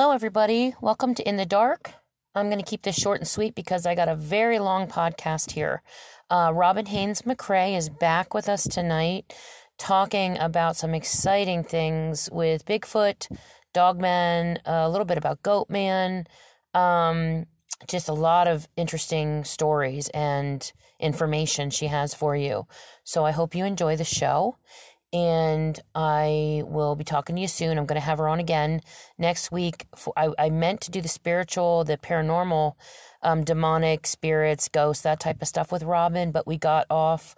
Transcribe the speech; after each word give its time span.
Hello, 0.00 0.12
everybody. 0.12 0.74
Welcome 0.80 1.14
to 1.16 1.28
In 1.28 1.36
the 1.36 1.44
Dark. 1.44 1.92
I'm 2.34 2.46
going 2.46 2.58
to 2.58 2.64
keep 2.64 2.84
this 2.84 2.96
short 2.96 3.20
and 3.20 3.28
sweet 3.28 3.54
because 3.54 3.84
I 3.84 3.94
got 3.94 4.08
a 4.08 4.14
very 4.14 4.58
long 4.58 4.86
podcast 4.86 5.50
here. 5.50 5.82
Uh, 6.30 6.52
Robin 6.54 6.86
Haynes 6.86 7.20
McCrae 7.20 7.76
is 7.76 7.90
back 7.90 8.32
with 8.32 8.48
us 8.48 8.64
tonight 8.64 9.34
talking 9.76 10.38
about 10.38 10.78
some 10.78 10.94
exciting 10.94 11.62
things 11.64 12.30
with 12.32 12.64
Bigfoot, 12.64 13.28
Dogman, 13.74 14.60
a 14.64 14.88
little 14.88 15.04
bit 15.04 15.18
about 15.18 15.42
Goatman, 15.42 16.24
um, 16.72 17.44
just 17.86 18.08
a 18.08 18.14
lot 18.14 18.48
of 18.48 18.66
interesting 18.78 19.44
stories 19.44 20.08
and 20.14 20.72
information 20.98 21.68
she 21.68 21.88
has 21.88 22.14
for 22.14 22.34
you. 22.34 22.66
So 23.04 23.26
I 23.26 23.32
hope 23.32 23.54
you 23.54 23.66
enjoy 23.66 23.96
the 23.96 24.04
show 24.04 24.56
and 25.12 25.80
I 25.94 26.62
will 26.66 26.94
be 26.94 27.04
talking 27.04 27.36
to 27.36 27.42
you 27.42 27.48
soon. 27.48 27.78
I'm 27.78 27.86
going 27.86 28.00
to 28.00 28.06
have 28.06 28.18
her 28.18 28.28
on 28.28 28.38
again 28.38 28.80
next 29.18 29.50
week. 29.50 29.86
For, 29.96 30.12
I, 30.16 30.30
I 30.38 30.50
meant 30.50 30.80
to 30.82 30.90
do 30.90 31.00
the 31.00 31.08
spiritual, 31.08 31.84
the 31.84 31.96
paranormal, 31.96 32.74
um, 33.22 33.44
demonic 33.44 34.06
spirits, 34.06 34.68
ghosts, 34.68 35.02
that 35.02 35.20
type 35.20 35.42
of 35.42 35.48
stuff 35.48 35.72
with 35.72 35.82
Robin, 35.82 36.30
but 36.30 36.46
we 36.46 36.56
got 36.56 36.86
off 36.90 37.34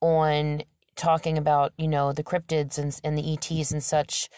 on 0.00 0.62
talking 0.96 1.36
about 1.36 1.72
you 1.76 1.88
know 1.88 2.12
the 2.12 2.22
cryptids 2.22 2.78
and 2.78 3.00
and 3.02 3.18
the 3.18 3.32
ETs 3.32 3.72
and 3.72 3.82
such 3.82 4.28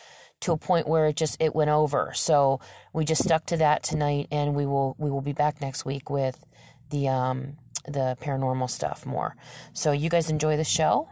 to 0.41 0.53
a 0.53 0.57
point 0.57 0.87
where 0.87 1.07
it 1.07 1.17
just 1.17 1.37
it 1.41 1.55
went 1.55 1.71
over. 1.71 2.13
So 2.15 2.61
we 2.93 3.05
just 3.05 3.25
stuck 3.25 3.47
to 3.47 3.57
that 3.59 3.83
tonight, 3.83 4.29
and 4.31 4.55
we 4.55 4.67
will 4.67 4.95
we 4.99 5.11
will 5.11 5.23
be 5.23 5.33
back 5.33 5.61
next 5.61 5.85
week 5.85 6.09
with 6.09 6.45
the 6.91 7.09
um 7.09 7.57
the 7.87 8.17
paranormal 8.21 8.71
stuff 8.71 9.05
more. 9.07 9.37
So 9.73 9.93
you 9.93 10.09
guys 10.09 10.31
enjoy 10.31 10.57
the 10.57 10.65
show 10.65 11.09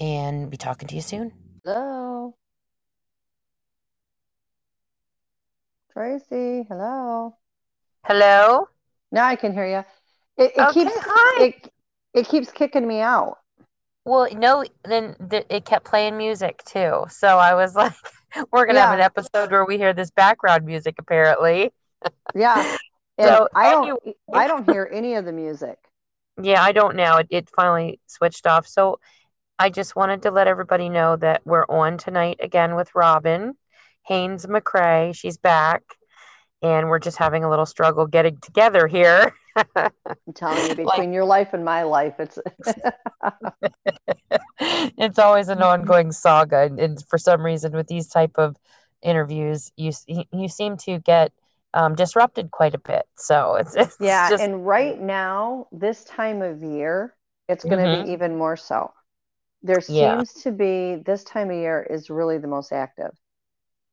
and 0.00 0.50
be 0.50 0.56
talking 0.56 0.88
to 0.88 0.94
you 0.94 1.00
soon. 1.00 1.32
Hello. 1.64 2.34
Tracy, 5.92 6.64
hello. 6.68 7.36
Hello. 8.04 8.68
Now 9.10 9.26
I 9.26 9.36
can 9.36 9.52
hear 9.52 9.66
you. 9.66 9.84
It, 10.42 10.52
it 10.56 10.60
Okay, 10.60 10.84
keeps 10.84 10.92
hi. 10.96 11.44
it 11.44 11.72
it 12.14 12.28
keeps 12.28 12.50
kicking 12.52 12.86
me 12.86 13.00
out. 13.00 13.38
Well, 14.04 14.28
no, 14.34 14.64
then 14.84 15.16
th- 15.30 15.46
it 15.50 15.64
kept 15.64 15.84
playing 15.84 16.16
music 16.16 16.62
too. 16.64 17.04
So 17.10 17.38
I 17.38 17.54
was 17.54 17.74
like, 17.76 17.92
we're 18.52 18.66
gonna 18.66 18.80
have 18.80 18.94
an 18.94 19.00
episode 19.00 19.50
where 19.50 19.64
we 19.64 19.76
hear 19.76 19.92
this 19.92 20.10
background 20.10 20.64
music 20.64 20.96
apparently. 20.98 21.72
Yeah. 22.34 22.76
And 23.20 23.26
So 23.26 23.48
I 23.52 23.70
don't 23.72 23.82
anyway- 23.84 24.14
I 24.32 24.46
don't 24.46 24.70
hear 24.70 24.88
any 24.92 25.14
of 25.14 25.24
the 25.24 25.32
music. 25.32 25.76
Yeah, 26.40 26.62
I 26.62 26.70
don't 26.70 26.94
now. 26.94 27.16
It, 27.16 27.26
it 27.30 27.50
finally 27.56 27.98
switched 28.06 28.46
off. 28.46 28.64
So 28.64 29.00
I 29.58 29.70
just 29.70 29.96
wanted 29.96 30.22
to 30.22 30.30
let 30.30 30.46
everybody 30.46 30.88
know 30.88 31.16
that 31.16 31.42
we're 31.44 31.66
on 31.68 31.98
tonight 31.98 32.38
again 32.40 32.76
with 32.76 32.94
Robin 32.94 33.54
Haynes 34.06 34.46
McCrae. 34.46 35.14
She's 35.14 35.36
back, 35.36 35.82
and 36.62 36.88
we're 36.88 37.00
just 37.00 37.18
having 37.18 37.44
a 37.44 37.50
little 37.50 37.66
struggle 37.66 38.06
getting 38.06 38.38
together 38.38 38.86
here. 38.86 39.32
I'm 39.76 40.32
telling 40.34 40.66
you, 40.68 40.74
between 40.74 41.12
your 41.12 41.24
life 41.24 41.54
and 41.54 41.64
my 41.64 41.82
life, 41.82 42.14
it's 42.20 42.38
it's 44.60 45.18
always 45.18 45.48
an 45.48 45.62
ongoing 45.62 46.12
saga, 46.12 46.62
and, 46.62 46.78
and 46.80 47.04
for 47.08 47.18
some 47.18 47.44
reason, 47.44 47.72
with 47.72 47.86
these 47.88 48.08
type 48.08 48.32
of 48.36 48.56
interviews, 49.02 49.72
you 49.76 49.92
you 50.32 50.48
seem 50.48 50.76
to 50.78 50.98
get 51.00 51.32
um, 51.74 51.94
disrupted 51.94 52.50
quite 52.50 52.74
a 52.74 52.78
bit. 52.78 53.04
So 53.16 53.54
it's, 53.56 53.74
it's 53.76 53.98
yeah. 54.00 54.28
just 54.28 54.44
And 54.44 54.66
right 54.66 55.00
now, 55.00 55.68
this 55.72 56.04
time 56.04 56.42
of 56.42 56.62
year, 56.62 57.14
it's 57.48 57.64
going 57.64 57.82
to 57.82 57.88
Mhm. 57.88 58.04
be 58.04 58.12
even 58.12 58.36
more 58.36 58.56
so. 58.56 58.92
There 59.62 59.80
Yeah. 59.88 60.24
seems 60.24 60.32
to 60.44 60.52
be 60.52 60.96
this 60.96 61.24
time 61.24 61.50
of 61.50 61.56
year 61.56 61.82
is 61.82 62.10
really 62.10 62.38
the 62.38 62.48
most 62.48 62.72
active. 62.72 63.12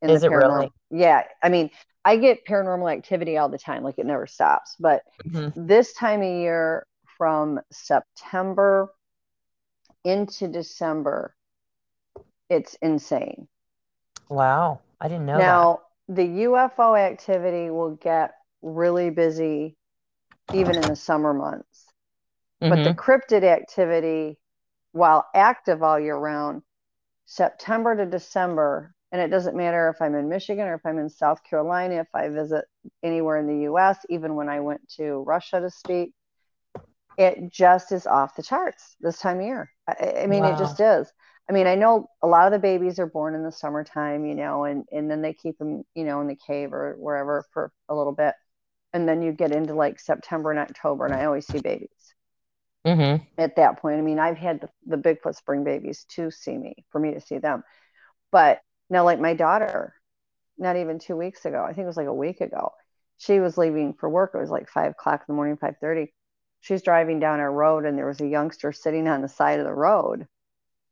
in 0.01 0.11
Is 0.11 0.23
the 0.23 0.23
it 0.23 0.31
really? 0.31 0.71
Yeah. 0.91 1.23
I 1.43 1.49
mean, 1.49 1.71
I 2.05 2.17
get 2.17 2.45
paranormal 2.45 2.91
activity 2.91 3.37
all 3.37 3.49
the 3.49 3.57
time, 3.57 3.83
like 3.83 3.99
it 3.99 4.05
never 4.05 4.27
stops. 4.27 4.75
But 4.79 5.03
Mhm. 5.25 5.53
this 5.55 5.93
time 5.93 6.21
of 6.21 6.27
year, 6.29 6.85
from 7.17 7.61
September 7.71 8.91
into 10.05 10.47
December, 10.47 11.35
it's 12.49 12.73
insane. 12.81 13.47
wow, 14.29 14.81
I 15.01 15.07
didn't 15.07 15.25
know 15.25 15.43
that. 15.43 15.69
Now, 15.69 15.81
the 16.07 16.25
UFO 16.25 16.95
activity 16.95 17.69
will 17.69 17.95
get 17.95 18.33
really 18.61 19.09
busy 19.11 19.77
even 20.53 20.77
in 20.77 20.87
the 20.87 20.95
summer 20.95 21.33
months. 21.33 21.85
But 22.67 22.83
the 22.83 22.91
Mhm. 22.91 22.93
cryptid 22.93 23.43
activity, 23.43 24.39
while 24.95 25.25
active 25.35 25.83
all 25.83 25.99
year 25.99 26.15
round, 26.15 26.61
September 27.25 27.97
to 27.97 28.05
December, 28.05 28.93
and 29.11 29.21
it 29.21 29.27
doesn't 29.29 29.57
matter 29.57 29.89
if 29.89 30.01
I'm 30.01 30.15
in 30.15 30.29
Michigan 30.29 30.67
or 30.67 30.75
if 30.75 30.85
I'm 30.85 30.99
in 30.99 31.09
South 31.09 31.43
Carolina, 31.43 31.95
if 31.95 32.07
I 32.13 32.29
visit 32.29 32.63
anywhere 33.03 33.37
in 33.37 33.47
the 33.47 33.65
US, 33.71 33.97
even 34.09 34.35
when 34.35 34.47
I 34.47 34.61
went 34.61 34.87
to 34.97 35.23
Russia 35.27 35.59
to 35.59 35.69
speak, 35.69 36.13
it 37.17 37.51
just 37.51 37.91
is 37.91 38.07
off 38.07 38.35
the 38.35 38.43
charts 38.43 38.95
this 39.01 39.19
time 39.19 39.39
of 39.39 39.45
year. 39.45 39.69
I, 39.87 40.21
I 40.23 40.27
mean, 40.27 40.43
Wow. 40.43 40.53
it 40.53 40.57
just 40.57 40.79
is. 40.79 41.11
I 41.49 41.53
mean, 41.53 41.67
I 41.67 41.75
know 41.75 42.07
a 42.23 42.27
lot 42.27 42.45
of 42.47 42.53
the 42.53 42.59
babies 42.59 42.97
are 42.99 43.05
born 43.05 43.35
in 43.35 43.43
the 43.43 43.51
summertime, 43.51 44.25
you 44.25 44.35
know, 44.35 44.63
and, 44.63 44.85
and 44.91 45.11
then 45.11 45.21
they 45.21 45.33
keep 45.33 45.57
them, 45.57 45.83
you 45.93 46.05
know, 46.05 46.21
in 46.21 46.27
the 46.27 46.37
cave 46.47 46.73
or 46.73 46.95
wherever 46.97 47.43
for 47.53 47.71
a 47.89 47.95
little 47.95 48.13
bit. 48.13 48.33
And 48.93 49.07
then 49.07 49.21
you 49.21 49.33
get 49.33 49.51
into 49.51 49.73
like 49.75 49.99
September 49.99 50.51
and 50.51 50.59
October, 50.59 51.05
and 51.05 51.13
I 51.13 51.25
always 51.25 51.47
see 51.47 51.59
babies 51.59 52.04
Mhm. 52.85 53.27
at 53.37 53.55
that 53.57 53.79
point. 53.81 53.99
I 53.99 54.01
mean, 54.01 54.19
I've 54.19 54.37
had 54.37 54.61
the, 54.61 54.69
the 54.85 54.97
Bigfoot 54.97 55.35
spring 55.35 55.63
babies 55.63 56.05
to 56.11 56.31
see 56.31 56.57
me, 56.57 56.85
for 56.91 56.99
me 56.99 57.13
to 57.13 57.21
see 57.21 57.37
them. 57.37 57.63
But 58.31 58.61
now, 58.89 59.05
like 59.05 59.19
my 59.19 59.33
daughter, 59.33 59.93
not 60.57 60.77
even 60.77 60.99
two 60.99 61.17
weeks 61.17 61.45
ago, 61.45 61.63
I 61.63 61.69
think 61.69 61.85
it 61.85 61.87
was 61.87 61.97
like 61.97 62.07
a 62.07 62.13
week 62.13 62.41
ago, 62.41 62.71
she 63.17 63.39
was 63.39 63.57
leaving 63.57 63.93
for 63.93 64.09
work. 64.09 64.31
It 64.33 64.39
was 64.39 64.49
like 64.51 64.69
five 64.69 64.91
o'clock 64.91 65.21
in 65.21 65.25
the 65.29 65.35
morning, 65.35 65.57
five 65.57 65.77
thirty. 65.81 66.13
She's 66.61 66.83
driving 66.83 67.19
down 67.19 67.39
our 67.39 67.51
road, 67.51 67.85
and 67.85 67.97
there 67.97 68.07
was 68.07 68.21
a 68.21 68.27
youngster 68.27 68.71
sitting 68.73 69.07
on 69.07 69.21
the 69.21 69.29
side 69.29 69.59
of 69.59 69.65
the 69.65 69.73
road, 69.73 70.27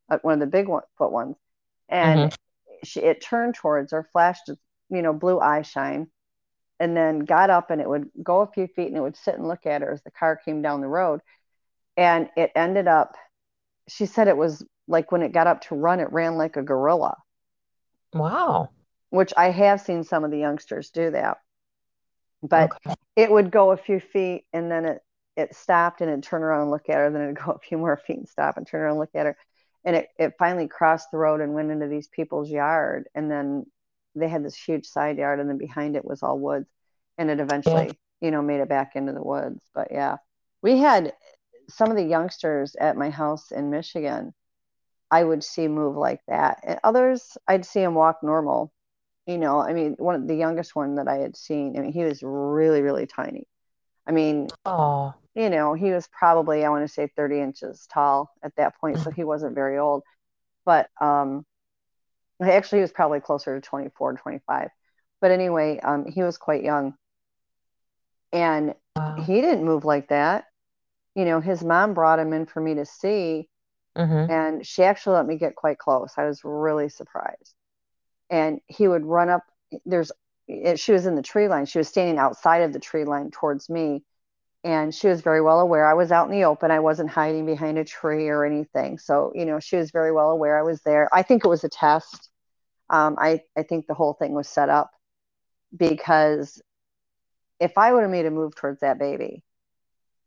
uh, 0.10 0.20
one 0.22 0.36
of 0.36 0.40
the 0.40 0.48
big 0.48 0.68
one, 0.68 0.84
foot 0.98 1.12
ones, 1.12 1.36
and 1.90 2.30
she 2.84 3.02
it 3.02 3.22
turned 3.22 3.56
towards 3.56 3.92
her, 3.92 4.04
flashed, 4.14 4.50
you 4.90 5.02
know, 5.02 5.14
blue 5.14 5.40
eye 5.40 5.62
shine, 5.64 6.08
and 6.80 6.96
then 6.98 7.20
got 7.20 7.50
up, 7.50 7.72
and 7.72 7.82
it 7.82 7.90
would 7.90 8.10
go 8.24 8.42
a 8.42 8.48
few 8.52 8.68
feet, 8.68 8.88
and 8.88 8.98
it 8.98 9.02
would 9.02 9.18
sit 9.18 9.36
and 9.36 9.48
look 9.48 9.66
at 9.66 9.82
her 9.82 9.92
as 9.92 10.04
the 10.04 10.12
car 10.12 10.36
came 10.38 10.62
down 10.62 10.82
the 10.82 10.88
road 10.88 11.22
and 11.98 12.30
it 12.38 12.52
ended 12.56 12.88
up 12.88 13.16
she 13.90 14.06
said 14.06 14.28
it 14.28 14.38
was 14.38 14.66
like 14.88 15.12
when 15.12 15.22
it 15.24 15.34
got 15.34 15.48
up 15.48 15.62
to 15.62 15.76
run 15.76 16.00
it 16.00 16.12
ran 16.14 16.38
like 16.38 16.58
a 16.58 16.64
gorilla. 16.64 17.18
Wow. 18.14 18.70
which 19.12 19.34
i 19.38 19.50
have 19.50 19.80
seen 19.80 20.04
some 20.04 20.24
of 20.26 20.32
the 20.32 20.38
youngsters 20.40 20.90
do 20.90 21.12
that. 21.12 21.38
But 22.42 22.74
Okay. 22.86 22.96
it 23.16 23.32
would 23.32 23.52
go 23.52 23.72
a 23.72 23.78
few 23.78 24.00
feet 24.00 24.46
and 24.54 24.72
then 24.72 24.86
it 24.86 25.02
it 25.36 25.56
stopped 25.56 26.02
and 26.02 26.10
it'd 26.12 26.24
turn 26.24 26.44
around 26.44 26.62
and 26.62 26.72
look 26.72 26.90
at 26.90 26.98
her 26.98 27.10
then 27.10 27.24
it'd 27.24 27.38
go 27.44 27.52
a 27.54 27.60
few 27.60 27.78
more 27.78 27.98
feet 27.98 28.18
and 28.18 28.30
stop 28.30 28.58
and 28.58 28.68
turn 28.68 28.82
around 28.82 28.92
and 28.92 29.00
look 29.00 29.16
at 29.16 29.26
her. 29.26 29.38
And 29.86 29.96
it, 29.98 30.10
it 30.18 30.34
finally 30.40 30.68
crossed 30.68 31.10
the 31.12 31.18
road 31.18 31.42
and 31.42 31.54
went 31.54 31.72
into 31.72 31.88
these 31.88 32.08
people's 32.08 32.50
yard 32.50 33.10
and 33.16 33.30
then 33.32 33.66
they 34.16 34.28
had 34.30 34.44
this 34.46 34.56
huge 34.56 34.86
side 34.86 35.18
yard 35.18 35.40
and 35.40 35.50
then 35.50 35.58
behind 35.58 35.96
it 35.96 36.06
was 36.06 36.22
all 36.24 36.38
woods. 36.40 36.70
And 37.18 37.30
it 37.30 37.40
eventually 37.40 37.98
you 38.22 38.32
know 38.32 38.42
made 38.42 38.62
it 38.62 38.70
back 38.70 38.96
into 38.96 39.14
the 39.14 39.24
woods. 39.24 39.64
But 39.74 39.90
yeah. 39.92 40.18
We 40.62 40.78
had 40.78 41.14
some 41.74 41.90
of 41.92 41.98
the 41.98 42.04
youngsters 42.04 42.76
at 42.76 42.98
my 42.98 43.10
house 43.10 43.52
in 43.52 43.70
michigan 43.70 44.34
i 45.12 45.24
would 45.24 45.44
see 45.44 45.68
move 45.68 45.96
like 45.96 46.22
that 46.28 46.60
and 46.64 46.80
others 46.84 47.38
i'd 47.48 47.66
see 47.66 47.82
him 47.82 47.96
walk 47.96 48.18
normal 48.24 48.72
you 49.28 49.38
know 49.38 49.60
i 49.62 49.74
mean 49.74 49.96
one 49.98 50.16
of 50.16 50.28
the 50.28 50.36
youngest 50.36 50.76
one 50.76 50.96
that 50.96 51.08
i 51.08 51.18
had 51.18 51.36
seen 51.36 51.78
i 51.78 51.82
mean 51.82 51.94
he 51.94 52.04
was 52.04 52.22
really 52.24 52.82
really 52.82 53.08
tiny 53.08 53.48
i 54.08 54.12
mean 54.12 54.50
Oh. 54.66 55.14
you 55.36 55.50
know, 55.50 55.74
he 55.74 55.92
was 55.92 56.08
probably, 56.08 56.64
I 56.64 56.70
want 56.70 56.88
to 56.88 56.94
say 56.94 57.08
30 57.16 57.40
inches 57.42 57.88
tall 57.92 58.32
at 58.44 58.56
that 58.58 58.78
point, 58.80 59.00
so 59.00 59.10
he 59.12 59.24
wasn't 59.24 59.56
very 59.56 59.78
old. 59.80 60.04
But 60.66 60.90
um, 61.02 61.46
actually, 62.42 62.80
he 62.80 62.84
was 62.84 62.92
probably 62.92 63.20
closer 63.20 63.56
to 63.60 63.62
24, 63.62 64.14
25. 64.14 64.70
But 65.22 65.32
anyway, 65.32 65.80
um, 65.80 66.06
he 66.06 66.22
was 66.24 66.38
quite 66.38 66.64
young. 66.64 66.96
And 68.32 68.76
Wow. 68.96 69.16
he 69.26 69.42
didn't 69.42 69.66
move 69.66 69.86
like 69.86 70.10
that. 70.10 70.46
You 71.16 71.26
know, 71.26 71.42
his 71.42 71.64
mom 71.64 71.94
brought 71.94 72.20
him 72.20 72.34
in 72.34 72.46
for 72.46 72.62
me 72.62 72.76
to 72.76 72.86
see, 72.86 73.50
Mhm. 73.98 74.30
and 74.30 74.66
she 74.66 74.84
actually 74.84 75.18
let 75.18 75.28
me 75.28 75.38
get 75.38 75.56
quite 75.56 75.78
close. 75.78 76.14
I 76.18 76.26
was 76.26 76.44
really 76.44 76.90
surprised. 76.90 77.54
And 78.30 78.62
he 78.68 78.88
would 78.88 79.06
run 79.06 79.30
up. 79.30 79.44
There's, 79.86 80.12
it, 80.48 80.80
she 80.80 80.92
was 80.92 81.06
in 81.06 81.16
the 81.16 81.22
tree 81.22 81.48
line. 81.48 81.66
She 81.66 81.78
was 81.78 81.88
standing 81.88 82.18
outside 82.18 82.64
of 82.64 82.74
the 82.74 82.80
tree 82.80 83.06
line 83.06 83.32
towards 83.32 83.70
me, 83.70 84.04
and 84.64 84.94
she 84.94 85.08
was 85.08 85.22
very 85.22 85.42
well 85.42 85.60
aware. 85.60 85.86
I 85.88 85.94
was 85.94 86.12
out 86.12 86.28
in 86.28 86.32
the 86.32 86.46
open. 86.46 86.72
I 86.72 86.80
wasn't 86.80 87.10
hiding 87.10 87.46
behind 87.46 87.78
a 87.78 87.86
tree 87.86 88.30
or 88.30 88.46
anything. 88.46 88.98
So, 89.00 89.32
you 89.36 89.46
know, 89.46 89.60
she 89.60 89.78
was 89.78 89.92
very 89.92 90.12
well 90.12 90.32
aware 90.32 90.58
I 90.58 90.64
was 90.64 90.82
there. 90.82 91.10
I 91.14 91.24
think 91.24 91.46
it 91.46 91.50
was 91.50 91.64
a 91.64 91.70
test. 91.70 92.30
Um, 92.90 93.18
I, 93.20 93.42
I 93.58 93.64
think 93.64 93.88
the 93.88 93.94
whole 93.94 94.14
thing 94.14 94.34
was 94.34 94.48
set 94.50 94.70
up 94.70 94.92
because 95.76 96.62
if 97.60 97.78
I 97.78 97.94
would 97.94 98.02
have 98.04 98.12
made 98.12 98.26
a 98.26 98.32
move 98.32 98.56
towards 98.56 98.82
that 98.82 99.00
baby, 99.00 99.44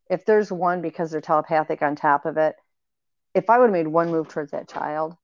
if 0.09 0.25
there's 0.25 0.51
one 0.51 0.81
because 0.81 1.11
they're 1.11 1.21
telepathic 1.21 1.81
on 1.81 1.95
top 1.95 2.25
of 2.25 2.37
it, 2.37 2.55
if 3.33 3.49
I 3.49 3.57
would 3.57 3.65
have 3.65 3.73
made 3.73 3.87
one 3.87 4.09
move 4.09 4.27
towards 4.27 4.51
that 4.51 4.69
child, 4.69 5.15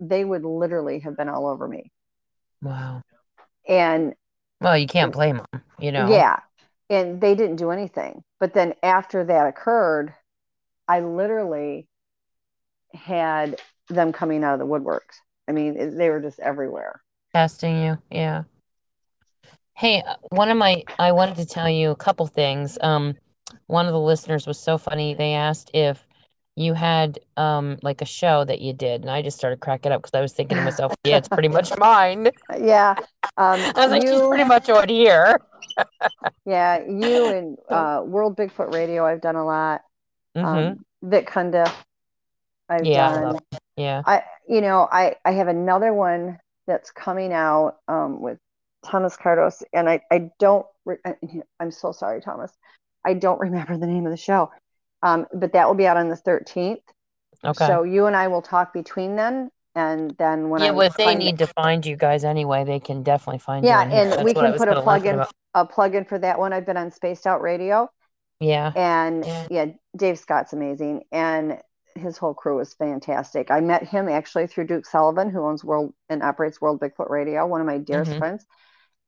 they 0.00 0.24
would 0.24 0.44
literally 0.44 1.00
have 1.00 1.16
been 1.16 1.28
all 1.28 1.46
over 1.46 1.66
me. 1.68 1.92
Wow. 2.62 3.02
And 3.68 4.14
Well, 4.60 4.76
you 4.76 4.86
can't 4.86 5.12
blame 5.12 5.36
them, 5.36 5.62
you 5.78 5.92
know. 5.92 6.08
Yeah. 6.08 6.40
And 6.90 7.20
they 7.20 7.34
didn't 7.34 7.56
do 7.56 7.70
anything. 7.70 8.22
But 8.40 8.54
then 8.54 8.74
after 8.82 9.24
that 9.24 9.46
occurred, 9.46 10.14
I 10.86 11.00
literally 11.00 11.88
had 12.92 13.60
them 13.88 14.12
coming 14.12 14.44
out 14.44 14.54
of 14.54 14.60
the 14.60 14.66
woodworks. 14.66 15.20
I 15.48 15.52
mean, 15.52 15.96
they 15.96 16.10
were 16.10 16.20
just 16.20 16.40
everywhere. 16.40 17.02
Testing 17.34 17.82
you, 17.82 17.98
yeah. 18.10 18.44
Hey, 19.74 20.02
uh, 20.06 20.14
one 20.30 20.50
of 20.50 20.56
my, 20.56 20.84
I 20.98 21.12
wanted 21.12 21.36
to 21.36 21.46
tell 21.46 21.68
you 21.68 21.90
a 21.90 21.96
couple 21.96 22.26
things. 22.26 22.78
Um, 22.80 23.16
one 23.66 23.86
of 23.86 23.92
the 23.92 24.00
listeners 24.00 24.46
was 24.46 24.58
so 24.58 24.78
funny. 24.78 25.14
They 25.14 25.34
asked 25.34 25.70
if 25.74 26.06
you 26.56 26.72
had 26.74 27.18
um 27.36 27.78
like 27.82 28.00
a 28.00 28.04
show 28.04 28.44
that 28.44 28.60
you 28.60 28.72
did, 28.72 29.02
and 29.02 29.10
I 29.10 29.22
just 29.22 29.36
started 29.36 29.60
cracking 29.60 29.92
up 29.92 30.02
because 30.02 30.16
I 30.16 30.20
was 30.20 30.32
thinking 30.32 30.56
to 30.56 30.64
myself, 30.64 30.94
yeah, 31.04 31.16
it's 31.16 31.28
pretty 31.28 31.48
much 31.48 31.76
mine. 31.78 32.30
Yeah. 32.58 32.94
Um, 33.36 33.60
I 33.76 33.86
was 33.86 33.90
like, 33.90 34.02
she's 34.02 34.20
pretty 34.20 34.44
much 34.44 34.68
on 34.70 34.88
here. 34.88 35.40
yeah, 36.46 36.84
you 36.86 37.28
and 37.28 37.58
uh, 37.68 38.02
World 38.04 38.36
Bigfoot 38.36 38.72
Radio, 38.72 39.04
I've 39.04 39.20
done 39.20 39.36
a 39.36 39.44
lot. 39.44 39.82
Mm-hmm. 40.36 40.46
Um, 40.46 40.84
Vic 41.02 41.28
Kunda, 41.28 41.70
I've 42.68 42.86
Yeah, 42.86 43.08
I 43.08 43.12
done. 43.12 43.24
love. 43.24 43.42
Yeah. 43.76 44.02
I, 44.06 44.22
you 44.48 44.60
know, 44.60 44.88
I 44.90 45.16
I 45.24 45.32
have 45.32 45.48
another 45.48 45.92
one 45.92 46.38
that's 46.66 46.90
coming 46.90 47.32
out 47.32 47.76
um, 47.88 48.20
with 48.20 48.38
Thomas 48.84 49.16
Cardos, 49.16 49.62
and 49.72 49.88
I 49.88 50.00
I 50.10 50.30
don't. 50.38 50.66
Re- 50.84 50.98
I'm 51.60 51.70
so 51.70 51.92
sorry, 51.92 52.20
Thomas. 52.20 52.52
I 53.04 53.14
don't 53.14 53.40
remember 53.40 53.76
the 53.76 53.86
name 53.86 54.06
of 54.06 54.10
the 54.10 54.16
show, 54.16 54.50
um, 55.02 55.26
but 55.32 55.52
that 55.52 55.66
will 55.66 55.74
be 55.74 55.86
out 55.86 55.96
on 55.96 56.08
the 56.08 56.16
13th. 56.16 56.78
Okay. 57.44 57.66
So 57.66 57.82
you 57.82 58.06
and 58.06 58.16
I 58.16 58.28
will 58.28 58.42
talk 58.42 58.72
between 58.72 59.16
then, 59.16 59.50
and 59.74 60.14
then 60.18 60.48
when 60.48 60.62
Yeah, 60.62 60.68
I 60.68 60.70
well, 60.72 60.86
if 60.86 60.96
they 60.96 61.04
find- 61.04 61.18
need 61.18 61.38
to 61.38 61.46
find 61.48 61.84
you 61.84 61.96
guys 61.96 62.24
anyway, 62.24 62.64
they 62.64 62.80
can 62.80 63.02
definitely 63.02 63.40
find 63.40 63.64
you 63.64 63.70
yeah, 63.70 63.82
and 63.82 64.12
That's 64.12 64.22
we 64.22 64.32
can 64.32 64.54
put 64.54 64.68
a 64.68 64.80
plug 64.82 65.04
in 65.06 65.16
about. 65.16 65.30
a 65.54 65.66
plug 65.66 65.94
in 65.94 66.04
for 66.04 66.18
that 66.18 66.38
one. 66.38 66.52
I've 66.52 66.64
been 66.66 66.76
on 66.76 66.90
Spaced 66.90 67.26
Out 67.26 67.42
Radio, 67.42 67.90
Yeah. 68.40 68.72
and 68.74 69.24
Yeah. 69.24 69.46
yeah, 69.50 69.66
Dave 69.96 70.18
Scott's 70.18 70.52
amazing, 70.52 71.04
and 71.12 71.60
his 71.96 72.16
whole 72.18 72.34
crew 72.34 72.58
is 72.60 72.74
fantastic. 72.74 73.50
I 73.50 73.60
met 73.60 73.84
him 73.84 74.08
actually 74.08 74.46
through 74.48 74.66
Duke 74.66 74.86
Sullivan, 74.86 75.30
who 75.30 75.44
owns 75.44 75.62
World 75.64 75.92
and 76.08 76.22
operates 76.22 76.60
World 76.60 76.80
Bigfoot 76.80 77.08
Radio, 77.10 77.46
one 77.46 77.60
of 77.60 77.66
my 77.66 77.78
dearest 77.78 78.12
Mhm. 78.12 78.18
friends. 78.18 78.46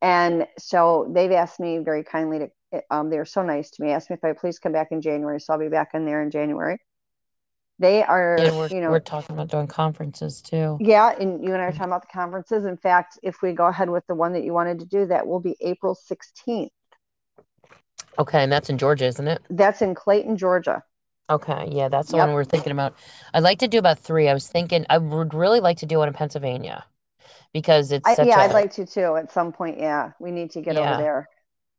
And 0.02 0.46
so 0.58 1.08
they've 1.10 1.32
asked 1.32 1.58
me 1.58 1.78
very 1.78 2.04
kindly 2.04 2.38
to, 2.40 2.50
um, 2.90 3.11
they're 3.11 3.25
so 3.25 3.43
nice 3.43 3.70
to 3.73 3.82
me, 3.82 3.90
asked 3.93 4.11
me 4.11 4.14
if 4.17 4.25
I 4.25 4.32
please 4.32 4.58
come 4.58 4.73
back 4.73 4.88
in 4.93 5.00
January. 5.02 5.40
So 5.40 5.52
I'll 5.52 5.58
be 5.61 5.69
back 5.69 5.90
in 5.94 6.05
there 6.06 6.23
in 6.23 6.31
January. 6.31 6.78
They 7.78 8.02
are, 8.02 8.44
Yeah, 8.44 8.50
you 8.70 8.81
know, 8.81 8.93
we're 8.93 9.00
talking 9.00 9.34
about 9.34 9.49
doing 9.49 9.67
conferences 9.67 10.40
too. 10.43 10.81
yeah, 10.81 11.11
and 11.19 11.43
you 11.43 11.52
and 11.55 11.62
I 11.62 11.67
are 11.67 11.73
talking 11.73 11.90
about 11.93 12.02
the 12.02 12.12
conferences. 12.12 12.64
In 12.67 12.76
fact, 12.76 13.19
if 13.23 13.40
we 13.43 13.52
go 13.52 13.67
ahead 13.67 13.88
with 13.88 14.06
the 14.06 14.14
one 14.14 14.32
that 14.34 14.44
you 14.44 14.52
wanted 14.52 14.81
to 14.81 14.87
do, 14.87 15.06
that 15.06 15.26
will 15.26 15.40
be 15.40 15.56
April 15.61 15.94
16th. 15.94 16.73
Okay, 18.19 18.43
and 18.43 18.52
that's 18.52 18.69
in 18.70 18.78
Georgia, 18.78 19.06
isn't 19.06 19.26
it? 19.28 19.43
That's 19.50 19.82
in 19.82 19.96
Clayton, 19.96 20.37
Georgia. 20.37 20.84
Okay, 21.28 21.69
yeah, 21.73 21.88
that's 21.88 22.12
the 22.12 22.17
Yep. 22.17 22.28
one 22.28 22.32
we're 22.32 22.44
thinking 22.44 22.70
about. 22.70 22.94
I'd 23.34 23.43
like 23.43 23.58
to 23.58 23.69
do 23.69 23.78
about 23.78 23.99
three. 23.99 24.28
I 24.28 24.34
was 24.34 24.46
thinking 24.46 24.87
I 24.88 24.99
would 24.99 25.34
really 25.34 25.58
like 25.61 25.78
to 25.78 25.87
do 25.87 25.99
one 25.99 26.06
in 26.08 26.14
Pennsylvania 26.14 26.84
because 27.52 27.93
it's 27.93 28.08
I, 28.08 28.12
such 28.12 28.28
yeah, 28.28 28.38
a 28.38 28.40
I'd 28.40 28.52
like 28.52 28.73
to 28.75 28.87
too 28.87 29.17
at 29.17 29.32
some 29.32 29.52
point. 29.52 29.78
Yeah, 29.78 30.12
we 30.20 30.31
need 30.31 30.50
to 30.52 30.61
get 30.62 30.76
Yeah. 30.76 30.76
over 30.76 30.94
there. 30.96 31.28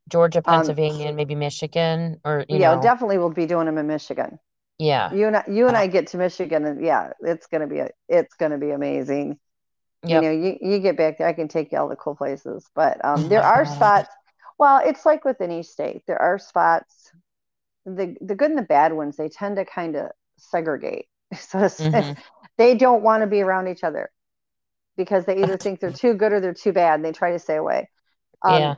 Georgia, 0.07 0.42
Um, 0.45 0.77
Pennsylvania, 0.77 1.07
and 1.07 1.15
maybe 1.18 1.36
Michigan 1.36 2.19
or 2.25 2.45
you 2.50 2.59
yeah, 2.59 2.75
know, 2.75 2.75
definitely 2.75 3.18
we'll 3.18 3.30
be 3.30 3.45
doing 3.45 3.65
them 3.65 3.77
in 3.77 3.88
Michigan. 3.88 4.39
yeah, 4.80 5.13
You 5.13 5.27
and 5.27 5.38
I, 5.38 5.45
you 5.50 5.68
and 5.68 5.77
I 5.77 5.88
get 5.88 6.07
to 6.09 6.18
Michigan, 6.18 6.65
and 6.65 6.83
yeah, 6.86 7.13
it's 7.21 7.48
gonna 7.48 7.68
be 7.68 7.80
a, 7.80 7.89
it's 8.09 8.36
gonna 8.36 8.57
be 8.59 8.71
amazing. 8.71 9.39
You 10.07 10.21
know, 10.21 10.31
you 10.31 10.57
you 10.62 10.80
get 10.80 10.98
back 10.98 11.18
there, 11.19 11.27
I 11.27 11.33
can 11.33 11.50
take 11.50 11.71
you 11.71 11.80
all 11.80 11.89
the 11.89 11.95
cool 11.98 12.15
places. 12.15 12.69
But 12.75 13.04
um, 13.06 13.30
there 13.30 13.44
are 13.45 13.65
spots. 13.68 14.09
Well, 14.59 14.81
it's 14.86 15.06
like 15.06 15.25
with 15.25 15.42
any 15.42 15.63
state, 15.63 16.04
there 16.07 16.21
are 16.21 16.39
spots. 16.39 17.12
The 17.86 18.15
the 18.21 18.36
good 18.36 18.51
and 18.51 18.59
the 18.59 18.63
bad 18.63 18.94
ones, 18.94 19.18
they 19.18 19.30
tend 19.30 19.57
to 19.57 19.65
kind 19.65 19.95
of 19.98 20.12
segregate. 20.38 21.07
So. 21.38 21.69
Mhm. 21.80 22.18
they 22.57 22.75
don't 22.75 23.04
want 23.04 23.21
to 23.24 23.27
be 23.27 23.42
around 23.42 23.68
each 23.69 23.83
other 23.83 24.12
because 24.98 25.25
they 25.25 25.42
either 25.42 25.57
think 25.57 25.80
they're 25.80 25.92
too 25.92 26.13
good 26.13 26.33
or 26.33 26.39
they're 26.39 26.54
too 26.54 26.74
bad. 26.74 26.95
And 26.95 27.06
they 27.06 27.12
try 27.12 27.31
to 27.31 27.39
stay 27.39 27.56
away. 27.56 27.89
Um, 28.44 28.68
Yeah. 28.68 28.77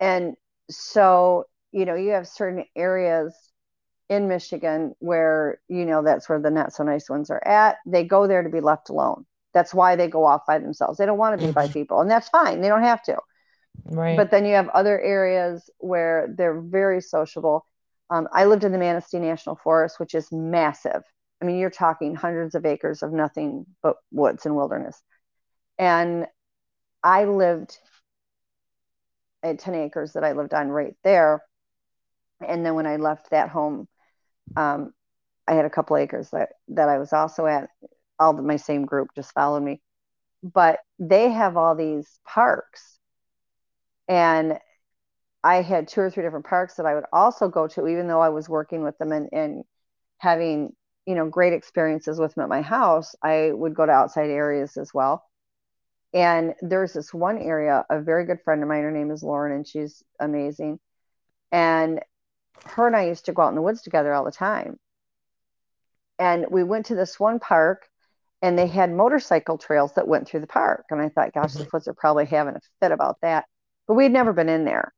And 0.00 0.36
so, 0.70 1.44
you 1.72 1.84
know, 1.84 1.94
you 1.94 2.10
have 2.10 2.28
certain 2.28 2.64
areas 2.76 3.34
in 4.08 4.28
Michigan 4.28 4.94
where, 4.98 5.60
you 5.68 5.84
know, 5.84 6.02
that's 6.02 6.28
where 6.28 6.40
the 6.40 6.50
not 6.50 6.72
so 6.72 6.82
nice 6.82 7.08
ones 7.08 7.30
are 7.30 7.46
at. 7.46 7.76
They 7.86 8.04
go 8.04 8.26
there 8.26 8.42
to 8.42 8.48
be 8.48 8.60
left 8.60 8.90
alone. 8.90 9.26
That's 9.54 9.74
why 9.74 9.96
they 9.96 10.08
go 10.08 10.24
off 10.24 10.42
by 10.46 10.58
themselves. 10.58 10.98
They 10.98 11.06
don't 11.06 11.18
want 11.18 11.40
to 11.40 11.46
be 11.46 11.52
by 11.52 11.66
Mhm. 11.66 11.72
people, 11.72 12.00
and 12.00 12.10
that's 12.10 12.28
fine. 12.28 12.60
They 12.60 12.68
don't 12.68 12.82
have 12.82 13.02
to. 13.04 13.18
Right. 13.84 14.16
But 14.16 14.30
then 14.30 14.44
you 14.44 14.54
have 14.54 14.68
other 14.68 15.00
areas 15.00 15.70
where 15.78 16.32
they're 16.36 16.60
very 16.60 17.00
sociable. 17.00 17.64
Um, 18.10 18.28
I 18.32 18.46
lived 18.46 18.64
in 18.64 18.72
the 18.72 18.78
Manistee 18.78 19.20
National 19.20 19.56
Forest, 19.56 20.00
which 20.00 20.14
is 20.14 20.30
massive. 20.32 21.02
I 21.40 21.44
mean, 21.44 21.58
you're 21.58 21.70
talking 21.70 22.14
hundreds 22.14 22.54
of 22.54 22.66
acres 22.66 23.02
of 23.02 23.12
nothing 23.12 23.66
but 23.82 23.96
woods 24.12 24.46
and 24.46 24.56
wilderness. 24.56 25.00
And 25.78 26.26
I 27.02 27.24
lived 27.24 27.78
at 29.42 29.58
10 29.58 29.74
acres 29.74 30.12
that 30.12 30.24
I 30.24 30.32
lived 30.32 30.54
on 30.54 30.68
right 30.68 30.94
there. 31.04 31.42
And 32.46 32.64
then 32.64 32.74
when 32.74 32.86
I 32.86 32.96
left 32.96 33.30
that 33.30 33.50
home, 33.50 33.88
um, 34.56 34.92
I 35.46 35.54
had 35.54 35.64
a 35.64 35.70
couple 35.70 35.96
acres 35.96 36.30
that, 36.30 36.50
that 36.68 36.88
I 36.88 36.98
was 36.98 37.12
also 37.12 37.46
at. 37.46 37.68
All 38.18 38.34
the, 38.34 38.42
my 38.42 38.56
same 38.56 38.84
group 38.84 39.08
just 39.14 39.32
followed 39.32 39.62
me. 39.62 39.80
But 40.42 40.80
they 40.98 41.30
have 41.30 41.56
all 41.56 41.74
these 41.74 42.06
parks. 42.26 42.98
And 44.08 44.58
I 45.42 45.62
had 45.62 45.88
two 45.88 46.02
or 46.02 46.10
three 46.10 46.22
different 46.22 46.46
parks 46.46 46.74
that 46.74 46.86
I 46.86 46.94
would 46.94 47.04
also 47.12 47.48
go 47.48 47.66
to, 47.68 47.86
even 47.86 48.08
though 48.08 48.20
I 48.20 48.28
was 48.28 48.48
working 48.48 48.82
with 48.82 48.98
them 48.98 49.12
and, 49.12 49.28
and 49.32 49.64
having, 50.18 50.74
you 51.06 51.14
know, 51.14 51.28
great 51.28 51.54
experiences 51.54 52.20
with 52.20 52.34
them 52.34 52.44
at 52.44 52.50
my 52.50 52.60
house. 52.60 53.14
I 53.22 53.52
would 53.52 53.74
go 53.74 53.86
to 53.86 53.92
outside 53.92 54.28
areas 54.28 54.76
as 54.76 54.92
well. 54.92 55.24
And 56.12 56.54
there's 56.60 56.92
this 56.92 57.14
one 57.14 57.38
area, 57.38 57.84
a 57.90 58.00
very 58.00 58.24
good 58.24 58.42
friend 58.42 58.62
of 58.62 58.68
mine, 58.68 58.82
her 58.82 58.90
name 58.90 59.10
is 59.10 59.22
Lauren, 59.22 59.52
and 59.52 59.66
she's 59.66 60.02
amazing. 60.20 60.80
And 61.52 62.02
her 62.66 62.86
and 62.86 62.96
I 62.96 63.06
used 63.06 63.26
to 63.26 63.32
go 63.32 63.42
out 63.42 63.50
in 63.50 63.56
the 63.56 63.62
woods 63.62 63.82
together 63.82 64.14
all 64.14 64.24
the 64.24 64.32
time. 64.32 64.78
And 66.18 66.46
we 66.50 66.62
went 66.62 66.86
to 66.86 66.94
this 66.94 67.18
one 67.18 67.38
park 67.40 67.88
and 68.42 68.58
they 68.58 68.66
had 68.66 68.92
motorcycle 68.92 69.58
trails 69.58 69.94
that 69.94 70.08
went 70.08 70.28
through 70.28 70.40
the 70.40 70.46
park. 70.46 70.86
And 70.90 71.00
I 71.00 71.08
thought, 71.08 71.34
gosh, 71.34 71.56
the 71.56 71.64
foots 71.64 71.88
are 71.88 71.94
probably 71.94 72.26
having 72.26 72.56
a 72.56 72.60
fit 72.80 72.92
about 72.92 73.18
that. 73.22 73.46
But 73.86 73.94
we'd 73.94 74.12
never 74.12 74.32
been 74.32 74.48
in 74.48 74.64
there. 74.64 74.92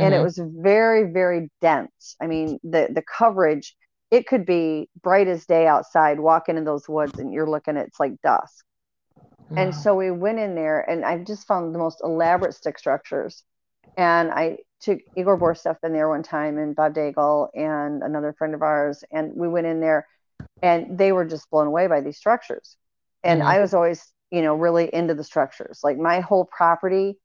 And 0.00 0.14
it 0.14 0.20
Mhm. 0.20 0.22
was 0.22 0.38
very, 0.38 1.12
very 1.12 1.50
dense. 1.60 2.16
I 2.22 2.26
mean, 2.28 2.58
the 2.64 2.88
the 2.92 3.02
coverage, 3.02 3.76
it 4.10 4.26
could 4.28 4.46
be 4.46 4.90
bright 5.02 5.28
as 5.28 5.46
day 5.46 5.66
outside, 5.68 6.20
walking 6.20 6.56
in 6.58 6.64
those 6.64 6.88
woods, 6.88 7.18
and 7.18 7.32
you're 7.32 7.50
looking, 7.50 7.76
it's 7.76 8.00
like 8.00 8.20
dusk. 8.22 8.64
And 9.56 9.74
so 9.74 9.94
we 9.94 10.10
went 10.10 10.38
in 10.38 10.54
there, 10.54 10.80
and 10.80 11.04
I 11.04 11.18
just 11.18 11.46
found 11.46 11.74
the 11.74 11.78
most 11.78 12.00
elaborate 12.04 12.54
stick 12.54 12.78
structures. 12.78 13.42
And 13.96 14.30
I 14.30 14.58
took 14.80 15.00
Igor 15.16 15.38
Burtsev 15.38 15.78
in 15.82 15.92
there 15.92 16.08
one 16.08 16.22
time, 16.22 16.58
and 16.58 16.76
Bob 16.76 16.94
Daigle, 16.94 17.48
and 17.54 18.02
another 18.02 18.32
friend 18.32 18.54
of 18.54 18.62
ours, 18.62 19.04
and 19.10 19.32
we 19.34 19.48
went 19.48 19.66
in 19.66 19.80
there, 19.80 20.06
and 20.62 20.98
they 20.98 21.12
were 21.12 21.24
just 21.26 21.50
blown 21.50 21.66
away 21.68 21.88
by 21.88 22.00
these 22.00 22.18
structures. 22.18 22.76
And 23.24 23.42
Mhm. 23.42 23.44
I 23.44 23.60
was 23.60 23.74
always, 23.74 24.12
you 24.30 24.42
know, 24.42 24.54
really 24.54 24.92
into 24.94 25.14
the 25.14 25.24
structures. 25.24 25.80
Like 25.84 25.98
my 25.98 26.20
whole 26.20 26.44
property, 26.46 27.18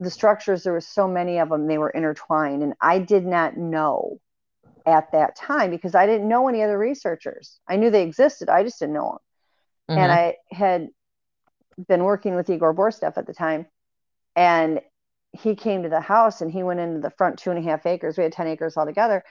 the 0.00 0.10
structures, 0.10 0.64
there 0.64 0.72
were 0.74 0.80
so 0.80 1.08
many 1.08 1.38
of 1.38 1.50
them, 1.50 1.66
they 1.68 1.78
were 1.78 1.90
intertwined, 1.90 2.62
and 2.62 2.74
I 2.80 3.00
did 3.00 3.26
not 3.26 3.56
know 3.56 4.20
at 4.86 5.12
that 5.12 5.36
time 5.36 5.70
because 5.70 5.94
I 5.94 6.06
didn't 6.06 6.28
know 6.28 6.48
any 6.48 6.62
other 6.62 6.78
researchers. 6.78 7.60
I 7.68 7.76
knew 7.76 7.90
they 7.90 8.02
existed, 8.04 8.48
I 8.48 8.62
just 8.64 8.78
didn't 8.80 8.94
know 8.94 9.10
them 9.10 9.18
and 9.96 10.12
Mhm. 10.12 10.12
I 10.12 10.36
had 10.50 10.88
been 11.88 12.04
working 12.04 12.34
with 12.34 12.50
Igor 12.50 12.74
Burtsev 12.74 13.16
at 13.16 13.26
the 13.26 13.34
time, 13.34 13.66
and 14.36 14.80
he 15.32 15.54
came 15.54 15.82
to 15.82 15.88
the 15.88 16.00
house 16.00 16.40
and 16.40 16.50
he 16.50 16.62
went 16.62 16.80
into 16.80 17.00
the 17.00 17.10
front 17.10 17.38
two 17.38 17.50
and 17.50 17.58
a 17.58 17.62
half 17.62 17.86
acres. 17.86 18.16
We 18.16 18.24
had 18.24 18.32
10 18.32 18.48
acres 18.48 18.76
altogether. 18.76 19.22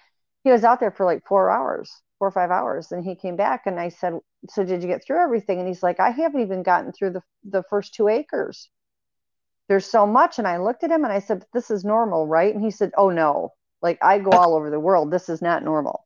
He 0.43 0.51
was 0.51 0.63
out 0.63 0.79
there 0.79 0.91
for 0.91 1.05
like 1.05 1.25
four 1.27 1.49
hours, 1.49 1.91
four 2.17 2.29
or 2.29 2.31
five 2.31 2.51
hours. 2.51 2.91
And 2.91 3.03
he 3.03 3.15
came 3.15 3.35
back 3.35 3.63
and 3.65 3.79
I 3.79 3.89
said, 3.89 4.13
So 4.49 4.63
did 4.63 4.81
you 4.81 4.87
get 4.87 5.03
through 5.03 5.21
everything? 5.21 5.59
And 5.59 5.67
he's 5.67 5.83
like, 5.83 5.99
I 5.99 6.11
haven't 6.11 6.41
even 6.41 6.63
gotten 6.63 6.93
through 6.93 7.11
the, 7.11 7.21
the 7.43 7.63
first 7.69 7.93
two 7.93 8.07
acres. 8.07 8.69
There's 9.67 9.85
so 9.85 10.07
much. 10.07 10.39
And 10.39 10.47
I 10.47 10.57
looked 10.57 10.83
at 10.83 10.91
him 10.91 11.03
and 11.03 11.13
I 11.13 11.19
said, 11.19 11.45
This 11.53 11.69
is 11.69 11.83
normal, 11.83 12.27
right? 12.27 12.53
And 12.53 12.63
he 12.63 12.71
said, 12.71 12.91
Oh 12.97 13.09
no, 13.09 13.53
like 13.81 13.99
I 14.01 14.19
go 14.19 14.31
all 14.31 14.55
over 14.55 14.69
the 14.69 14.79
world. 14.79 15.11
This 15.11 15.27
is 15.27 15.41
not 15.41 15.63
normal 15.63 16.05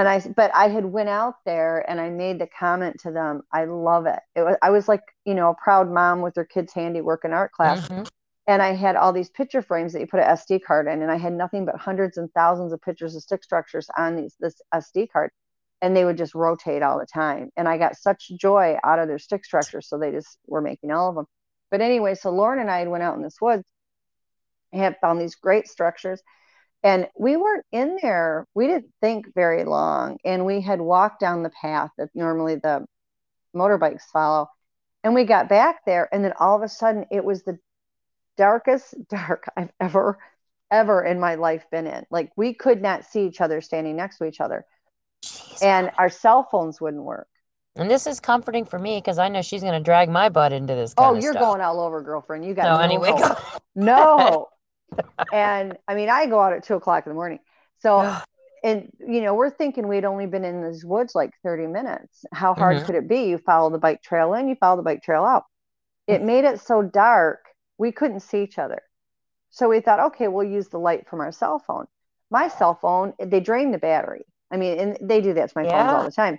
and 0.00 0.08
I 0.08 0.20
but 0.36 0.50
I 0.54 0.68
had 0.68 0.86
went 0.86 1.10
out 1.10 1.36
there 1.46 1.88
and 1.90 2.00
I 2.00 2.10
made 2.10 2.40
the 2.40 2.48
comment 2.48 3.00
to 3.02 3.12
them. 3.12 3.42
I 3.52 3.66
love 3.66 4.06
it. 4.06 4.20
It 4.36 4.42
was 4.42 4.56
I 4.62 4.70
was 4.70 4.88
like 4.88 5.02
you 5.26 5.34
know 5.34 5.50
a 5.50 5.56
proud 5.62 5.90
mom 5.90 6.22
with 6.22 6.36
her 6.36 6.46
kids' 6.46 6.74
handiwork 6.74 7.24
and 7.24 7.34
art 7.34 7.52
class, 7.52 7.90
Mhm. 7.90 8.08
and 8.48 8.62
I 8.62 8.74
had 8.74 8.96
all 8.96 9.12
these 9.12 9.30
picture 9.30 9.62
frames 9.62 9.92
that 9.94 10.00
you 10.00 10.08
put 10.08 10.20
an 10.20 10.26
SD 10.26 10.60
card 10.64 10.88
in, 10.88 11.02
and 11.02 11.12
I 11.12 11.18
had 11.18 11.34
nothing 11.34 11.66
but 11.66 11.76
hundreds 11.76 12.18
and 12.18 12.32
thousands 12.34 12.72
of 12.72 12.82
pictures 12.82 13.16
of 13.16 13.22
stick 13.22 13.44
structures 13.44 13.88
on 13.98 14.16
these 14.16 14.36
this 14.40 14.60
SD 14.74 15.08
card, 15.08 15.32
and 15.82 15.96
they 15.96 16.04
would 16.06 16.18
just 16.18 16.34
rotate 16.34 16.82
all 16.82 16.98
the 16.98 17.06
time, 17.06 17.50
and 17.56 17.68
I 17.68 17.78
got 17.78 17.96
such 17.96 18.30
joy 18.40 18.78
out 18.84 19.00
of 19.00 19.08
their 19.08 19.18
stick 19.20 19.44
structures, 19.44 19.88
so 19.88 19.98
they 19.98 20.12
just 20.12 20.38
were 20.46 20.62
making 20.62 20.92
all 20.92 21.10
of 21.10 21.16
them. 21.16 21.26
But 21.70 21.82
anyway, 21.82 22.14
so 22.16 22.30
Lauren 22.32 22.60
and 22.60 22.70
I 22.70 22.80
had 22.80 22.88
went 22.88 23.04
out 23.04 23.16
in 23.16 23.22
this 23.22 23.40
woods, 23.40 23.64
have 24.72 24.96
found 25.00 25.20
these 25.20 25.34
great 25.34 25.68
structures. 25.68 26.22
And 26.82 27.08
we 27.18 27.36
weren't 27.36 27.66
in 27.72 27.98
there, 28.00 28.46
we 28.54 28.66
didn't 28.66 28.92
think 29.00 29.34
very 29.34 29.64
long. 29.64 30.18
And 30.24 30.46
we 30.46 30.60
had 30.62 30.80
walked 30.80 31.20
down 31.20 31.42
the 31.42 31.50
path 31.50 31.90
that 31.98 32.08
normally 32.14 32.54
the 32.54 32.86
motorbikes 33.54 34.04
follow. 34.12 34.48
And 35.04 35.14
we 35.14 35.24
got 35.24 35.48
back 35.48 35.84
there, 35.86 36.08
and 36.12 36.22
then 36.24 36.34
all 36.38 36.56
of 36.56 36.62
a 36.62 36.68
sudden, 36.68 37.06
it 37.10 37.24
was 37.24 37.42
the 37.42 37.58
darkest 38.36 38.94
dark 39.08 39.44
I've 39.56 39.72
ever, 39.80 40.18
ever 40.70 41.04
in 41.04 41.20
my 41.20 41.36
life 41.36 41.64
been 41.70 41.86
in. 41.86 42.04
Like 42.10 42.30
we 42.36 42.54
could 42.54 42.82
not 42.82 43.04
see 43.04 43.26
each 43.26 43.40
other 43.40 43.60
standing 43.60 43.96
next 43.96 44.18
to 44.18 44.24
each 44.24 44.40
other, 44.40 44.64
Jeez, 45.24 45.62
and 45.62 45.90
our 45.98 46.10
cell 46.10 46.48
phones 46.50 46.80
wouldn't 46.80 47.02
work. 47.02 47.28
And 47.76 47.90
this 47.90 48.06
is 48.06 48.20
comforting 48.20 48.64
for 48.64 48.78
me 48.78 48.98
because 48.98 49.18
I 49.18 49.28
know 49.28 49.42
she's 49.42 49.62
going 49.62 49.74
to 49.74 49.80
drag 49.80 50.10
my 50.10 50.28
butt 50.28 50.52
into 50.52 50.74
this. 50.74 50.92
oh, 50.98 51.14
you're 51.14 51.34
going 51.34 51.60
all 51.60 51.80
over, 51.80 52.02
girlfriend. 52.02 52.44
You 52.44 52.52
got 52.52 52.64
no, 52.64 52.76
no 52.76 52.82
anyway. 52.82 53.22
no. 53.74 54.48
And 55.32 55.76
I 55.86 55.94
mean, 55.94 56.08
I 56.08 56.26
go 56.26 56.40
out 56.40 56.52
at 56.52 56.64
two 56.64 56.74
o'clock 56.74 57.06
in 57.06 57.10
the 57.10 57.14
morning. 57.14 57.38
So, 57.80 58.16
and 58.62 58.90
you 59.00 59.22
know, 59.22 59.34
we're 59.34 59.50
thinking 59.50 59.88
we'd 59.88 60.04
only 60.04 60.26
been 60.26 60.44
in 60.44 60.64
these 60.64 60.84
woods 60.84 61.14
like 61.14 61.30
30 61.42 61.66
minutes. 61.66 62.24
How 62.32 62.54
hard 62.54 62.76
mm-hmm. 62.76 62.86
could 62.86 62.94
it 62.94 63.08
be? 63.08 63.24
You 63.24 63.38
follow 63.38 63.70
the 63.70 63.78
bike 63.78 64.02
trail 64.02 64.34
in, 64.34 64.48
you 64.48 64.54
follow 64.56 64.76
the 64.76 64.82
bike 64.82 65.02
trail 65.02 65.24
out. 65.24 65.44
It 66.06 66.22
made 66.22 66.44
it 66.44 66.60
so 66.60 66.82
dark 66.82 67.46
we 67.78 67.92
couldn't 67.92 68.20
see 68.20 68.42
each 68.42 68.58
other. 68.58 68.82
So 69.50 69.68
we 69.68 69.80
thought, 69.80 70.00
okay, 70.12 70.28
we'll 70.28 70.46
use 70.46 70.68
the 70.68 70.78
light 70.78 71.08
from 71.08 71.20
our 71.20 71.32
cell 71.32 71.58
phone. 71.58 71.86
My 72.30 72.48
cell 72.48 72.74
phone, 72.74 73.14
they 73.18 73.40
drain 73.40 73.72
the 73.72 73.78
battery. 73.78 74.24
I 74.50 74.56
mean, 74.56 74.78
and 74.78 74.98
they 75.00 75.20
do 75.20 75.34
that 75.34 75.48
to 75.48 75.52
my 75.56 75.64
yeah. 75.64 75.86
phones 75.86 75.96
all 75.96 76.04
the 76.04 76.12
time. 76.12 76.38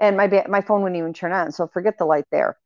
And 0.00 0.16
my 0.16 0.26
ba- 0.26 0.46
my 0.48 0.60
phone 0.60 0.82
wouldn't 0.82 0.98
even 0.98 1.12
turn 1.12 1.32
on. 1.32 1.52
So 1.52 1.66
forget 1.66 1.98
the 1.98 2.06
light 2.06 2.24
there. 2.32 2.56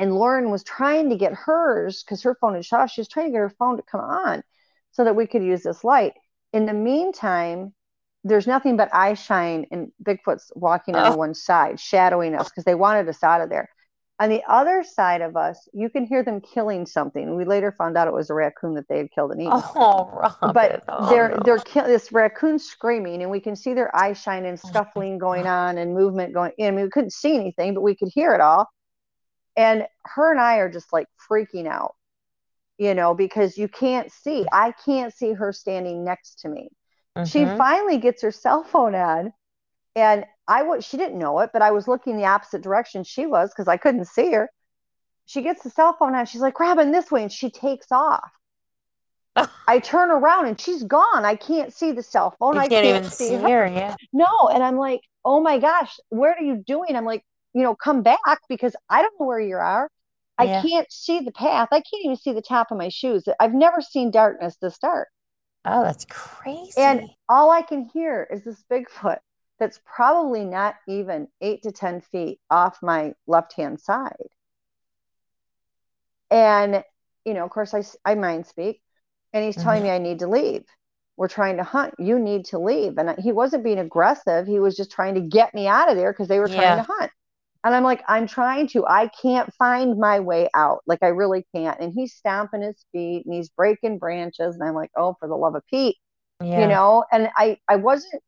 And 0.00 0.14
Lauren 0.14 0.50
was 0.50 0.64
trying 0.64 1.10
to 1.10 1.16
get 1.16 1.34
hers 1.34 2.02
because 2.02 2.22
her 2.22 2.34
phone 2.40 2.56
is 2.56 2.64
shut 2.64 2.80
off. 2.80 2.90
She 2.90 3.02
was 3.02 3.08
trying 3.08 3.26
to 3.26 3.32
get 3.32 3.38
her 3.38 3.54
phone 3.58 3.76
to 3.76 3.82
come 3.82 4.00
on 4.00 4.42
so 4.92 5.04
that 5.04 5.14
we 5.14 5.26
could 5.26 5.44
use 5.44 5.62
this 5.62 5.84
light. 5.84 6.14
In 6.54 6.64
the 6.64 6.72
meantime, 6.72 7.74
there's 8.24 8.46
nothing 8.46 8.78
but 8.78 8.88
eye 8.94 9.12
shine 9.12 9.66
and 9.70 9.92
Bigfoot's 10.02 10.50
walking 10.56 10.96
oh. 10.96 11.00
on 11.00 11.04
uh-huh. 11.04 11.16
one 11.16 11.34
side, 11.34 11.78
shadowing 11.78 12.34
us 12.34 12.48
because 12.48 12.64
they 12.64 12.74
wanted 12.74 13.10
us 13.10 13.22
out 13.22 13.42
of 13.42 13.50
there. 13.50 13.68
On 14.18 14.30
the 14.30 14.42
other 14.48 14.82
side 14.84 15.20
of 15.20 15.36
us, 15.36 15.68
you 15.74 15.90
can 15.90 16.06
hear 16.06 16.22
them 16.22 16.40
killing 16.40 16.86
something. 16.86 17.36
We 17.36 17.44
later 17.44 17.70
found 17.70 17.98
out 17.98 18.08
it 18.08 18.14
was 18.14 18.30
a 18.30 18.34
raccoon 18.34 18.74
that 18.74 18.88
they 18.88 18.98
had 18.98 19.10
killed 19.10 19.32
and 19.32 19.42
eaten. 19.42 19.52
Oh, 19.54 20.10
Robin. 20.14 20.52
But 20.54 20.82
oh, 20.88 21.10
they're 21.10 21.30
no. 21.30 21.42
they're 21.44 21.58
kill- 21.58 21.86
this 21.86 22.10
raccoon 22.10 22.58
screaming, 22.58 23.22
and 23.22 23.30
we 23.30 23.40
can 23.40 23.54
see 23.54 23.74
their 23.74 23.94
eyes 23.94 24.22
and 24.26 24.58
scuffling 24.58 25.18
going 25.18 25.46
on, 25.46 25.76
and 25.76 25.94
movement 25.94 26.32
going. 26.32 26.52
I 26.58 26.70
mean, 26.70 26.84
we 26.84 26.90
couldn't 26.90 27.12
see 27.12 27.34
anything, 27.34 27.74
but 27.74 27.82
we 27.82 27.94
could 27.94 28.10
hear 28.14 28.34
it 28.34 28.40
all. 28.40 28.66
And 29.60 29.86
her 30.06 30.30
and 30.30 30.40
I 30.40 30.56
are 30.56 30.70
just 30.70 30.90
like 30.90 31.06
freaking 31.30 31.68
out, 31.68 31.94
you 32.78 32.94
know, 32.94 33.12
because 33.12 33.58
you 33.58 33.68
can't 33.68 34.10
see. 34.10 34.46
I 34.50 34.72
can't 34.86 35.12
see 35.12 35.34
her 35.34 35.52
standing 35.52 36.02
next 36.02 36.40
to 36.40 36.48
me. 36.48 36.70
Mm-hmm. 37.14 37.26
She 37.26 37.44
finally 37.44 37.98
gets 37.98 38.22
her 38.22 38.30
cell 38.30 38.64
phone 38.64 38.94
on, 38.94 39.34
and 39.94 40.24
I 40.48 40.62
was 40.62 40.86
she 40.86 40.96
didn't 40.96 41.18
know 41.18 41.40
it, 41.40 41.50
but 41.52 41.60
I 41.60 41.72
was 41.72 41.86
looking 41.86 42.16
the 42.16 42.24
opposite 42.24 42.62
direction 42.62 43.04
she 43.04 43.26
was 43.26 43.50
because 43.50 43.68
I 43.68 43.76
couldn't 43.76 44.06
see 44.06 44.32
her. 44.32 44.48
She 45.26 45.42
gets 45.42 45.62
the 45.62 45.68
cell 45.68 45.92
phone 45.92 46.14
out. 46.14 46.28
She's 46.28 46.40
like 46.40 46.54
grabbing 46.54 46.90
this 46.90 47.10
way, 47.10 47.20
and 47.22 47.30
she 47.30 47.50
takes 47.50 47.92
off. 47.92 48.30
I 49.68 49.78
turn 49.78 50.10
around 50.10 50.46
and 50.46 50.58
she's 50.58 50.84
gone. 50.84 51.26
I 51.26 51.34
can't 51.34 51.70
see 51.70 51.92
the 51.92 52.02
cell 52.02 52.34
phone. 52.38 52.54
You 52.54 52.60
I 52.60 52.68
can't, 52.68 52.84
can't 52.86 52.96
even 52.96 53.10
see 53.10 53.34
her. 53.34 53.66
her. 53.66 53.66
Yeah. 53.66 53.94
No, 54.14 54.48
and 54.48 54.62
I'm 54.62 54.78
like, 54.78 55.02
oh 55.22 55.42
my 55.42 55.58
gosh, 55.58 56.00
what 56.08 56.38
are 56.38 56.42
you 56.42 56.64
doing? 56.66 56.96
I'm 56.96 57.04
like, 57.04 57.24
you 57.54 57.62
know, 57.62 57.74
come 57.74 58.02
back 58.02 58.40
because 58.48 58.74
I 58.88 59.02
don't 59.02 59.14
know 59.18 59.26
where 59.26 59.40
you 59.40 59.56
are. 59.56 59.90
I 60.38 60.44
yeah. 60.44 60.62
can't 60.62 60.90
see 60.90 61.20
the 61.20 61.32
path. 61.32 61.68
I 61.70 61.82
can't 61.82 62.04
even 62.04 62.16
see 62.16 62.32
the 62.32 62.40
top 62.40 62.70
of 62.70 62.78
my 62.78 62.88
shoes. 62.88 63.24
I've 63.38 63.52
never 63.52 63.82
seen 63.82 64.10
darkness 64.10 64.56
this 64.56 64.78
dark. 64.78 65.08
Oh, 65.66 65.82
that's 65.82 66.06
crazy. 66.06 66.72
And 66.78 67.10
all 67.28 67.50
I 67.50 67.60
can 67.62 67.90
hear 67.92 68.26
is 68.30 68.44
this 68.44 68.64
Bigfoot 68.70 69.18
that's 69.58 69.78
probably 69.84 70.44
not 70.44 70.76
even 70.88 71.28
eight 71.42 71.62
to 71.64 71.72
10 71.72 72.00
feet 72.00 72.40
off 72.50 72.78
my 72.82 73.12
left 73.26 73.52
hand 73.52 73.80
side. 73.80 74.16
And, 76.30 76.82
you 77.26 77.34
know, 77.34 77.44
of 77.44 77.50
course, 77.50 77.74
I, 77.74 77.82
I 78.04 78.14
mind 78.14 78.46
speak, 78.46 78.80
and 79.34 79.44
he's 79.44 79.56
mm-hmm. 79.56 79.64
telling 79.64 79.82
me 79.82 79.90
I 79.90 79.98
need 79.98 80.20
to 80.20 80.28
leave. 80.28 80.64
We're 81.18 81.28
trying 81.28 81.58
to 81.58 81.64
hunt. 81.64 81.94
You 81.98 82.18
need 82.18 82.46
to 82.46 82.58
leave. 82.58 82.96
And 82.96 83.18
he 83.18 83.32
wasn't 83.32 83.64
being 83.64 83.78
aggressive. 83.78 84.46
He 84.46 84.58
was 84.58 84.74
just 84.74 84.90
trying 84.90 85.16
to 85.16 85.20
get 85.20 85.52
me 85.52 85.66
out 85.66 85.90
of 85.90 85.96
there 85.96 86.10
because 86.10 86.28
they 86.28 86.38
were 86.38 86.48
trying 86.48 86.62
yeah. 86.62 86.76
to 86.76 86.86
hunt. 86.88 87.10
And 87.62 87.74
I'm 87.74 87.82
like, 87.82 88.02
I'm 88.08 88.26
trying 88.26 88.68
to. 88.68 88.86
I 88.86 89.08
can't 89.08 89.52
find 89.54 89.98
my 89.98 90.20
way 90.20 90.48
out. 90.54 90.80
Like, 90.86 91.02
I 91.02 91.08
really 91.08 91.46
can't. 91.54 91.78
And 91.78 91.92
he's 91.94 92.14
stomping 92.14 92.62
his 92.62 92.84
feet 92.92 93.26
and 93.26 93.34
he's 93.34 93.50
breaking 93.50 93.98
branches. 93.98 94.54
And 94.54 94.64
I'm 94.66 94.74
like, 94.74 94.90
oh, 94.96 95.14
for 95.20 95.28
the 95.28 95.36
love 95.36 95.54
of 95.54 95.62
Pete. 95.66 95.96
Yeah. 96.42 96.60
You 96.60 96.68
know, 96.68 97.04
and 97.12 97.28
I, 97.36 97.58
I 97.68 97.76
wasn't 97.76 98.22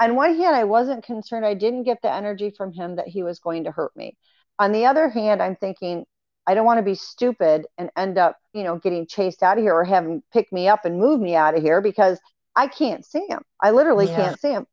on 0.00 0.16
one 0.16 0.36
hand, 0.36 0.56
I 0.56 0.64
wasn't 0.64 1.04
concerned. 1.04 1.46
I 1.46 1.54
didn't 1.54 1.84
get 1.84 1.98
the 2.02 2.12
energy 2.12 2.52
from 2.56 2.72
him 2.72 2.96
that 2.96 3.08
he 3.08 3.22
was 3.22 3.38
going 3.38 3.64
to 3.64 3.70
hurt 3.70 3.94
me. 3.96 4.16
On 4.58 4.72
the 4.72 4.86
other 4.86 5.08
hand, 5.08 5.42
I'm 5.42 5.56
thinking, 5.56 6.04
I 6.46 6.54
don't 6.54 6.66
want 6.66 6.78
to 6.78 6.82
be 6.82 6.94
stupid 6.94 7.66
and 7.78 7.90
end 7.96 8.18
up, 8.18 8.36
you 8.52 8.64
know, 8.64 8.76
getting 8.76 9.06
chased 9.06 9.42
out 9.42 9.56
of 9.56 9.64
here 9.64 9.74
or 9.74 9.84
have 9.84 10.04
him 10.04 10.22
pick 10.32 10.52
me 10.52 10.68
up 10.68 10.84
and 10.84 10.98
move 10.98 11.20
me 11.20 11.34
out 11.34 11.56
of 11.56 11.62
here 11.62 11.80
because 11.80 12.18
I 12.54 12.66
can't 12.66 13.04
see 13.04 13.24
him. 13.28 13.42
I 13.60 13.70
literally 13.70 14.06
yeah. 14.06 14.16
can't 14.16 14.40
see 14.40 14.50
him. 14.50 14.66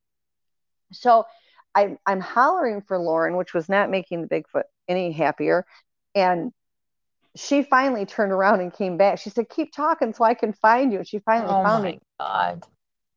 So 0.91 1.25
I, 1.73 1.97
I'm 2.05 2.19
hollering 2.19 2.81
for 2.81 2.97
Lauren, 2.97 3.37
which 3.37 3.53
was 3.53 3.69
not 3.69 3.89
making 3.89 4.21
the 4.21 4.27
Bigfoot 4.27 4.63
any 4.87 5.11
happier. 5.11 5.65
And 6.15 6.51
she 7.35 7.63
finally 7.63 8.05
turned 8.05 8.33
around 8.33 8.59
and 8.59 8.73
came 8.73 8.97
back. 8.97 9.19
She 9.19 9.29
said, 9.29 9.49
"Keep 9.49 9.73
talking 9.73 10.13
so 10.13 10.25
I 10.25 10.33
can 10.33 10.51
find 10.51 10.91
you." 10.91 10.99
And 10.99 11.07
she 11.07 11.19
finally 11.19 11.53
oh 11.53 11.63
found 11.63 11.83
me. 11.83 11.99
God. 12.19 12.67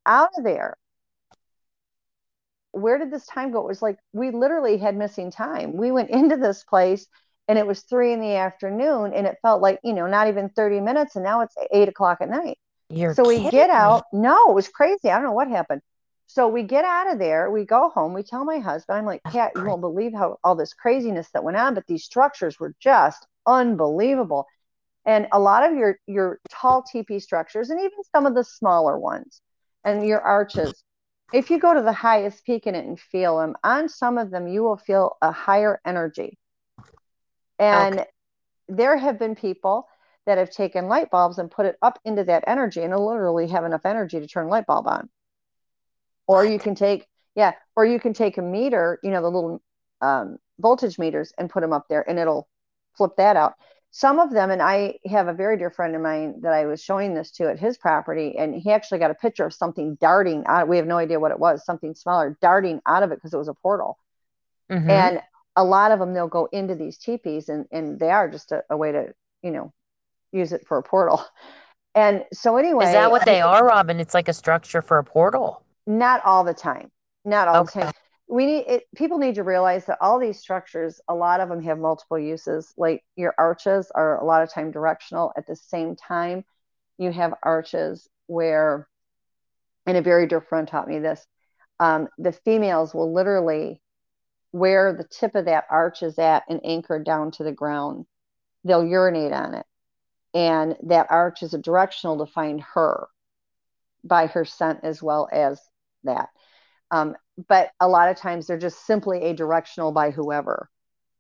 Out 0.06 0.30
of 0.38 0.44
there 0.44 0.76
where 2.74 2.98
did 2.98 3.10
this 3.10 3.26
time 3.26 3.52
go? 3.52 3.60
It 3.60 3.68
was 3.68 3.82
like 3.82 3.98
we 4.12 4.30
literally 4.30 4.76
had 4.78 4.96
missing 4.96 5.30
time. 5.30 5.76
We 5.76 5.90
went 5.92 6.10
into 6.10 6.36
this 6.36 6.64
place 6.64 7.06
and 7.46 7.58
it 7.58 7.66
was 7.66 7.82
three 7.82 8.12
in 8.12 8.20
the 8.20 8.34
afternoon 8.34 9.12
and 9.14 9.26
it 9.26 9.38
felt 9.42 9.62
like, 9.62 9.78
you 9.84 9.92
know, 9.92 10.06
not 10.06 10.28
even 10.28 10.48
30 10.48 10.80
minutes 10.80 11.14
and 11.14 11.24
now 11.24 11.42
it's 11.42 11.54
eight 11.72 11.88
o'clock 11.88 12.18
at 12.20 12.28
night. 12.28 12.58
You're 12.90 13.14
so 13.14 13.26
we 13.26 13.48
get 13.50 13.70
out. 13.70 14.04
No, 14.12 14.50
it 14.50 14.54
was 14.54 14.68
crazy. 14.68 15.10
I 15.10 15.14
don't 15.14 15.24
know 15.24 15.32
what 15.32 15.48
happened. 15.48 15.82
So 16.26 16.48
we 16.48 16.62
get 16.62 16.84
out 16.84 17.12
of 17.12 17.18
there, 17.18 17.50
we 17.50 17.64
go 17.64 17.90
home, 17.90 18.14
we 18.14 18.22
tell 18.22 18.44
my 18.44 18.58
husband, 18.58 18.98
I'm 18.98 19.06
like, 19.06 19.22
Cat, 19.30 19.52
you 19.54 19.64
won't 19.64 19.82
believe 19.82 20.12
how 20.14 20.38
all 20.42 20.56
this 20.56 20.72
craziness 20.72 21.28
that 21.32 21.44
went 21.44 21.56
on, 21.56 21.74
but 21.74 21.86
these 21.86 22.04
structures 22.04 22.58
were 22.58 22.74
just 22.80 23.26
unbelievable. 23.46 24.46
And 25.04 25.28
a 25.32 25.38
lot 25.38 25.70
of 25.70 25.76
your 25.76 25.98
your 26.06 26.40
tall 26.50 26.82
teepee 26.82 27.20
structures 27.20 27.70
and 27.70 27.78
even 27.78 27.98
some 28.14 28.24
of 28.24 28.34
the 28.34 28.42
smaller 28.42 28.98
ones 28.98 29.42
and 29.84 30.06
your 30.06 30.20
arches 30.20 30.82
if 31.34 31.50
you 31.50 31.58
go 31.58 31.74
to 31.74 31.82
the 31.82 31.92
highest 31.92 32.44
peak 32.44 32.66
in 32.66 32.76
it 32.76 32.86
and 32.86 32.98
feel 32.98 33.38
them, 33.38 33.56
on 33.64 33.88
some 33.88 34.18
of 34.18 34.30
them, 34.30 34.46
you 34.46 34.62
will 34.62 34.76
feel 34.76 35.16
a 35.20 35.32
higher 35.32 35.80
energy. 35.84 36.38
And 37.58 38.00
okay. 38.00 38.08
there 38.68 38.96
have 38.96 39.18
been 39.18 39.34
people 39.34 39.88
that 40.26 40.38
have 40.38 40.50
taken 40.50 40.86
light 40.86 41.10
bulbs 41.10 41.38
and 41.38 41.50
put 41.50 41.66
it 41.66 41.76
up 41.82 41.98
into 42.04 42.22
that 42.24 42.44
energy 42.46 42.82
and 42.82 42.96
literally 42.96 43.48
have 43.48 43.64
enough 43.64 43.84
energy 43.84 44.20
to 44.20 44.28
turn 44.28 44.46
a 44.46 44.48
light 44.48 44.66
bulb 44.66 44.86
on. 44.86 45.08
Or 46.26 46.44
you 46.44 46.58
can 46.58 46.74
take, 46.74 47.06
yeah, 47.34 47.52
or 47.76 47.84
you 47.84 48.00
can 48.00 48.14
take 48.14 48.38
a 48.38 48.42
meter, 48.42 48.98
you 49.02 49.10
know, 49.10 49.22
the 49.22 49.30
little 49.30 49.62
um, 50.00 50.38
voltage 50.58 50.98
meters 50.98 51.32
and 51.38 51.50
put 51.50 51.60
them 51.60 51.72
up 51.72 51.86
there 51.88 52.08
and 52.08 52.18
it'll 52.18 52.48
flip 52.96 53.12
that 53.16 53.36
out 53.36 53.54
some 53.96 54.18
of 54.18 54.32
them, 54.32 54.50
and 54.50 54.60
I 54.60 54.98
have 55.06 55.28
a 55.28 55.32
very 55.32 55.56
dear 55.56 55.70
friend 55.70 55.94
of 55.94 56.02
mine 56.02 56.40
that 56.40 56.52
I 56.52 56.66
was 56.66 56.82
showing 56.82 57.14
this 57.14 57.30
to 57.36 57.48
at 57.48 57.60
his 57.60 57.78
property, 57.78 58.34
and 58.36 58.52
he 58.52 58.72
actually 58.72 58.98
got 58.98 59.12
a 59.12 59.14
picture 59.14 59.46
of 59.46 59.54
something 59.54 59.94
darting 60.00 60.42
out. 60.48 60.66
We 60.66 60.78
have 60.78 60.86
no 60.88 60.98
idea 60.98 61.20
what 61.20 61.30
it 61.30 61.38
was, 61.38 61.64
something 61.64 61.94
smaller 61.94 62.36
darting 62.42 62.80
out 62.86 63.04
of 63.04 63.12
it 63.12 63.18
because 63.18 63.32
it 63.32 63.36
was 63.36 63.46
a 63.46 63.54
portal. 63.54 63.96
Mm-hmm. 64.68 64.90
And 64.90 65.20
a 65.54 65.62
lot 65.62 65.92
of 65.92 66.00
them, 66.00 66.12
they'll 66.12 66.26
go 66.26 66.46
into 66.46 66.74
these 66.74 66.98
teepees, 66.98 67.48
and, 67.48 67.66
and 67.70 68.00
they 68.00 68.10
are 68.10 68.28
just 68.28 68.50
a, 68.50 68.64
a 68.68 68.76
way 68.76 68.90
to, 68.90 69.14
you 69.44 69.52
know, 69.52 69.72
use 70.32 70.52
it 70.52 70.66
for 70.66 70.76
a 70.76 70.82
portal. 70.82 71.24
And 71.94 72.24
so, 72.32 72.56
anyway, 72.56 72.86
is 72.86 72.92
that 72.94 73.12
what 73.12 73.24
they 73.24 73.40
are, 73.42 73.64
Robin? 73.64 74.00
It's 74.00 74.14
like 74.14 74.26
a 74.26 74.32
structure 74.32 74.82
for 74.82 74.98
a 74.98 75.04
portal. 75.04 75.63
Not 75.86 76.24
all 76.24 76.44
the 76.44 76.54
time. 76.54 76.90
Not 77.24 77.48
all 77.48 77.62
okay. 77.62 77.80
the 77.80 77.84
time. 77.86 77.94
We 78.26 78.46
need 78.46 78.64
it, 78.66 78.84
people 78.96 79.18
need 79.18 79.34
to 79.34 79.42
realize 79.42 79.84
that 79.86 79.98
all 80.00 80.18
these 80.18 80.38
structures 80.38 81.00
a 81.08 81.14
lot 81.14 81.40
of 81.40 81.48
them 81.50 81.62
have 81.62 81.78
multiple 81.78 82.18
uses. 82.18 82.72
Like 82.76 83.04
your 83.16 83.34
arches 83.36 83.90
are 83.94 84.18
a 84.18 84.24
lot 84.24 84.42
of 84.42 84.50
time 84.50 84.70
directional. 84.70 85.32
At 85.36 85.46
the 85.46 85.56
same 85.56 85.94
time 85.94 86.44
you 86.96 87.12
have 87.12 87.34
arches 87.42 88.08
where 88.26 88.88
and 89.86 89.96
a 89.96 90.02
very 90.02 90.26
dear 90.26 90.40
friend 90.40 90.66
taught 90.66 90.88
me 90.88 90.98
this 90.98 91.26
um, 91.80 92.08
the 92.18 92.32
females 92.32 92.94
will 92.94 93.12
literally 93.12 93.80
where 94.52 94.92
the 94.92 95.04
tip 95.04 95.34
of 95.34 95.46
that 95.46 95.64
arch 95.68 96.02
is 96.02 96.18
at 96.18 96.44
and 96.48 96.60
anchor 96.64 97.00
down 97.00 97.32
to 97.32 97.42
the 97.42 97.52
ground. 97.52 98.06
They'll 98.62 98.86
urinate 98.86 99.32
on 99.32 99.54
it. 99.54 99.66
And 100.32 100.76
that 100.84 101.08
arch 101.10 101.42
is 101.42 101.54
a 101.54 101.58
directional 101.58 102.18
to 102.18 102.32
find 102.32 102.60
her 102.74 103.08
by 104.04 104.28
her 104.28 104.44
scent 104.44 104.80
as 104.84 105.02
well 105.02 105.28
as 105.32 105.60
that 106.04 106.28
um, 106.90 107.16
but 107.48 107.70
a 107.80 107.88
lot 107.88 108.08
of 108.08 108.16
times 108.16 108.46
they're 108.46 108.58
just 108.58 108.86
simply 108.86 109.22
a 109.24 109.34
directional 109.34 109.90
by 109.92 110.10
whoever, 110.10 110.68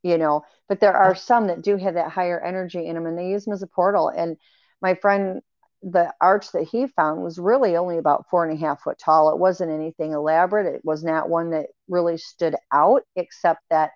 you 0.02 0.18
know. 0.18 0.44
But 0.68 0.80
there 0.80 0.96
are 0.96 1.14
some 1.14 1.48
that 1.48 1.62
do 1.62 1.76
have 1.76 1.94
that 1.94 2.10
higher 2.12 2.40
energy 2.40 2.86
in 2.86 2.94
them, 2.94 3.06
and 3.06 3.18
they 3.18 3.28
use 3.28 3.44
them 3.44 3.54
as 3.54 3.62
a 3.62 3.66
portal. 3.66 4.08
And 4.08 4.36
my 4.80 4.94
friend 4.94 5.42
the 5.86 6.10
arch 6.18 6.50
that 6.52 6.66
he 6.66 6.86
found 6.86 7.22
was 7.22 7.38
really 7.38 7.76
only 7.76 7.98
about 7.98 8.24
four 8.30 8.42
and 8.46 8.56
a 8.56 8.60
half 8.60 8.80
foot 8.82 8.98
tall. 8.98 9.30
It 9.30 9.38
wasn't 9.38 9.70
anything 9.70 10.12
elaborate. 10.12 10.74
It 10.74 10.80
was 10.82 11.04
not 11.04 11.28
one 11.28 11.50
that 11.50 11.66
really 11.88 12.16
stood 12.16 12.56
out, 12.72 13.02
except 13.16 13.60
that 13.68 13.90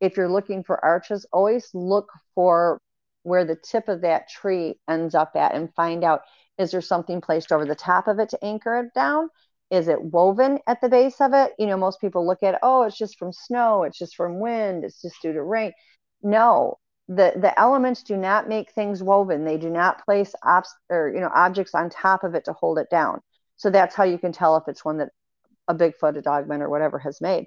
if 0.00 0.16
you're 0.16 0.30
looking 0.30 0.64
for 0.64 0.82
arches, 0.82 1.26
always 1.32 1.68
look 1.74 2.08
for 2.34 2.80
where 3.24 3.44
the 3.44 3.56
tip 3.56 3.88
of 3.88 4.02
that 4.02 4.28
tree 4.30 4.78
ends 4.88 5.14
up 5.14 5.32
at 5.36 5.54
and 5.54 5.74
find 5.74 6.02
out 6.02 6.22
is 6.56 6.70
there 6.70 6.80
something 6.80 7.20
placed 7.20 7.52
over 7.52 7.66
the 7.66 7.74
top 7.74 8.08
of 8.08 8.18
it 8.20 8.30
to 8.30 8.42
anchor 8.42 8.80
it 8.80 8.94
down? 8.94 9.28
Is 9.74 9.88
it 9.88 10.02
woven 10.02 10.60
at 10.66 10.80
the 10.80 10.88
base 10.88 11.20
of 11.20 11.34
it? 11.34 11.52
You 11.58 11.66
know, 11.66 11.76
most 11.76 12.00
people 12.00 12.26
look 12.26 12.42
at, 12.42 12.58
oh, 12.62 12.82
it's 12.82 12.96
just 12.96 13.18
from 13.18 13.32
snow, 13.32 13.82
it's 13.82 13.98
just 13.98 14.14
from 14.14 14.38
wind, 14.38 14.84
it's 14.84 15.02
just 15.02 15.20
due 15.20 15.32
to 15.32 15.42
rain. 15.42 15.72
No, 16.22 16.78
the 17.08 17.32
the 17.36 17.58
elements 17.60 18.02
do 18.02 18.16
not 18.16 18.48
make 18.48 18.70
things 18.70 19.02
woven 19.02 19.44
they 19.44 19.58
do 19.58 19.68
not 19.68 20.02
place 20.04 20.34
obs- 20.42 20.74
or 20.88 21.12
you 21.14 21.20
know 21.20 21.30
objects 21.34 21.74
on 21.74 21.90
top 21.90 22.24
of 22.24 22.34
it 22.34 22.44
to 22.46 22.52
hold 22.54 22.78
it 22.78 22.88
down 22.90 23.20
so 23.56 23.68
that's 23.68 23.94
how 23.94 24.04
you 24.04 24.18
can 24.18 24.32
tell 24.32 24.56
if 24.56 24.64
it's 24.68 24.84
one 24.84 24.98
that 24.98 25.10
a 25.68 25.74
bigfoot 25.74 26.16
a 26.16 26.22
dogman 26.22 26.62
or 26.62 26.70
whatever 26.70 26.98
has 26.98 27.20
made 27.20 27.46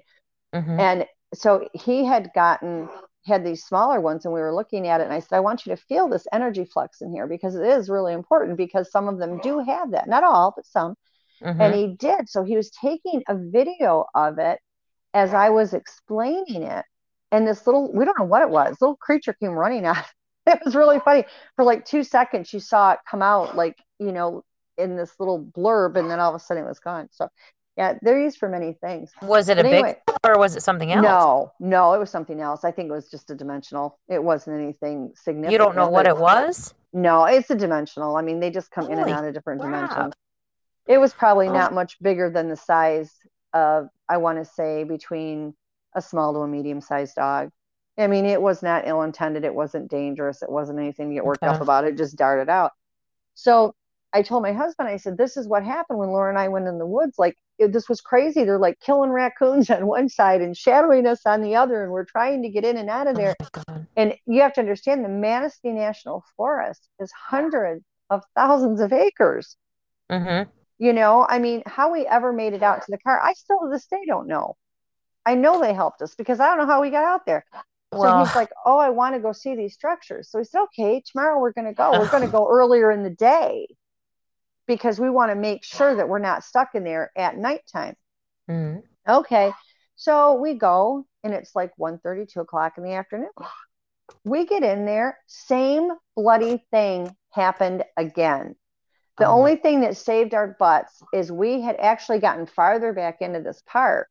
mm-hmm. 0.54 0.78
and 0.78 1.06
so 1.34 1.68
he 1.74 2.04
had 2.04 2.30
gotten 2.34 2.88
had 3.26 3.44
these 3.44 3.64
smaller 3.64 4.00
ones 4.00 4.24
and 4.24 4.32
we 4.32 4.40
were 4.40 4.54
looking 4.54 4.86
at 4.86 5.00
it 5.00 5.04
and 5.04 5.12
i 5.12 5.18
said 5.18 5.36
i 5.36 5.40
want 5.40 5.66
you 5.66 5.74
to 5.74 5.82
feel 5.82 6.08
this 6.08 6.26
energy 6.32 6.64
flux 6.64 7.00
in 7.00 7.10
here 7.10 7.26
because 7.26 7.56
it 7.56 7.66
is 7.66 7.90
really 7.90 8.12
important 8.12 8.56
because 8.56 8.90
some 8.92 9.08
of 9.08 9.18
them 9.18 9.40
do 9.40 9.58
have 9.58 9.90
that 9.90 10.08
not 10.08 10.22
all 10.22 10.52
but 10.54 10.66
some 10.66 10.94
mm-hmm. 11.42 11.60
and 11.60 11.74
he 11.74 11.88
did. 11.88 12.28
So 12.28 12.44
he 12.44 12.56
was 12.56 12.70
taking 12.70 13.22
a 13.28 13.36
video 13.36 14.06
of 14.14 14.38
it 14.38 14.58
as 15.14 15.34
i 15.34 15.50
was 15.50 15.74
explaining 15.74 16.62
it. 16.62 16.84
And 17.30 17.46
this 17.46 17.66
little 17.66 17.92
we 17.92 18.04
don't 18.04 18.18
know 18.18 18.24
what 18.24 18.42
it 18.42 18.50
was. 18.50 18.76
Little 18.80 18.96
creature 18.96 19.34
came 19.34 19.50
running 19.50 19.84
out 19.84 20.04
it. 20.46 20.60
Was 20.64 20.74
really 20.74 21.00
funny. 21.00 21.24
For 21.56 21.64
like 21.64 21.84
two 21.84 22.04
seconds 22.04 22.52
you 22.52 22.60
saw 22.60 22.92
it 22.92 23.00
come 23.10 23.22
out 23.22 23.56
like 23.56 23.76
you 23.98 24.12
know 24.12 24.42
in 24.76 24.96
this 24.96 25.12
little 25.18 25.44
blurb 25.44 25.96
and 25.96 26.10
then 26.10 26.20
all 26.20 26.34
of 26.34 26.40
a 26.40 26.44
sudden 26.44 26.64
it 26.64 26.68
was 26.68 26.80
gone. 26.80 27.08
So 27.10 27.28
yeah 27.76 27.98
they're 28.00 28.20
used 28.20 28.38
for 28.38 28.48
many 28.48 28.74
things. 28.80 29.10
Was 29.22 29.48
it 29.48 29.56
but 29.56 29.66
a 29.66 29.68
anyway, 29.68 29.96
big 30.06 30.16
or 30.24 30.38
was 30.38 30.56
it 30.56 30.62
something 30.62 30.90
else? 30.92 31.02
No 31.02 31.52
no 31.60 31.92
it 31.94 31.98
was 31.98 32.10
something 32.10 32.40
else. 32.40 32.64
I 32.64 32.70
think 32.70 32.88
it 32.88 32.92
was 32.92 33.10
just 33.10 33.30
a 33.30 33.34
dimensional. 33.34 33.98
It 34.08 34.22
wasn't 34.22 34.60
anything 34.60 35.12
significant 35.16 35.52
you 35.52 35.58
don't 35.58 35.76
know 35.76 35.88
what 35.88 36.06
it 36.06 36.16
was? 36.16 36.74
No 36.94 37.24
it's 37.24 37.50
a 37.50 37.56
dimensional. 37.56 38.16
I 38.16 38.22
mean 38.22 38.40
they 38.40 38.50
just 38.50 38.70
come 38.70 38.84
Holy 38.84 38.94
in 38.94 39.00
and 39.00 39.10
out 39.10 39.24
of 39.26 39.34
different 39.34 39.60
crap. 39.60 39.90
dimensions 39.90 40.14
it 40.88 40.98
was 40.98 41.12
probably 41.12 41.48
oh. 41.48 41.52
not 41.52 41.72
much 41.72 42.00
bigger 42.00 42.30
than 42.30 42.48
the 42.48 42.56
size 42.56 43.12
of 43.52 43.88
i 44.08 44.16
want 44.16 44.38
to 44.38 44.44
say 44.44 44.84
between 44.84 45.54
a 45.94 46.02
small 46.02 46.32
to 46.32 46.40
a 46.40 46.48
medium 46.48 46.80
sized 46.80 47.16
dog. 47.16 47.50
I 47.98 48.06
mean, 48.06 48.24
it 48.24 48.40
was 48.40 48.62
not 48.62 48.86
ill 48.86 49.02
intended. 49.02 49.44
It 49.44 49.54
wasn't 49.54 49.90
dangerous. 49.90 50.42
It 50.42 50.50
wasn't 50.50 50.78
anything 50.78 51.08
to 51.08 51.14
get 51.14 51.24
worked 51.24 51.42
okay. 51.42 51.54
up 51.54 51.60
about. 51.60 51.84
It 51.84 51.96
just 51.96 52.16
darted 52.16 52.48
out. 52.48 52.72
So 53.34 53.74
I 54.12 54.22
told 54.22 54.42
my 54.42 54.52
husband, 54.52 54.88
I 54.88 54.96
said, 54.96 55.18
this 55.18 55.36
is 55.36 55.48
what 55.48 55.64
happened 55.64 55.98
when 55.98 56.10
Laura 56.10 56.30
and 56.30 56.38
I 56.38 56.48
went 56.48 56.68
in 56.68 56.78
the 56.78 56.86
woods. 56.86 57.18
Like, 57.18 57.36
it, 57.58 57.72
this 57.72 57.88
was 57.88 58.00
crazy. 58.00 58.44
They're 58.44 58.58
like 58.58 58.78
killing 58.78 59.10
raccoons 59.10 59.68
on 59.70 59.86
one 59.86 60.08
side 60.08 60.40
and 60.40 60.56
shadowing 60.56 61.06
us 61.06 61.26
on 61.26 61.42
the 61.42 61.56
other. 61.56 61.82
And 61.82 61.92
we're 61.92 62.04
trying 62.04 62.42
to 62.42 62.48
get 62.48 62.64
in 62.64 62.76
and 62.76 62.88
out 62.88 63.08
of 63.08 63.16
there. 63.16 63.34
Oh 63.40 63.84
and 63.96 64.14
you 64.26 64.42
have 64.42 64.52
to 64.54 64.60
understand 64.60 65.04
the 65.04 65.08
Manistee 65.08 65.72
National 65.72 66.24
Forest 66.36 66.88
is 67.00 67.10
hundreds 67.10 67.84
of 68.10 68.22
thousands 68.36 68.80
of 68.80 68.92
acres. 68.92 69.56
Mm-hmm. 70.10 70.48
You 70.78 70.92
know, 70.92 71.26
I 71.28 71.38
mean, 71.38 71.62
how 71.66 71.92
we 71.92 72.06
ever 72.06 72.32
made 72.32 72.52
it 72.52 72.62
out 72.62 72.82
to 72.82 72.90
the 72.90 72.98
car, 72.98 73.20
I 73.20 73.32
still 73.32 73.60
to 73.60 73.68
this 73.70 73.86
day 73.86 74.04
don't 74.06 74.28
know. 74.28 74.56
I 75.26 75.34
know 75.34 75.60
they 75.60 75.74
helped 75.74 76.00
us 76.02 76.14
because 76.14 76.40
I 76.40 76.46
don't 76.48 76.58
know 76.58 76.66
how 76.66 76.80
we 76.80 76.90
got 76.90 77.04
out 77.04 77.26
there. 77.26 77.44
Well, 77.90 78.02
so 78.02 78.24
he's 78.24 78.36
like, 78.36 78.50
Oh, 78.64 78.78
I 78.78 78.90
want 78.90 79.14
to 79.14 79.20
go 79.20 79.32
see 79.32 79.56
these 79.56 79.74
structures. 79.74 80.30
So 80.30 80.38
he 80.38 80.44
said, 80.44 80.62
Okay, 80.64 81.02
tomorrow 81.04 81.40
we're 81.40 81.52
going 81.52 81.66
to 81.66 81.74
go. 81.74 81.92
We're 81.92 82.10
going 82.10 82.24
to 82.24 82.30
go 82.30 82.48
earlier 82.48 82.90
in 82.90 83.02
the 83.02 83.10
day 83.10 83.66
because 84.66 85.00
we 85.00 85.10
want 85.10 85.32
to 85.32 85.34
make 85.34 85.64
sure 85.64 85.96
that 85.96 86.08
we're 86.08 86.18
not 86.18 86.44
stuck 86.44 86.74
in 86.74 86.84
there 86.84 87.10
at 87.16 87.36
nighttime. 87.36 87.96
Mm-hmm. 88.48 88.80
Okay. 89.10 89.52
So 89.96 90.34
we 90.34 90.54
go 90.54 91.06
and 91.24 91.34
it's 91.34 91.54
like 91.56 91.72
1 91.76 92.00
2 92.04 92.40
o'clock 92.40 92.74
in 92.78 92.84
the 92.84 92.92
afternoon. 92.92 93.30
We 94.24 94.46
get 94.46 94.62
in 94.62 94.86
there, 94.86 95.18
same 95.26 95.90
bloody 96.16 96.64
thing 96.70 97.14
happened 97.30 97.84
again. 97.96 98.54
The 99.18 99.26
oh. 99.26 99.32
only 99.32 99.56
thing 99.56 99.80
that 99.80 99.96
saved 99.96 100.34
our 100.34 100.56
butts 100.58 101.02
is 101.12 101.32
we 101.32 101.60
had 101.60 101.76
actually 101.76 102.20
gotten 102.20 102.46
farther 102.46 102.92
back 102.92 103.20
into 103.20 103.40
this 103.40 103.62
park, 103.66 104.08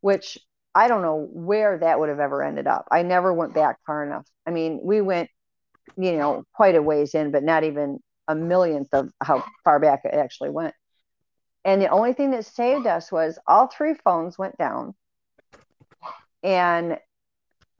which 0.00 0.38
I 0.74 0.88
don't 0.88 1.02
know 1.02 1.28
where 1.32 1.78
that 1.78 2.00
would 2.00 2.08
have 2.08 2.20
ever 2.20 2.42
ended 2.42 2.66
up. 2.66 2.86
I 2.90 3.02
never 3.02 3.32
went 3.32 3.54
back 3.54 3.78
far 3.86 4.04
enough. 4.04 4.26
I 4.46 4.50
mean, 4.50 4.80
we 4.82 5.00
went, 5.00 5.30
you 5.96 6.12
know, 6.12 6.44
quite 6.52 6.74
a 6.74 6.82
ways 6.82 7.14
in, 7.14 7.30
but 7.30 7.42
not 7.42 7.64
even 7.64 8.00
a 8.26 8.34
millionth 8.34 8.92
of 8.92 9.10
how 9.22 9.44
far 9.64 9.78
back 9.78 10.00
it 10.04 10.14
actually 10.14 10.50
went. 10.50 10.74
And 11.64 11.80
the 11.80 11.88
only 11.88 12.12
thing 12.12 12.30
that 12.32 12.44
saved 12.44 12.86
us 12.86 13.10
was 13.10 13.38
all 13.46 13.68
three 13.68 13.94
phones 13.94 14.38
went 14.38 14.58
down. 14.58 14.94
And 16.42 16.98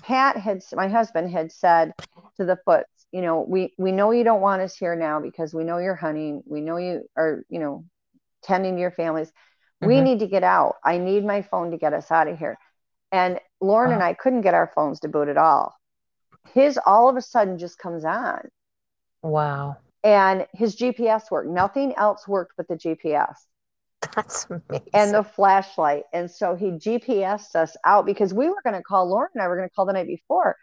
Pat 0.03 0.37
had, 0.37 0.63
my 0.73 0.89
husband 0.89 1.31
had 1.31 1.53
said 1.53 1.93
to 2.37 2.45
the 2.45 2.59
foots, 2.65 2.89
you 3.15 3.23
know, 3.23 3.47
we, 3.49 3.73
we 3.79 3.93
know 3.93 4.11
you 4.11 4.25
don't 4.25 4.41
want 4.41 4.61
us 4.61 4.77
here 4.77 4.97
now 4.97 5.21
because 5.21 5.55
we 5.55 5.63
know 5.63 5.79
you're 5.79 5.95
hunting. 5.95 6.43
We 6.47 6.61
know 6.61 6.79
you 6.79 7.05
are, 7.17 7.45
you 7.49 7.61
know, 7.61 7.85
tending 8.43 8.75
to 8.75 8.81
your 8.81 8.91
families. 8.91 9.29
Mm-hmm. 9.29 9.87
We 9.87 10.01
need 10.01 10.19
to 10.19 10.27
get 10.27 10.43
out. 10.43 10.75
I 10.85 10.99
need 10.99 11.25
my 11.25 11.43
phone 11.43 11.71
to 11.71 11.77
get 11.77 11.93
us 11.93 12.11
out 12.11 12.27
of 12.27 12.37
here. 12.37 12.59
And 13.13 13.39
Lauren 13.61 13.93
and 13.93 14.03
I 14.03 14.15
couldn't 14.15 14.41
get 14.41 14.55
our 14.55 14.69
phones 14.75 14.99
to 15.01 15.09
boot 15.09 15.29
at 15.29 15.37
all. 15.37 15.77
His 16.55 16.77
all 16.85 17.09
of 17.09 17.17
a 17.17 17.23
sudden 17.23 17.57
just 17.57 17.79
comes 17.79 18.05
on. 18.05 18.49
Wow. 19.23 19.77
And 20.03 20.49
his 20.53 20.75
GPS 20.75 21.31
worked. 21.31 21.49
Nothing 21.49 21.95
else 21.97 22.27
worked 22.27 22.55
but 22.57 22.67
the 22.67 22.75
GPS. 22.75 23.37
That's 24.17 24.49
amazing. 24.51 24.89
And 24.93 25.15
the 25.15 25.23
flashlight. 25.23 26.03
And 26.13 26.29
so 26.29 26.57
he 26.57 26.73
GPSed 26.73 27.55
us 27.55 27.77
out 27.85 28.07
because 28.07 28.35
we 28.35 28.49
were 28.49 28.61
going 28.65 28.75
to 28.75 28.83
call 28.83 29.09
Lauren 29.09 29.31
and 29.35 29.43
I 29.45 29.47
were 29.47 29.57
going 29.57 29.69
to 29.69 29.75
call 29.77 29.87
the 29.87 29.93
night 29.93 30.09
before 30.09 30.57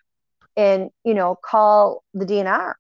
and, 0.57 0.89
you 1.03 1.13
know, 1.13 1.35
call 1.43 2.03
the 2.13 2.25
DNR 2.25 2.73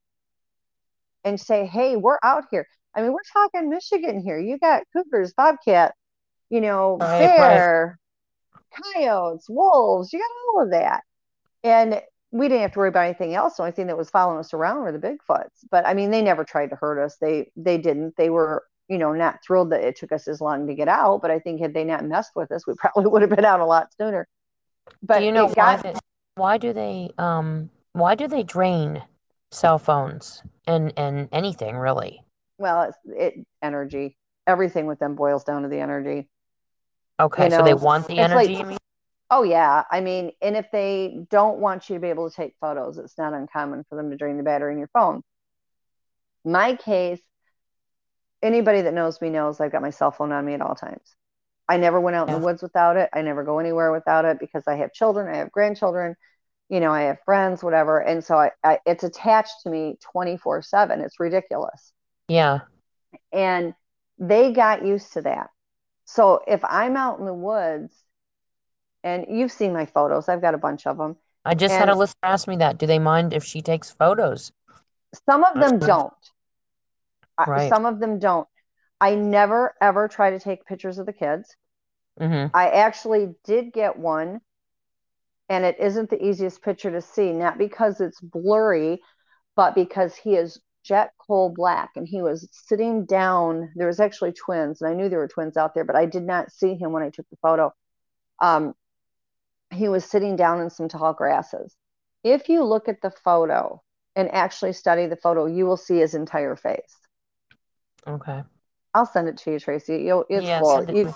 and 1.23 1.39
say, 1.39 1.65
hey, 1.65 1.95
we're 1.95 2.19
out 2.23 2.45
here. 2.51 2.67
I 2.95 3.01
mean, 3.01 3.13
we're 3.13 3.19
talking 3.31 3.69
Michigan 3.69 4.21
here. 4.21 4.39
You 4.39 4.57
got 4.57 4.83
cougars, 4.93 5.33
bobcat, 5.33 5.93
you 6.49 6.61
know, 6.61 6.97
right, 6.99 7.37
bear, 7.37 7.99
coyotes, 8.93 9.47
wolves, 9.49 10.11
you 10.11 10.19
got 10.19 10.55
all 10.55 10.63
of 10.63 10.71
that. 10.71 11.03
And 11.63 12.01
we 12.31 12.47
didn't 12.47 12.61
have 12.61 12.73
to 12.73 12.79
worry 12.79 12.89
about 12.89 13.05
anything 13.05 13.35
else. 13.35 13.57
The 13.57 13.63
only 13.63 13.73
thing 13.73 13.87
that 13.87 13.97
was 13.97 14.09
following 14.09 14.39
us 14.39 14.53
around 14.53 14.81
were 14.81 14.91
the 14.91 14.99
Bigfoots. 14.99 15.65
But 15.69 15.85
I 15.85 15.93
mean, 15.93 16.11
they 16.11 16.21
never 16.21 16.43
tried 16.43 16.69
to 16.69 16.75
hurt 16.77 17.03
us. 17.03 17.17
They 17.19 17.51
they 17.55 17.77
didn't. 17.77 18.15
They 18.15 18.29
were, 18.29 18.63
you 18.87 18.97
know, 18.97 19.11
not 19.11 19.39
thrilled 19.45 19.71
that 19.71 19.81
it 19.81 19.97
took 19.97 20.11
us 20.11 20.27
as 20.27 20.39
long 20.39 20.67
to 20.67 20.73
get 20.73 20.87
out. 20.87 21.21
But 21.21 21.31
I 21.31 21.39
think 21.39 21.61
had 21.61 21.73
they 21.73 21.83
not 21.83 22.05
messed 22.05 22.31
with 22.35 22.51
us, 22.51 22.65
we 22.65 22.73
probably 22.77 23.07
would 23.07 23.21
have 23.21 23.31
been 23.31 23.45
out 23.45 23.59
a 23.59 23.65
lot 23.65 23.87
sooner. 23.99 24.27
But 25.03 25.19
do 25.19 25.25
you 25.25 25.31
know 25.31 25.47
why? 25.47 25.53
Got, 25.53 25.83
they, 25.83 25.93
why 26.41 26.57
do 26.57 26.73
they 26.73 27.11
um 27.19 27.69
why 27.93 28.15
do 28.15 28.27
they 28.27 28.41
drain 28.41 29.01
cell 29.51 29.77
phones 29.77 30.41
and 30.65 30.91
and 30.97 31.29
anything 31.31 31.77
really? 31.77 32.23
Well, 32.57 32.81
it's 32.83 32.97
it 33.05 33.45
energy. 33.61 34.17
Everything 34.47 34.87
with 34.87 34.97
them 34.97 35.15
boils 35.15 35.43
down 35.43 35.61
to 35.61 35.67
the 35.69 35.79
energy. 35.79 36.27
Okay, 37.19 37.43
you 37.43 37.49
know, 37.51 37.59
so 37.59 37.63
they 37.63 37.75
want 37.75 38.07
the 38.07 38.17
energy. 38.17 38.55
Like, 38.55 38.79
oh 39.29 39.43
yeah, 39.43 39.83
I 39.91 40.01
mean, 40.01 40.31
and 40.41 40.57
if 40.57 40.65
they 40.71 41.25
don't 41.29 41.59
want 41.59 41.87
you 41.89 41.97
to 41.97 41.99
be 42.01 42.09
able 42.09 42.27
to 42.27 42.35
take 42.35 42.55
photos, 42.59 42.97
it's 42.97 43.19
not 43.19 43.33
uncommon 43.33 43.85
for 43.87 43.95
them 43.95 44.09
to 44.09 44.17
drain 44.17 44.37
the 44.37 44.43
battery 44.43 44.73
in 44.73 44.79
your 44.79 44.89
phone. 44.91 45.21
My 46.43 46.73
case, 46.75 47.21
anybody 48.41 48.81
that 48.81 48.95
knows 48.95 49.21
me 49.21 49.29
knows 49.29 49.61
I've 49.61 49.71
got 49.71 49.83
my 49.83 49.91
cell 49.91 50.09
phone 50.09 50.31
on 50.31 50.43
me 50.43 50.55
at 50.55 50.61
all 50.61 50.73
times. 50.73 51.15
I 51.69 51.77
never 51.77 52.01
went 52.01 52.15
out 52.15 52.27
yeah. 52.27 52.35
in 52.35 52.41
the 52.41 52.45
woods 52.45 52.63
without 52.63 52.97
it. 52.97 53.09
I 53.13 53.21
never 53.21 53.43
go 53.43 53.59
anywhere 53.59 53.91
without 53.91 54.25
it 54.25 54.39
because 54.39 54.63
I 54.67 54.77
have 54.77 54.91
children, 54.91 55.33
I 55.33 55.37
have 55.37 55.51
grandchildren, 55.51 56.15
you 56.71 56.79
know, 56.79 56.91
I 56.91 57.03
have 57.03 57.19
friends, 57.23 57.63
whatever, 57.63 57.99
and 57.99 58.23
so 58.23 58.35
I, 58.37 58.51
I 58.63 58.79
it's 58.87 59.03
attached 59.03 59.61
to 59.63 59.69
me 59.69 59.97
twenty 60.01 60.37
four 60.37 60.63
seven. 60.63 61.01
It's 61.01 61.19
ridiculous. 61.19 61.93
Yeah, 62.27 62.61
and 63.31 63.75
they 64.17 64.51
got 64.51 64.83
used 64.83 65.13
to 65.13 65.21
that 65.21 65.51
so 66.11 66.41
if 66.45 66.59
I'm 66.65 66.97
out 66.97 67.19
in 67.19 67.25
the 67.25 67.33
woods, 67.33 67.93
and 69.01 69.25
you've 69.29 69.51
seen 69.51 69.71
my 69.71 69.85
photos, 69.85 70.27
I've 70.27 70.41
got 70.41 70.53
a 70.53 70.57
bunch 70.57 70.85
of 70.85 70.97
them. 70.97 71.15
I 71.45 71.55
just 71.55 71.73
had 71.73 71.87
a 71.87 71.95
listener 71.95 72.19
ask 72.23 72.49
me 72.49 72.57
that. 72.57 72.77
Do 72.77 72.85
they 72.85 72.99
mind 72.99 73.33
if 73.33 73.45
she 73.45 73.61
takes 73.61 73.91
photos? 73.91 74.51
Some 75.29 75.45
of 75.45 75.57
them 75.57 75.79
don't. 75.79 76.13
Right. 77.47 77.69
Some 77.69 77.85
of 77.85 78.01
them 78.01 78.19
don't. 78.19 78.47
I 78.99 79.15
never 79.15 79.73
ever 79.79 80.09
try 80.09 80.31
to 80.31 80.39
take 80.39 80.65
pictures 80.65 80.97
of 80.97 81.05
the 81.05 81.13
kids. 81.13 81.55
Mm-hmm. 82.19 82.55
I 82.55 82.69
actually 82.71 83.33
did 83.45 83.71
get 83.71 83.97
one, 83.97 84.41
and 85.51 85.65
it 85.65 85.75
isn't 85.79 86.09
the 86.09 86.23
easiest 86.23 86.63
picture 86.63 86.89
to 86.91 87.01
see, 87.01 87.31
not 87.31 87.57
because 87.59 88.01
it's 88.01 88.19
blurry, 88.19 88.99
but 89.55 89.75
because 89.75 90.15
he 90.15 90.35
is 90.35 90.59
jet 90.83 91.11
coal 91.19 91.53
black 91.55 91.91
and 91.95 92.07
he 92.07 92.23
was 92.23 92.47
sitting 92.51 93.05
down 93.05 93.71
there 93.75 93.85
was 93.85 93.99
actually 93.99 94.31
twins 94.31 94.81
and 94.81 94.89
i 94.89 94.95
knew 94.95 95.07
there 95.07 95.19
were 95.19 95.27
twins 95.27 95.55
out 95.55 95.75
there 95.75 95.83
but 95.83 95.95
i 95.95 96.07
did 96.07 96.23
not 96.23 96.51
see 96.51 96.73
him 96.73 96.91
when 96.91 97.03
i 97.03 97.09
took 97.11 97.29
the 97.29 97.37
photo 97.39 97.71
um, 98.41 98.73
he 99.71 99.87
was 99.87 100.03
sitting 100.03 100.35
down 100.35 100.59
in 100.59 100.71
some 100.71 100.89
tall 100.89 101.13
grasses 101.13 101.75
if 102.23 102.49
you 102.49 102.63
look 102.63 102.89
at 102.89 103.01
the 103.01 103.11
photo 103.11 103.81
and 104.15 104.31
actually 104.33 104.73
study 104.73 105.07
the 105.07 105.15
photo, 105.15 105.45
you 105.45 105.65
will 105.65 105.77
see 105.77 105.97
his 105.97 106.13
entire 106.13 106.55
face. 106.55 106.97
Okay. 108.07 108.43
I'll 108.93 109.05
send 109.05 109.27
it 109.29 109.37
to 109.37 109.51
you, 109.51 109.59
Tracy. 109.59 110.03
You'll, 110.03 110.25
it's 110.29 110.45
Yeah, 110.45 110.61
it 110.81 110.95
You, 110.95 111.15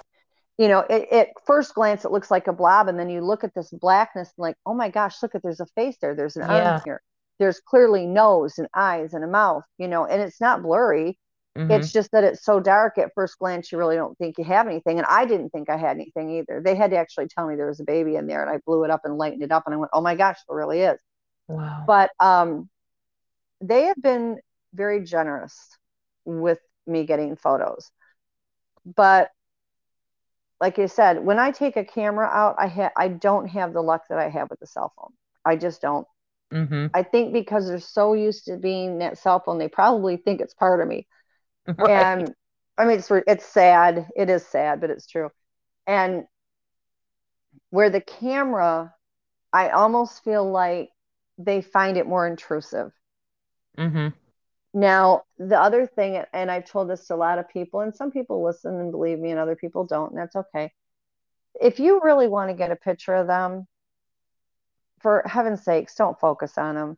you 0.57 0.67
know, 0.67 0.79
it, 0.89 1.09
at 1.11 1.29
first 1.45 1.73
glance, 1.75 2.05
it 2.05 2.11
looks 2.11 2.31
like 2.31 2.47
a 2.47 2.53
blob, 2.53 2.87
and 2.87 2.97
then 2.99 3.09
you 3.09 3.21
look 3.21 3.43
at 3.43 3.53
this 3.55 3.69
blackness, 3.71 4.29
and 4.37 4.43
like, 4.43 4.57
oh 4.65 4.73
my 4.73 4.89
gosh, 4.89 5.21
look 5.21 5.35
at 5.35 5.43
there's 5.43 5.59
a 5.59 5.65
face 5.75 5.97
there. 6.01 6.15
There's 6.15 6.37
an 6.37 6.43
Yeah. 6.49 6.49
arm 6.49 6.81
here. 6.85 7.01
There's 7.39 7.59
clearly 7.59 8.05
nose 8.07 8.57
and 8.57 8.67
eyes 8.75 9.13
and 9.13 9.23
a 9.23 9.27
mouth. 9.27 9.65
You 9.77 9.87
know, 9.87 10.05
and 10.05 10.21
it's 10.21 10.39
not 10.41 10.63
blurry. 10.63 11.19
Mhm. 11.55 11.69
It's 11.69 11.91
just 11.91 12.11
that 12.11 12.23
it's 12.23 12.45
so 12.45 12.59
dark 12.59 12.97
at 12.99 13.11
first 13.15 13.39
glance, 13.39 13.71
you 13.71 13.77
really 13.79 13.95
don't 13.95 14.15
think 14.19 14.37
you 14.37 14.43
have 14.43 14.67
anything. 14.67 14.99
And 14.99 15.07
I 15.09 15.25
didn't 15.25 15.49
think 15.49 15.69
I 15.69 15.77
had 15.77 15.97
anything 15.97 16.29
either. 16.37 16.61
They 16.63 16.75
had 16.75 16.91
to 16.91 16.97
actually 16.97 17.27
tell 17.27 17.47
me 17.47 17.55
there 17.55 17.67
was 17.67 17.79
a 17.79 17.83
baby 17.85 18.15
in 18.17 18.27
there, 18.27 18.41
and 18.43 18.51
I 18.51 18.59
blew 18.65 18.83
it 18.83 18.91
up 18.91 19.01
and 19.03 19.17
lightened 19.17 19.41
it 19.43 19.51
up, 19.51 19.63
and 19.65 19.73
I 19.73 19.77
went, 19.77 19.89
oh 19.93 20.01
my 20.01 20.15
gosh, 20.15 20.37
there 20.47 20.57
really 20.57 20.81
is. 20.81 20.99
wow. 21.47 21.87
But 21.87 22.11
um, 22.19 22.69
they 23.61 23.83
have 23.85 24.01
been 24.01 24.39
very 24.73 25.03
generous 25.03 25.55
with 26.25 26.59
me 26.87 27.05
getting 27.05 27.35
photos. 27.35 27.91
But 28.85 29.31
like 30.61 30.79
I 30.79 30.87
said, 30.87 31.23
when 31.25 31.39
I 31.39 31.51
take 31.51 31.77
a 31.77 31.85
camera 31.85 32.27
out, 32.27 32.55
I 32.59 32.67
ha- 32.67 32.91
I 32.97 33.09
don't 33.09 33.47
have 33.49 33.73
the 33.73 33.81
luck 33.83 34.03
that 34.09 34.19
I 34.19 34.29
have 34.29 34.49
with 34.49 34.59
the 34.59 34.67
cell 34.67 34.93
phone. 34.97 35.13
I 35.45 35.55
just 35.57 35.81
don't. 35.81 36.07
hmm 36.51 36.87
I 36.93 37.03
think 37.03 37.33
because 37.33 37.67
they're 37.67 37.79
so 37.79 38.13
used 38.13 38.45
to 38.45 38.57
being 38.57 38.99
that 38.99 39.17
cell 39.17 39.39
phone, 39.41 39.59
they 39.59 39.69
probably 39.69 40.17
think 40.17 40.41
it's 40.41 40.53
part 40.53 40.81
of 40.81 40.87
me. 40.87 41.07
Right. 41.77 41.89
And 41.89 42.33
I 42.77 42.85
mean, 42.85 42.99
it's 42.99 43.11
it's 43.11 43.45
sad. 43.45 44.09
It 44.15 44.29
is 44.29 44.45
sad, 44.47 44.81
but 44.81 44.89
it's 44.91 45.07
true. 45.07 45.31
And 45.87 46.25
where 47.69 47.89
the 47.91 48.01
camera, 48.01 48.95
I 49.53 49.69
almost 49.69 50.23
feel 50.23 50.49
like 50.49 50.91
they 51.37 51.61
find 51.61 51.97
it 51.97 52.07
more 52.07 52.27
intrusive. 52.27 52.91
hmm 53.77 54.07
Now, 54.75 55.23
the 55.39 55.57
other 55.57 55.87
thing, 55.87 56.21
and 56.33 56.51
I've 56.51 56.65
told 56.65 56.89
this 56.89 57.07
to 57.07 57.15
a 57.15 57.17
lot 57.17 57.39
of 57.39 57.47
people, 57.47 57.79
and 57.79 57.95
some 57.95 58.11
people 58.11 58.43
listen 58.43 58.77
and 58.77 58.91
believe 58.91 59.17
me, 59.17 59.31
and 59.31 59.39
other 59.39 59.55
people 59.55 59.85
don't, 59.85 60.11
and 60.11 60.19
that's 60.19 60.35
okay. 60.35 60.73
If 61.61 61.79
you 61.79 62.01
really 62.03 62.27
want 62.27 62.49
to 62.49 62.55
get 62.55 62.71
a 62.71 62.75
picture 62.75 63.15
of 63.15 63.25
them, 63.25 63.67
for 64.99 65.23
heaven's 65.25 65.63
sakes, 65.63 65.95
don't 65.95 66.19
focus 66.19 66.57
on 66.57 66.75
them. 66.75 66.97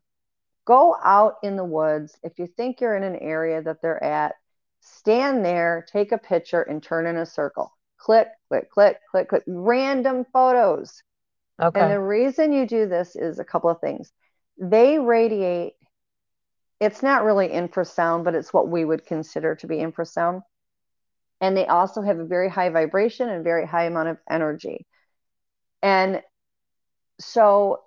Go 0.66 0.96
out 1.04 1.36
in 1.44 1.56
the 1.56 1.64
woods. 1.64 2.18
If 2.24 2.40
you 2.40 2.48
think 2.48 2.82
you're 2.82 2.96
in 2.96 3.04
an 3.04 3.18
area 3.18 3.62
that 3.62 3.82
they're 3.82 4.04
at, 4.04 4.34
stand 4.82 5.46
there, 5.46 5.86
take 5.92 6.12
a 6.12 6.18
picture, 6.18 6.64
and 6.64 6.82
turn 6.82 7.06
in 7.06 7.18
a 7.18 7.28
circle. 7.28 7.72
Click, 7.98 8.28
click, 8.48 8.72
click, 8.72 8.98
click, 9.12 9.30
click. 9.30 9.44
Random 9.46 10.26
photos. 10.34 11.04
Okay. 11.62 11.80
And 11.80 11.92
the 11.92 12.00
reason 12.00 12.54
you 12.54 12.66
do 12.66 12.88
this 12.88 13.16
is 13.16 13.38
a 13.38 13.46
couple 13.46 13.70
of 13.70 13.80
things. 13.82 14.12
They 14.58 14.98
radiate, 14.98 15.74
it's 16.80 17.02
not 17.02 17.24
really 17.24 17.50
infrasound, 17.50 18.24
but 18.24 18.36
it's 18.36 18.54
what 18.54 18.68
we 18.68 18.86
would 18.86 19.06
consider 19.06 19.56
to 19.56 19.68
be 19.68 19.78
infrasound. 19.78 20.42
And 21.42 21.56
they 21.56 21.66
also 21.66 22.02
have 22.02 22.20
a 22.20 22.26
very 22.26 22.50
high 22.50 22.70
vibration 22.70 23.30
and 23.30 23.44
very 23.44 23.66
high 23.66 23.86
amount 23.86 24.10
of 24.10 24.18
energy. 24.30 24.86
And 25.82 26.22
so, 27.20 27.84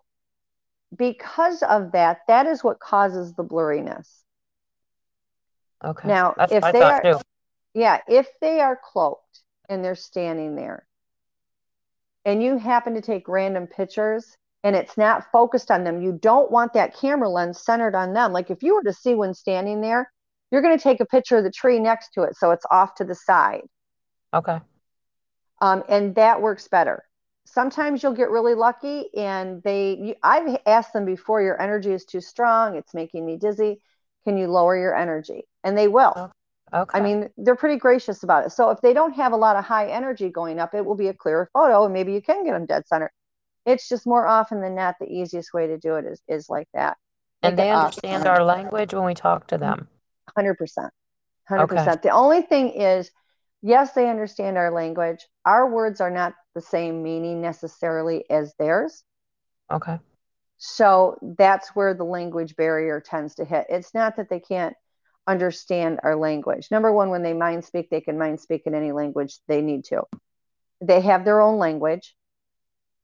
because 0.97 1.63
of 1.63 1.93
that, 1.93 2.19
that 2.29 2.47
is 2.47 2.65
what 2.65 2.81
causes 2.81 3.35
the 3.35 3.45
blurriness. 3.45 4.09
okay. 5.85 6.09
Now, 6.09 6.35
That's 6.37 6.53
if 6.53 6.73
they 6.73 6.83
are, 6.83 7.03
too. 7.03 7.19
yeah, 7.75 8.01
if 8.09 8.27
they 8.41 8.61
are 8.61 8.79
cloaked 8.83 9.41
and 9.69 9.85
they're 9.85 9.95
standing 9.95 10.57
there, 10.57 10.87
and 12.25 12.43
you 12.43 12.59
happen 12.59 12.95
to 12.95 13.01
take 13.01 13.29
random 13.29 13.67
pictures 13.67 14.37
and 14.63 14.77
it's 14.77 14.97
not 14.97 15.31
focused 15.33 15.71
on 15.71 15.85
them, 15.85 16.03
you 16.03 16.13
don't 16.13 16.51
want 16.51 16.75
that 16.75 16.97
camera 16.97 17.29
lens 17.29 17.63
centered 17.63 17.95
on 17.95 18.13
them. 18.13 18.33
Like 18.33 18.51
if 18.51 18.63
you 18.63 18.75
were 18.75 18.83
to 18.83 18.93
see 18.93 19.15
one 19.15 19.35
standing 19.35 19.81
there, 19.81 20.11
you're 20.51 20.63
going 20.63 20.77
to 20.77 20.83
take 20.83 21.01
a 21.01 21.07
picture 21.07 21.39
of 21.39 21.45
the 21.45 21.51
tree 21.51 21.79
next 21.79 22.11
to 22.15 22.23
it 22.23 22.37
so 22.37 22.51
it's 22.51 22.67
off 22.71 22.95
to 22.97 23.05
the 23.05 23.15
side. 23.15 23.63
Okay. 24.35 24.59
Um, 25.61 25.83
and 25.89 26.15
that 26.15 26.41
works 26.41 26.69
better. 26.69 27.05
Sometimes 27.47 28.03
you'll 28.03 28.13
get 28.13 28.31
really 28.31 28.55
lucky, 28.55 29.07
and 29.17 29.63
they. 29.63 29.97
You, 29.97 30.15
I've 30.23 30.59
asked 30.67 30.93
them 30.93 31.05
before. 31.05 31.43
Your 31.43 31.61
energy 31.61 31.93
is 31.93 32.05
too 32.05 32.21
strong. 32.21 32.77
It's 32.77 32.95
making 32.95 33.27
me 33.27 33.39
dizzy. 33.39 33.83
Can 34.25 34.37
you 34.37 34.47
lower 34.47 34.77
your 34.77 34.95
energy? 34.95 35.43
And 35.65 35.77
they 35.77 35.89
will. 35.89 36.33
Okay. 36.73 36.99
I 36.99 37.03
mean, 37.03 37.29
they're 37.37 37.57
pretty 37.57 37.77
gracious 37.77 38.23
about 38.23 38.47
it. 38.47 38.53
So 38.53 38.71
if 38.71 38.81
they 38.81 38.93
don't 38.93 39.15
have 39.15 39.33
a 39.33 39.37
lot 39.37 39.57
of 39.57 39.65
high 39.65 39.89
energy 39.89 40.29
going 40.29 40.61
up, 40.61 40.75
it 40.75 40.85
will 40.85 40.95
be 40.95 41.09
a 41.09 41.15
clearer 41.15 41.51
photo, 41.53 41.85
and 41.85 41.93
maybe 41.93 42.13
you 42.13 42.23
can 42.23 42.45
get 42.45 42.53
them 42.53 42.67
dead 42.67 42.87
center. 42.87 43.11
It's 43.67 43.89
just 43.89 44.07
more 44.07 44.27
often 44.27 44.61
than 44.61 44.75
not 44.75 44.97
the 45.01 45.07
easiest 45.07 45.53
way 45.53 45.67
to 45.69 45.79
do 45.79 45.97
it 45.97 46.05
is 46.07 46.23
is 46.29 46.49
like 46.49 46.69
that. 46.75 46.97
and 47.43 47.59
they 47.59 47.71
understand 47.71 48.27
our 48.27 48.43
language 48.45 48.95
when 48.95 49.05
we 49.05 49.15
talk 49.15 49.47
to 49.49 49.59
them. 49.59 49.89
Hundred 50.37 50.55
percent, 50.55 50.93
hundred 51.49 51.67
percent. 51.69 52.03
The 52.03 52.11
only 52.11 52.43
thing 52.43 52.71
is, 52.71 53.11
yes, 53.63 53.93
they 53.93 54.09
understand 54.09 54.57
our 54.59 54.71
language. 54.71 55.27
Our 55.45 55.69
words 55.71 56.01
are 56.01 56.11
not 56.11 56.35
the 56.55 56.61
same 56.61 57.03
meaning 57.03 57.41
necessarily 57.41 58.25
as 58.31 58.55
theirs. 58.59 59.03
Okay. 59.71 59.99
So 60.59 61.19
that's 61.39 61.71
where 61.71 61.95
the 61.95 62.05
language 62.05 62.55
barrier 62.57 63.01
tends 63.01 63.37
to 63.37 63.45
hit. 63.45 63.67
It's 63.71 63.95
not 63.95 64.17
that 64.17 64.29
they 64.29 64.41
can't 64.41 64.75
understand 65.27 66.01
our 66.03 66.17
language. 66.17 66.69
Number 66.71 66.93
one, 66.93 67.09
when 67.11 67.23
they 67.23 67.33
mind 67.33 67.65
speak, 67.65 67.89
they 67.89 68.01
can 68.01 68.19
mind 68.19 68.41
speak 68.41 68.63
in 68.67 68.75
any 68.75 68.93
language 68.93 69.39
they 69.49 69.63
need 69.63 69.85
to. 69.87 70.03
They 70.83 71.01
have 71.01 71.25
their 71.25 71.41
own 71.41 71.59
language. 71.59 72.15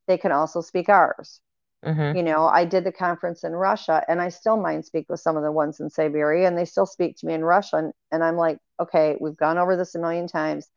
They 0.07 0.19
can 0.19 0.33
also 0.33 0.61
speak 0.61 0.88
ours. 0.88 1.40
hmm 1.83 2.12
You 2.12 2.23
know, 2.23 2.47
I 2.47 2.64
did 2.64 2.85
the 2.85 2.92
conference 2.92 3.45
in 3.45 3.53
Russia 3.53 4.05
and 4.09 4.21
I 4.23 4.31
still 4.31 4.57
mind 4.57 4.85
speak 4.87 5.07
with 5.09 5.21
some 5.21 5.37
of 5.37 5.42
the 5.42 5.53
ones 5.53 5.81
in 5.81 5.90
Siberia 5.90 6.49
and 6.49 6.57
they 6.57 6.64
still 6.64 6.87
speak 6.87 7.16
to 7.19 7.27
me 7.27 7.35
in 7.35 7.45
Russian. 7.45 7.92
And 8.12 8.25
I'm 8.25 8.37
like, 8.37 8.59
okay, 8.81 9.16
we've 9.21 9.37
gone 9.37 9.59
over 9.59 9.77
this 9.77 9.95
a 9.95 9.99
million 9.99 10.27
times. 10.29 10.69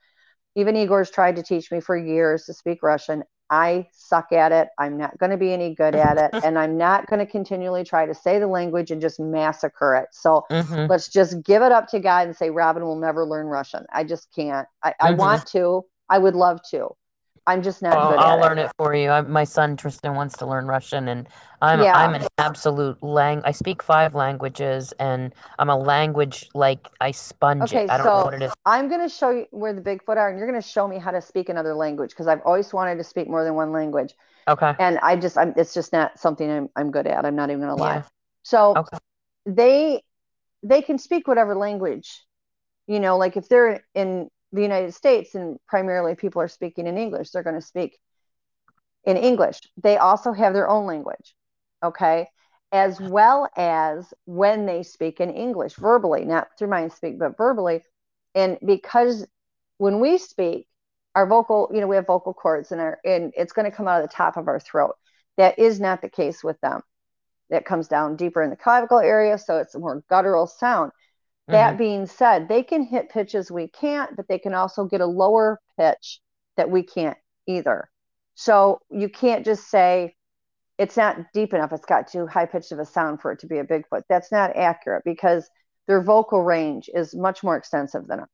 Even 0.56 0.76
Igor's 0.76 1.12
tried 1.12 1.36
to 1.38 1.44
teach 1.44 1.72
me 1.72 1.80
for 1.80 1.96
years 1.98 2.46
to 2.46 2.54
speak 2.54 2.84
Russian. 2.84 3.24
I 3.50 3.88
suck 3.94 4.32
at 4.32 4.52
it. 4.52 4.70
I'm 4.78 4.98
not 4.98 5.18
going 5.18 5.32
to 5.32 5.38
be 5.38 5.54
any 5.54 5.74
good 5.76 5.96
at 5.96 6.18
it. 6.18 6.32
and 6.42 6.58
I'm 6.58 6.78
not 6.78 7.08
going 7.10 7.20
to 7.20 7.32
continually 7.32 7.84
try 7.84 8.06
to 8.06 8.14
say 8.14 8.40
the 8.40 8.48
language 8.48 8.92
and 8.92 9.02
just 9.02 9.20
massacre 9.20 9.96
it. 9.96 10.10
So 10.12 10.46
hmm 10.50 10.90
let's 10.90 11.10
just 11.10 11.44
give 11.44 11.62
it 11.62 11.72
up 11.72 11.88
to 11.90 12.00
God 12.00 12.28
and 12.28 12.36
say, 12.36 12.50
Robin 12.50 12.84
will 12.84 13.00
never 13.00 13.26
learn 13.26 13.48
Russian. 13.48 13.86
I 13.94 14.04
just 14.04 14.28
can't. 14.36 14.68
I, 14.84 14.94
I 15.00 15.12
Mhm. 15.12 15.18
want 15.18 15.46
to. 15.48 15.86
I 16.10 16.18
would 16.20 16.36
love 16.36 16.60
to. 16.72 16.90
I'm 17.48 17.62
just 17.64 17.82
not 17.82 17.98
I'll, 17.98 18.16
I'll 18.18 18.40
learn 18.40 18.58
it. 18.58 18.60
it 18.60 18.72
for 18.78 18.94
you. 18.94 19.10
I, 19.10 19.22
my 19.22 19.44
son 19.44 19.76
Tristan 19.76 20.14
wants 20.16 20.38
to 20.38 20.46
learn 20.46 20.68
Russian, 20.68 21.08
and 21.08 21.28
I'm 21.62 21.82
Yeah. 21.82 21.94
I'm 21.94 22.14
an 22.14 22.28
absolute 22.38 23.02
lang. 23.02 23.42
I 23.46 23.52
speak 23.52 23.82
five 23.82 24.14
languages, 24.14 24.94
and 25.00 25.34
I'm 25.58 25.70
a 25.70 25.78
language 25.78 26.50
like 26.54 26.88
I 27.02 27.12
sponge 27.12 27.74
Okay, 27.74 27.84
it. 27.86 27.86
I 27.90 27.98
don't 27.98 28.14
know 28.14 28.22
so 28.22 28.24
what 28.24 28.36
it 28.36 28.44
is. 28.44 28.54
I'm 28.66 28.88
going 28.88 29.02
to 29.02 29.10
show 29.10 29.32
you 29.32 29.48
where 29.52 29.74
the 29.74 29.82
Bigfoot 29.82 30.18
are, 30.18 30.30
and 30.30 30.38
you're 30.38 30.48
going 30.50 30.62
to 30.62 30.68
show 30.68 30.88
me 30.88 30.98
how 31.00 31.12
to 31.12 31.22
speak 31.22 31.50
another 31.50 31.74
language 31.74 32.12
because 32.12 32.28
I've 32.28 32.42
always 32.46 32.72
wanted 32.74 32.98
to 32.98 33.04
speak 33.04 33.28
more 33.28 33.44
than 33.44 33.56
one 33.56 33.72
language, 33.72 34.14
Okay. 34.48 34.74
and 34.80 35.00
I 35.00 35.16
just, 35.16 35.38
I'm, 35.38 35.54
it's 35.58 35.74
just 35.74 35.94
not 35.94 36.20
something 36.20 36.50
I'm, 36.50 36.70
I'm 36.76 36.92
good 36.92 37.08
at. 37.08 37.26
I'm 37.26 37.36
not 37.36 37.50
even 37.50 37.62
going 37.62 37.70
to 37.70 37.76
lie. 37.76 37.96
Yeah. 37.96 38.04
So 38.44 38.82
Okay. 38.82 38.98
they, 39.46 40.04
they 40.64 40.82
can 40.82 40.98
speak 40.98 41.28
whatever 41.28 41.56
language, 41.56 42.26
you 42.88 43.00
know, 43.00 43.18
like 43.18 43.38
if 43.38 43.50
they're 43.50 43.84
in 43.96 44.30
the 44.52 44.62
United 44.62 44.94
States 44.94 45.36
and 45.36 45.60
primarily 45.68 46.16
people 46.16 46.42
are 46.42 46.48
speaking 46.48 46.88
in 46.88 46.98
English, 46.98 47.32
they're 47.32 47.44
going 47.44 47.60
to 47.60 47.66
speak 47.66 47.98
in 49.04 49.18
English. 49.18 49.60
They 49.82 49.98
also 49.98 50.34
have 50.34 50.54
their 50.54 50.68
own 50.68 50.86
language, 50.86 51.36
okay, 51.84 52.28
as 52.72 53.00
well 53.00 53.50
as 53.56 54.14
when 54.26 54.66
they 54.66 54.84
speak 54.84 55.20
in 55.20 55.30
English 55.30 55.76
verbally, 55.76 56.26
not 56.26 56.50
through 56.58 56.70
mind 56.70 56.94
speak, 56.94 57.20
but 57.20 57.38
verbally. 57.38 57.82
And 58.36 58.58
because 58.66 59.26
when 59.78 60.00
we 60.00 60.18
speak, 60.18 60.68
our 61.16 61.26
vocal, 61.26 61.72
you 61.74 61.82
know, 61.82 61.88
we 61.88 61.96
have 61.96 62.06
vocal 62.06 62.34
cords 62.34 62.72
and 62.72 62.80
our, 62.80 63.00
and 63.04 63.34
it's 63.36 63.54
going 63.54 63.70
to 63.70 63.76
come 63.76 63.88
out 63.88 64.02
of 64.02 64.10
the 64.10 64.16
top 64.16 64.38
of 64.38 64.48
our 64.48 64.60
throat. 64.60 64.96
That 65.38 65.58
is 65.58 65.80
not 65.80 66.02
the 66.02 66.10
case 66.10 66.44
with 66.44 66.60
them. 66.62 66.82
That 67.50 67.66
comes 67.66 67.88
down 67.88 68.16
deeper 68.16 68.44
in 68.44 68.52
the 68.52 68.56
clavicle 68.56 69.00
area, 69.00 69.38
so 69.38 69.58
it's 69.58 69.74
a 69.74 69.80
more 69.80 70.04
guttural 70.08 70.46
sound. 70.46 70.92
That 71.50 71.76
Mhm. 71.76 71.78
being 71.78 72.08
said, 72.08 72.48
they 72.50 72.64
can 72.64 72.84
hit 72.84 73.10
pitches 73.10 73.52
we 73.52 73.68
can't, 73.70 74.16
but 74.16 74.28
they 74.30 74.40
can 74.40 74.56
also 74.56 74.86
get 74.86 75.02
a 75.02 75.08
lower 75.08 75.62
pitch 75.78 76.22
that 76.58 76.70
we 76.72 76.84
can't 76.84 77.18
either. 77.48 77.90
So 78.36 78.82
you 78.90 79.10
can't 79.10 79.46
just 79.46 79.70
say 79.70 80.16
it's 80.78 80.98
not 80.98 81.18
deep 81.34 81.54
enough, 81.54 81.74
it's 81.74 81.86
got 81.86 82.08
too 82.08 82.28
high 82.28 82.48
pitched 82.48 82.72
of 82.74 82.80
a 82.80 82.86
sound 82.86 83.22
for 83.22 83.32
it 83.34 83.40
to 83.40 83.48
be 83.48 83.60
a 83.60 83.66
Bigfoot. 83.66 84.04
That's 84.10 84.32
not 84.32 84.56
accurate 84.58 85.04
because 85.06 85.50
their 85.88 86.02
vocal 86.04 86.44
range 86.44 86.90
is 86.94 87.16
much 87.16 87.44
more 87.44 87.58
extensive 87.58 88.08
than 88.08 88.22
ours. 88.22 88.30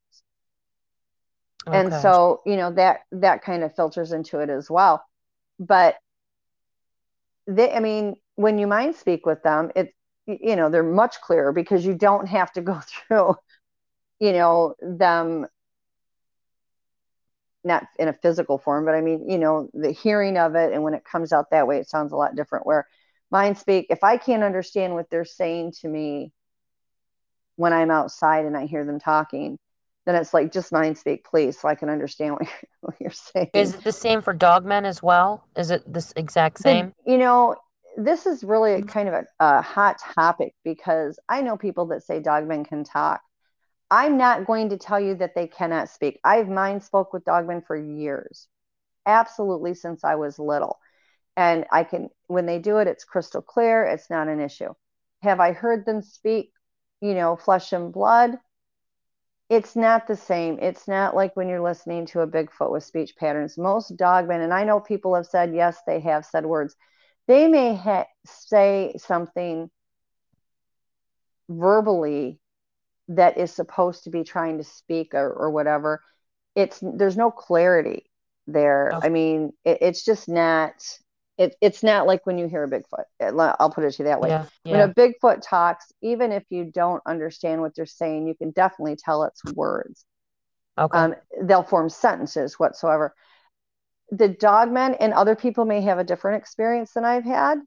And 1.71 1.93
so, 1.93 2.41
you 2.45 2.58
know, 2.58 2.71
that 2.73 3.01
that 3.12 3.43
kind 3.43 3.63
of 3.63 3.75
filters 3.75 4.12
into 4.12 4.39
it 4.39 4.49
as 4.49 4.69
well. 4.71 5.06
But 5.60 5.97
they 7.47 7.73
I 7.73 7.80
mean, 7.80 8.15
when 8.36 8.60
you 8.60 8.67
mind 8.67 8.95
speak 8.95 9.25
with 9.25 9.43
them, 9.43 9.71
it 9.75 9.94
you 10.25 10.55
know, 10.55 10.69
they're 10.69 10.83
much 10.83 11.21
clearer 11.21 11.51
because 11.51 11.85
you 11.85 11.93
don't 11.93 12.27
have 12.27 12.51
to 12.53 12.61
go 12.61 12.79
through, 13.07 13.35
you 14.19 14.33
know, 14.33 14.75
them 14.81 15.47
not 17.63 17.88
in 17.97 18.07
a 18.07 18.13
physical 18.13 18.57
form, 18.57 18.85
but 18.85 18.93
I 18.93 19.01
mean, 19.01 19.27
you 19.29 19.39
know, 19.39 19.69
the 19.73 19.91
hearing 19.91 20.38
of 20.38 20.55
it 20.55 20.71
and 20.71 20.83
when 20.83 20.93
it 20.93 21.03
comes 21.03 21.33
out 21.33 21.49
that 21.49 21.67
way, 21.67 21.79
it 21.79 21.89
sounds 21.89 22.11
a 22.11 22.15
lot 22.15 22.35
different. 22.35 22.65
Where 22.65 22.88
mind 23.31 23.57
speak. 23.57 23.88
If 23.89 24.03
I 24.03 24.17
can't 24.17 24.43
understand 24.43 24.93
what 24.93 25.09
they're 25.09 25.25
saying 25.25 25.73
to 25.81 25.88
me 25.88 26.31
when 27.55 27.73
I'm 27.73 27.91
outside 27.91 28.45
and 28.45 28.55
I 28.55 28.65
hear 28.65 28.85
them 28.85 28.99
talking, 28.99 29.57
then 30.05 30.15
it's 30.15 30.33
like 30.33 30.51
just 30.51 30.71
mind 30.71 30.97
speak, 30.97 31.25
please, 31.25 31.59
so 31.59 31.67
I 31.67 31.75
can 31.75 31.89
understand 31.89 32.33
what 32.33 32.41
you're, 32.47 32.69
what 32.81 32.95
you're 32.99 33.11
saying. 33.11 33.49
Is 33.53 33.73
it 33.73 33.83
the 33.83 33.91
same 33.91 34.21
for 34.21 34.33
dogmen 34.33 34.85
as 34.85 35.01
well? 35.01 35.45
Is 35.57 35.71
it 35.71 35.91
this 35.91 36.13
exact 36.15 36.59
same? 36.59 36.93
The, 37.05 37.11
you 37.11 37.17
know, 37.17 37.55
this 37.97 38.25
is 38.25 38.43
really 38.43 38.73
a 38.73 38.81
kind 38.81 39.08
of 39.10 39.13
a, 39.13 39.25
a 39.39 39.62
hot 39.62 39.97
topic 39.99 40.53
because 40.63 41.19
I 41.29 41.41
know 41.41 41.58
people 41.58 41.88
that 41.88 42.03
say 42.03 42.21
dogmen 42.21 42.67
can 42.67 42.84
talk. 42.84 43.21
I'm 43.89 44.17
not 44.17 44.45
going 44.45 44.69
to 44.69 44.77
tell 44.77 44.99
you 44.99 45.15
that 45.15 45.36
they 45.36 45.47
cannot 45.47 45.89
speak. 45.89 46.19
I've 46.23 46.49
mind 46.49 46.84
spoke 46.84 47.13
with 47.13 47.23
dogmen 47.23 47.65
for 47.65 47.77
years, 47.77 48.47
absolutely 49.05 49.75
since 49.75 50.03
I 50.03 50.15
was 50.15 50.39
little. 50.39 50.79
And 51.38 51.65
I 51.71 51.84
can, 51.84 52.10
when 52.27 52.45
they 52.45 52.60
do 52.60 52.77
it, 52.77 52.88
it's 52.88 53.03
crystal 53.03 53.41
clear. 53.41 53.84
It's 53.84 54.10
not 54.10 54.27
an 54.27 54.39
issue. 54.39 54.73
Have 55.21 55.39
I 55.39 55.51
heard 55.51 55.86
them 55.86 56.01
speak, 56.01 56.51
you 57.01 57.13
know, 57.13 57.36
flesh 57.36 57.73
and 57.73 57.93
blood? 57.93 58.38
It's 59.49 59.75
not 59.75 60.08
the 60.08 60.15
same. 60.15 60.58
It's 60.60 60.88
not 60.88 61.15
like 61.15 61.36
when 61.36 61.47
you're 61.49 61.62
listening 61.62 62.08
to 62.08 62.21
a 62.21 62.27
Bigfoot 62.27 62.71
with 62.71 62.84
speech 62.84 63.15
patterns. 63.15 63.58
Most 63.58 63.95
dogmen, 63.95 64.43
and 64.43 64.53
I 64.53 64.63
know 64.63 64.79
people 64.79 65.13
have 65.13 65.27
said, 65.27 65.53
yes, 65.53 65.77
they 65.86 65.99
have 65.99 66.25
said 66.25 66.45
words. 66.45 66.75
They 67.27 67.47
may 67.47 67.75
ha- 67.75 68.07
say 68.25 68.93
something 68.97 69.69
verbally 71.49 72.39
that 73.07 73.38
is 73.38 73.51
supposed 73.51 74.03
to 74.03 74.09
be 74.09 74.23
trying 74.23 74.57
to 74.57 74.63
speak 74.63 75.13
or, 75.13 75.31
or 75.31 75.51
whatever. 75.51 76.01
It's 76.55 76.79
there's 76.81 77.17
no 77.17 77.31
clarity 77.31 78.09
there. 78.47 78.91
Okay. 78.93 79.07
I 79.07 79.09
mean, 79.09 79.53
it, 79.63 79.79
it's 79.81 80.03
just 80.03 80.27
not 80.29 80.73
it, 81.38 81.55
it's 81.61 81.83
not 81.83 82.07
like 82.07 82.25
when 82.25 82.38
you 82.38 82.47
hear 82.47 82.63
a 82.63 82.69
Bigfoot. 82.69 83.55
I'll 83.59 83.69
put 83.69 83.83
it 83.83 83.91
to 83.93 84.03
you 84.03 84.09
that 84.09 84.21
way. 84.21 84.29
Yeah, 84.29 84.45
yeah. 84.63 84.71
When 84.71 84.89
a 84.89 84.93
Bigfoot 84.93 85.41
talks, 85.41 85.91
even 86.01 86.31
if 86.31 86.43
you 86.49 86.65
don't 86.65 87.03
understand 87.05 87.61
what 87.61 87.75
they're 87.75 87.85
saying, 87.85 88.27
you 88.27 88.35
can 88.35 88.51
definitely 88.51 88.95
tell 88.95 89.23
it's 89.23 89.43
words. 89.53 90.05
Okay. 90.77 90.97
Um, 90.97 91.15
they'll 91.41 91.63
form 91.63 91.89
sentences 91.89 92.59
whatsoever. 92.59 93.13
The 94.11 94.29
dogmen 94.29 94.97
and 94.99 95.13
other 95.13 95.35
people 95.35 95.65
may 95.65 95.81
have 95.81 95.99
a 95.99 96.03
different 96.03 96.41
experience 96.41 96.93
than 96.93 97.05
I've 97.05 97.25
had. 97.25 97.59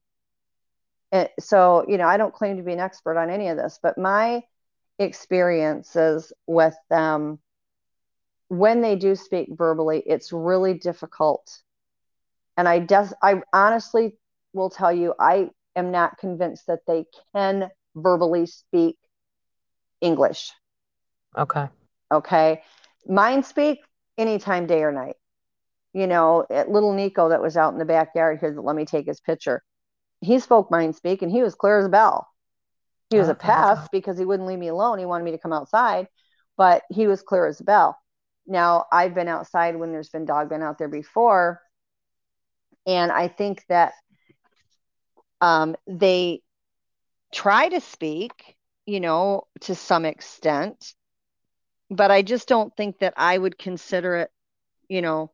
And 1.11 1.29
so, 1.39 1.85
you 1.87 1.97
know, 1.97 2.07
I 2.07 2.17
don't 2.17 2.33
claim 2.33 2.57
to 2.57 2.63
be 2.63 2.73
an 2.73 2.79
expert 2.79 3.17
on 3.17 3.29
any 3.29 3.49
of 3.49 3.57
this, 3.57 3.79
but 3.81 3.97
my 3.97 4.43
experiences 4.99 6.31
with 6.45 6.75
them, 6.89 7.39
when 8.47 8.81
they 8.81 8.95
do 8.95 9.15
speak 9.15 9.49
verbally, 9.51 10.03
it's 10.05 10.31
really 10.31 10.75
difficult 10.75 11.61
and 12.59 12.67
I 12.67 12.79
des- 12.79 13.15
I 13.23 13.41
honestly 13.53 14.17
will 14.51 14.69
tell 14.69 14.91
you, 14.91 15.13
I 15.17 15.49
am 15.77 15.91
not 15.91 16.17
convinced 16.17 16.67
that 16.67 16.81
they 16.85 17.05
can 17.33 17.69
verbally 17.95 18.47
speak 18.47 18.97
English. 20.01 20.51
Okay. 21.37 21.69
Okay. 22.11 22.61
Mind 23.07 23.45
speak 23.45 23.79
anytime, 24.17 24.67
day 24.67 24.83
or 24.83 24.91
night. 24.91 25.15
You 25.93 26.07
know, 26.07 26.45
at 26.49 26.69
little 26.69 26.93
Nico 26.93 27.29
that 27.29 27.41
was 27.41 27.57
out 27.57 27.73
in 27.73 27.79
the 27.79 27.85
backyard 27.85 28.39
here, 28.39 28.55
let 28.59 28.75
me 28.75 28.85
take 28.85 29.07
his 29.07 29.19
picture. 29.21 29.63
He 30.21 30.39
spoke 30.39 30.69
mind 30.69 30.95
speak 30.95 31.21
and 31.21 31.31
he 31.31 31.41
was 31.41 31.55
clear 31.55 31.79
as 31.79 31.85
a 31.85 31.89
bell. 31.89 32.27
He 33.09 33.17
was 33.17 33.29
a 33.29 33.35
pest 33.35 33.89
because 33.91 34.17
he 34.17 34.25
wouldn't 34.25 34.47
leave 34.47 34.59
me 34.59 34.67
alone. 34.67 34.99
He 34.99 35.05
wanted 35.05 35.23
me 35.23 35.31
to 35.31 35.39
come 35.39 35.53
outside, 35.53 36.07
but 36.57 36.83
he 36.91 37.07
was 37.07 37.21
clear 37.21 37.47
as 37.47 37.59
a 37.59 37.63
bell. 37.63 37.97
Now, 38.45 38.85
I've 38.91 39.15
been 39.15 39.27
outside 39.27 39.75
when 39.75 39.91
there's 39.91 40.09
been 40.09 40.25
dog 40.25 40.49
been 40.49 40.63
out 40.63 40.77
there 40.77 40.89
before 40.89 41.61
and 42.85 43.11
I 43.11 43.27
think 43.27 43.63
that 43.69 43.93
um, 45.41 45.75
they 45.87 46.41
try 47.31 47.69
to 47.69 47.79
speak, 47.79 48.55
you 48.85 48.99
know, 48.99 49.47
to 49.61 49.75
some 49.75 50.05
extent, 50.05 50.93
but 51.89 52.09
I 52.11 52.21
just 52.21 52.47
don't 52.47 52.75
think 52.75 52.99
that 52.99 53.13
I 53.15 53.37
would 53.37 53.57
consider 53.59 54.15
it, 54.17 54.31
you 54.87 55.01
know, 55.01 55.31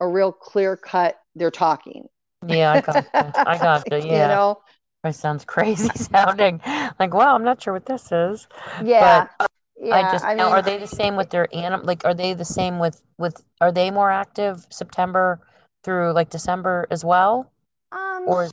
a 0.00 0.08
real 0.08 0.32
clear 0.32 0.76
cut. 0.76 1.20
They're 1.34 1.50
talking. 1.50 2.08
Yeah, 2.46 2.72
I 2.72 2.80
got 2.80 3.04
I 3.46 3.58
got 3.58 3.90
Yeah, 3.90 3.98
you 3.98 4.10
know, 4.10 4.60
it 5.04 5.14
sounds 5.14 5.44
crazy 5.44 5.88
sounding. 5.94 6.60
Like, 6.98 7.14
wow, 7.14 7.34
I'm 7.34 7.44
not 7.44 7.62
sure 7.62 7.72
what 7.72 7.86
this 7.86 8.10
is. 8.12 8.48
Yeah. 8.84 9.26
But, 9.38 9.48
yeah, 9.80 9.96
I 9.96 10.12
just 10.12 10.24
I 10.24 10.34
mean, 10.34 10.44
are 10.44 10.62
they 10.62 10.78
the 10.78 10.86
same 10.86 11.16
with 11.16 11.30
their 11.30 11.48
animal? 11.54 11.86
Like, 11.86 12.04
are 12.04 12.14
they 12.14 12.34
the 12.34 12.44
same 12.44 12.78
with 12.78 13.00
with? 13.18 13.42
Are 13.60 13.72
they 13.72 13.90
more 13.90 14.10
active 14.10 14.66
September 14.70 15.40
through 15.84 16.12
like 16.12 16.30
December 16.30 16.86
as 16.90 17.04
well? 17.04 17.50
Um, 17.92 18.24
or 18.26 18.44
is, 18.44 18.50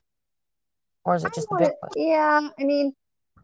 or 1.03 1.15
is 1.15 1.25
it 1.25 1.34
just 1.34 1.49
the 1.49 1.55
big 1.55 1.71
one? 1.79 1.91
Yeah, 1.95 2.41
I 2.60 2.63
mean, 2.63 2.93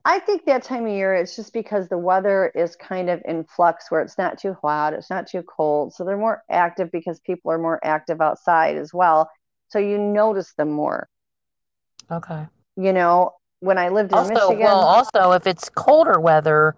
I 0.03 0.19
think 0.19 0.45
that 0.45 0.63
time 0.63 0.85
of 0.85 0.91
year 0.91 1.13
it's 1.13 1.35
just 1.35 1.53
because 1.53 1.87
the 1.87 1.97
weather 1.97 2.51
is 2.55 2.75
kind 2.75 3.09
of 3.09 3.21
in 3.25 3.43
flux 3.43 3.91
where 3.91 4.01
it's 4.01 4.17
not 4.17 4.39
too 4.39 4.55
hot, 4.61 4.93
it's 4.93 5.09
not 5.09 5.27
too 5.27 5.43
cold. 5.43 5.93
So 5.93 6.03
they're 6.03 6.17
more 6.17 6.43
active 6.49 6.91
because 6.91 7.19
people 7.19 7.51
are 7.51 7.57
more 7.57 7.79
active 7.83 8.19
outside 8.19 8.77
as 8.77 8.93
well. 8.93 9.29
So 9.69 9.79
you 9.79 9.97
notice 9.97 10.53
them 10.53 10.71
more. 10.71 11.07
Okay. 12.09 12.47
You 12.77 12.93
know, 12.93 13.33
when 13.59 13.77
I 13.77 13.89
lived 13.89 14.11
in 14.11 14.17
also, 14.17 14.33
Michigan. 14.33 14.59
Well, 14.59 14.79
also, 14.79 15.31
if 15.33 15.45
it's 15.45 15.69
colder 15.69 16.19
weather, 16.19 16.75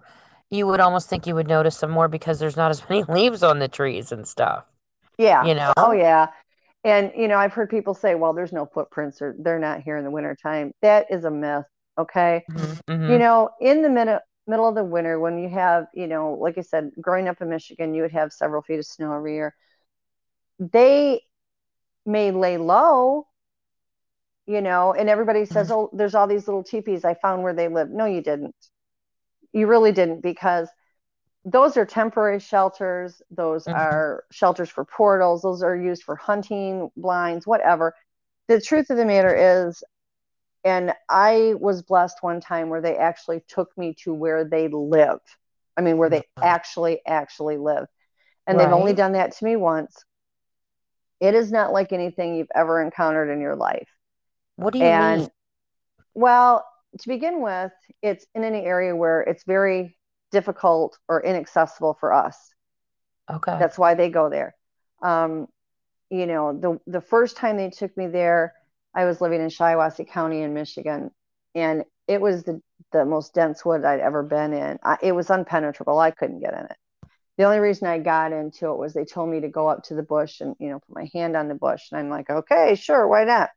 you 0.50 0.66
would 0.66 0.80
almost 0.80 1.08
think 1.08 1.26
you 1.26 1.34
would 1.34 1.48
notice 1.48 1.78
them 1.78 1.90
more 1.90 2.08
because 2.08 2.38
there's 2.38 2.56
not 2.56 2.70
as 2.70 2.82
many 2.90 3.04
leaves 3.04 3.42
on 3.42 3.58
the 3.58 3.68
trees 3.68 4.12
and 4.12 4.28
stuff. 4.28 4.64
Yeah. 5.18 5.44
You 5.44 5.54
know? 5.54 5.72
Oh, 5.76 5.92
yeah 5.92 6.28
and 6.84 7.10
you 7.16 7.26
know 7.26 7.38
i've 7.38 7.52
heard 7.52 7.70
people 7.70 7.94
say 7.94 8.14
well 8.14 8.32
there's 8.32 8.52
no 8.52 8.66
footprints 8.66 9.20
or 9.20 9.34
they're 9.38 9.58
not 9.58 9.80
here 9.80 9.96
in 9.96 10.04
the 10.04 10.10
wintertime 10.10 10.72
that 10.82 11.06
is 11.10 11.24
a 11.24 11.30
myth 11.30 11.64
okay 11.98 12.44
mm-hmm. 12.50 12.92
mm-hmm. 12.92 13.12
you 13.12 13.18
know 13.18 13.50
in 13.60 13.82
the 13.82 13.88
middle 13.88 14.18
middle 14.46 14.68
of 14.68 14.74
the 14.74 14.84
winter 14.84 15.18
when 15.18 15.38
you 15.38 15.48
have 15.48 15.86
you 15.94 16.06
know 16.06 16.34
like 16.34 16.58
i 16.58 16.60
said 16.60 16.90
growing 17.00 17.28
up 17.28 17.40
in 17.40 17.48
michigan 17.48 17.94
you 17.94 18.02
would 18.02 18.12
have 18.12 18.32
several 18.32 18.62
feet 18.62 18.78
of 18.78 18.84
snow 18.84 19.12
every 19.14 19.34
year 19.34 19.54
they 20.58 21.20
may 22.04 22.30
lay 22.30 22.56
low 22.56 23.26
you 24.46 24.60
know 24.60 24.92
and 24.92 25.08
everybody 25.08 25.44
says 25.44 25.68
mm-hmm. 25.68 25.76
oh 25.76 25.90
there's 25.92 26.14
all 26.14 26.26
these 26.26 26.46
little 26.46 26.64
teepees 26.64 27.04
i 27.04 27.14
found 27.14 27.42
where 27.42 27.54
they 27.54 27.68
live 27.68 27.90
no 27.90 28.04
you 28.04 28.20
didn't 28.20 28.54
you 29.52 29.66
really 29.66 29.92
didn't 29.92 30.20
because 30.20 30.68
those 31.44 31.76
are 31.76 31.84
temporary 31.84 32.40
shelters. 32.40 33.20
Those 33.30 33.64
mm-hmm. 33.64 33.78
are 33.78 34.24
shelters 34.30 34.70
for 34.70 34.84
portals. 34.84 35.42
Those 35.42 35.62
are 35.62 35.76
used 35.76 36.02
for 36.02 36.16
hunting, 36.16 36.90
blinds, 36.96 37.46
whatever. 37.46 37.94
The 38.48 38.60
truth 38.60 38.90
of 38.90 38.96
the 38.96 39.04
matter 39.04 39.34
is, 39.66 39.82
and 40.64 40.94
I 41.08 41.54
was 41.58 41.82
blessed 41.82 42.22
one 42.22 42.40
time 42.40 42.70
where 42.70 42.80
they 42.80 42.96
actually 42.96 43.44
took 43.48 43.76
me 43.76 43.94
to 44.02 44.14
where 44.14 44.44
they 44.44 44.68
live. 44.68 45.20
I 45.76 45.82
mean, 45.82 45.98
where 45.98 46.08
they 46.08 46.22
actually, 46.40 47.00
actually 47.06 47.58
live. 47.58 47.86
And 48.46 48.56
right. 48.56 48.64
they've 48.64 48.74
only 48.74 48.94
done 48.94 49.12
that 49.12 49.36
to 49.36 49.44
me 49.44 49.56
once. 49.56 50.04
It 51.20 51.34
is 51.34 51.52
not 51.52 51.72
like 51.72 51.92
anything 51.92 52.34
you've 52.34 52.48
ever 52.54 52.80
encountered 52.80 53.30
in 53.30 53.40
your 53.40 53.56
life. 53.56 53.88
What 54.56 54.72
do 54.72 54.78
you 54.78 54.84
and, 54.84 55.20
mean? 55.22 55.30
Well, 56.14 56.64
to 56.98 57.08
begin 57.08 57.40
with, 57.40 57.72
it's 58.02 58.26
in 58.34 58.44
an 58.44 58.54
area 58.54 58.94
where 58.94 59.20
it's 59.22 59.44
very 59.44 59.96
difficult 60.30 60.98
or 61.08 61.22
inaccessible 61.22 61.96
for 61.98 62.12
us. 62.12 62.36
Okay. 63.30 63.56
That's 63.58 63.78
why 63.78 63.94
they 63.94 64.10
go 64.10 64.30
there. 64.30 64.54
Um, 65.02 65.48
you 66.10 66.26
know, 66.26 66.52
the 66.52 66.78
the 66.90 67.00
first 67.00 67.36
time 67.36 67.56
they 67.56 67.70
took 67.70 67.96
me 67.96 68.06
there, 68.06 68.54
I 68.94 69.04
was 69.04 69.20
living 69.20 69.40
in 69.40 69.48
Shiawassee 69.48 70.08
County 70.08 70.42
in 70.42 70.54
Michigan, 70.54 71.10
and 71.54 71.84
it 72.06 72.20
was 72.20 72.44
the 72.44 72.60
the 72.92 73.04
most 73.04 73.34
dense 73.34 73.64
wood 73.64 73.84
I'd 73.84 74.00
ever 74.00 74.22
been 74.22 74.52
in. 74.52 74.78
I, 74.82 74.98
it 75.02 75.12
was 75.12 75.28
unpenetrable. 75.28 76.00
I 76.00 76.12
couldn't 76.12 76.40
get 76.40 76.54
in 76.54 76.66
it. 76.66 76.76
The 77.36 77.44
only 77.44 77.58
reason 77.58 77.88
I 77.88 77.98
got 77.98 78.32
into 78.32 78.70
it 78.70 78.78
was 78.78 78.94
they 78.94 79.04
told 79.04 79.28
me 79.28 79.40
to 79.40 79.48
go 79.48 79.68
up 79.68 79.82
to 79.84 79.94
the 79.94 80.04
bush 80.04 80.40
and 80.40 80.54
you 80.58 80.68
know 80.68 80.78
put 80.78 80.94
my 80.94 81.10
hand 81.12 81.36
on 81.36 81.48
the 81.48 81.54
bush, 81.54 81.82
and 81.90 81.98
I'm 82.00 82.10
like, 82.10 82.30
okay, 82.30 82.74
sure, 82.76 83.06
why 83.08 83.24
not? 83.24 83.50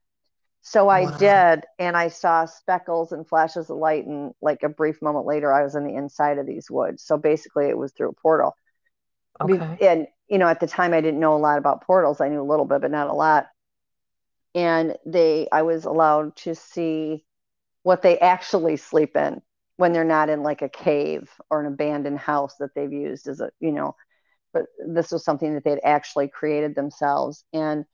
So 0.62 0.90
I 0.90 1.04
wow. 1.04 1.18
did, 1.18 1.66
and 1.80 1.96
I 1.96 2.10
saw 2.10 2.46
speckles 2.46 3.14
and 3.14 3.28
flashes 3.28 3.70
of 3.70 3.78
light. 3.78 4.06
And 4.06 4.34
like 4.42 4.64
a 4.64 4.70
brief 4.70 5.02
moment 5.02 5.26
later, 5.26 5.54
I 5.54 5.64
was 5.64 5.76
in 5.76 5.86
the 5.86 5.96
inside 5.96 6.40
of 6.40 6.46
these 6.46 6.70
woods. 6.70 7.04
So 7.04 7.18
basically, 7.18 7.68
it 7.68 7.78
was 7.78 7.94
through 7.94 8.10
a 8.10 8.22
portal. 8.22 8.54
Okay. 9.40 9.78
And 9.88 10.08
you 10.28 10.40
know, 10.40 10.48
at 10.48 10.60
the 10.60 10.68
time, 10.68 10.94
I 10.94 11.02
didn't 11.02 11.20
know 11.20 11.36
a 11.36 11.38
lot 11.38 11.58
about 11.58 11.84
portals. 11.84 12.20
I 12.20 12.30
knew 12.30 12.42
a 12.42 12.44
little 12.44 12.66
bit, 12.66 12.82
but 12.82 12.92
not 12.92 13.08
a 13.08 13.14
lot. 13.14 13.48
And 14.58 14.96
they, 15.06 15.48
I 15.52 15.62
was 15.62 15.86
allowed 15.86 16.36
to 16.38 16.56
see 16.56 17.24
what 17.84 18.02
they 18.02 18.18
actually 18.18 18.78
sleep 18.78 19.16
in 19.16 19.40
when 19.76 19.94
they're 19.94 20.04
not 20.04 20.30
in 20.30 20.42
like 20.42 20.64
a 20.64 20.70
cave 20.70 21.30
or 21.52 21.62
an 21.62 21.68
abandoned 21.68 22.18
house 22.18 22.56
that 22.58 22.74
they've 22.74 22.92
used 22.92 23.28
as 23.28 23.40
a, 23.40 23.52
you 23.60 23.72
know. 23.72 23.96
But 24.54 24.64
this 24.84 25.12
was 25.12 25.24
something 25.24 25.54
that 25.54 25.64
they'd 25.64 25.80
actually 25.84 26.28
created 26.28 26.74
themselves, 26.74 27.46
and 27.54 27.86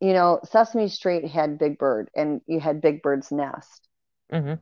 you 0.00 0.12
know, 0.12 0.40
Sesame 0.50 0.88
Street 0.88 1.26
had 1.26 1.58
Big 1.58 1.78
Bird 1.78 2.10
and 2.16 2.40
you 2.46 2.58
had 2.58 2.80
Big 2.80 3.00
Bird's 3.00 3.30
nest. 3.30 3.88
Mm-hmm. 4.32 4.54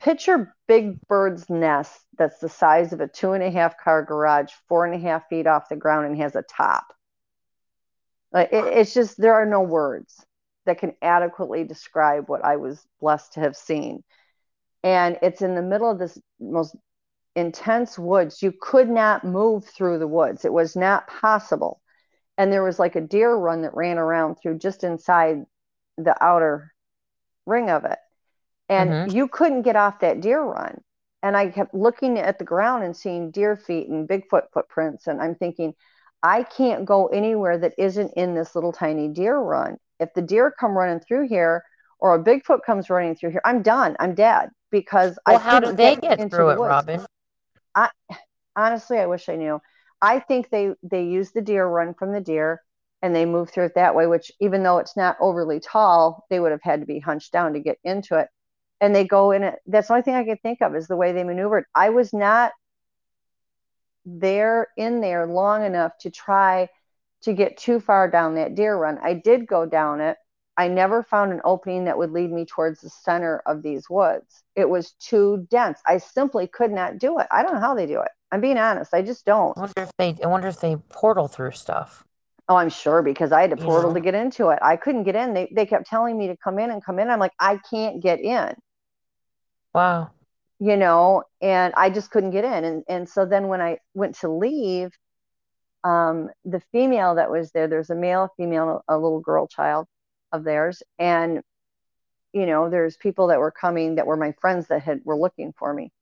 Picture 0.00 0.56
Big 0.66 0.98
Bird's 1.06 1.50
nest 1.50 2.00
that's 2.16 2.38
the 2.38 2.48
size 2.48 2.94
of 2.94 3.00
a 3.00 3.08
two 3.08 3.32
and 3.32 3.44
a 3.44 3.50
half 3.50 3.76
car 3.76 4.02
garage, 4.02 4.52
four 4.68 4.86
and 4.86 4.94
a 4.94 4.98
half 4.98 5.28
feet 5.28 5.46
off 5.46 5.68
the 5.68 5.76
ground, 5.76 6.06
and 6.06 6.16
has 6.16 6.34
a 6.34 6.42
top. 6.42 6.86
Like 8.32 8.52
it, 8.52 8.64
it's 8.64 8.94
just 8.94 9.20
there 9.20 9.34
are 9.34 9.46
no 9.46 9.60
words. 9.60 10.25
That 10.66 10.78
can 10.78 10.94
adequately 11.02 11.64
describe 11.64 12.28
what 12.28 12.44
I 12.44 12.56
was 12.56 12.86
blessed 13.00 13.34
to 13.34 13.40
have 13.40 13.56
seen. 13.56 14.04
And 14.82 15.18
it's 15.22 15.42
in 15.42 15.54
the 15.54 15.62
middle 15.62 15.90
of 15.90 15.98
this 15.98 16.18
most 16.38 16.76
intense 17.34 17.98
woods. 17.98 18.42
You 18.42 18.52
could 18.60 18.88
not 18.88 19.24
move 19.24 19.64
through 19.64 19.98
the 19.98 20.06
woods, 20.08 20.44
it 20.44 20.52
was 20.52 20.76
not 20.76 21.06
possible. 21.06 21.80
And 22.38 22.52
there 22.52 22.62
was 22.62 22.78
like 22.78 22.96
a 22.96 23.00
deer 23.00 23.34
run 23.34 23.62
that 23.62 23.74
ran 23.74 23.96
around 23.96 24.36
through 24.36 24.58
just 24.58 24.84
inside 24.84 25.44
the 25.96 26.14
outer 26.22 26.74
ring 27.46 27.70
of 27.70 27.84
it. 27.84 27.98
And 28.68 28.90
mm-hmm. 28.90 29.16
you 29.16 29.28
couldn't 29.28 29.62
get 29.62 29.76
off 29.76 30.00
that 30.00 30.20
deer 30.20 30.42
run. 30.42 30.80
And 31.22 31.36
I 31.36 31.48
kept 31.48 31.74
looking 31.74 32.18
at 32.18 32.38
the 32.38 32.44
ground 32.44 32.84
and 32.84 32.96
seeing 32.96 33.30
deer 33.30 33.56
feet 33.56 33.88
and 33.88 34.08
Bigfoot 34.08 34.50
footprints. 34.52 35.06
And 35.06 35.20
I'm 35.20 35.34
thinking, 35.34 35.74
I 36.22 36.42
can't 36.42 36.84
go 36.84 37.06
anywhere 37.06 37.56
that 37.58 37.74
isn't 37.78 38.12
in 38.16 38.34
this 38.34 38.54
little 38.54 38.72
tiny 38.72 39.08
deer 39.08 39.38
run. 39.38 39.78
If 40.00 40.12
the 40.14 40.22
deer 40.22 40.52
come 40.58 40.72
running 40.72 41.00
through 41.00 41.28
here 41.28 41.62
or 41.98 42.14
a 42.14 42.22
Bigfoot 42.22 42.60
comes 42.64 42.90
running 42.90 43.14
through 43.14 43.30
here, 43.30 43.40
I'm 43.44 43.62
done. 43.62 43.96
I'm 43.98 44.14
dead 44.14 44.50
because 44.70 45.18
well, 45.26 45.36
I 45.36 45.40
how 45.40 45.60
do 45.60 45.72
they 45.72 45.96
get, 45.96 46.18
get 46.18 46.30
through 46.30 46.50
it, 46.50 46.58
woods. 46.58 46.68
Robin? 46.68 47.06
I 47.74 47.90
honestly, 48.54 48.98
I 48.98 49.06
wish 49.06 49.28
I 49.28 49.36
knew. 49.36 49.60
I 50.02 50.18
think 50.20 50.50
they 50.50 50.72
they 50.82 51.04
use 51.04 51.32
the 51.32 51.42
deer 51.42 51.66
run 51.66 51.94
from 51.94 52.12
the 52.12 52.20
deer 52.20 52.62
and 53.02 53.14
they 53.14 53.24
move 53.24 53.50
through 53.50 53.66
it 53.66 53.74
that 53.76 53.94
way. 53.94 54.06
Which 54.06 54.30
even 54.40 54.62
though 54.62 54.78
it's 54.78 54.96
not 54.96 55.16
overly 55.20 55.60
tall, 55.60 56.24
they 56.30 56.40
would 56.40 56.52
have 56.52 56.62
had 56.62 56.80
to 56.80 56.86
be 56.86 57.00
hunched 57.00 57.32
down 57.32 57.54
to 57.54 57.60
get 57.60 57.78
into 57.84 58.18
it. 58.18 58.28
And 58.80 58.94
they 58.94 59.04
go 59.04 59.30
in 59.30 59.42
it. 59.42 59.54
That's 59.66 59.88
the 59.88 59.94
only 59.94 60.02
thing 60.02 60.14
I 60.14 60.24
can 60.24 60.36
think 60.38 60.60
of 60.60 60.76
is 60.76 60.86
the 60.86 60.96
way 60.96 61.12
they 61.12 61.24
maneuvered. 61.24 61.64
I 61.74 61.90
was 61.90 62.12
not 62.12 62.52
there 64.04 64.68
in 64.76 65.00
there 65.00 65.26
long 65.26 65.64
enough 65.64 65.92
to 66.00 66.10
try 66.10 66.68
to 67.22 67.32
get 67.32 67.56
too 67.56 67.80
far 67.80 68.10
down 68.10 68.34
that 68.34 68.54
deer 68.54 68.76
run. 68.76 68.98
I 69.02 69.14
did 69.14 69.46
go 69.46 69.66
down 69.66 70.00
it. 70.00 70.16
I 70.56 70.68
never 70.68 71.02
found 71.02 71.32
an 71.32 71.40
opening 71.44 71.84
that 71.84 71.98
would 71.98 72.12
lead 72.12 72.32
me 72.32 72.46
towards 72.46 72.80
the 72.80 72.88
center 72.88 73.42
of 73.46 73.62
these 73.62 73.90
woods. 73.90 74.42
It 74.54 74.68
was 74.68 74.92
too 74.92 75.46
dense. 75.50 75.80
I 75.86 75.98
simply 75.98 76.46
could 76.46 76.72
not 76.72 76.98
do 76.98 77.18
it. 77.18 77.26
I 77.30 77.42
don't 77.42 77.54
know 77.54 77.60
how 77.60 77.74
they 77.74 77.86
do 77.86 78.00
it. 78.00 78.08
I'm 78.32 78.40
being 78.40 78.58
honest. 78.58 78.94
I 78.94 79.02
just 79.02 79.24
don't. 79.26 79.56
I 79.56 79.60
wonder 79.60 79.82
if 79.82 79.90
they 79.98 80.16
I 80.22 80.26
wonder 80.26 80.48
if 80.48 80.60
they 80.60 80.76
portal 80.88 81.28
through 81.28 81.52
stuff. 81.52 82.04
Oh, 82.48 82.56
I'm 82.56 82.70
sure 82.70 83.02
because 83.02 83.32
I 83.32 83.42
had 83.42 83.52
a 83.52 83.56
portal 83.56 83.90
yeah. 83.90 83.94
to 83.94 84.00
get 84.00 84.14
into 84.14 84.48
it. 84.48 84.58
I 84.62 84.76
couldn't 84.76 85.02
get 85.02 85.16
in. 85.16 85.34
They 85.34 85.52
they 85.54 85.66
kept 85.66 85.86
telling 85.86 86.16
me 86.16 86.28
to 86.28 86.36
come 86.36 86.58
in 86.58 86.70
and 86.70 86.84
come 86.84 86.98
in. 86.98 87.10
I'm 87.10 87.18
like, 87.18 87.32
I 87.38 87.58
can't 87.70 88.02
get 88.02 88.20
in. 88.20 88.54
Wow. 89.74 90.10
You 90.58 90.76
know, 90.76 91.24
and 91.42 91.74
I 91.76 91.90
just 91.90 92.10
couldn't 92.10 92.30
get 92.30 92.44
in. 92.44 92.64
And 92.64 92.84
and 92.88 93.08
so 93.08 93.26
then 93.26 93.48
when 93.48 93.60
I 93.60 93.78
went 93.94 94.16
to 94.20 94.28
leave, 94.28 94.90
um, 95.86 96.30
the 96.44 96.60
female 96.72 97.14
that 97.14 97.30
was 97.30 97.52
there, 97.52 97.68
there's 97.68 97.90
a 97.90 97.94
male, 97.94 98.28
female, 98.36 98.82
a 98.88 98.98
little 98.98 99.20
girl 99.20 99.46
child 99.46 99.86
of 100.32 100.42
theirs, 100.42 100.82
and 100.98 101.42
you 102.32 102.44
know, 102.44 102.68
there's 102.68 102.96
people 102.96 103.28
that 103.28 103.38
were 103.38 103.52
coming 103.52 103.94
that 103.94 104.06
were 104.06 104.16
my 104.16 104.34
friends 104.40 104.66
that 104.66 104.82
had 104.82 105.00
were 105.04 105.16
looking 105.16 105.54
for 105.56 105.72
me. 105.72 105.92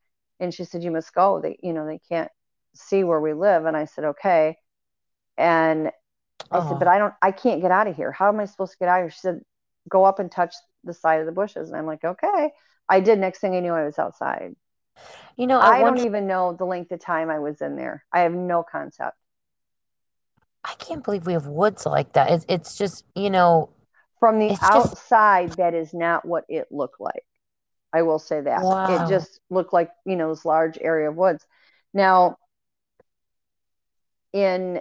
And 0.41 0.53
she 0.53 0.65
said 0.65 0.83
you 0.83 0.91
must 0.91 1.15
go. 1.15 1.41
They 1.41 1.59
you 1.63 1.73
know 1.73 1.87
they 1.87 2.01
can't 2.09 2.31
see 2.75 3.05
where 3.05 3.21
we 3.21 3.35
live. 3.35 3.67
And 3.67 3.77
i 3.77 3.85
said 3.85 4.05
okay. 4.05 4.57
And 5.37 5.89
i 6.51 6.59
oh. 6.59 6.69
said 6.69 6.79
but 6.79 6.89
i 6.89 6.99
don't 6.99 7.15
i 7.23 7.31
can't 7.31 7.61
get 7.61 7.71
out 7.71 7.87
of 7.87 7.95
here. 7.95 8.11
How 8.11 8.29
am 8.29 8.41
i 8.41 8.47
supposed 8.47 8.73
to 8.73 8.79
get 8.79 8.89
out 8.89 9.01
of 9.01 9.05
here? 9.05 9.11
She 9.11 9.21
said 9.21 9.41
go 9.89 10.05
up 10.05 10.19
and 10.19 10.33
touch 10.33 10.55
the 10.83 10.95
side 10.95 11.21
of 11.21 11.27
the 11.27 11.33
bushes. 11.33 11.69
And 11.69 11.79
i'm 11.79 11.87
like 11.87 12.05
okay. 12.05 12.51
I 12.89 13.01
did. 13.01 13.19
Next 13.19 13.39
thing 13.39 13.55
i 13.55 13.61
knew 13.61 13.73
i 13.73 13.85
was 13.85 13.99
outside. 13.99 14.57
You 15.37 15.47
know 15.47 15.61
i, 15.61 15.77
I 15.77 15.81
don't 15.83 16.05
even 16.05 16.27
know 16.27 16.53
the 16.59 16.65
length 16.65 16.91
of 16.91 17.01
time 17.01 17.31
i 17.31 17.39
was 17.39 17.61
in 17.61 17.77
there. 17.77 18.05
I 18.13 18.21
have 18.21 18.33
no 18.33 18.65
concept 18.65 19.17
i 20.65 20.75
can't 20.75 21.05
believe 21.05 21.27
we 21.27 21.33
have 21.33 21.47
woods 21.47 21.87
like 21.87 22.13
that 22.13 22.31
it's, 22.31 22.47
it's 22.49 22.77
just 22.77 23.05
you 23.15 23.31
know 23.31 23.71
from 24.21 24.39
the 24.39 24.57
outside 24.63 25.49
just... 25.49 25.59
that 25.59 25.75
is 25.75 25.93
not 25.93 26.25
what 26.25 26.45
it 26.49 26.67
looked 26.71 27.01
like 27.01 27.25
I 27.95 28.03
will 28.03 28.19
say 28.19 28.41
that. 28.41 28.63
Wow. 28.63 29.07
It 29.07 29.09
just 29.09 29.41
looked 29.51 29.73
like, 29.73 29.89
you 30.05 30.17
know, 30.17 30.35
this 30.35 30.45
large 30.45 30.77
area 30.81 31.09
of 31.09 31.17
woods. 31.17 31.47
Now, 31.95 32.39
in 34.33 34.81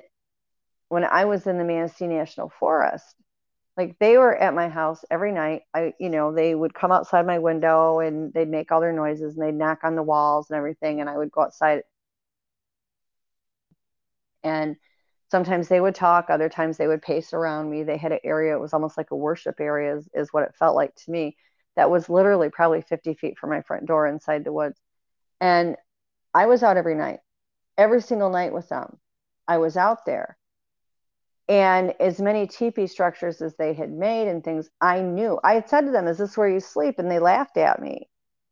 when 0.90 1.04
I 1.04 1.26
was 1.26 1.46
in 1.46 1.60
the 1.60 1.64
Manistee 1.64 2.08
National 2.08 2.50
Forest, 2.60 3.16
like 3.78 3.98
they 4.00 4.18
were 4.18 4.36
at 4.36 4.56
my 4.56 4.68
house 4.68 5.06
every 5.12 5.32
night. 5.32 5.62
I, 5.76 5.94
you 6.00 6.10
know, 6.10 6.34
they 6.34 6.56
would 6.56 6.74
come 6.74 6.92
outside 6.92 7.28
my 7.28 7.38
window 7.38 8.00
and 8.00 8.34
they'd 8.34 8.50
make 8.50 8.72
all 8.72 8.82
their 8.82 8.92
noises 8.92 9.36
and 9.36 9.44
they'd 9.44 9.54
knock 9.54 9.80
on 9.84 9.96
the 9.96 10.04
walls 10.04 10.50
and 10.50 10.58
everything. 10.58 11.00
And 11.00 11.10
I 11.10 11.16
would 11.16 11.32
go 11.32 11.42
outside. 11.42 11.84
And 14.44 14.76
sometimes 15.34 15.68
they 15.68 15.82
would 15.82 15.96
talk, 15.96 16.30
other 16.30 16.48
times 16.48 16.78
they 16.78 16.86
would 16.86 17.02
pace 17.02 17.34
around 17.34 17.68
me. 17.68 17.82
They 17.82 17.98
had 17.98 18.12
an 18.12 18.20
area, 18.24 18.56
it 18.56 18.60
was 18.60 18.72
almost 18.72 19.00
like 19.00 19.10
a 19.10 19.16
worship 19.16 19.60
area, 19.60 19.98
is, 19.98 20.08
is 20.14 20.32
what 20.32 20.44
it 20.44 20.54
felt 20.54 20.76
like 20.76 20.94
to 20.94 21.12
me 21.12 21.36
that 21.76 21.90
was 21.90 22.08
literally 22.08 22.52
probably 22.52 22.82
50 22.82 23.16
feet 23.16 23.40
from 23.40 23.50
my 23.50 23.64
front 23.64 23.88
door 23.88 24.06
inside 24.06 24.44
the 24.44 24.54
woods. 24.54 24.80
And 25.42 25.76
I 26.36 26.46
was 26.46 26.62
out 26.62 26.78
every 26.78 26.94
night, 26.94 27.22
every 27.80 28.00
single 28.00 28.30
night 28.30 28.54
with 28.54 28.70
them. 28.70 29.00
I 29.48 29.58
was 29.58 29.76
out 29.76 30.06
there. 30.06 30.38
And 31.50 31.96
as 32.00 32.22
many 32.22 32.46
teepee 32.46 32.86
structures 32.86 33.42
as 33.42 33.56
they 33.56 33.74
had 33.74 33.92
made 33.92 34.28
and 34.28 34.44
things, 34.44 34.70
I 34.80 35.02
knew. 35.02 35.40
I 35.44 35.56
had 35.56 35.68
said 35.68 35.82
to 35.88 35.92
them, 35.92 36.06
Is 36.06 36.20
this 36.20 36.38
where 36.38 36.48
you 36.48 36.60
sleep? 36.60 37.00
And 37.00 37.10
they 37.10 37.18
laughed 37.18 37.58
at 37.58 37.82
me. 37.82 38.08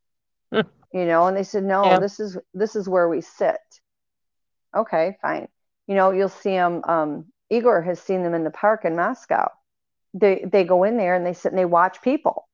you 0.51 0.65
know, 1.05 1.27
and 1.27 1.37
they 1.37 1.43
said, 1.43 1.63
No, 1.63 1.83
yeah. 1.83 1.99
this 1.99 2.19
is 2.19 2.39
this 2.55 2.75
is 2.75 2.89
where 2.89 3.07
we 3.07 3.21
sit. 3.21 3.61
Okay, 4.75 5.15
fine. 5.21 5.47
You 5.91 5.97
know, 5.97 6.11
you'll 6.11 6.29
see 6.29 6.51
them. 6.51 6.81
Um, 6.87 7.25
Igor 7.49 7.81
has 7.81 7.99
seen 7.99 8.23
them 8.23 8.33
in 8.33 8.45
the 8.45 8.51
park 8.51 8.85
in 8.85 8.95
Moscow. 8.95 9.49
They 10.13 10.45
they 10.49 10.63
go 10.63 10.85
in 10.85 10.95
there 10.95 11.15
and 11.15 11.25
they 11.25 11.33
sit 11.33 11.51
and 11.51 11.59
they 11.59 11.65
watch 11.65 12.01
people 12.01 12.47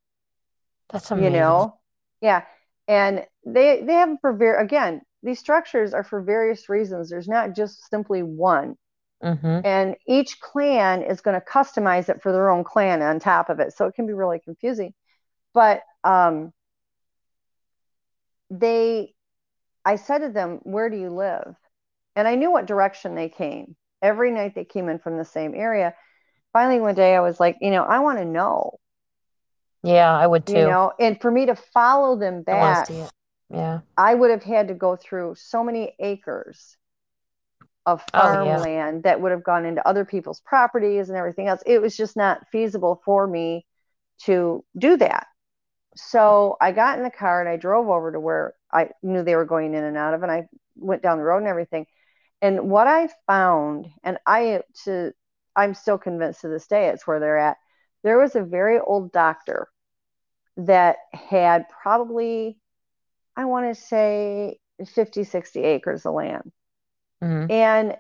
that's 0.92 1.12
amazing. 1.12 1.34
You 1.34 1.40
know, 1.40 1.80
yeah, 2.22 2.44
and 2.88 3.26
they 3.46 3.84
they 3.86 3.94
have 3.94 4.18
for 4.22 4.34
very 4.34 4.64
again 4.64 5.02
these 5.22 5.40
structures 5.40 5.94
are 5.94 6.04
for 6.04 6.22
various 6.22 6.70
reasons. 6.70 7.10
There's 7.10 7.28
not 7.28 7.56
just 7.56 7.90
simply 7.90 8.24
one. 8.24 8.76
Mm-hmm. 9.24 9.62
And 9.66 9.96
each 10.08 10.40
clan 10.40 11.02
is 11.02 11.22
going 11.22 11.40
to 11.40 11.46
customize 11.46 12.08
it 12.08 12.22
for 12.22 12.32
their 12.32 12.50
own 12.50 12.64
clan 12.64 13.02
on 13.02 13.20
top 13.20 13.50
of 13.50 13.60
it. 13.60 13.74
So 13.76 13.86
it 13.88 13.96
can 13.96 14.06
be 14.06 14.14
really 14.14 14.40
confusing. 14.40 14.94
But 15.56 15.82
um, 16.04 16.54
they, 18.52 19.16
I 19.84 19.96
said 19.96 20.20
to 20.20 20.30
them, 20.30 20.60
Where 20.64 20.90
do 20.90 20.98
you 20.98 21.10
live? 21.10 21.56
And 22.18 22.28
I 22.28 22.36
knew 22.36 22.52
what 22.52 22.66
direction 22.66 23.16
they 23.16 23.30
came. 23.30 23.76
Every 24.02 24.32
night 24.32 24.56
they 24.56 24.66
came 24.66 24.90
in 24.90 25.00
from 25.00 25.18
the 25.18 25.26
same 25.26 25.54
area. 25.56 25.94
Finally, 26.52 26.82
one 26.82 26.96
day 26.96 27.16
I 27.16 27.22
was 27.22 27.40
like, 27.40 27.58
You 27.62 27.72
know, 27.72 27.84
I 27.84 28.00
want 28.00 28.18
to 28.18 28.26
know 28.26 28.80
yeah, 29.84 30.14
I 30.14 30.28
would 30.28 30.46
too. 30.46 30.54
You 30.54 30.68
know, 30.68 30.92
and 31.00 31.20
for 31.22 31.32
me 31.32 31.46
to 31.46 31.56
follow 31.56 32.18
them 32.18 32.42
back, 32.42 32.90
yeah, 33.50 33.80
I 33.96 34.14
would 34.14 34.32
have 34.32 34.44
had 34.44 34.68
to 34.70 34.74
go 34.74 34.96
through 34.96 35.36
so 35.38 35.64
many 35.64 35.94
acres 36.00 36.76
of 37.86 38.04
farmland 38.12 38.66
oh, 38.66 38.70
yeah. 38.70 38.92
that 39.04 39.22
would 39.22 39.32
have 39.32 39.44
gone 39.44 39.66
into 39.66 39.88
other 39.88 40.04
people's 40.04 40.42
properties 40.42 41.08
and 41.08 41.18
everything 41.18 41.48
else. 41.48 41.62
It 41.66 41.82
was 41.82 41.96
just 41.96 42.18
not 42.18 42.46
feasible 42.52 43.02
for 43.06 43.26
me 43.26 43.66
to 44.24 44.66
do 44.78 44.98
that. 44.98 45.28
So 45.96 46.58
I 46.60 46.74
got 46.74 46.98
in 46.98 47.04
the 47.04 47.10
car 47.12 47.40
and 47.40 47.48
I 47.48 47.56
drove 47.56 47.88
over 47.88 48.12
to 48.12 48.20
where 48.20 48.56
I 48.74 48.90
knew 49.02 49.24
they 49.24 49.36
were 49.36 49.46
going 49.46 49.74
in 49.74 49.84
and 49.84 49.96
out 49.96 50.14
of, 50.14 50.24
and 50.24 50.32
I 50.32 50.48
went 50.76 51.02
down 51.02 51.18
the 51.18 51.24
road 51.24 51.38
and 51.38 51.48
everything. 51.48 51.86
And 52.42 52.70
what 52.70 52.88
I 52.88 53.10
found, 53.26 53.88
and 54.04 54.18
I 54.26 54.62
to 54.84 55.14
I'm 55.56 55.74
still 55.74 55.98
convinced 55.98 56.42
to 56.42 56.50
this 56.50 56.68
day 56.68 56.90
it's 56.90 57.08
where 57.08 57.20
they're 57.20 57.38
at 57.38 57.58
there 58.04 58.20
was 58.20 58.36
a 58.36 58.44
very 58.44 58.80
old 58.80 59.12
doctor 59.12 59.68
that 60.58 60.98
had 61.14 61.66
probably, 61.70 62.58
I 63.36 63.46
want 63.46 63.74
to 63.74 63.80
say, 63.80 64.60
50, 64.94 65.24
60 65.24 65.62
acres 65.62 66.06
of 66.06 66.14
land. 66.14 66.52
Mm-hmm. 67.24 67.52
And 67.52 67.98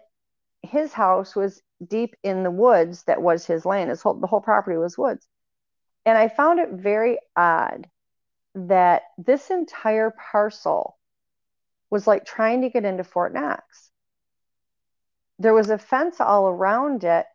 his 0.63 0.93
house 0.93 1.35
was 1.35 1.61
deep 1.85 2.15
in 2.23 2.43
the 2.43 2.51
woods 2.51 3.03
that 3.03 3.21
was 3.21 3.45
his 3.45 3.65
land. 3.65 3.89
His 3.89 4.01
whole, 4.01 4.15
the 4.15 4.27
whole 4.27 4.41
property 4.41 4.77
was 4.77 4.97
woods. 4.97 5.27
And 6.05 6.17
I 6.17 6.29
found 6.29 6.59
it 6.59 6.69
very 6.71 7.19
odd 7.35 7.87
that 8.55 9.03
this 9.17 9.49
entire 9.49 10.13
parcel 10.31 10.97
was 11.89 12.07
like 12.07 12.25
trying 12.25 12.61
to 12.61 12.69
get 12.69 12.85
into 12.85 13.03
Fort 13.03 13.33
Knox. 13.33 13.89
There 15.39 15.53
was 15.53 15.69
a 15.69 15.77
fence 15.77 16.19
all 16.19 16.47
around 16.47 17.03
it, 17.03 17.25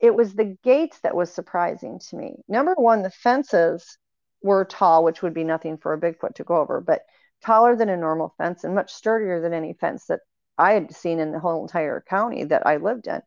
it 0.00 0.14
was 0.14 0.34
the 0.34 0.56
gates 0.62 1.00
that 1.00 1.16
was 1.16 1.32
surprising 1.32 1.98
to 1.98 2.16
me. 2.16 2.36
Number 2.48 2.74
one, 2.74 3.02
the 3.02 3.10
fences 3.10 3.96
were 4.42 4.64
tall, 4.64 5.04
which 5.04 5.22
would 5.22 5.34
be 5.34 5.44
nothing 5.44 5.78
for 5.78 5.92
a 5.92 6.00
Bigfoot 6.00 6.34
to 6.34 6.44
go 6.44 6.56
over, 6.56 6.80
but 6.80 7.02
taller 7.42 7.76
than 7.76 7.88
a 7.88 7.96
normal 7.96 8.34
fence 8.36 8.64
and 8.64 8.74
much 8.74 8.92
sturdier 8.92 9.40
than 9.40 9.54
any 9.54 9.72
fence 9.72 10.06
that 10.06 10.20
I 10.58 10.72
had 10.72 10.94
seen 10.94 11.18
in 11.18 11.32
the 11.32 11.40
whole 11.40 11.62
entire 11.62 12.04
county 12.06 12.44
that 12.44 12.66
I 12.66 12.76
lived 12.76 13.06
in. 13.06 13.22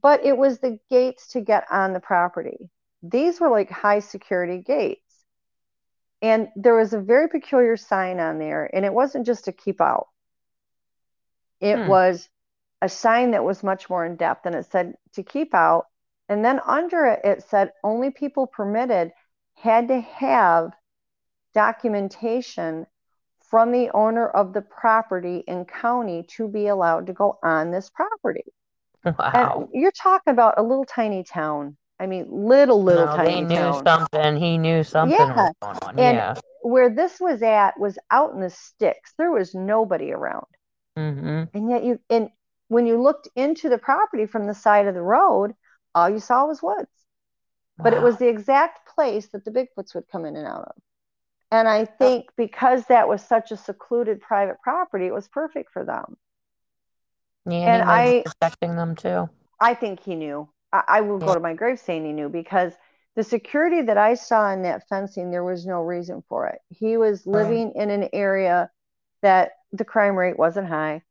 But 0.00 0.24
it 0.24 0.36
was 0.36 0.58
the 0.58 0.78
gates 0.90 1.28
to 1.32 1.40
get 1.40 1.64
on 1.70 1.92
the 1.92 2.00
property. 2.00 2.70
These 3.02 3.40
were 3.40 3.50
like 3.50 3.70
high 3.70 4.00
security 4.00 4.58
gates. 4.58 5.00
And 6.22 6.48
there 6.56 6.74
was 6.74 6.94
a 6.94 7.00
very 7.00 7.28
peculiar 7.28 7.76
sign 7.76 8.18
on 8.18 8.38
there, 8.38 8.68
and 8.74 8.86
it 8.86 8.94
wasn't 8.94 9.26
just 9.26 9.44
to 9.44 9.52
keep 9.52 9.80
out. 9.80 10.08
It 11.60 11.76
hmm. 11.76 11.88
was 11.88 12.28
a 12.82 12.88
sign 12.88 13.32
that 13.32 13.44
was 13.44 13.62
much 13.62 13.88
more 13.90 14.04
in 14.04 14.16
depth 14.16 14.46
and 14.46 14.54
it 14.54 14.66
said 14.70 14.94
to 15.14 15.22
keep 15.22 15.54
out 15.54 15.86
And 16.28 16.44
then 16.44 16.60
under 16.66 17.06
it, 17.06 17.20
it 17.24 17.42
said 17.44 17.72
only 17.82 18.10
people 18.10 18.46
permitted 18.46 19.12
had 19.54 19.88
to 19.88 20.00
have 20.00 20.72
documentation 21.54 22.86
from 23.50 23.72
the 23.72 23.90
owner 23.94 24.26
of 24.28 24.52
the 24.52 24.62
property 24.62 25.44
and 25.46 25.68
county 25.68 26.24
to 26.36 26.48
be 26.48 26.66
allowed 26.66 27.06
to 27.06 27.12
go 27.12 27.38
on 27.42 27.70
this 27.70 27.90
property. 27.90 28.44
Wow. 29.04 29.68
And 29.68 29.68
you're 29.72 29.92
talking 29.92 30.32
about 30.32 30.54
a 30.58 30.62
little 30.62 30.84
tiny 30.84 31.24
town. 31.24 31.76
I 32.00 32.06
mean, 32.06 32.26
little, 32.30 32.82
little 32.82 33.06
no, 33.06 33.16
tiny 33.16 33.36
they 33.36 33.40
knew 33.42 33.56
town. 33.56 33.84
something. 33.86 34.36
He 34.36 34.58
knew 34.58 34.82
something 34.84 35.28
Yeah. 35.28 35.34
was 35.34 35.50
going 35.62 35.78
on. 35.82 35.98
And 35.98 36.16
yeah. 36.16 36.34
Where 36.62 36.90
this 36.90 37.20
was 37.20 37.42
at 37.42 37.78
was 37.78 37.98
out 38.10 38.32
in 38.34 38.40
the 38.40 38.50
sticks. 38.50 39.12
There 39.18 39.30
was 39.30 39.54
nobody 39.54 40.12
around. 40.12 40.46
Mm-hmm. 40.98 41.44
And 41.56 41.70
yet 41.70 41.84
you 41.84 42.00
and 42.10 42.30
when 42.68 42.86
you 42.86 43.00
looked 43.00 43.28
into 43.36 43.68
the 43.68 43.78
property 43.78 44.26
from 44.26 44.46
the 44.46 44.54
side 44.54 44.86
of 44.86 44.94
the 44.94 45.02
road, 45.02 45.54
all 45.94 46.10
you 46.10 46.18
saw 46.20 46.46
was 46.46 46.62
woods. 46.62 46.90
But 47.82 47.92
it 47.92 48.02
was 48.02 48.18
the 48.18 48.28
exact 48.28 48.88
place 48.94 49.28
that 49.28 49.44
the 49.44 49.50
Bigfoots 49.50 49.94
would 49.94 50.08
come 50.08 50.24
in 50.24 50.36
and 50.36 50.46
out 50.46 50.64
of. 50.68 50.76
And 51.50 51.68
I 51.68 51.84
think 51.84 52.30
because 52.36 52.86
that 52.86 53.08
was 53.08 53.22
such 53.22 53.52
a 53.52 53.56
secluded 53.56 54.20
private 54.20 54.60
property, 54.62 55.06
it 55.06 55.14
was 55.14 55.28
perfect 55.28 55.70
for 55.72 55.84
them. 55.84 56.16
Yeah, 57.46 57.84
and 57.86 58.06
he 58.06 58.12
I- 58.12 58.24
protecting 58.24 58.76
them 58.76 58.96
too. 58.96 59.28
I 59.60 59.74
think 59.74 60.00
he 60.00 60.14
knew. 60.14 60.48
I, 60.72 60.84
I 60.88 61.00
will 61.02 61.20
Yeah. 61.20 61.26
go 61.26 61.34
to 61.34 61.40
my 61.40 61.54
grave 61.54 61.78
saying 61.78 62.04
he 62.04 62.12
knew 62.12 62.28
because 62.28 62.72
the 63.16 63.22
security 63.22 63.82
that 63.82 63.98
I 63.98 64.14
saw 64.14 64.50
in 64.52 64.62
that 64.62 64.88
fencing, 64.88 65.30
there 65.30 65.44
was 65.44 65.66
no 65.66 65.82
reason 65.82 66.22
for 66.28 66.48
it. 66.48 66.60
He 66.70 66.96
was 66.96 67.26
Right. 67.32 67.60
living 67.60 67.72
in 67.76 67.90
an 67.90 68.08
area 68.12 68.70
that 69.22 69.52
the 69.72 69.84
crime 69.84 70.16
rate 70.16 70.38
wasn't 70.38 70.68
high. 70.68 71.02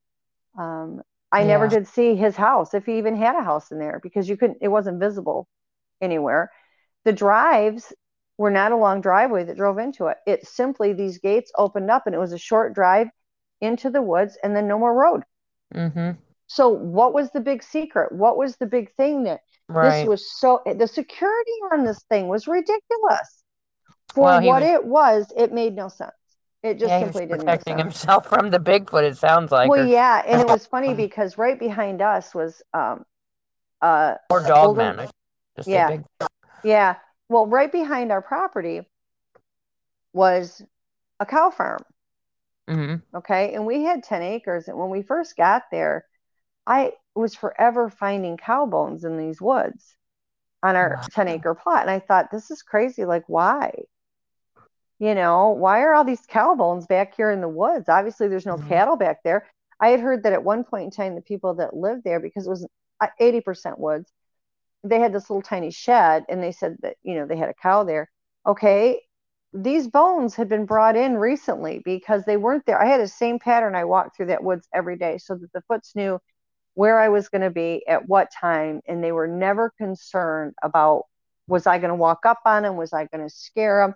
Um, 0.57 1.01
I 1.33 1.43
never 1.43 1.67
did 1.67 1.87
see 1.87 2.15
his 2.15 2.35
house, 2.35 2.73
if 2.73 2.85
he 2.85 2.97
even 2.99 3.15
had 3.15 3.35
a 3.35 3.43
house 3.43 3.71
in 3.71 3.79
there, 3.79 3.99
because 4.01 4.29
you 4.29 4.37
couldn't, 4.37 4.59
it 4.61 4.67
wasn't 4.67 4.99
visible 4.99 5.47
anywhere. 5.99 6.51
The 7.05 7.13
drives 7.13 7.91
were 8.37 8.51
not 8.51 8.71
a 8.71 8.77
long 8.77 9.01
driveway 9.01 9.43
that 9.45 9.57
drove 9.57 9.77
into 9.79 10.07
it. 10.07 10.17
It 10.25 10.47
simply, 10.47 10.93
these 10.93 11.17
gates 11.17 11.51
opened 11.57 11.89
up 11.91 12.03
and 12.05 12.15
it 12.15 12.19
was 12.19 12.33
a 12.33 12.37
short 12.37 12.73
drive 12.73 13.07
into 13.61 13.89
the 13.89 14.01
woods 14.01 14.37
and 14.43 14.55
then 14.55 14.67
no 14.67 14.77
more 14.79 14.93
road. 14.93 15.23
hmm 15.73 16.11
So, 16.47 16.69
what 16.69 17.13
was 17.13 17.31
the 17.31 17.41
big 17.41 17.63
secret? 17.63 18.11
What 18.11 18.37
was 18.37 18.57
the 18.57 18.67
big 18.67 18.93
thing 18.95 19.23
that 19.23 19.41
Right. 19.69 19.99
this 20.01 20.07
was 20.07 20.39
so 20.39 20.61
the 20.65 20.87
security 20.87 21.51
on 21.71 21.83
this 21.83 22.03
thing 22.09 22.27
was 22.27 22.47
ridiculous. 22.47 23.43
For 24.13 24.23
Well, 24.23 24.41
what 24.41 24.61
was- 24.61 24.69
it 24.69 24.85
was, 24.85 25.33
it 25.35 25.51
made 25.53 25.75
no 25.75 25.87
sense. 25.87 26.11
It 26.63 26.79
just 26.79 26.89
yeah, 26.89 26.99
he 26.99 27.05
was 27.05 27.15
simply 27.15 27.25
didn't 27.25 27.39
protecting 27.39 27.77
himself 27.77 28.27
from 28.27 28.49
the 28.49 28.59
Bigfoot. 28.59 29.03
It 29.03 29.17
sounds 29.17 29.51
like, 29.51 29.69
Well, 29.69 29.77
or, 29.77 29.89
yeah, 29.89 30.23
and 30.25 30.41
it 30.41 30.47
was 30.47 30.65
funny 30.67 30.93
because 30.95 31.37
right 31.37 31.57
behind 31.59 32.01
us 32.01 32.33
was 32.35 32.61
um 32.73 33.05
uh 33.81 34.15
or 34.29 34.51
older-. 34.53 34.81
I 34.99 35.05
should 35.05 35.11
just 35.57 35.69
Yeah. 35.69 35.87
Big. 35.89 36.03
yeah, 36.63 36.95
well, 37.29 37.47
right 37.47 37.71
behind 37.71 38.11
our 38.11 38.21
property 38.21 38.81
was 40.13 40.61
a 41.19 41.25
cow 41.25 41.49
farm. 41.51 41.85
hmm 42.67 43.03
Okay. 43.15 43.53
And 43.53 43.65
we 43.65 43.83
had 43.83 44.03
10 44.03 44.21
acres. 44.21 44.67
And 44.67 44.77
when 44.77 44.89
we 44.89 45.01
first 45.01 45.35
got 45.35 45.63
there, 45.71 46.05
I 46.67 46.93
was 47.15 47.35
forever 47.35 47.89
finding 47.89 48.37
cow 48.37 48.65
bones 48.65 49.03
in 49.05 49.17
these 49.17 49.41
woods 49.41 49.95
on 50.63 50.75
our 50.75 50.97
Wow. 50.97 51.07
10 51.11 51.27
acre 51.29 51.55
plot. 51.55 51.81
And 51.83 51.91
I 51.91 51.99
thought, 51.99 52.31
this 52.31 52.51
is 52.51 52.63
crazy. 52.63 53.05
Like, 53.05 53.25
why? 53.27 53.71
You 55.03 55.15
know, 55.15 55.49
why 55.49 55.81
are 55.81 55.93
all 55.93 56.05
these 56.05 56.25
cow 56.25 56.55
bones 56.55 56.87
back 56.87 57.13
here 57.13 57.29
in 57.29 57.41
the 57.41 57.49
woods? 57.49 57.89
Obviously, 57.89 58.29
there's 58.29 58.45
no 58.45 58.57
Mhm. 58.57 58.67
cattle 58.69 58.95
back 58.95 59.21
there. 59.23 59.45
I 59.81 59.89
had 59.89 59.99
heard 59.99 60.23
that 60.23 60.31
at 60.31 60.45
one 60.45 60.63
point 60.63 60.85
in 60.85 60.91
time, 60.91 61.15
the 61.15 61.21
people 61.21 61.55
that 61.55 61.75
lived 61.75 62.05
there, 62.05 62.21
because 62.21 62.47
it 62.47 62.49
was 62.49 62.65
uh, 63.01 63.07
80% 63.19 63.79
woods, 63.79 64.13
they 64.83 64.99
had 64.99 65.13
this 65.13 65.29
little 65.29 65.41
tiny 65.41 65.71
shed 65.71 66.25
and 66.29 66.43
they 66.43 66.53
said 66.53 66.77
that, 66.83 66.97
you 67.03 67.15
know, 67.15 67.25
they 67.27 67.37
had 67.37 67.49
a 67.49 67.53
cow 67.55 67.83
there. 67.83 68.09
Okay. 68.47 69.01
These 69.53 69.89
bones 69.89 70.35
had 70.35 70.49
been 70.49 70.65
brought 70.65 70.95
in 70.97 71.17
recently 71.17 71.79
because 71.85 72.25
they 72.25 72.37
weren't 72.37 72.65
there. 72.65 72.81
I 72.81 72.85
had 72.87 73.01
the 73.01 73.07
same 73.09 73.39
pattern. 73.39 73.75
I 73.75 73.85
walked 73.85 74.15
through 74.17 74.27
that 74.27 74.43
woods 74.43 74.67
every 74.73 74.97
day 74.97 75.17
so 75.19 75.35
that 75.35 75.51
the 75.53 75.63
foots 75.69 75.95
knew 75.95 76.19
where 76.75 76.99
I 76.99 77.09
was 77.09 77.29
going 77.29 77.43
to 77.43 77.51
be 77.51 77.85
at 77.87 78.07
what 78.09 78.31
time. 78.31 78.81
And 78.87 79.03
they 79.03 79.11
were 79.13 79.27
never 79.27 79.71
concerned 79.77 80.55
about 80.63 81.05
was 81.47 81.67
I 81.67 81.79
going 81.79 81.89
to 81.89 81.95
walk 81.95 82.25
up 82.25 82.41
on 82.45 82.63
them? 82.63 82.77
Was 82.77 82.93
I 82.93 83.05
going 83.07 83.27
to 83.27 83.33
scare 83.35 83.85
them? 83.87 83.95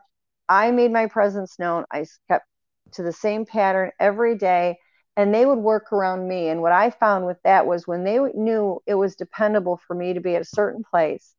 I 0.49 0.71
made 0.71 0.91
my 0.91 1.07
presence 1.07 1.59
known. 1.59 1.85
I 1.91 2.05
kept 2.27 2.45
to 2.93 3.03
the 3.03 3.11
same 3.13 3.45
pattern 3.45 3.91
every 3.99 4.35
day 4.37 4.77
and 5.15 5.33
they 5.33 5.45
would 5.45 5.59
work 5.59 5.91
around 5.91 6.27
me. 6.27 6.49
And 6.49 6.61
what 6.61 6.71
I 6.71 6.89
found 6.91 7.25
with 7.25 7.41
that 7.43 7.65
was 7.65 7.87
when 7.87 8.03
they 8.03 8.19
knew 8.35 8.81
it 8.85 8.95
was 8.95 9.15
dependable 9.15 9.77
for 9.87 9.95
me 9.95 10.13
to 10.13 10.21
be 10.21 10.35
at 10.35 10.41
a 10.41 10.45
certain 10.45 10.83
place, 10.83 11.35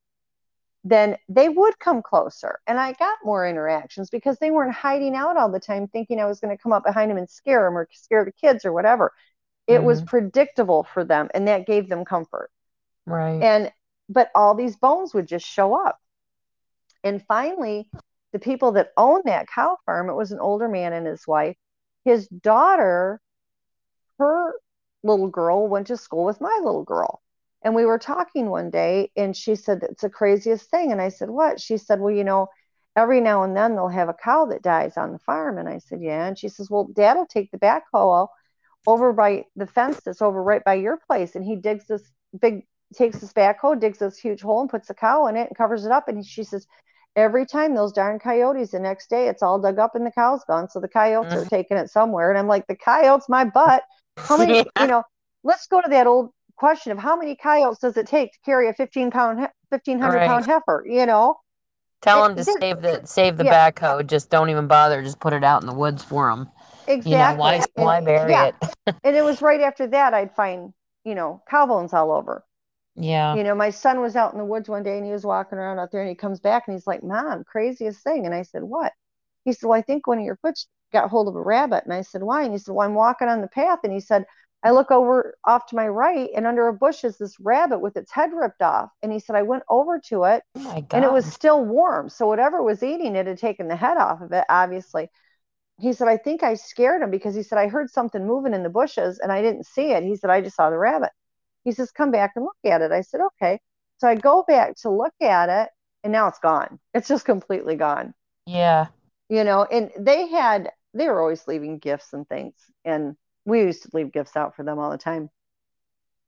then 0.84 1.16
they 1.28 1.48
would 1.48 1.78
come 1.78 2.02
closer. 2.02 2.60
And 2.66 2.78
I 2.78 2.92
got 2.92 3.18
more 3.24 3.46
interactions 3.48 4.10
because 4.10 4.38
they 4.38 4.50
weren't 4.50 4.74
hiding 4.74 5.14
out 5.14 5.36
all 5.36 5.50
the 5.50 5.60
time 5.60 5.88
thinking 5.88 6.20
I 6.20 6.26
was 6.26 6.40
going 6.40 6.56
to 6.56 6.62
come 6.62 6.72
up 6.72 6.84
behind 6.84 7.10
them 7.10 7.18
and 7.18 7.28
scare 7.28 7.64
them 7.64 7.76
or 7.76 7.88
scare 7.92 8.24
the 8.24 8.32
kids 8.32 8.64
or 8.64 8.72
whatever. 8.72 9.12
It 9.66 9.84
was 9.84 10.02
Mhm. 10.02 10.06
predictable 10.06 10.84
for 10.84 11.04
them 11.04 11.30
and 11.34 11.48
that 11.48 11.66
gave 11.66 11.88
them 11.88 12.04
comfort. 12.04 12.50
Right. 13.06 13.40
And 13.42 13.72
but 14.08 14.30
all 14.34 14.54
these 14.54 14.76
bones 14.76 15.14
would 15.14 15.26
just 15.28 15.46
show 15.46 15.74
up. 15.74 15.98
And 17.02 17.24
finally, 17.26 17.90
the 18.32 18.38
people 18.38 18.72
that 18.72 18.92
owned 18.96 19.24
that 19.26 19.48
cow 19.48 19.76
farm, 19.86 20.10
it 20.10 20.14
was 20.14 20.32
an 20.32 20.40
older 20.40 20.68
man 20.68 20.92
and 20.92 21.06
his 21.06 21.26
wife. 21.26 21.56
His 22.04 22.28
daughter, 22.28 23.20
her 24.18 24.54
little 25.02 25.28
girl 25.28 25.68
went 25.68 25.88
to 25.88 25.96
school 25.96 26.24
with 26.24 26.40
my 26.40 26.60
little 26.62 26.84
girl. 26.84 27.22
And 27.62 27.74
we 27.74 27.84
were 27.84 27.98
talking 27.98 28.50
one 28.50 28.70
day 28.70 29.10
and 29.16 29.36
she 29.36 29.56
said, 29.56 29.82
It's 29.82 30.02
the 30.02 30.10
craziest 30.10 30.70
thing. 30.70 30.92
And 30.92 31.00
I 31.00 31.08
said, 31.08 31.28
What? 31.28 31.60
She 31.60 31.76
said, 31.76 32.00
Well, 32.00 32.14
you 32.14 32.24
know, 32.24 32.48
every 32.94 33.20
now 33.20 33.42
and 33.42 33.56
then 33.56 33.74
they'll 33.74 33.88
have 33.88 34.08
a 34.08 34.14
cow 34.14 34.46
that 34.46 34.62
dies 34.62 34.96
on 34.96 35.12
the 35.12 35.18
farm. 35.18 35.58
And 35.58 35.68
I 35.68 35.78
said, 35.78 36.00
Yeah. 36.00 36.26
And 36.26 36.38
she 36.38 36.48
says, 36.48 36.70
Well, 36.70 36.88
dad 36.92 37.16
will 37.16 37.26
take 37.26 37.50
the 37.50 37.58
backhoe 37.58 38.28
over 38.86 39.12
by 39.12 39.44
the 39.56 39.66
fence 39.66 40.00
that's 40.04 40.22
over 40.22 40.42
right 40.42 40.62
by 40.64 40.74
your 40.74 40.98
place. 41.06 41.34
And 41.34 41.44
he 41.44 41.56
digs 41.56 41.86
this 41.86 42.02
big, 42.40 42.64
takes 42.94 43.18
this 43.18 43.32
backhoe, 43.32 43.78
digs 43.78 43.98
this 43.98 44.18
huge 44.18 44.40
hole 44.40 44.60
and 44.60 44.70
puts 44.70 44.88
the 44.88 44.94
cow 44.94 45.26
in 45.26 45.36
it 45.36 45.48
and 45.48 45.56
covers 45.56 45.84
it 45.84 45.92
up. 45.92 46.08
And 46.08 46.24
she 46.24 46.44
says, 46.44 46.66
Every 47.18 47.44
time 47.46 47.74
those 47.74 47.92
darn 47.92 48.18
coyotes, 48.18 48.70
the 48.70 48.78
next 48.78 49.10
day 49.10 49.28
it's 49.28 49.42
all 49.42 49.58
dug 49.58 49.78
up 49.78 49.94
and 49.94 50.06
the 50.06 50.10
cow's 50.10 50.44
gone. 50.44 50.68
So 50.70 50.80
the 50.80 50.88
coyotes 50.88 51.32
are 51.32 51.38
mm-hmm. 51.38 51.48
taking 51.48 51.76
it 51.76 51.90
somewhere. 51.90 52.30
And 52.30 52.38
I'm 52.38 52.46
like, 52.46 52.66
The 52.66 52.76
coyotes, 52.76 53.28
my 53.28 53.44
butt. 53.44 53.82
How 54.16 54.36
many, 54.36 54.58
you 54.80 54.86
know, 54.86 55.02
let's 55.44 55.66
go 55.66 55.80
to 55.80 55.88
that 55.88 56.06
old 56.06 56.30
question 56.56 56.92
of 56.92 56.98
how 56.98 57.16
many 57.16 57.36
coyotes 57.36 57.78
does 57.80 57.96
it 57.96 58.06
take 58.06 58.32
to 58.32 58.38
carry 58.44 58.68
a 58.68 58.72
15 58.72 59.10
pound, 59.10 59.40
1500 59.68 60.26
pound 60.26 60.46
heifer, 60.46 60.84
you 60.88 61.06
know? 61.06 61.36
Tell 62.02 62.24
it- 62.24 62.30
him 62.30 62.36
to 62.36 62.44
this- 62.44 62.56
save 62.60 62.80
the 62.80 63.04
save 63.04 63.36
the 63.36 63.44
yeah. 63.44 63.70
backhoe. 63.70 64.06
Just 64.06 64.30
don't 64.30 64.50
even 64.50 64.66
bother. 64.66 65.02
Just 65.02 65.20
put 65.20 65.32
it 65.32 65.44
out 65.44 65.62
in 65.62 65.66
the 65.66 65.74
woods 65.74 66.04
for 66.04 66.30
them 66.30 66.48
Exactly. 66.88 67.12
You 67.12 67.18
know 67.18 67.34
why 67.34 67.62
why 67.74 68.00
bury 68.00 68.30
yeah. 68.30 68.50
it? 68.86 68.96
and 69.04 69.14
it 69.14 69.22
was 69.22 69.42
right 69.42 69.60
after 69.60 69.86
that 69.88 70.14
I'd 70.14 70.34
find, 70.34 70.72
you 71.04 71.14
know, 71.14 71.42
cow 71.48 71.66
bones 71.66 71.92
all 71.92 72.10
over. 72.10 72.44
Yeah. 72.98 73.36
You 73.36 73.44
know, 73.44 73.54
my 73.54 73.70
son 73.70 74.00
was 74.00 74.16
out 74.16 74.32
in 74.32 74.38
the 74.38 74.44
woods 74.44 74.68
one 74.68 74.82
day 74.82 74.96
and 74.96 75.06
he 75.06 75.12
was 75.12 75.24
walking 75.26 75.58
around 75.58 75.78
out 75.78 75.90
there 75.92 76.00
and 76.00 76.08
he 76.08 76.14
comes 76.16 76.40
back 76.40 76.64
and 76.66 76.74
he's 76.74 76.86
like, 76.86 77.02
Mom, 77.02 77.44
craziest 77.44 78.02
thing. 78.02 78.24
And 78.26 78.34
I 78.34 78.42
said, 78.42 78.62
What? 78.62 78.92
He 79.44 79.52
said, 79.52 79.68
Well, 79.68 79.78
I 79.78 79.82
think 79.82 80.06
one 80.06 80.18
of 80.18 80.24
your 80.24 80.36
foot 80.36 80.58
got 80.92 81.10
hold 81.10 81.28
of 81.28 81.36
a 81.36 81.42
rabbit. 81.42 81.84
And 81.84 81.92
I 81.92 82.02
said, 82.02 82.22
Why? 82.22 82.42
And 82.44 82.52
he 82.52 82.58
said, 82.58 82.74
Well, 82.74 82.86
I'm 82.86 82.94
walking 82.94 83.28
on 83.28 83.42
the 83.42 83.48
path. 83.48 83.80
And 83.84 83.92
he 83.92 84.00
said, 84.00 84.24
I 84.62 84.70
look 84.72 84.90
over 84.90 85.36
off 85.44 85.66
to 85.66 85.76
my 85.76 85.86
right 85.88 86.30
and 86.34 86.46
under 86.46 86.66
a 86.68 86.72
bush 86.74 87.04
is 87.04 87.18
this 87.18 87.38
rabbit 87.40 87.78
with 87.80 87.96
its 87.96 88.10
head 88.12 88.30
ripped 88.32 88.62
off. 88.62 88.90
And 89.02 89.12
he 89.12 89.20
said, 89.20 89.36
I 89.36 89.42
went 89.42 89.62
over 89.68 90.00
to 90.08 90.24
it 90.24 90.42
Oh 90.56 90.84
and 90.92 91.04
it 91.04 91.12
was 91.12 91.26
still 91.26 91.64
warm. 91.64 92.08
So 92.08 92.26
whatever 92.26 92.62
was 92.62 92.82
eating 92.82 93.14
it 93.16 93.26
had 93.26 93.38
taken 93.38 93.68
the 93.68 93.76
head 93.76 93.98
off 93.98 94.20
of 94.22 94.32
it, 94.32 94.44
obviously. 94.48 95.10
He 95.80 95.92
said, 95.94 96.08
I 96.08 96.16
think 96.18 96.42
I 96.42 96.54
scared 96.54 97.02
him 97.02 97.10
because 97.10 97.34
he 97.34 97.42
said, 97.42 97.58
I 97.58 97.68
heard 97.68 97.90
something 97.90 98.26
moving 98.26 98.54
in 98.54 98.62
the 98.62 98.68
bushes 98.70 99.18
and 99.18 99.32
I 99.32 99.42
didn't 99.42 99.66
see 99.66 99.92
it. 99.92 100.02
He 100.04 100.16
said, 100.16 100.30
I 100.30 100.40
just 100.42 100.56
saw 100.56 100.70
the 100.70 100.78
rabbit. 100.78 101.10
He 101.64 101.72
says, 101.72 101.90
Come 101.90 102.10
back 102.10 102.32
and 102.36 102.44
look 102.44 102.56
at 102.64 102.82
it. 102.82 102.92
I 102.92 103.02
said, 103.02 103.20
Okay. 103.20 103.60
So 103.98 104.08
I 104.08 104.14
go 104.14 104.44
back 104.46 104.76
to 104.82 104.90
look 104.90 105.14
at 105.20 105.48
it 105.48 105.70
and 106.04 106.12
now 106.12 106.28
it's 106.28 106.38
gone. 106.38 106.78
It's 106.94 107.08
just 107.08 107.24
completely 107.24 107.76
gone. 107.76 108.14
yeah. 108.46 108.86
You 109.28 109.44
know, 109.44 109.64
and 109.64 109.90
they 109.98 110.28
had, 110.28 110.70
they 110.94 111.06
were 111.08 111.20
always 111.20 111.46
leaving 111.46 111.78
gifts 111.78 112.12
and 112.14 112.26
things. 112.28 112.54
And 112.84 113.14
we 113.44 113.60
used 113.62 113.82
to 113.82 113.90
leave 113.92 114.12
gifts 114.12 114.36
out 114.36 114.56
for 114.56 114.62
them 114.62 114.78
all 114.78 114.90
the 114.90 114.98
time. 114.98 115.28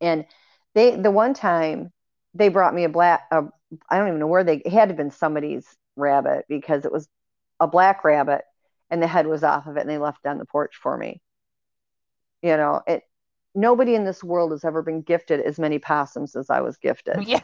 And 0.02 0.26
they, 0.74 0.96
the 0.96 1.10
one 1.10 1.32
time 1.34 1.92
they 2.34 2.48
brought 2.48 2.74
me 2.74 2.84
a 2.84 2.88
black, 2.90 3.26
a, 3.30 3.44
I 3.88 3.98
don't 3.98 4.08
even 4.08 4.20
know 4.20 4.26
where 4.26 4.44
they, 4.44 4.56
it 4.56 4.72
had 4.72 4.86
to 4.86 4.92
have 4.92 4.96
been 4.96 5.10
somebody's 5.10 5.66
rabbit 5.96 6.44
because 6.48 6.84
it 6.84 6.92
was 6.92 7.08
a 7.58 7.66
black 7.66 8.04
rabbit 8.04 8.42
and 8.90 9.02
the 9.02 9.06
head 9.06 9.26
was 9.26 9.42
off 9.44 9.66
of 9.66 9.76
it 9.76 9.80
and 9.80 9.90
they 9.90 9.98
left 9.98 10.20
it 10.24 10.28
on 10.28 10.38
the 10.38 10.44
porch 10.44 10.76
for 10.76 10.96
me. 10.96 11.20
You 12.42 12.56
know, 12.56 12.82
it, 12.86 13.02
nobody 13.54 13.94
in 13.94 14.04
this 14.04 14.22
world 14.24 14.52
has 14.52 14.64
ever 14.64 14.82
been 14.82 15.02
gifted 15.02 15.40
as 15.40 15.58
many 15.58 15.78
possums 15.78 16.36
as 16.36 16.50
I 16.50 16.60
was 16.60 16.76
gifted. 16.78 17.26
Yeah. 17.26 17.40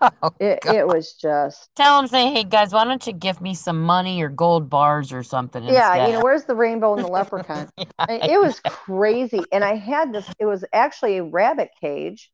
Oh, 0.00 0.30
It, 0.40 0.60
it 0.64 0.88
was 0.88 1.14
just, 1.14 1.70
Tell 1.76 1.98
him, 1.98 2.06
say, 2.06 2.32
hey 2.32 2.44
guys, 2.44 2.72
why 2.72 2.84
don't 2.84 3.06
you 3.06 3.12
give 3.12 3.40
me 3.40 3.54
some 3.54 3.82
money 3.82 4.22
or 4.22 4.28
gold 4.28 4.70
bars 4.70 5.12
or 5.12 5.22
something? 5.22 5.64
yeah, 5.66 5.96
you 5.96 6.12
know, 6.12 6.20
where's 6.20 6.44
the 6.44 6.54
rainbow 6.54 6.94
and 6.94 7.02
the 7.02 7.08
leprechaun? 7.08 7.70
I- 8.08 8.24
it 8.26 8.38
was 8.38 8.60
crazy 8.60 9.48
and 9.52 9.64
i 9.64 9.76
had 9.76 10.12
this 10.12 10.30
it 10.38 10.44
was 10.46 10.62
actually 10.72 11.16
a 11.16 11.24
rabbit 11.24 11.70
cage 11.80 12.30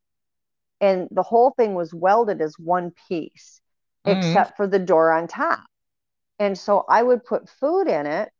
and 0.81 1.07
the 1.11 1.23
whole 1.23 1.51
thing 1.51 1.75
was 1.75 1.93
welded 1.93 2.41
as 2.41 2.59
one 2.59 2.91
piece, 3.07 3.61
Mhm. 4.05 4.11
except 4.11 4.57
for 4.57 4.67
the 4.67 4.79
door 4.79 5.11
on 5.11 5.27
top. 5.27 5.63
And 6.39 6.57
so 6.57 6.85
I 6.89 7.03
would 7.03 7.25
put 7.25 7.49
food 7.49 7.87
in 7.87 8.05
it, 8.07 8.31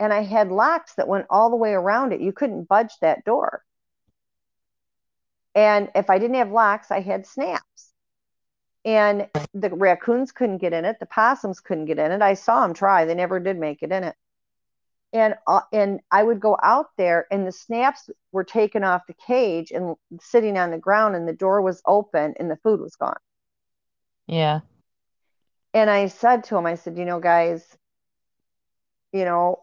and 0.00 0.12
I 0.12 0.22
had 0.22 0.50
locks 0.52 0.94
that 0.96 1.08
went 1.08 1.26
all 1.30 1.50
the 1.50 1.56
way 1.56 1.72
around 1.72 2.12
it. 2.12 2.20
You 2.20 2.32
couldn't 2.32 2.68
budge 2.68 2.92
that 3.02 3.24
door. 3.24 3.62
And 5.54 5.90
if 5.94 6.08
I 6.10 6.18
didn't 6.18 6.36
have 6.36 6.50
locks, 6.50 6.90
I 6.90 7.00
had 7.00 7.26
snaps. 7.26 7.92
And 8.84 9.28
the 9.54 9.70
raccoons 9.70 10.32
couldn't 10.32 10.58
get 10.58 10.72
in 10.72 10.84
it. 10.84 10.98
The 10.98 11.06
possums 11.06 11.60
couldn't 11.60 11.84
get 11.84 11.98
in 11.98 12.10
it. 12.10 12.22
I 12.22 12.34
saw 12.34 12.62
them 12.62 12.74
try. 12.74 13.04
They 13.04 13.14
never 13.14 13.38
did 13.38 13.58
make 13.58 13.82
it 13.82 13.92
in 13.92 14.04
it. 14.04 14.16
And 15.12 15.34
uh, 15.46 15.60
and 15.72 16.00
I 16.10 16.22
would 16.22 16.40
go 16.40 16.56
out 16.62 16.86
there, 16.96 17.26
and 17.30 17.46
the 17.46 17.52
snaps 17.52 18.08
were 18.32 18.44
taken 18.44 18.82
off 18.82 19.02
the 19.06 19.14
cage 19.26 19.70
and 19.70 19.94
sitting 20.22 20.56
on 20.56 20.70
the 20.70 20.78
ground, 20.78 21.14
and 21.14 21.28
the 21.28 21.34
door 21.34 21.60
was 21.60 21.82
open, 21.86 22.34
and 22.40 22.50
the 22.50 22.56
food 22.56 22.80
was 22.80 22.96
gone. 22.96 23.18
Yeah. 24.26 24.60
And 25.74 25.90
I 25.90 26.06
said 26.06 26.44
to 26.44 26.56
him, 26.56 26.64
I 26.64 26.76
said, 26.76 26.96
you 26.96 27.04
know, 27.04 27.20
guys, 27.20 27.64
you 29.12 29.26
know, 29.26 29.60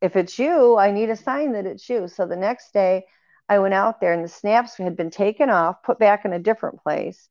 if 0.00 0.16
it's 0.16 0.38
you, 0.38 0.76
I 0.76 0.90
need 0.90 1.10
a 1.10 1.16
sign 1.16 1.52
that 1.52 1.66
it's 1.66 1.88
you. 1.88 2.08
So 2.08 2.26
the 2.26 2.36
next 2.36 2.72
day, 2.72 3.04
I 3.52 3.58
went 3.58 3.74
out 3.74 4.00
there, 4.00 4.14
and 4.14 4.24
the 4.24 4.28
snaps 4.28 4.76
had 4.78 4.96
been 4.96 5.10
taken 5.10 5.50
off, 5.50 5.82
put 5.82 5.98
back 5.98 6.24
in 6.24 6.32
a 6.32 6.38
different 6.38 6.82
place, 6.82 7.28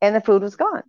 and 0.00 0.14
the 0.14 0.20
food 0.20 0.42
was 0.42 0.56
gone. 0.56 0.82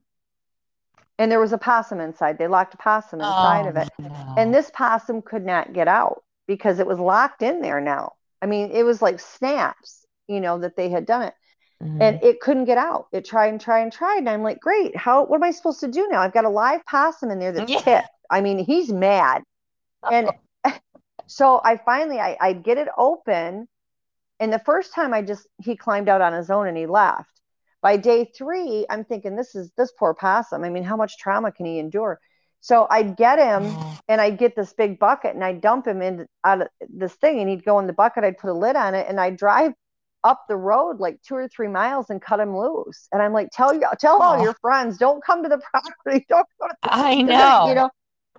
And 1.19 1.32
there 1.32 1.39
was 1.39 1.53
a 1.53 1.57
possum 1.59 1.99
inside. 1.99 2.38
They 2.38 2.47
locked 2.47 2.73
a 2.73 2.78
possum 2.78 3.19
inside 3.19 3.65
Oh, 3.65 3.69
of 3.69 3.76
it. 3.78 3.88
no. 3.99 4.36
And 4.38 4.53
this 4.53 4.71
possum 4.73 5.21
could 5.21 5.45
not 5.45 5.73
get 5.73 5.88
out 5.88 6.23
because 6.47 6.80
it 6.80 6.88
was 6.88 6.99
locked 6.99 7.43
in 7.43 7.61
there 7.61 7.80
now. 7.80 8.13
I 8.41 8.47
mean, 8.47 8.71
it 8.71 8.84
was 8.84 9.01
like 9.01 9.19
snaps, 9.19 10.05
you 10.28 10.41
know, 10.41 10.57
that 10.59 10.76
they 10.76 10.89
had 10.89 11.05
done 11.05 11.21
it. 11.21 11.34
Mhm. 11.82 12.01
And 12.01 12.19
it 12.23 12.41
couldn't 12.41 12.65
get 12.65 12.78
out. 12.78 13.07
It 13.11 13.26
tried 13.26 13.49
and 13.49 13.61
tried 13.61 13.82
and 13.82 13.93
tried. 13.93 14.17
And 14.19 14.30
I'm 14.30 14.43
like, 14.43 14.59
great. 14.59 14.97
How, 14.97 15.23
what 15.26 15.38
am 15.38 15.43
I 15.43 15.51
supposed 15.51 15.82
to 15.82 15.88
do 15.88 16.07
now? 16.09 16.21
I've 16.21 16.34
got 16.34 16.45
a 16.45 16.49
live 16.49 16.86
possum 16.86 17.32
in 17.32 17.39
there 17.39 17.53
that's 17.53 17.71
Yeah. 17.71 17.82
tipped. 17.84 18.07
I 18.30 18.41
mean, 18.41 18.59
he's 18.59 18.91
mad. 18.91 19.43
And 20.11 20.32
so 21.28 21.61
I 21.63 21.78
finally, 21.78 22.19
I, 22.19 22.38
I 22.41 22.53
get 22.53 22.78
it 22.78 22.89
open. 22.97 23.67
And 24.39 24.51
the 24.51 24.59
first 24.59 24.93
time 24.93 25.13
I 25.13 25.21
just, 25.21 25.47
he 25.63 25.75
climbed 25.75 26.09
out 26.09 26.21
on 26.21 26.33
his 26.33 26.49
own 26.49 26.67
and 26.67 26.77
he 26.77 26.86
left. 26.86 27.41
By 27.81 27.97
day 27.97 28.31
three, 28.38 28.86
I'm 28.89 29.05
thinking, 29.05 29.36
this 29.36 29.55
is 29.55 29.71
this 29.77 29.91
poor 29.97 30.13
possum. 30.13 30.63
I 30.63 30.69
mean, 30.69 30.83
how 30.83 30.97
much 30.97 31.17
trauma 31.17 31.51
can 31.51 31.65
he 31.65 31.79
endure? 31.79 32.19
So 32.61 32.88
I'd 32.89 33.15
get 33.15 33.38
him 33.38 33.63
Oh, 33.63 33.97
and 34.07 34.19
I'd 34.19 34.38
get 34.38 34.55
this 34.55 34.73
big 34.73 34.97
bucket 34.97 35.36
and 35.36 35.43
I'd 35.43 35.61
dump 35.61 35.88
him 35.88 36.01
in 36.01 36.27
out 36.43 36.61
of 36.61 36.67
this 36.89 37.13
thing 37.13 37.39
and 37.39 37.49
he'd 37.49 37.63
go 37.63 37.79
in 37.79 37.88
the 37.88 37.93
bucket. 37.93 38.23
I'd 38.23 38.38
put 38.39 38.49
a 38.49 38.53
lid 38.53 38.75
on 38.75 38.95
it 38.95 39.05
and 39.07 39.19
I'd 39.19 39.38
drive 39.38 39.73
up 40.23 40.45
the 40.47 40.57
road 40.57 40.99
like 40.99 41.21
two 41.21 41.36
or 41.36 41.47
three 41.47 41.67
miles 41.67 42.09
and 42.09 42.19
cut 42.21 42.39
him 42.39 42.57
loose. 42.57 43.07
And 43.11 43.21
I'm 43.21 43.33
like, 43.33 43.49
tell 43.51 43.73
you, 43.73 43.83
tell 43.99 44.21
all 44.21 44.39
Aw. 44.39 44.43
your 44.43 44.55
friends, 44.61 44.97
don't 44.97 45.23
come 45.23 45.43
to 45.43 45.49
the 45.49 45.59
property. 45.71 46.25
Don't 46.27 46.47
go 46.59 46.67
to 46.67 46.75
I 46.83 47.21
know. 47.21 47.65
you 47.69 47.75
know. 47.75 47.89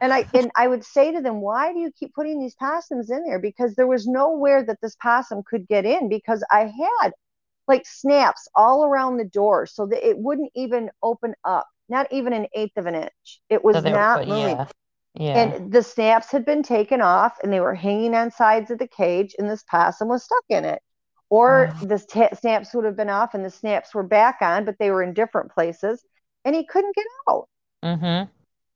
And 0.01 0.13
I 0.13 0.27
and 0.35 0.51
I 0.57 0.69
would 0.69 0.85
say 0.85 1.13
to 1.13 1.21
them, 1.23 1.41
why 1.41 1.73
do 1.73 1.79
you 1.79 1.91
keep 1.99 2.15
putting 2.15 2.39
these 2.39 2.55
possums 2.55 3.11
in 3.11 3.25
there? 3.25 3.39
Because 3.39 3.75
there 3.75 3.87
was 3.87 4.07
nowhere 4.07 4.63
that 4.65 4.79
this 4.83 4.95
possum 4.97 5.43
could 5.49 5.67
get 5.69 5.87
in 5.87 6.09
because 6.09 6.45
I 6.51 6.61
had 6.67 7.13
like 7.67 7.85
snaps 7.87 8.47
all 8.55 8.85
around 8.85 9.17
the 9.17 9.25
door 9.25 9.67
so 9.67 9.87
that 9.87 10.07
it 10.07 10.19
wouldn't 10.19 10.53
even 10.55 10.91
open 11.03 11.35
up, 11.45 11.67
not 11.89 12.07
even 12.13 12.33
an 12.33 12.47
eighth 12.55 12.77
of 12.77 12.87
an 12.87 12.95
inch. 12.95 13.41
It 13.49 13.65
was 13.65 13.77
So 13.77 13.81
not 13.89 14.19
put- 14.21 14.29
moving 14.29 14.57
yeah. 14.57 14.67
Yeah. 15.19 15.39
and 15.39 15.73
the 15.73 15.83
snaps 15.83 16.31
had 16.31 16.45
been 16.45 16.63
taken 16.63 17.01
off 17.01 17.39
and 17.43 17.51
they 17.51 17.61
were 17.61 17.75
hanging 17.75 18.15
on 18.15 18.31
sides 18.31 18.71
of 18.71 18.79
the 18.79 18.87
cage 18.87 19.35
and 19.39 19.49
this 19.49 19.63
possum 19.63 20.09
was 20.09 20.25
stuck 20.25 20.45
in 20.51 20.67
it 20.67 20.83
or 21.31 21.71
Wow. 21.73 21.87
the 21.87 21.99
ta- 21.99 22.35
snaps 22.39 22.75
would 22.75 22.85
have 22.85 22.97
been 22.97 23.09
off 23.09 23.33
and 23.33 23.43
the 23.43 23.49
snaps 23.51 23.95
were 23.95 24.03
back 24.03 24.37
on 24.43 24.67
but 24.67 24.77
they 24.79 24.91
were 24.91 25.03
in 25.03 25.15
different 25.15 25.51
places 25.53 26.05
and 26.45 26.55
he 26.55 26.67
couldn't 26.67 26.95
get 26.95 27.07
out 27.31 27.49
mm-hmm. 27.83 28.31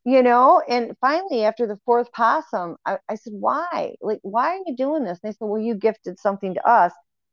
You 0.05 0.23
know 0.23 0.63
and 0.69 0.97
finally 1.01 1.45
after 1.45 1.67
the 1.67 1.79
fourth 1.85 2.11
possum 2.13 2.77
I, 2.87 2.99
I 3.09 3.15
said 3.17 3.33
why 3.35 3.95
like 4.01 4.21
why 4.23 4.57
are 4.57 4.61
you 4.67 4.77
doing 4.77 5.05
this 5.05 5.19
and 5.23 5.31
they 5.31 5.33
said 5.33 5.47
well 5.47 5.61
you 5.61 5.75
gifted 5.75 6.19
something 6.19 6.55
to 6.55 6.69
us 6.69 6.93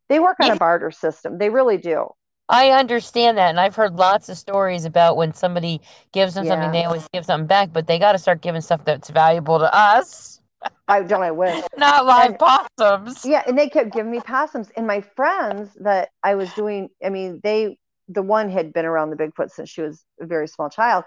they 0.09 0.19
work 0.19 0.37
on 0.41 0.51
a 0.51 0.55
barter 0.55 0.91
system 0.91 1.37
they 1.37 1.49
really 1.49 1.77
do 1.77 2.07
I 2.49 2.69
understand 2.69 3.37
that, 3.39 3.49
and 3.49 3.59
I've 3.59 3.75
heard 3.75 3.97
lots 3.97 4.29
of 4.29 4.37
stories 4.37 4.85
about 4.85 5.17
when 5.17 5.33
somebody 5.33 5.81
gives 6.13 6.33
them 6.33 6.45
something, 6.45 6.71
they 6.71 6.85
always 6.85 7.05
give 7.11 7.25
something 7.25 7.45
back, 7.45 7.73
but 7.73 7.87
they 7.87 7.99
got 7.99 8.13
to 8.13 8.17
start 8.17 8.39
giving 8.39 8.61
stuff 8.61 8.85
that's 8.85 9.09
valuable 9.09 9.59
to 9.59 9.75
us, 9.75 10.39
i 10.87 11.01
don't 11.01 11.23
i 11.23 11.31
wish 11.31 11.63
not 11.77 12.05
live 12.05 12.31
And- 12.31 12.39
possums. 12.39 13.25
Yeah, 13.25 13.43
and 13.47 13.57
they 13.57 13.69
kept 13.69 13.93
giving 13.93 14.11
me 14.11 14.19
possums. 14.21 14.71
And 14.75 14.87
my 14.87 15.01
friends 15.01 15.71
that 15.81 16.09
I 16.23 16.35
was 16.35 16.49
doing, 16.53 16.89
I 17.03 17.09
mean, 17.09 17.41
they 17.43 17.77
the 18.09 18.21
one 18.21 18.49
had 18.49 18.71
been 18.71 18.85
around 18.85 19.09
the 19.09 19.17
Bigfoot 19.17 19.51
since 19.51 19.69
she 19.69 19.81
was 19.81 20.05
a 20.21 20.25
very 20.25 20.47
small 20.47 20.69
child. 20.69 21.03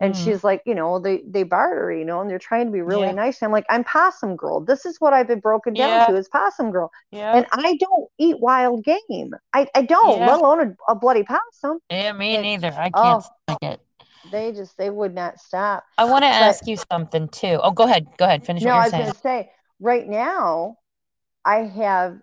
And 0.00 0.12
Mhm. 0.12 0.24
she's 0.24 0.42
like, 0.42 0.60
you 0.66 0.74
know, 0.74 0.98
they 0.98 1.22
they 1.26 1.44
barter, 1.44 1.92
you 1.92 2.04
know, 2.04 2.20
and 2.20 2.28
they're 2.28 2.38
trying 2.38 2.66
to 2.66 2.72
be 2.72 2.82
really 2.82 3.06
Yeah. 3.06 3.12
nice. 3.12 3.42
I'm 3.42 3.52
like, 3.52 3.64
I'm 3.70 3.84
possum 3.84 4.34
girl. 4.36 4.60
This 4.60 4.84
is 4.84 5.00
what 5.00 5.12
I've 5.12 5.28
been 5.28 5.38
broken 5.40 5.72
down 5.74 5.88
Yeah. 5.88 6.06
to 6.06 6.16
is 6.16 6.28
possum 6.28 6.72
girl. 6.72 6.90
Yeah. 7.12 7.36
And 7.36 7.46
I 7.52 7.76
don't 7.76 8.08
eat 8.18 8.40
wild 8.40 8.84
game. 8.84 9.34
I, 9.52 9.68
I 9.74 9.82
don't, 9.82 10.18
Yeah. 10.18 10.26
let 10.26 10.40
alone 10.40 10.60
a, 10.88 10.92
a 10.92 10.94
bloody 10.96 11.22
possum. 11.22 11.78
Yeah, 11.90 12.12
me 12.12 12.34
and- 12.34 12.42
neither. 12.42 12.72
I 12.76 12.90
oh. 12.92 13.02
can't 13.02 13.22
stick 13.22 13.58
it. 13.62 13.80
They 14.32 14.52
just 14.52 14.76
they 14.78 14.90
would 14.90 15.14
not 15.14 15.38
stop. 15.38 15.84
I 15.96 16.04
want 16.06 16.22
to 16.24 16.28
ask 16.28 16.66
you 16.66 16.76
something 16.90 17.28
too. 17.28 17.60
Oh, 17.62 17.70
go 17.70 17.84
ahead. 17.84 18.06
Go 18.16 18.24
ahead. 18.24 18.44
Finish 18.44 18.62
No, 18.64 18.70
what 18.72 18.76
I 18.76 18.82
was 18.84 18.90
saying. 18.90 19.02
gonna 19.04 19.14
say 19.18 19.52
right 19.80 20.08
now 20.08 20.78
I 21.44 21.58
have 21.58 22.18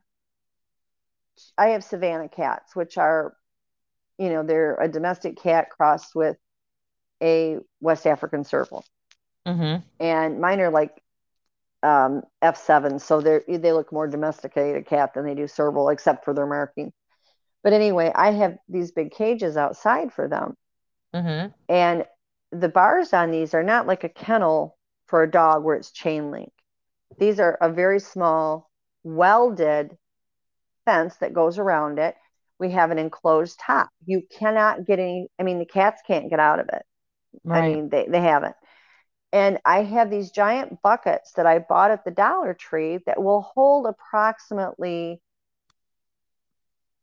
I 1.57 1.67
have 1.69 1.83
Savannah 1.83 2.27
cats, 2.29 2.75
which 2.75 2.97
are, 2.97 3.35
you 4.17 4.29
know, 4.29 4.43
they're 4.43 4.75
a 4.75 4.87
domestic 4.87 5.37
cat 5.37 5.69
crossed 5.69 6.13
with 6.15 6.37
a 7.21 7.57
West 7.79 8.07
African 8.07 8.43
serval. 8.43 8.83
Mm-hmm. 9.47 9.81
And 9.99 10.39
mine 10.39 10.61
are 10.61 10.69
like 10.69 11.01
um, 11.83 12.23
F7, 12.43 13.01
so 13.01 13.21
they 13.21 13.57
they 13.57 13.73
look 13.73 13.91
more 13.91 14.07
domesticated 14.07 14.85
cat 14.85 15.13
than 15.13 15.25
they 15.25 15.35
do 15.35 15.47
serval, 15.47 15.89
except 15.89 16.25
for 16.25 16.33
their 16.33 16.45
marking. 16.45 16.93
But 17.63 17.73
anyway, 17.73 18.11
I 18.13 18.31
have 18.31 18.57
these 18.69 18.91
big 18.91 19.11
cages 19.11 19.57
outside 19.57 20.13
for 20.13 20.27
them. 20.27 20.55
Mm-hmm. 21.13 21.47
And 21.69 22.05
the 22.51 22.69
bars 22.69 23.13
on 23.13 23.31
these 23.31 23.53
are 23.53 23.63
not 23.63 23.87
like 23.87 24.03
a 24.03 24.09
kennel 24.09 24.77
for 25.07 25.23
a 25.23 25.29
dog 25.31 25.63
where 25.63 25.75
it's 25.75 25.91
chain 25.91 26.31
link. 26.31 26.51
These 27.19 27.39
are 27.39 27.57
a 27.61 27.69
very 27.71 27.99
small, 27.99 28.69
welded 29.03 29.97
fence 30.85 31.15
that 31.17 31.33
goes 31.33 31.59
around 31.59 31.99
it. 31.99 32.15
We 32.59 32.71
have 32.71 32.91
an 32.91 32.99
enclosed 32.99 33.59
top. 33.59 33.89
You 34.05 34.23
cannot 34.31 34.85
get 34.85 34.99
any, 34.99 35.27
I 35.39 35.43
mean, 35.43 35.59
the 35.59 35.65
cats 35.65 36.01
can't 36.05 36.29
get 36.29 36.39
out 36.39 36.59
of 36.59 36.69
it. 36.71 36.83
I 37.51 37.61
mean, 37.61 37.89
they, 37.89 38.07
they 38.07 38.21
haven't. 38.21 38.55
And 39.31 39.59
I 39.65 39.83
have 39.83 40.09
these 40.09 40.31
giant 40.31 40.81
buckets 40.81 41.33
that 41.33 41.45
I 41.45 41.59
bought 41.59 41.91
at 41.91 42.03
the 42.05 42.11
Dollar 42.11 42.53
Tree 42.53 42.99
that 43.05 43.21
will 43.21 43.41
hold 43.41 43.85
approximately 43.87 45.21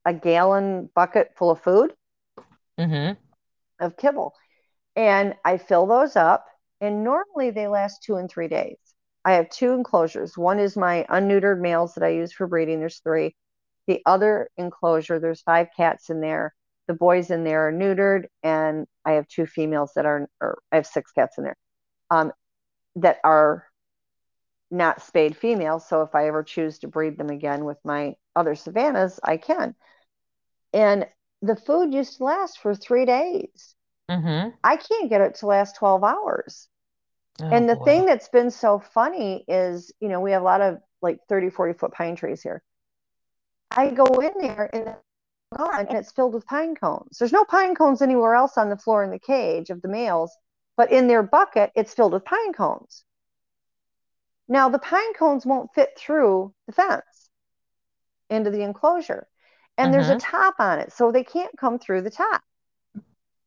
a 0.05 0.13
gallon 0.15 0.91
bucket 0.95 1.33
full 1.37 1.51
of 1.51 1.61
food 1.61 1.95
Mm-hmm. 2.79 3.19
of 3.81 3.97
kibble. 3.97 4.35
And 4.97 5.35
I 5.45 5.59
fill 5.59 5.87
those 5.87 6.17
up, 6.17 6.47
and 6.81 7.05
normally 7.05 7.51
they 7.51 7.69
last 7.69 8.03
two 8.03 8.17
and 8.17 8.31
three 8.31 8.49
days. 8.49 8.79
I 9.25 9.33
have 9.35 9.51
two 9.51 9.73
enclosures. 9.73 10.37
One 10.37 10.59
is 10.59 10.77
my 10.77 11.07
unneutered 11.11 11.61
males 11.61 11.95
that 11.95 12.05
I 12.05 12.09
use 12.11 12.33
for 12.33 12.47
breeding. 12.47 12.81
There's 12.81 13.01
three. 13.01 13.35
The 13.87 14.03
other 14.07 14.51
enclosure, 14.57 15.19
there's 15.19 15.43
five 15.43 15.69
cats 15.77 16.11
in 16.11 16.21
there. 16.21 16.55
The 16.89 16.95
boys 16.95 17.31
in 17.31 17.45
there 17.45 17.69
are 17.69 17.73
neutered, 17.73 18.25
and 18.43 18.87
I 19.05 19.13
have 19.13 19.29
two 19.29 19.47
females 19.47 19.93
that 19.95 20.07
are, 20.07 20.29
or 20.41 20.59
I 20.73 20.77
have 20.77 20.87
six 20.87 21.13
cats 21.13 21.39
in 21.39 21.45
there 21.45 21.57
um, 22.11 22.33
that 22.97 23.19
are 23.23 23.65
not 24.71 25.03
spayed 25.03 25.37
females. 25.37 25.87
So 25.89 26.03
if 26.03 26.15
I 26.15 26.29
ever 26.29 26.43
choose 26.43 26.79
to 26.81 26.89
breed 26.89 27.17
them 27.17 27.31
again 27.31 27.65
with 27.65 27.79
my 27.85 28.15
other 28.35 28.55
Savannahs, 28.55 29.21
I 29.23 29.37
can. 29.37 29.75
And 30.73 31.07
the 31.43 31.57
food 31.57 31.95
used 31.95 32.19
to 32.19 32.25
last 32.25 32.59
for 32.59 32.75
three 32.75 33.05
days. 33.05 33.75
Mm-hmm. 34.11 34.51
I 34.65 34.77
can't 34.77 35.11
get 35.11 35.21
it 35.21 35.37
to 35.37 35.47
last 35.47 35.77
12 35.77 36.03
hours. 36.03 36.69
Oh, 37.41 37.47
and 37.47 37.69
the 37.69 37.77
boy. 37.77 37.85
thing 37.85 38.07
that's 38.07 38.29
been 38.29 38.51
so 38.51 38.79
funny 38.79 39.45
is, 39.47 39.93
you 40.01 40.09
know, 40.09 40.21
we 40.21 40.33
have 40.33 40.43
a 40.43 40.45
lot 40.45 40.61
of 40.61 40.79
like 41.01 41.19
30, 41.29 41.51
40 41.51 41.79
foot 41.79 41.93
pine 41.93 42.17
trees 42.17 42.43
here. 42.43 42.63
I 43.71 43.91
go 43.91 44.07
in 44.07 44.33
there 44.41 44.71
and 44.73 44.97
gone 45.57 45.87
and 45.89 45.99
it's 45.99 46.13
filled 46.13 46.35
with 46.35 46.47
pine 46.47 46.75
cones. 46.75 47.19
There's 47.19 47.33
no 47.33 47.45
pine 47.45 47.75
cones 47.75 48.03
anywhere 48.03 48.35
else 48.35 48.59
on 48.59 48.71
the 48.71 48.77
floor 48.77 49.05
in 49.05 49.11
the 49.11 49.19
cage 49.19 49.71
of 49.71 49.83
the 49.83 49.89
males, 49.89 50.37
but 50.77 50.93
in 50.93 51.07
their 51.07 51.23
bucket, 51.23 51.73
it's 51.75 51.95
filled 51.95 52.13
with 52.13 52.25
pine 52.25 52.53
cones. 52.53 53.05
Now, 54.49 54.69
the 54.69 54.79
pine 54.79 55.13
cones 55.15 55.45
won't 55.45 55.75
fit 55.75 55.91
through 55.97 56.55
the 56.67 56.73
fence 56.73 57.31
into 58.31 58.51
the 58.51 58.63
enclosure, 58.63 59.29
and 59.77 59.93
there's 59.93 60.09
a 60.09 60.15
Mhm. 60.15 60.21
top 60.21 60.55
on 60.59 60.79
it, 60.79 60.93
so 60.93 61.13
they 61.13 61.25
can't 61.25 61.57
come 61.59 61.79
through 61.79 62.03
the 62.03 62.11
top. 62.11 62.43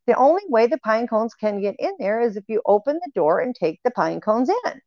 The 0.08 0.16
only 0.16 0.44
way 0.48 0.68
the 0.68 0.80
pine 0.80 1.08
cones 1.08 1.34
can 1.36 1.62
get 1.62 1.76
in 1.80 1.96
there 2.00 2.20
is 2.22 2.36
if 2.38 2.50
you 2.50 2.62
open 2.66 2.96
the 2.96 3.12
door 3.14 3.40
and 3.40 3.56
take 3.56 3.82
the 3.84 3.92
pine 3.92 4.22
cones 4.22 4.50
in. 4.50 4.82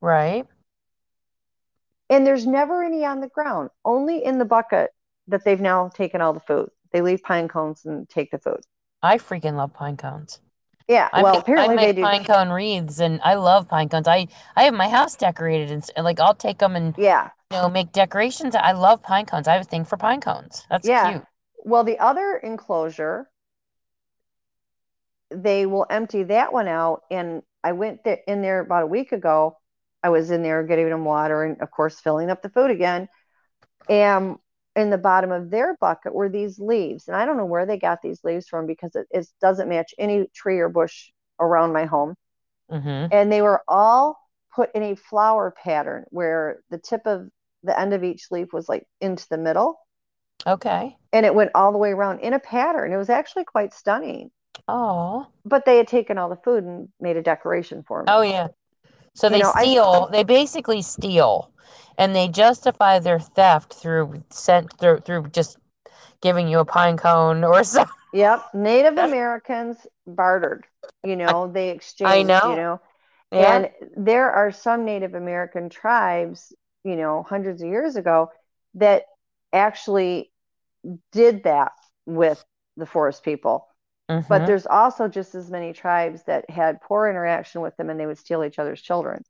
Right. 0.00 0.46
And 2.08 2.26
there's 2.26 2.46
never 2.46 2.82
any 2.82 3.04
on 3.04 3.20
the 3.20 3.28
ground, 3.28 3.70
only 3.84 4.24
in 4.24 4.38
the 4.38 4.44
bucket 4.44 4.92
that 5.32 5.44
they've 5.44 5.60
now 5.60 5.88
taken 5.88 6.20
all 6.20 6.32
the 6.32 6.40
food. 6.40 6.70
They 6.92 7.02
leave 7.02 7.22
pine 7.22 7.48
cones 7.48 7.84
and 7.84 8.08
take 8.08 8.30
the 8.30 8.38
food. 8.38 8.60
I 9.02 9.18
freaking 9.18 9.54
love 9.56 9.74
pine 9.74 9.96
cones. 9.96 10.40
Yeah, 10.88 11.08
I 11.12 11.22
well, 11.22 11.34
make, 11.34 11.48
I 11.56 11.68
apparently 11.68 11.76
they 11.76 11.86
make 11.86 11.96
do. 11.96 12.02
pine 12.02 12.24
cone 12.24 12.50
wreaths, 12.50 13.00
and 13.00 13.20
I 13.22 13.34
love 13.34 13.68
pine 13.68 13.88
cones. 13.88 14.08
I 14.08 14.28
I 14.56 14.64
have 14.64 14.74
my 14.74 14.88
house 14.88 15.16
decorated, 15.16 15.70
and, 15.70 15.88
and 15.96 16.04
like 16.04 16.20
I'll 16.20 16.34
take 16.34 16.58
them 16.58 16.76
and 16.76 16.94
Yeah, 16.96 17.30
you 17.50 17.58
know 17.58 17.68
make 17.68 17.92
decorations. 17.92 18.54
I 18.54 18.72
love 18.72 19.02
pine 19.02 19.26
cones. 19.26 19.48
I 19.48 19.54
have 19.54 19.62
a 19.62 19.64
thing 19.64 19.84
for 19.84 19.96
pine 19.96 20.20
cones. 20.20 20.66
That's 20.70 20.88
yeah. 20.88 21.12
cute. 21.12 21.24
Well, 21.64 21.84
the 21.84 21.98
other 21.98 22.36
enclosure, 22.36 23.30
they 25.30 25.66
will 25.66 25.86
empty 25.88 26.24
that 26.24 26.52
one 26.52 26.68
out. 26.68 27.02
And 27.10 27.42
I 27.62 27.72
went 27.72 28.04
there, 28.04 28.18
in 28.26 28.42
there 28.42 28.60
about 28.60 28.82
a 28.82 28.86
week 28.86 29.12
ago. 29.12 29.58
I 30.02 30.08
was 30.08 30.32
in 30.32 30.42
there 30.42 30.64
getting 30.64 30.88
them 30.90 31.04
water 31.04 31.44
and, 31.44 31.62
of 31.62 31.70
course, 31.70 32.00
filling 32.00 32.28
up 32.28 32.42
the 32.42 32.48
food 32.50 32.72
again. 32.72 33.08
And 33.88 34.38
in 34.76 34.90
the 34.90 34.98
bottom 34.98 35.32
of 35.32 35.50
their 35.50 35.76
bucket 35.80 36.14
were 36.14 36.28
these 36.28 36.58
leaves. 36.58 37.08
And 37.08 37.16
I 37.16 37.26
don't 37.26 37.36
know 37.36 37.44
where 37.46 37.66
they 37.66 37.78
got 37.78 38.02
these 38.02 38.24
leaves 38.24 38.48
from 38.48 38.66
because 38.66 38.94
it, 38.96 39.06
it 39.10 39.26
doesn't 39.40 39.68
match 39.68 39.94
any 39.98 40.26
tree 40.34 40.60
or 40.60 40.68
bush 40.68 41.10
around 41.40 41.72
my 41.72 41.84
home. 41.86 42.14
hmm 42.70 43.12
And 43.12 43.30
they 43.32 43.42
were 43.42 43.62
all 43.68 44.18
put 44.54 44.74
in 44.74 44.82
a 44.82 44.96
flower 44.96 45.52
pattern 45.52 46.04
where 46.10 46.62
the 46.70 46.78
tip 46.78 47.06
of 47.06 47.28
the 47.62 47.78
end 47.78 47.94
of 47.94 48.04
each 48.04 48.30
leaf 48.30 48.52
was 48.52 48.68
like 48.68 48.86
into 49.00 49.26
the 49.30 49.38
middle 49.38 49.78
Okay. 50.46 50.98
and 51.12 51.24
it 51.26 51.34
went 51.34 51.50
all 51.54 51.72
the 51.72 51.78
way 51.78 51.90
around 51.90 52.20
in 52.20 52.34
a 52.34 52.38
pattern. 52.38 52.92
It 52.92 52.96
was 52.98 53.08
actually 53.10 53.44
quite 53.44 53.72
stunning. 53.72 54.30
Oh. 54.66 55.30
But 55.44 55.64
they 55.64 55.76
had 55.76 55.86
taken 55.86 56.18
all 56.18 56.28
the 56.28 56.34
food 56.36 56.64
and 56.64 56.92
made 56.98 57.16
a 57.16 57.22
decoration 57.22 57.84
for 57.84 58.02
me. 58.02 58.12
Oh 58.12 58.22
yeah. 58.22 58.48
So 59.14 59.26
You 59.26 59.32
they 59.34 59.38
know, 59.40 59.52
I- 59.54 59.62
steal. 59.62 60.08
They 60.10 60.24
basically 60.24 60.82
steal, 60.82 61.50
and 61.98 62.14
they 62.14 62.28
justify 62.28 62.98
their 62.98 63.18
theft 63.20 63.74
through 63.74 64.22
sent 64.30 64.78
through 64.78 65.00
through 65.00 65.28
just 65.28 65.58
giving 66.20 66.48
you 66.48 66.58
a 66.60 66.64
pine 66.64 66.96
cone 66.96 67.44
or 67.44 67.62
something. 67.64 67.92
Yep. 68.14 68.44
Native 68.54 68.98
Americans 68.98 69.76
bartered. 70.06 70.66
You 71.02 71.16
know, 71.16 71.50
they 71.52 71.70
exchanged, 71.70 72.28
know. 72.28 72.50
you 72.50 72.56
know. 72.56 72.80
Yeah. 73.32 73.56
And 73.56 73.70
there 73.96 74.30
are 74.30 74.52
some 74.52 74.84
Native 74.84 75.14
American 75.14 75.70
tribes, 75.70 76.52
you 76.84 76.96
know, 76.96 77.22
hundreds 77.22 77.62
of 77.62 77.68
years 77.68 77.96
ago 77.96 78.30
that 78.74 79.04
actually 79.52 80.30
did 81.12 81.44
that 81.44 81.72
with 82.04 82.44
the 82.76 82.84
forest 82.86 83.22
people. 83.24 83.66
But 84.28 84.46
Mhm. 84.46 84.46
there's 84.46 84.66
also 84.66 85.08
just 85.08 85.34
as 85.34 85.50
many 85.50 85.72
tribes 85.72 86.24
that 86.24 86.48
had 86.50 86.80
poor 86.82 87.08
interaction 87.08 87.60
with 87.60 87.76
them 87.76 87.90
and 87.90 88.00
they 88.00 88.06
would 88.06 88.18
steal 88.18 88.44
each 88.44 88.58
other's 88.58 88.82
children. 88.82 89.22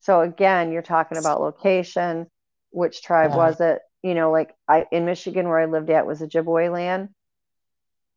So 0.00 0.20
again, 0.20 0.72
you're 0.72 0.82
talking 0.82 1.18
about 1.18 1.40
location. 1.40 2.28
Which 2.70 3.02
tribe 3.02 3.32
Yeah. 3.32 3.36
was 3.36 3.60
it? 3.60 3.80
You 4.02 4.14
know, 4.14 4.30
like 4.30 4.54
I 4.68 4.86
in 4.92 5.04
Michigan 5.06 5.48
where 5.48 5.58
I 5.58 5.66
lived 5.66 5.90
at 5.90 6.06
was 6.06 6.20
Ojibwe 6.20 6.72
land, 6.72 7.10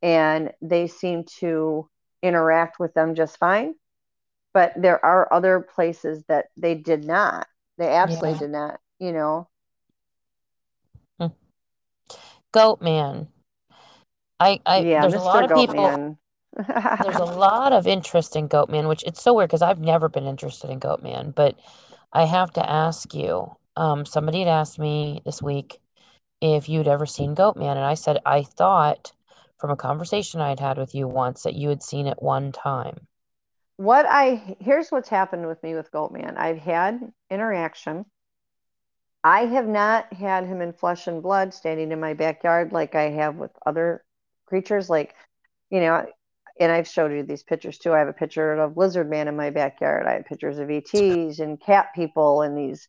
and 0.02 0.52
they 0.62 0.88
seem 0.88 1.24
to 1.40 1.90
interact 2.22 2.80
with 2.80 2.94
them 2.94 3.16
just 3.16 3.38
fine. 3.38 3.76
But 4.54 4.74
there 4.78 5.04
are 5.04 5.32
other 5.34 5.62
places 5.62 6.24
that 6.28 6.48
they 6.58 6.76
did 6.76 7.06
not. 7.06 7.48
They 7.78 7.90
absolutely 7.90 8.36
Yeah. 8.36 8.40
did 8.40 8.52
not. 8.52 8.80
You 9.00 9.14
know, 9.14 9.50
Goat 12.52 12.82
man. 12.82 13.33
I 14.44 14.60
I 14.66 14.78
yeah, 14.86 15.00
there's 15.00 15.16
a 15.16 15.20
Mr. 15.20 15.22
lot 15.22 15.44
of 15.46 15.54
people. 15.54 16.00
There's 17.00 17.20
a 17.20 17.26
lot 17.26 17.74
of 17.74 17.86
interest 17.88 18.36
in 18.36 18.50
Goatman, 18.50 18.88
which 18.90 19.04
it's 19.04 19.22
so 19.22 19.34
weird 19.36 19.50
because 19.50 19.62
I've 19.62 19.80
never 19.80 20.10
been 20.10 20.26
interested 20.26 20.70
in 20.72 20.80
Goatman, 20.80 21.36
but 21.36 21.56
I 22.14 22.26
have 22.26 22.52
to 22.54 22.68
ask 22.70 23.14
you. 23.14 23.56
Um, 23.76 24.06
somebody 24.06 24.40
had 24.40 24.48
asked 24.50 24.80
me 24.80 25.22
this 25.26 25.42
week 25.42 25.80
if 26.42 26.70
you'd 26.70 26.88
ever 26.88 27.06
seen 27.08 27.36
Goatman, 27.36 27.72
and 27.72 27.80
I 27.80 27.96
said 27.96 28.20
I 28.26 28.44
thought 28.44 29.14
from 29.60 29.72
a 29.72 29.78
conversation 29.78 30.42
I'd 30.42 30.60
had 30.62 30.78
with 30.80 30.96
you 30.96 31.08
once 31.08 31.44
that 31.44 31.56
you 31.56 31.70
had 31.70 31.84
seen 31.84 32.08
it 32.08 32.22
one 32.24 32.52
time. 32.54 33.08
what 33.78 34.06
I 34.10 34.56
here's 34.60 34.90
what's 34.92 35.10
happened 35.10 35.48
with 35.48 35.62
me 35.64 35.76
with 35.76 35.92
Goatman. 35.92 36.38
I've 36.38 36.58
had 36.58 37.14
interaction. 37.30 38.06
I 39.26 39.48
have 39.48 39.68
not 39.68 40.14
had 40.14 40.46
him 40.46 40.62
in 40.62 40.72
flesh 40.72 41.08
and 41.08 41.22
blood 41.22 41.54
standing 41.54 41.92
in 41.92 42.00
my 42.00 42.14
backyard 42.14 42.72
like 42.72 42.96
I 42.96 43.10
have 43.10 43.36
with 43.36 43.52
other 43.66 44.06
creatures. 44.46 44.90
Like, 44.90 45.16
you 45.70 45.80
know, 45.80 46.06
and 46.60 46.72
I've 46.72 46.88
showed 46.88 47.12
you 47.12 47.24
these 47.24 47.44
pictures 47.44 47.78
too. 47.78 47.94
I 47.94 48.00
have 48.00 48.08
a 48.08 48.14
picture 48.14 48.54
of 48.54 48.78
Lizard 48.78 49.10
Man 49.10 49.28
in 49.28 49.36
my 49.36 49.50
backyard. 49.50 50.06
I 50.06 50.14
have 50.14 50.26
pictures 50.26 50.60
of 50.60 50.70
ETs 50.70 51.40
and 51.40 51.60
cat 51.60 51.88
people 51.96 52.42
and 52.42 52.58
these 52.58 52.88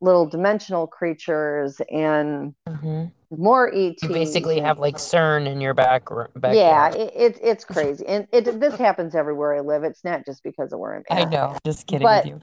little 0.00 0.26
dimensional 0.26 0.86
creatures 0.86 1.80
and 1.90 2.54
hmm 2.66 3.04
more 3.30 3.68
ETs. 3.74 4.02
You 4.02 4.08
basically 4.10 4.60
have 4.60 4.78
like 4.78 4.96
CERN 4.96 5.46
in 5.46 5.60
your 5.60 5.74
back 5.74 6.08
yeah, 6.44 6.90
it, 6.90 7.12
it, 7.16 7.38
it's 7.42 7.64
crazy. 7.64 8.06
And 8.06 8.28
it 8.32 8.60
this 8.60 8.76
happens 8.76 9.14
everywhere 9.14 9.56
I 9.56 9.60
live. 9.60 9.82
It's 9.82 10.04
not 10.04 10.24
just 10.24 10.42
because 10.42 10.72
of 10.72 10.78
where 10.78 10.94
I'm 10.94 11.02
I 11.10 11.24
know, 11.24 11.56
just 11.66 11.86
kidding 11.86 12.02
But- 12.06 12.24
with 12.26 12.34
you. 12.34 12.40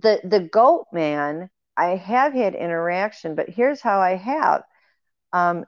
the 0.00 0.20
the 0.22 0.40
goat 0.40 0.86
man 0.92 1.50
i 1.76 1.96
have 1.96 2.32
had 2.32 2.54
interaction 2.54 3.34
but 3.34 3.48
here's 3.48 3.80
how 3.80 3.98
i 4.00 4.14
have 4.14 4.62
um, 5.32 5.64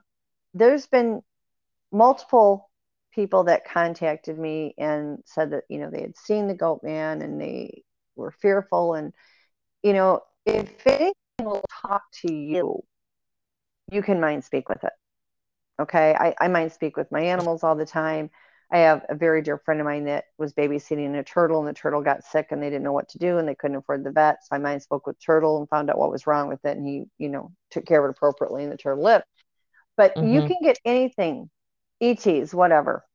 there's 0.53 0.85
been 0.85 1.21
multiple 1.95 2.69
people 3.13 3.45
that 3.45 3.65
contacted 3.65 4.37
me 4.37 4.75
and 4.77 5.19
said 5.25 5.51
that 5.51 5.63
you 5.69 5.79
know 5.79 5.89
they 5.89 6.01
had 6.01 6.17
seen 6.17 6.47
the 6.47 6.53
goat 6.53 6.81
man 6.83 7.21
and 7.21 7.39
they 7.39 7.83
were 8.15 8.31
fearful 8.31 8.93
and 8.95 9.13
you 9.83 9.93
know 9.93 10.21
if 10.45 10.85
anything 10.87 11.13
will 11.41 11.63
talk 11.83 12.03
to 12.13 12.33
you 12.33 12.83
you 13.91 14.01
can 14.01 14.19
mind 14.19 14.43
speak 14.43 14.69
with 14.69 14.83
it 14.83 14.93
okay 15.81 16.15
i, 16.19 16.33
I 16.39 16.47
mind 16.47 16.71
speak 16.71 16.97
with 16.97 17.11
my 17.11 17.21
animals 17.21 17.63
all 17.63 17.75
the 17.75 17.85
time 17.85 18.29
I 18.71 18.79
have 18.79 19.05
a 19.09 19.15
very 19.15 19.43
dear 19.43 19.59
friend 19.59 19.79
of 19.79 19.85
mine 19.85 20.05
that 20.05 20.25
was 20.39 20.51
babysitting 20.53 21.15
a 21.19 21.23
turtle, 21.23 21.59
and 21.59 21.67
the 21.67 21.73
turtle 21.73 22.01
got 22.01 22.23
sick, 22.23 22.47
and 22.49 22.63
they 22.63 22.69
didn't 22.71 22.83
know 22.83 22.93
what 22.93 23.09
to 23.09 23.19
do, 23.19 23.37
and 23.37 23.47
they 23.47 23.53
couldn't 23.53 23.77
afford 23.77 24.03
the 24.03 24.11
vet. 24.11 24.37
So 24.43 24.55
I 24.55 24.59
mind 24.59 24.81
spoke 24.81 25.05
with 25.05 25.19
turtle 25.23 25.59
and 25.59 25.69
found 25.69 25.91
out 25.91 25.99
what 25.99 26.09
was 26.09 26.25
wrong 26.25 26.47
with 26.47 26.65
it, 26.65 26.75
and 26.75 26.85
he, 26.85 27.05
you 27.19 27.29
know, 27.29 27.51
took 27.69 27.85
care 27.85 28.03
of 28.03 28.09
it 28.09 28.15
appropriately, 28.17 28.63
and 28.63 28.71
the 28.71 28.77
turtle 28.77 29.03
lived. 29.03 29.25
But 29.97 30.15
you 30.21 30.41
Mhm. 30.41 30.47
can 30.47 30.57
get 30.63 30.79
anything, 30.85 31.49
ETs, 32.01 32.53
whatever. 32.53 33.05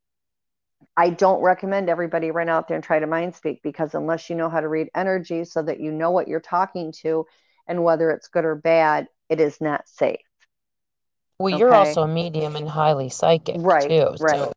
I 0.97 1.11
don't 1.11 1.43
recommend 1.43 1.89
everybody 1.89 2.31
run 2.31 2.49
out 2.49 2.69
there 2.69 2.75
and 2.75 2.85
try 2.85 2.99
to 2.99 3.07
mind 3.07 3.35
speak 3.35 3.63
because 3.63 3.95
unless 3.95 4.29
you 4.29 4.37
know 4.37 4.49
how 4.49 4.61
to 4.61 4.69
read 4.69 4.89
energy, 4.95 5.45
so 5.45 5.63
that 5.63 5.81
you 5.81 5.93
know 5.93 6.11
what 6.11 6.29
you're 6.29 6.41
talking 6.41 6.93
to, 7.03 7.27
and 7.67 7.85
whether 7.85 8.11
it's 8.11 8.29
good 8.29 8.45
or 8.45 8.55
bad, 8.57 9.07
it 9.29 9.41
is 9.41 9.61
not 9.61 9.89
safe. 9.89 10.21
Well, 11.39 11.59
you're 11.59 11.75
also 11.75 12.03
a 12.03 12.09
medium 12.09 12.57
and 12.57 12.69
highly 12.69 13.09
psychic 13.09 13.57
Right, 13.57 13.89
too. 13.89 14.17
right. 14.19 14.39
So 14.39 14.53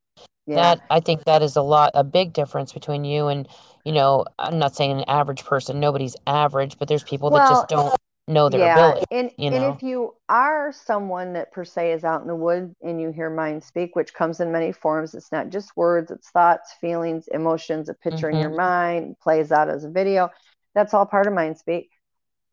Yeah. 0.45 0.55
that 0.55 0.81
I 0.89 0.99
think 0.99 1.23
that 1.25 1.41
is 1.41 1.55
a 1.55 1.61
lot, 1.61 1.91
a 1.93 2.03
big 2.03 2.33
difference 2.33 2.73
between 2.73 3.05
you 3.05 3.27
and, 3.27 3.47
you 3.85 3.93
know, 3.93 4.25
I'm 4.37 4.59
not 4.59 4.75
saying 4.75 4.91
an 4.91 5.05
average 5.07 5.45
person. 5.45 5.79
Nobody's 5.79 6.17
average, 6.27 6.77
but 6.77 6.87
there's 6.89 7.03
people 7.03 7.31
that 7.31 7.39
Well, 7.39 7.47
just 7.47 7.69
don't 7.69 7.95
know 8.27 8.49
their 8.49 8.65
yeah, 8.65 8.65
ability. 8.65 9.05
and 9.11 9.31
you 9.37 9.51
and 9.51 9.63
if 9.63 9.81
you 9.83 10.15
are 10.29 10.71
someone 10.71 11.33
that 11.33 11.51
per 11.51 11.65
se 11.65 11.93
is 11.93 12.03
out 12.03 12.21
in 12.21 12.27
the 12.27 12.35
woods 12.35 12.73
and 12.81 13.01
you 13.01 13.11
hear 13.11 13.29
mind 13.29 13.63
speak, 13.63 13.95
which 13.95 14.13
comes 14.13 14.39
in 14.39 14.51
many 14.51 14.71
forms, 14.71 15.13
it's 15.15 15.31
not 15.31 15.49
just 15.49 15.75
words, 15.77 16.11
it's 16.11 16.29
thoughts, 16.29 16.73
feelings, 16.81 17.27
emotions, 17.29 17.89
a 17.89 17.93
picture 17.93 18.29
in 18.29 18.37
your 18.37 18.49
Mhm. 18.49 18.55
mind, 18.55 19.15
plays 19.21 19.51
out 19.51 19.69
as 19.69 19.83
a 19.83 19.89
video. 19.89 20.29
That's 20.75 20.93
all 20.93 21.05
part 21.05 21.27
of 21.27 21.33
mind 21.33 21.57
speak. 21.57 21.91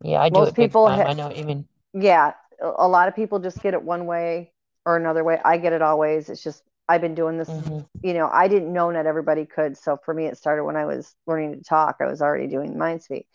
Yeah, 0.03 0.21
I 0.21 0.29
do 0.29 0.45
most 0.45 0.55
people 0.55 0.89
ha- 0.89 1.09
I 1.09 1.13
know 1.13 1.29
mean. 1.29 1.67
Yeah, 1.93 2.33
a 2.61 2.87
lot 2.87 3.07
of 3.07 3.15
people 3.15 3.39
just 3.39 3.61
get 3.61 3.73
it 3.73 3.83
one 3.83 4.05
way 4.05 4.53
or 4.85 4.97
another 4.97 5.23
way. 5.23 5.39
I 5.43 5.57
get 5.57 5.73
it 5.73 5.81
always. 5.81 6.29
It's 6.29 6.43
just 6.43 6.63
I've 6.87 7.01
been 7.01 7.15
doing 7.15 7.37
this, 7.37 7.51
Mhm. 7.51 7.85
you 8.01 8.13
know, 8.13 8.29
I 8.31 8.47
didn't 8.47 8.73
know 8.73 8.91
not 8.91 9.05
everybody 9.05 9.45
could. 9.45 9.77
So 9.77 9.97
for 10.05 10.13
me, 10.13 10.27
it 10.27 10.37
started 10.37 10.63
when 10.65 10.75
I 10.77 10.85
was 10.85 11.15
learning 11.27 11.53
to 11.57 11.63
talk. 11.63 11.97
I 12.01 12.05
was 12.07 12.21
already 12.21 12.47
doing 12.47 12.77
mind 12.77 13.03
speak. 13.03 13.27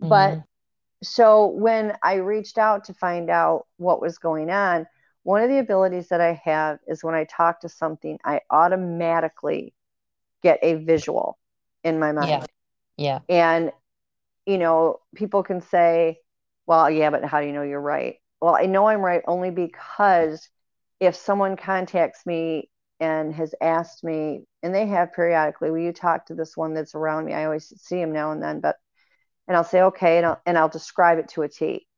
But 0.00 0.38
Mhm. 0.38 0.44
So 1.02 1.46
when 1.46 1.96
I 2.02 2.14
reached 2.14 2.58
out 2.58 2.84
to 2.84 2.94
find 2.94 3.30
out 3.30 3.66
what 3.78 4.02
was 4.02 4.18
going 4.18 4.50
on, 4.50 4.86
one 5.22 5.42
of 5.42 5.48
the 5.48 5.58
abilities 5.58 6.08
that 6.08 6.20
I 6.20 6.40
have 6.44 6.78
is 6.86 7.04
when 7.04 7.14
I 7.14 7.24
talk 7.24 7.60
to 7.60 7.68
something, 7.68 8.18
I 8.24 8.40
automatically 8.50 9.74
get 10.42 10.58
a 10.62 10.74
visual 10.74 11.38
in 11.84 11.98
my 11.98 12.12
mind. 12.12 12.28
Yeah. 12.28 12.46
Yeah. 12.96 13.18
And, 13.28 13.72
you 14.46 14.58
know, 14.58 15.00
people 15.14 15.42
can 15.42 15.60
say, 15.60 16.18
well, 16.66 16.90
yeah, 16.90 17.10
but 17.10 17.24
how 17.24 17.40
do 17.40 17.46
you 17.46 17.52
know 17.52 17.62
you're 17.62 17.80
right? 17.80 18.16
Well, 18.40 18.54
I 18.54 18.66
know 18.66 18.86
I'm 18.86 19.02
right 19.02 19.22
only 19.26 19.50
because 19.50 20.48
if 21.00 21.16
someone 21.16 21.56
contacts 21.56 22.26
me 22.26 22.70
and 22.98 23.34
has 23.34 23.54
asked 23.62 24.04
me, 24.04 24.44
and 24.62 24.74
they 24.74 24.86
have 24.86 25.14
periodically, 25.14 25.70
will 25.70 25.78
you 25.78 25.92
talk 25.92 26.26
to 26.26 26.34
this 26.34 26.56
one 26.56 26.74
that's 26.74 26.94
around 26.94 27.24
me? 27.24 27.32
I 27.32 27.46
always 27.46 27.72
see 27.80 27.98
him 27.98 28.12
now 28.12 28.32
and 28.32 28.42
then, 28.42 28.60
but, 28.60 28.76
and 29.50 29.58
I'll 29.58 29.64
say, 29.64 29.82
okay, 29.82 30.18
and 30.18 30.26
I'll, 30.26 30.42
and 30.46 30.58
I'll 30.58 30.70
describe 30.70 31.18
it 31.18 31.30
to 31.30 31.42
a 31.42 31.50
T. 31.50 31.88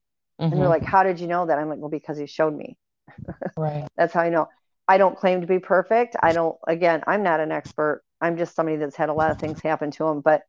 And 0.50 0.60
they're 0.60 0.68
Mhm. 0.68 0.70
like, 0.70 0.84
how 0.84 1.04
did 1.04 1.20
you 1.20 1.28
know 1.28 1.46
that? 1.46 1.58
I'm 1.58 1.68
like, 1.70 1.80
well, 1.80 1.90
because 1.90 2.18
he 2.18 2.26
showed 2.26 2.56
me. 2.56 2.78
Right. 3.56 3.88
That's 3.96 4.14
how 4.14 4.22
I 4.22 4.30
know. 4.30 4.48
I 4.88 4.98
don't 4.98 5.16
claim 5.18 5.40
to 5.42 5.48
be 5.48 5.58
perfect. 5.60 6.16
I 6.22 6.32
don't, 6.32 6.56
again, 6.66 7.02
I'm 7.06 7.22
not 7.22 7.40
an 7.40 7.52
expert. 7.52 8.04
I'm 8.20 8.36
just 8.36 8.54
somebody 8.54 8.76
that's 8.78 8.96
had 8.96 9.08
a 9.10 9.14
lot 9.14 9.30
of 9.30 9.38
things 9.38 9.60
happen 9.60 9.90
to 9.92 10.06
him, 10.08 10.20
but 10.20 10.42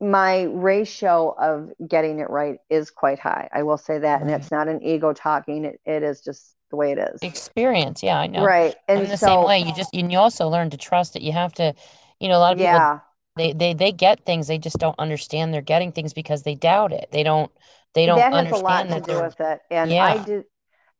my 0.00 0.42
ratio 0.42 1.30
of 1.36 1.72
getting 1.86 2.20
it 2.20 2.30
right 2.30 2.60
is 2.70 2.90
quite 2.90 3.18
high. 3.18 3.48
I 3.52 3.64
will 3.64 3.78
say 3.78 3.98
that. 3.98 4.22
And 4.22 4.30
Right. 4.30 4.30
it's 4.30 4.50
not 4.50 4.68
an 4.68 4.82
ego 4.82 5.12
talking. 5.12 5.64
It, 5.64 5.80
it 5.84 6.02
is 6.02 6.20
just 6.20 6.54
the 6.70 6.76
way 6.76 6.92
it 6.92 6.98
is. 6.98 7.20
Experience, 7.20 8.02
yeah, 8.04 8.16
I 8.18 8.28
know. 8.28 8.52
Right. 8.52 8.76
I'm 8.94 9.08
And 9.08 9.08
the 9.08 9.16
so, 9.16 9.28
same 9.28 9.42
way. 9.44 9.58
You 9.60 9.72
just 9.72 9.92
and 9.94 10.12
you 10.12 10.18
also 10.18 10.48
learn 10.48 10.70
to 10.70 10.76
trust 10.76 11.14
that 11.14 11.22
you 11.22 11.32
have 11.32 11.52
to, 11.54 11.74
you 12.20 12.28
know, 12.28 12.36
a 12.38 12.40
lot 12.40 12.52
of 12.52 12.58
people 12.58 12.80
yeah, 12.80 13.00
they 13.38 13.52
they 13.52 13.74
they 13.74 13.92
get 13.92 14.24
things, 14.26 14.46
they 14.46 14.58
just 14.58 14.78
don't 14.78 14.98
understand 14.98 15.54
they're 15.54 15.62
getting 15.62 15.92
things 15.92 16.12
because 16.12 16.42
they 16.42 16.54
doubt 16.54 16.92
it. 16.92 17.08
They 17.12 17.22
don't 17.22 17.50
they 17.94 18.06
don't 18.06 18.18
that 18.18 18.32
has 18.32 18.52
a 18.52 18.56
lot 18.62 18.86
understand 18.86 19.04
to 19.04 19.12
do 19.12 19.22
with 19.22 19.40
it. 19.40 19.60
And 19.70 19.90
yeah. 19.90 20.04
I 20.04 20.18
did, 20.22 20.44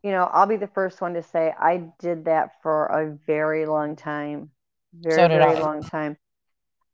you 0.03 0.11
know, 0.13 0.25
I'll 0.25 0.47
be 0.47 0.57
the 0.57 0.69
first 0.69 1.01
one 1.01 1.15
to 1.15 1.23
say 1.23 1.53
I 1.59 1.91
did 1.99 2.25
that 2.25 2.63
for 2.63 2.87
a 2.87 3.19
very 3.27 3.67
long 3.67 3.97
time. 3.97 4.51
Very, 4.95 5.17
So 5.17 5.29
very 5.29 5.57
I. 5.57 5.61
long 5.61 5.85
time. 5.85 6.17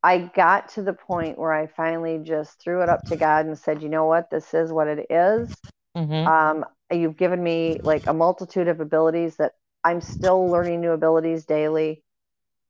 I 0.03 0.19
got 0.19 0.69
to 0.71 0.83
the 0.83 0.93
point 0.93 1.39
where 1.39 1.53
I 1.53 1.67
finally 1.67 2.21
just 2.23 2.61
threw 2.61 2.83
it 2.83 2.91
up 2.91 3.07
to 3.07 3.17
God 3.17 3.47
and 3.47 3.59
said, 3.59 3.83
you 3.83 3.89
know 3.89 4.05
what, 4.05 4.31
this 4.31 4.53
is 4.53 4.71
what 4.71 4.87
it 4.87 5.07
is. 5.09 5.51
Mm-hmm. 5.97 6.27
Um, 6.29 6.65
you've 6.93 7.17
given 7.17 7.43
me 7.43 7.81
like 7.83 8.05
a 8.07 8.13
multitude 8.13 8.69
of 8.69 8.81
abilities 8.81 9.37
that 9.37 9.53
I'm 9.83 10.03
still 10.03 10.51
learning 10.51 10.83
new 10.83 10.91
abilities 10.91 11.47
daily. 11.47 12.03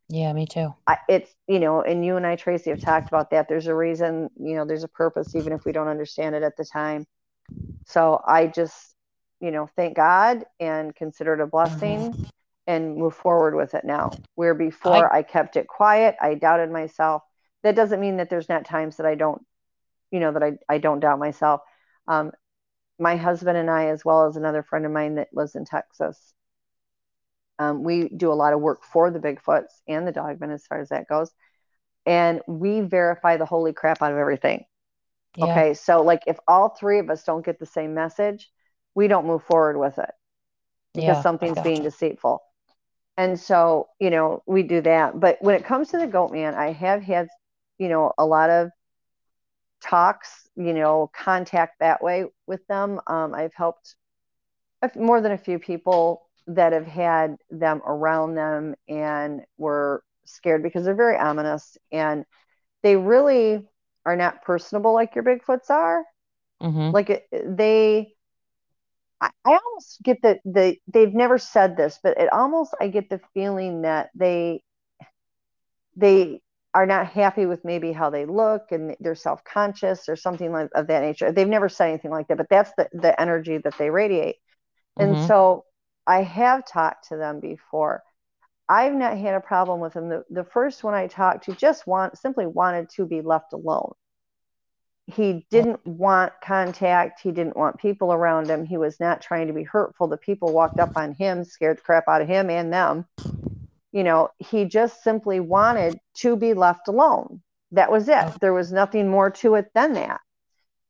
Yeah, 0.08 0.32
me 0.32 0.46
too. 0.46 0.74
I, 0.86 0.98
it's 1.08 1.34
you 1.48 1.60
know, 1.60 1.82
and 1.82 2.04
you 2.04 2.16
and 2.16 2.26
I, 2.26 2.36
Tracy, 2.36 2.70
have 2.70 2.80
talked 2.80 3.08
about 3.08 3.30
that. 3.30 3.48
There's 3.48 3.66
a 3.66 3.74
reason, 3.74 4.28
you 4.38 4.54
know, 4.54 4.64
there's 4.64 4.84
a 4.84 4.88
purpose, 4.88 5.34
even 5.34 5.52
if 5.52 5.64
we 5.64 5.72
don't 5.72 5.88
understand 5.88 6.34
it 6.34 6.42
at 6.42 6.56
the 6.56 6.64
time. 6.64 7.06
So 7.86 8.20
I 8.26 8.46
just, 8.46 8.94
you 9.40 9.50
know, 9.50 9.68
thank 9.76 9.96
God 9.96 10.44
and 10.60 10.94
consider 10.94 11.34
it 11.34 11.40
a 11.40 11.46
blessing 11.46 12.14
and 12.66 12.96
move 12.96 13.14
forward 13.14 13.54
with 13.54 13.74
it 13.74 13.84
now. 13.84 14.18
Where 14.34 14.54
before 14.54 15.12
I, 15.12 15.22
kept 15.22 15.56
it 15.56 15.66
quiet, 15.68 16.16
I 16.20 16.34
doubted 16.34 16.70
myself. 16.70 17.22
That 17.62 17.76
doesn't 17.76 18.00
mean 18.00 18.18
that 18.18 18.30
there's 18.30 18.48
not 18.48 18.64
times 18.64 18.96
that 18.96 19.06
I 19.06 19.14
don't, 19.14 19.42
you 20.10 20.20
know, 20.20 20.32
that 20.32 20.42
I, 20.42 20.52
I 20.68 20.78
don't 20.78 21.00
doubt 21.00 21.18
myself. 21.18 21.60
Um, 22.08 22.32
my 22.98 23.16
husband 23.16 23.56
and 23.56 23.70
I, 23.70 23.86
as 23.86 24.04
well 24.04 24.26
as 24.26 24.36
another 24.36 24.62
friend 24.62 24.86
of 24.86 24.92
mine 24.92 25.16
that 25.16 25.28
lives 25.32 25.54
in 25.54 25.64
Texas, 25.64 26.32
um, 27.58 27.82
we 27.84 28.08
do 28.08 28.32
a 28.32 28.34
lot 28.34 28.52
of 28.52 28.60
work 28.60 28.84
for 28.84 29.10
the 29.10 29.20
Bigfoots 29.20 29.80
and 29.88 30.06
the 30.06 30.12
Dogmen 30.12 30.52
as 30.52 30.66
far 30.66 30.80
as 30.80 30.90
that 30.90 31.08
goes. 31.08 31.30
And 32.06 32.42
we 32.48 32.80
verify 32.82 33.36
the 33.36 33.46
holy 33.46 33.72
crap 33.72 34.02
out 34.02 34.12
of 34.12 34.18
everything. 34.18 34.64
Yeah. 35.36 35.62
Okay. 35.62 35.74
So, 35.74 36.02
like, 36.02 36.22
if 36.26 36.38
all 36.48 36.70
three 36.70 36.98
of 37.00 37.10
us 37.10 37.24
don't 37.24 37.44
get 37.44 37.58
the 37.58 37.66
same 37.66 37.94
message, 37.94 38.50
we 38.94 39.08
don't 39.08 39.26
move 39.26 39.44
forward 39.44 39.78
with 39.78 39.98
it 39.98 40.10
because 40.96 41.18
Yeah, 41.18 41.20
something's 41.20 41.60
being 41.60 41.82
deceitful. 41.82 42.42
And 43.16 43.38
so, 43.38 43.88
you 44.00 44.10
know, 44.10 44.42
we 44.46 44.62
do 44.62 44.80
that. 44.82 45.20
But 45.20 45.38
when 45.40 45.54
it 45.56 45.64
comes 45.66 45.88
to 45.90 45.98
the 45.98 46.06
goat 46.06 46.32
man, 46.32 46.54
I 46.54 46.72
have 46.72 47.02
had, 47.02 47.28
you 47.78 47.88
know, 47.88 48.12
a 48.18 48.26
lot 48.26 48.50
of 48.50 48.70
talks, 49.80 50.48
you 50.56 50.72
know, 50.72 51.10
contact 51.14 51.78
that 51.80 52.02
way 52.02 52.24
with 52.46 52.66
them. 52.66 53.00
Um, 53.06 53.34
I've 53.34 53.54
helped 53.54 53.96
more 54.96 55.20
than 55.20 55.32
a 55.32 55.38
few 55.38 55.58
people 55.58 56.22
that 56.48 56.72
have 56.72 56.86
had 56.86 57.36
them 57.50 57.80
around 57.86 58.34
them 58.34 58.74
and 58.88 59.42
were 59.58 60.02
scared 60.24 60.62
because 60.62 60.84
they're 60.84 60.94
very 60.94 61.16
ominous 61.16 61.76
and 61.92 62.24
they 62.82 62.96
really 62.96 63.66
are 64.06 64.16
not 64.16 64.42
personable 64.42 64.94
like 64.94 65.14
your 65.14 65.24
Bigfoots 65.24 65.70
are. 65.70 66.04
Mm-hmm. 66.62 66.92
Like 66.92 67.10
it, 67.10 67.26
they, 67.32 68.14
I, 69.20 69.30
I 69.44 69.58
almost 69.64 70.02
get 70.02 70.22
that 70.22 70.40
they 70.44 70.80
they've 70.92 71.12
never 71.14 71.38
said 71.38 71.76
this, 71.76 71.98
but 72.02 72.18
it 72.18 72.32
almost 72.32 72.74
I 72.80 72.88
get 72.88 73.08
the 73.10 73.20
feeling 73.34 73.82
that 73.82 74.10
they 74.14 74.62
they 75.96 76.40
are 76.74 76.86
not 76.86 77.06
happy 77.08 77.46
with 77.46 77.64
maybe 77.64 77.92
how 77.92 78.10
they 78.10 78.26
look 78.26 78.62
and 78.70 78.96
they're 79.00 79.14
self-conscious 79.14 80.08
or 80.08 80.16
something 80.16 80.52
like 80.52 80.68
of 80.74 80.88
that 80.88 81.02
nature. 81.02 81.32
They've 81.32 81.48
never 81.48 81.68
said 81.68 81.88
anything 81.88 82.10
like 82.10 82.28
that, 82.28 82.36
but 82.36 82.48
that's 82.50 82.72
the 82.76 82.88
the 82.92 83.18
energy 83.20 83.58
that 83.58 83.76
they 83.78 83.90
radiate. 83.90 84.36
And 84.98 85.18
Mm-hmm. 85.18 85.28
so 85.28 85.64
I 86.06 86.22
have 86.22 86.66
talked 86.66 87.08
to 87.08 87.16
them 87.16 87.40
before. 87.40 88.02
I've 88.68 88.94
not 88.94 89.18
had 89.18 89.34
a 89.34 89.40
problem 89.40 89.80
with 89.80 89.92
them. 89.92 90.08
The, 90.08 90.24
the 90.30 90.44
first 90.44 90.84
one 90.84 90.94
I 90.94 91.06
talked 91.06 91.44
to 91.44 91.54
just 91.54 91.86
want 91.86 92.18
simply 92.18 92.46
wanted 92.46 92.88
to 92.90 93.06
be 93.06 93.20
left 93.20 93.52
alone. 93.52 93.92
He 95.06 95.46
didn't 95.50 95.86
want 95.86 96.32
contact. 96.42 97.20
He 97.20 97.30
didn't 97.30 97.56
want 97.56 97.78
people 97.78 98.10
around 98.12 98.48
him. 98.48 98.64
He 98.64 98.78
was 98.78 98.98
not 98.98 99.20
trying 99.20 99.48
to 99.48 99.52
be 99.52 99.64
hurtful. 99.64 100.08
The 100.08 100.16
people 100.16 100.52
walked 100.52 100.80
up 100.80 100.92
on 100.96 101.12
him, 101.12 101.44
scared 101.44 101.76
the 101.76 101.82
crap 101.82 102.04
out 102.08 102.22
of 102.22 102.28
him 102.28 102.48
and 102.48 102.72
them. 102.72 103.04
You 103.92 104.02
know, 104.02 104.30
he 104.38 104.64
just 104.64 105.02
simply 105.02 105.40
wanted 105.40 105.98
to 106.18 106.36
be 106.36 106.54
left 106.54 106.88
alone. 106.88 107.42
That 107.72 107.92
was 107.92 108.08
it. 108.08 108.40
There 108.40 108.54
was 108.54 108.72
nothing 108.72 109.08
more 109.08 109.30
to 109.30 109.56
it 109.56 109.66
than 109.74 109.92
that. 109.92 110.20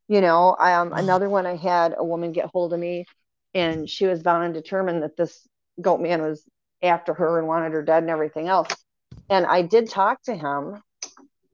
You 0.06 0.20
know, 0.20 0.56
um, 0.60 0.92
another 0.92 1.28
one 1.28 1.46
I 1.46 1.56
had 1.56 1.94
a 1.96 2.04
woman 2.04 2.32
get 2.32 2.46
hold 2.46 2.72
of 2.72 2.78
me 2.78 3.06
and 3.54 3.88
she 3.88 4.06
was 4.06 4.22
bound 4.22 4.44
and 4.44 4.54
determined 4.54 5.02
that 5.02 5.16
this 5.16 5.46
goat 5.80 6.00
man 6.00 6.22
was 6.22 6.44
after 6.82 7.14
her 7.14 7.38
and 7.38 7.48
wanted 7.48 7.72
her 7.72 7.82
dead 7.82 8.02
and 8.02 8.10
everything 8.10 8.48
else. 8.48 8.84
And 9.30 9.46
I 9.46 9.62
did 9.62 9.88
talk 9.88 10.22
to 10.24 10.34
him 10.34 10.82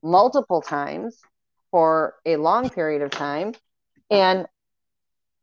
multiple 0.03 0.63
times 0.63 1.19
for 1.71 2.15
a 2.27 2.37
long 2.37 2.71
period 2.71 3.03
of 3.03 3.11
time. 3.11 3.55
And 4.11 4.47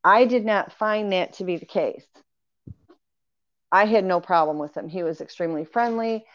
I 0.03 0.25
did 0.25 0.45
not 0.45 0.73
find 0.73 1.11
that 1.13 1.33
to 1.33 1.43
be 1.43 1.57
the 1.57 1.65
case. 1.65 2.05
I 3.71 3.85
had 3.85 4.05
no 4.05 4.19
problem 4.19 4.59
with 4.59 4.75
him. 4.75 4.87
He 4.87 5.03
was 5.03 5.21
extremely 5.21 5.65
friendly. 5.65 6.25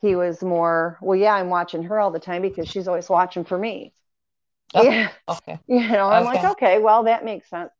He 0.00 0.14
was 0.14 0.42
more, 0.42 0.98
well, 1.00 1.18
yeah, 1.18 1.34
I'm 1.34 1.48
watching 1.48 1.84
her 1.84 1.98
all 1.98 2.10
the 2.10 2.20
time 2.20 2.42
because 2.42 2.68
she's 2.68 2.88
always 2.88 3.08
watching 3.08 3.44
for 3.44 3.56
me. 3.58 3.94
Oh, 4.74 4.82
yeah. 4.84 5.10
Okay. 5.28 5.58
You 5.68 5.88
know, 5.88 6.10
I'm 6.10 6.24
like, 6.24 6.40
Okay. 6.40 6.52
okay, 6.52 6.78
well, 6.80 7.04
that 7.04 7.24
makes 7.24 7.48
sense. 7.48 7.70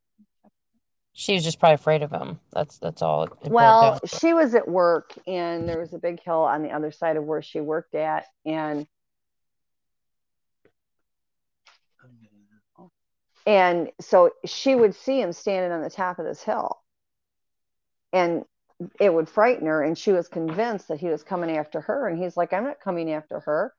She 1.14 1.34
was 1.34 1.44
just 1.44 1.60
probably 1.60 1.74
afraid 1.74 2.02
of 2.02 2.10
him. 2.10 2.40
That's 2.52 2.78
that's 2.78 3.02
all. 3.02 3.28
Well, 3.44 4.00
she 4.06 4.32
was 4.32 4.54
at 4.54 4.66
work 4.66 5.12
and 5.26 5.68
there 5.68 5.78
was 5.78 5.92
a 5.92 5.98
big 5.98 6.22
hill 6.22 6.40
on 6.40 6.62
the 6.62 6.70
other 6.70 6.90
side 6.90 7.16
of 7.16 7.24
where 7.24 7.42
she 7.42 7.60
worked 7.60 7.94
at. 7.94 8.26
And 8.46 8.86
and 13.46 13.90
so 14.00 14.30
she 14.46 14.74
would 14.74 14.94
see 14.94 15.20
him 15.20 15.32
standing 15.32 15.72
on 15.72 15.82
the 15.82 15.90
top 15.90 16.18
of 16.18 16.24
this 16.24 16.42
hill. 16.42 16.80
And 18.12 18.44
it 18.98 19.12
would 19.12 19.28
frighten 19.28 19.66
her. 19.66 19.82
And 19.82 19.96
she 19.96 20.12
was 20.12 20.28
convinced 20.28 20.88
that 20.88 20.98
he 20.98 21.08
was 21.08 21.22
coming 21.22 21.56
after 21.56 21.80
her. 21.82 22.08
And 22.08 22.22
he's 22.22 22.36
like, 22.36 22.52
I'm 22.52 22.64
not 22.64 22.80
coming 22.80 23.12
after 23.12 23.40
her. 23.40 23.74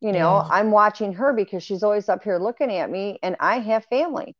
You 0.00 0.12
know, 0.12 0.36
Yeah. 0.36 0.48
I'm 0.50 0.70
watching 0.70 1.14
her 1.14 1.32
because 1.32 1.62
she's 1.62 1.82
always 1.82 2.08
up 2.08 2.22
here 2.22 2.38
looking 2.38 2.70
at 2.70 2.90
me 2.90 3.18
and 3.22 3.36
I 3.40 3.58
have 3.60 3.84
family. 3.86 4.36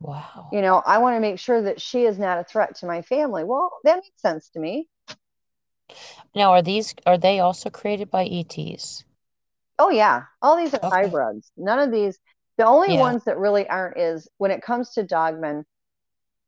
Wow. 0.00 0.52
You 0.52 0.60
know, 0.62 0.82
I 0.84 0.98
want 0.98 1.16
to 1.16 1.20
make 1.20 1.38
sure 1.38 1.62
that 1.62 1.80
she 1.80 2.04
is 2.04 2.18
not 2.18 2.38
a 2.38 2.44
threat 2.44 2.76
to 2.76 2.86
my 2.86 3.02
family. 3.02 3.44
Well, 3.44 3.70
that 3.84 3.96
makes 3.96 4.20
sense 4.22 4.48
to 4.50 4.60
me. 4.60 4.88
Now, 6.36 6.52
are 6.52 6.62
these 6.62 6.94
are 7.04 7.18
they 7.18 7.40
also 7.40 7.68
created 7.68 8.10
by 8.12 8.26
ETs? 8.26 9.02
Oh 9.78 9.90
yeah, 9.90 10.24
all 10.42 10.56
these 10.56 10.74
are 10.74 10.82
Okay. 10.82 10.90
hybrids. 10.90 11.52
None 11.56 11.78
of 11.78 11.90
these. 11.90 12.18
The 12.56 12.64
only 12.66 12.92
Yeah. 12.92 12.94
ones 12.94 13.24
that 13.24 13.38
really 13.38 13.68
aren't 13.68 13.98
is 13.98 14.28
when 14.38 14.50
it 14.50 14.62
comes 14.62 14.92
to 14.94 15.04
dogmen. 15.04 15.64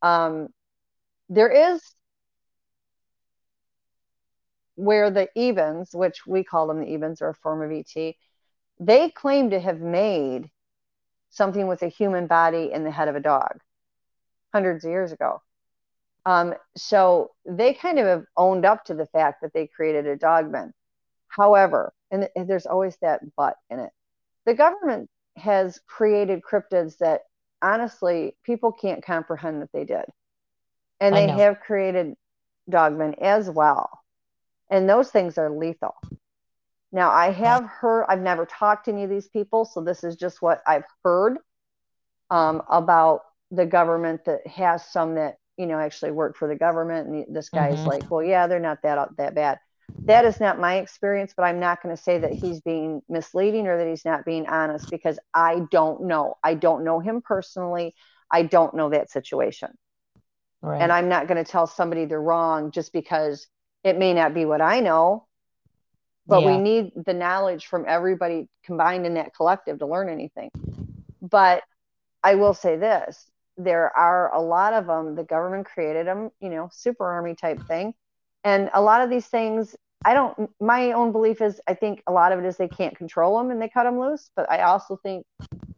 Um, 0.03 0.49
there 1.31 1.51
is 1.51 1.83
where 4.77 5.11
the 5.11 5.29
Evans, 5.37 5.91
which 5.93 6.27
we 6.27 6.45
call 6.45 6.69
them 6.69 6.81
the 6.81 6.95
Evans, 6.95 7.21
are 7.23 7.31
a 7.31 7.35
form 7.35 7.63
of 7.63 7.71
ET. 7.73 8.17
They 8.81 9.11
claim 9.11 9.51
to 9.51 9.61
have 9.61 9.81
made 9.81 10.51
something 11.31 11.67
with 11.67 11.83
a 11.83 11.89
human 11.89 12.27
body 12.27 12.71
in 12.73 12.85
the 12.85 12.91
head 12.91 13.09
of 13.09 13.17
a 13.17 13.21
dog 13.21 13.61
hundreds 14.53 14.85
of 14.85 14.91
years 14.91 15.13
ago. 15.13 15.41
Um, 16.27 16.55
so 16.77 17.31
they 17.47 17.75
kind 17.75 17.99
of 17.99 18.07
have 18.07 18.25
owned 18.37 18.65
up 18.65 18.85
to 18.87 18.95
the 18.95 19.07
fact 19.07 19.43
that 19.43 19.53
they 19.53 19.67
created 19.67 20.07
a 20.07 20.17
dogman. 20.17 20.73
However, 21.29 21.93
and 22.11 22.29
th- 22.35 22.47
there's 22.47 22.67
always 22.67 22.97
that 23.03 23.21
but 23.37 23.57
in 23.71 23.79
it, 23.79 23.91
the 24.45 24.55
government 24.55 25.09
has 25.37 25.81
created 25.87 26.43
cryptids 26.43 26.99
that 26.99 27.23
honestly 27.63 28.37
people 28.45 28.73
can't 28.73 29.05
comprehend 29.05 29.63
that 29.63 29.73
they 29.73 29.85
did. 29.85 30.05
And 31.01 31.15
they 31.15 31.29
have 31.29 31.61
created 31.61 32.15
dogmen 32.69 33.15
as 33.21 33.49
well. 33.49 33.89
And 34.71 34.89
those 34.89 35.11
things 35.11 35.39
are 35.39 35.51
lethal. 35.51 35.95
Now, 36.93 37.11
I 37.11 37.31
have 37.31 37.65
heard, 37.65 38.07
I've 38.09 38.21
never 38.21 38.47
talked 38.47 38.87
to 38.87 38.93
any 38.93 39.05
of 39.05 39.11
these 39.11 39.29
people, 39.29 39.65
so 39.65 39.83
this 39.83 40.05
is 40.05 40.17
just 40.17 40.43
what 40.43 40.63
I've 40.67 40.85
heard 41.05 41.39
um, 42.31 42.63
about 42.69 43.23
the 43.51 43.67
government 43.67 44.25
that 44.27 44.47
has 44.47 44.85
some 44.87 45.15
that, 45.17 45.37
you 45.57 45.67
know, 45.67 45.79
actually 45.79 46.13
work 46.13 46.37
for 46.37 46.49
the 46.49 46.57
government. 46.57 47.09
And 47.09 47.37
this 47.37 47.51
guy's 47.51 47.85
Mhm. 47.85 47.87
like, 47.87 48.11
well, 48.11 48.23
yeah, 48.25 48.47
they're 48.47 48.61
not 48.61 48.83
that, 48.83 49.09
that 49.19 49.35
bad. 49.35 49.59
That 50.07 50.25
is 50.25 50.41
not 50.41 50.61
my 50.61 50.77
experience, 50.77 51.35
but 51.37 51.45
I'm 51.45 51.61
not 51.61 51.83
going 51.83 51.95
to 51.97 52.03
say 52.03 52.19
that 52.19 52.33
he's 52.35 52.61
being 52.61 53.03
misleading 53.09 53.69
or 53.69 53.79
that 53.79 53.89
he's 53.89 54.05
not 54.05 54.25
being 54.25 54.49
honest 54.49 54.89
because 54.91 55.19
I 55.35 55.63
don't 55.71 56.05
know. 56.05 56.37
I 56.45 56.55
don't 56.55 56.85
know 56.85 57.01
him 57.01 57.23
personally. 57.23 57.95
I 58.31 58.45
don't 58.45 58.75
know 58.75 58.91
that 58.91 59.11
situation. 59.11 59.77
Right. 60.63 60.81
And 60.81 60.93
I'm 60.93 61.09
not 61.09 61.29
going 61.29 61.43
to 61.45 61.51
tell 61.51 61.69
somebody 61.69 62.05
they're 62.05 62.21
wrong 62.21 62.73
just 62.73 62.93
because 62.93 63.47
it 63.85 63.97
may 63.99 64.15
not 64.15 64.35
be 64.35 64.45
what 64.45 64.61
I 64.61 64.81
know. 64.81 65.28
But 66.29 66.45
we 66.45 66.59
need 66.59 66.93
the 67.07 67.15
knowledge 67.15 67.67
from 67.67 67.87
everybody 67.89 68.49
combined 68.65 69.07
in 69.07 69.15
that 69.15 69.35
collective 69.35 69.79
to 69.79 69.87
learn 69.87 70.09
anything. 70.09 70.51
But 71.23 71.63
I 72.23 72.35
will 72.35 72.55
say 72.55 72.77
this 72.77 73.31
there 73.57 73.95
are 73.97 74.33
a 74.33 74.41
lot 74.41 74.73
of 74.73 74.87
them. 74.87 75.17
The 75.17 75.25
government 75.25 75.67
created 75.67 76.07
them, 76.07 76.31
you 76.41 76.49
know, 76.49 76.69
super 76.73 77.05
army 77.05 77.35
type 77.35 77.61
thing. 77.67 77.93
And 78.45 78.71
a 78.73 78.81
lot 78.81 79.03
of 79.03 79.11
these 79.11 79.27
things, 79.27 79.75
I 80.05 80.15
don't, 80.15 80.49
my 80.61 80.93
own 80.93 81.11
belief 81.11 81.41
is 81.43 81.61
I 81.67 81.75
think 81.75 82.03
a 82.07 82.13
lot 82.13 82.31
of 82.31 82.39
it 82.39 82.45
is 82.45 82.57
they 82.57 82.69
can't 82.69 82.97
control 82.97 83.37
them 83.37 83.51
and 83.51 83.61
they 83.61 83.69
cut 83.69 83.85
them 83.85 83.99
loose. 83.99 84.31
But 84.37 84.51
I 84.51 84.63
also 84.63 84.97
think 85.03 85.27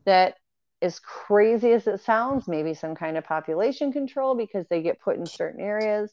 that 0.05 0.35
as 0.83 0.99
crazy 0.99 1.73
as 1.73 1.87
it 1.87 2.01
sounds, 2.01 2.49
maybe 2.49 2.75
some 2.75 2.95
kind 2.95 3.17
of 3.17 3.25
population 3.25 3.93
control 3.93 4.35
because 4.35 4.67
they 4.69 4.83
get 4.83 5.01
put 5.01 5.17
in 5.17 5.27
certain 5.27 5.61
areas, 5.61 6.13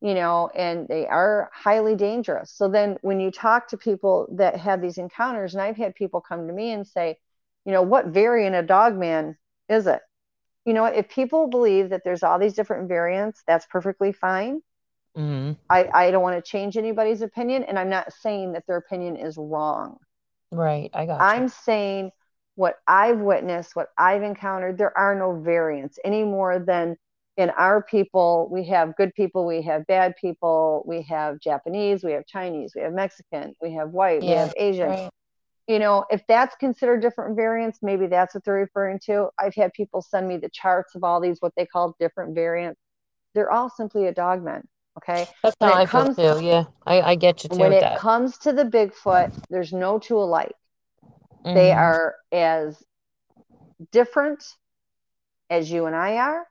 you 0.00 0.14
know, 0.14 0.50
and 0.54 0.86
they 0.86 1.06
are 1.06 1.50
highly 1.52 1.96
dangerous. 1.96 2.52
So 2.52 2.68
then 2.68 2.98
when 3.02 3.20
you 3.20 3.30
talk 3.30 3.68
to 3.68 3.76
people 3.76 4.28
that 4.32 4.56
have 4.56 4.80
these 4.80 4.98
encounters, 4.98 5.54
and 5.54 5.62
I've 5.62 5.76
had 5.76 5.94
people 5.94 6.20
come 6.20 6.46
to 6.46 6.52
me 6.52 6.70
and 6.70 6.86
say, 6.86 7.18
you 7.64 7.72
know, 7.72 7.82
what 7.82 8.06
variant 8.06 8.54
of 8.54 8.66
dog 8.66 8.96
man 8.96 9.36
is 9.68 9.86
it? 9.86 10.00
You 10.64 10.72
know, 10.72 10.84
if 10.84 11.08
people 11.08 11.48
believe 11.48 11.90
that 11.90 12.02
there's 12.04 12.22
all 12.22 12.38
these 12.38 12.54
different 12.54 12.88
variants, 12.88 13.42
that's 13.46 13.66
perfectly 13.66 14.12
fine. 14.12 14.60
Mm-hmm. 15.16 15.52
I, 15.68 15.88
I 15.92 16.10
don't 16.10 16.22
want 16.22 16.42
to 16.42 16.48
change 16.48 16.76
anybody's 16.76 17.22
opinion, 17.22 17.64
and 17.64 17.78
I'm 17.78 17.88
not 17.88 18.12
saying 18.12 18.52
that 18.52 18.64
their 18.66 18.76
opinion 18.76 19.16
is 19.16 19.36
wrong. 19.36 19.98
Right. 20.52 20.90
I 20.94 21.06
got. 21.06 21.18
You. 21.18 21.26
I'm 21.26 21.48
saying 21.48 22.12
what 22.54 22.76
I've 22.86 23.18
witnessed, 23.18 23.74
what 23.74 23.88
I've 23.98 24.22
encountered, 24.22 24.78
there 24.78 24.96
are 24.96 25.14
no 25.14 25.40
variants 25.40 25.98
any 26.04 26.24
more 26.24 26.58
than 26.58 26.96
in 27.38 27.50
our 27.50 27.82
people. 27.82 28.48
We 28.50 28.64
have 28.64 28.96
good 28.96 29.14
people, 29.14 29.46
we 29.46 29.62
have 29.62 29.86
bad 29.86 30.14
people, 30.20 30.82
we 30.86 31.02
have 31.02 31.40
Japanese, 31.40 32.02
we 32.02 32.12
have 32.12 32.26
Chinese, 32.26 32.72
we 32.74 32.82
have 32.82 32.92
Mexican, 32.92 33.54
we 33.62 33.72
have 33.74 33.90
white, 33.90 34.22
yeah, 34.22 34.28
we 34.28 34.36
have 34.36 34.54
Asian. 34.58 34.88
Right. 34.88 35.10
You 35.68 35.78
know, 35.78 36.04
if 36.10 36.22
that's 36.26 36.56
considered 36.56 37.00
different 37.00 37.36
variants, 37.36 37.78
maybe 37.80 38.06
that's 38.08 38.34
what 38.34 38.42
they're 38.44 38.54
referring 38.54 38.98
to. 39.04 39.28
I've 39.38 39.54
had 39.54 39.72
people 39.72 40.02
send 40.02 40.26
me 40.26 40.36
the 40.36 40.48
charts 40.48 40.94
of 40.94 41.04
all 41.04 41.20
these, 41.20 41.40
what 41.40 41.52
they 41.56 41.64
call 41.64 41.94
different 42.00 42.34
variants. 42.34 42.80
They're 43.34 43.52
all 43.52 43.70
simply 43.70 44.06
a 44.06 44.12
dogman. 44.12 44.66
Okay. 44.96 45.28
That's 45.44 45.54
when 45.60 45.70
how 45.70 45.76
I 45.76 45.86
comes, 45.86 46.16
feel 46.16 46.40
too. 46.40 46.44
Yeah. 46.44 46.64
I, 46.86 47.02
I 47.02 47.14
get 47.14 47.44
you 47.44 47.50
too. 47.50 47.58
When 47.58 47.72
it 47.72 47.82
that. 47.82 47.98
comes 47.98 48.38
to 48.38 48.52
the 48.52 48.64
Bigfoot, 48.64 49.32
there's 49.48 49.72
no 49.72 50.00
two 50.00 50.18
alike. 50.18 50.56
Mm-hmm. 51.44 51.54
They 51.54 51.70
are 51.70 52.16
as 52.32 52.82
different 53.92 54.42
as 55.50 55.70
you 55.70 55.86
and 55.86 55.94
I 55.94 56.16
are. 56.16 56.48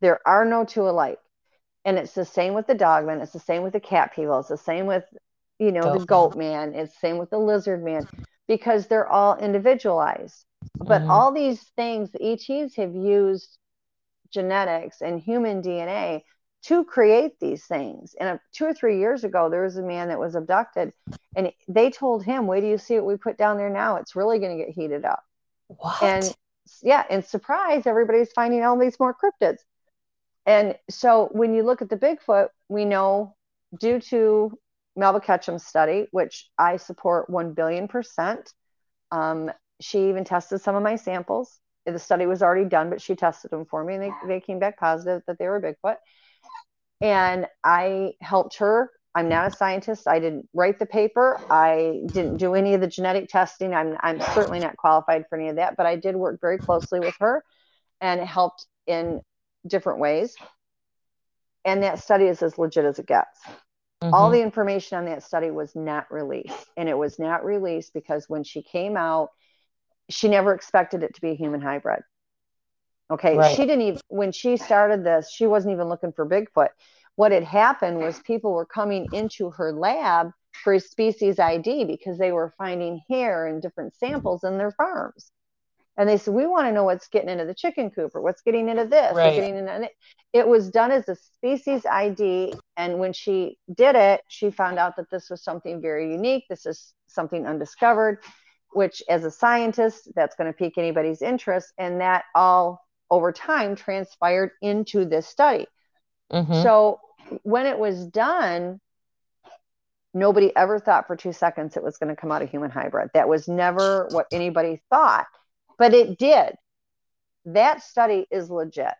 There 0.00 0.20
are 0.26 0.44
no 0.44 0.64
two 0.64 0.88
alike. 0.88 1.18
And 1.84 1.98
it's 1.98 2.12
the 2.12 2.24
same 2.24 2.54
with 2.54 2.66
the 2.66 2.74
dogman. 2.74 3.20
It's 3.20 3.32
the 3.32 3.38
same 3.38 3.62
with 3.62 3.72
the 3.72 3.80
cat 3.80 4.14
people. 4.14 4.38
It's 4.40 4.48
the 4.48 4.56
same 4.56 4.86
with, 4.86 5.04
you 5.58 5.72
know, 5.72 5.98
the 5.98 6.04
goat 6.04 6.36
man. 6.36 6.74
It's 6.74 6.92
the 6.92 6.98
same 6.98 7.18
with 7.18 7.30
the 7.30 7.38
lizard 7.38 7.82
man 7.82 8.06
because 8.46 8.86
they're 8.86 9.08
all 9.08 9.36
individualized. 9.36 10.44
But 10.76 11.02
mm-hmm. 11.02 11.10
all 11.10 11.32
these 11.32 11.62
things, 11.76 12.10
the 12.10 12.22
ETs 12.22 12.76
have 12.76 12.94
used 12.94 13.58
genetics 14.30 15.00
and 15.00 15.20
human 15.20 15.62
DNA 15.62 16.22
to 16.64 16.84
create 16.84 17.38
these 17.40 17.64
things. 17.64 18.14
And 18.18 18.40
two 18.52 18.64
or 18.64 18.74
three 18.74 18.98
years 18.98 19.24
ago, 19.24 19.48
there 19.48 19.62
was 19.62 19.76
a 19.76 19.82
man 19.82 20.08
that 20.08 20.18
was 20.18 20.34
abducted, 20.34 20.92
and 21.36 21.52
they 21.68 21.90
told 21.90 22.24
him, 22.24 22.46
"Wait 22.46 22.60
do 22.60 22.66
you 22.66 22.78
see 22.78 22.96
what 22.96 23.06
we 23.06 23.16
put 23.16 23.38
down 23.38 23.56
there 23.56 23.70
now? 23.70 23.96
It's 23.96 24.16
really 24.16 24.38
going 24.38 24.58
to 24.58 24.64
get 24.64 24.74
heated 24.74 25.04
up." 25.04 25.22
What? 25.68 26.02
And 26.02 26.36
yeah, 26.82 27.04
and 27.08 27.24
surprise, 27.24 27.86
everybody's 27.86 28.32
finding 28.32 28.64
all 28.64 28.78
these 28.78 28.98
more 28.98 29.14
cryptids. 29.14 29.58
And 30.48 30.76
so 30.88 31.28
when 31.32 31.54
you 31.54 31.62
look 31.62 31.82
at 31.82 31.90
the 31.90 31.96
Bigfoot, 31.98 32.48
we 32.70 32.86
know 32.86 33.36
due 33.78 34.00
to 34.00 34.58
Melba 34.96 35.20
Ketchum's 35.20 35.66
study, 35.66 36.06
which 36.10 36.48
I 36.58 36.78
support 36.78 37.28
1 37.28 37.52
billion 37.52 37.86
percent, 37.86 38.54
um, 39.12 39.50
she 39.80 40.08
even 40.08 40.24
tested 40.24 40.62
some 40.62 40.74
of 40.74 40.82
my 40.82 40.96
samples. 40.96 41.60
The 41.84 41.98
study 41.98 42.24
was 42.24 42.42
already 42.42 42.64
done, 42.64 42.88
but 42.88 43.02
she 43.02 43.14
tested 43.14 43.50
them 43.50 43.66
for 43.66 43.84
me 43.84 43.94
and 43.94 44.02
they, 44.02 44.12
they 44.26 44.40
came 44.40 44.58
back 44.58 44.78
positive 44.78 45.22
that 45.26 45.38
they 45.38 45.46
were 45.46 45.60
Bigfoot 45.60 45.96
and 47.02 47.46
I 47.62 48.12
helped 48.22 48.56
her. 48.58 48.90
I'm 49.14 49.28
not 49.28 49.52
a 49.52 49.56
scientist. 49.56 50.08
I 50.08 50.18
didn't 50.18 50.48
write 50.54 50.78
the 50.78 50.86
paper. 50.86 51.38
I 51.50 52.02
didn't 52.12 52.38
do 52.38 52.54
any 52.54 52.72
of 52.72 52.80
the 52.80 52.86
genetic 52.86 53.28
testing. 53.28 53.74
I'm, 53.74 53.98
I'm 54.00 54.20
certainly 54.34 54.60
not 54.60 54.76
qualified 54.78 55.24
for 55.28 55.38
any 55.38 55.48
of 55.48 55.56
that, 55.56 55.76
but 55.76 55.84
I 55.84 55.96
did 55.96 56.16
work 56.16 56.40
very 56.40 56.58
closely 56.58 57.00
with 57.00 57.14
her 57.20 57.44
and 58.00 58.20
helped 58.20 58.66
in 58.86 59.20
different 59.68 60.00
ways. 60.00 60.34
And 61.64 61.82
that 61.82 61.98
study 61.98 62.26
is 62.26 62.42
as 62.42 62.58
legit 62.58 62.84
as 62.84 62.98
it 62.98 63.06
gets. 63.06 63.38
Mm-hmm. 64.02 64.14
All 64.14 64.30
the 64.30 64.42
information 64.42 64.98
on 64.98 65.04
that 65.06 65.22
study 65.22 65.50
was 65.50 65.74
not 65.74 66.10
released. 66.10 66.66
And 66.76 66.88
it 66.88 66.96
was 66.96 67.18
not 67.18 67.44
released 67.44 67.92
because 67.92 68.28
when 68.28 68.44
she 68.44 68.62
came 68.62 68.96
out, 68.96 69.30
she 70.08 70.28
never 70.28 70.54
expected 70.54 71.02
it 71.02 71.14
to 71.14 71.20
be 71.20 71.30
a 71.30 71.34
human 71.34 71.60
hybrid. 71.60 72.02
Okay. 73.10 73.36
Right. 73.36 73.56
She 73.56 73.62
didn't 73.62 73.82
even, 73.82 74.00
when 74.08 74.32
she 74.32 74.56
started 74.56 75.04
this, 75.04 75.30
she 75.30 75.46
wasn't 75.46 75.72
even 75.72 75.88
looking 75.88 76.12
for 76.12 76.26
Bigfoot. 76.26 76.68
What 77.16 77.32
had 77.32 77.44
happened 77.44 77.98
was 77.98 78.20
people 78.20 78.52
were 78.52 78.66
coming 78.66 79.08
into 79.12 79.50
her 79.50 79.72
lab 79.72 80.30
for 80.62 80.74
a 80.74 80.80
species 80.80 81.38
ID 81.38 81.84
because 81.84 82.18
they 82.18 82.32
were 82.32 82.54
finding 82.56 83.00
hair 83.10 83.48
in 83.48 83.60
different 83.60 83.96
samples 83.96 84.44
in 84.44 84.58
their 84.58 84.70
farms. 84.70 85.32
And 85.98 86.08
they 86.08 86.16
said, 86.16 86.32
We 86.32 86.46
want 86.46 86.66
to 86.66 86.72
know 86.72 86.84
what's 86.84 87.08
getting 87.08 87.28
into 87.28 87.44
the 87.44 87.54
chicken 87.54 87.90
coop 87.90 88.14
or 88.14 88.22
what's 88.22 88.40
getting 88.42 88.68
into 88.68 88.86
this. 88.86 89.14
Right. 89.14 89.34
Getting 89.34 89.56
into 89.56 89.90
it 90.32 90.46
was 90.46 90.70
done 90.70 90.92
as 90.92 91.08
a 91.08 91.16
species 91.16 91.84
ID. 91.84 92.54
And 92.76 92.98
when 92.98 93.12
she 93.12 93.58
did 93.74 93.96
it, 93.96 94.22
she 94.28 94.50
found 94.50 94.78
out 94.78 94.96
that 94.96 95.10
this 95.10 95.28
was 95.28 95.42
something 95.42 95.82
very 95.82 96.12
unique. 96.12 96.44
This 96.48 96.66
is 96.66 96.94
something 97.08 97.46
undiscovered, 97.46 98.18
which, 98.70 99.02
as 99.08 99.24
a 99.24 99.30
scientist, 99.30 100.08
that's 100.14 100.36
going 100.36 100.50
to 100.50 100.56
pique 100.56 100.78
anybody's 100.78 101.20
interest. 101.20 101.72
And 101.78 102.00
that 102.00 102.24
all 102.34 102.84
over 103.10 103.32
time 103.32 103.74
transpired 103.74 104.52
into 104.62 105.04
this 105.04 105.26
study. 105.26 105.66
Mm-hmm. 106.32 106.62
So 106.62 107.00
when 107.42 107.66
it 107.66 107.78
was 107.78 108.06
done, 108.06 108.80
nobody 110.14 110.54
ever 110.56 110.78
thought 110.78 111.06
for 111.06 111.16
two 111.16 111.32
seconds 111.32 111.76
it 111.76 111.82
was 111.82 111.96
going 111.96 112.14
to 112.14 112.20
come 112.20 112.32
out 112.32 112.42
a 112.42 112.46
human 112.46 112.70
hybrid. 112.70 113.10
That 113.14 113.28
was 113.28 113.48
never 113.48 114.08
what 114.10 114.26
anybody 114.30 114.80
thought, 114.90 115.26
but 115.78 115.94
it 115.94 116.18
did. 116.18 116.54
That 117.46 117.82
study 117.82 118.26
is 118.30 118.50
legit. 118.50 118.94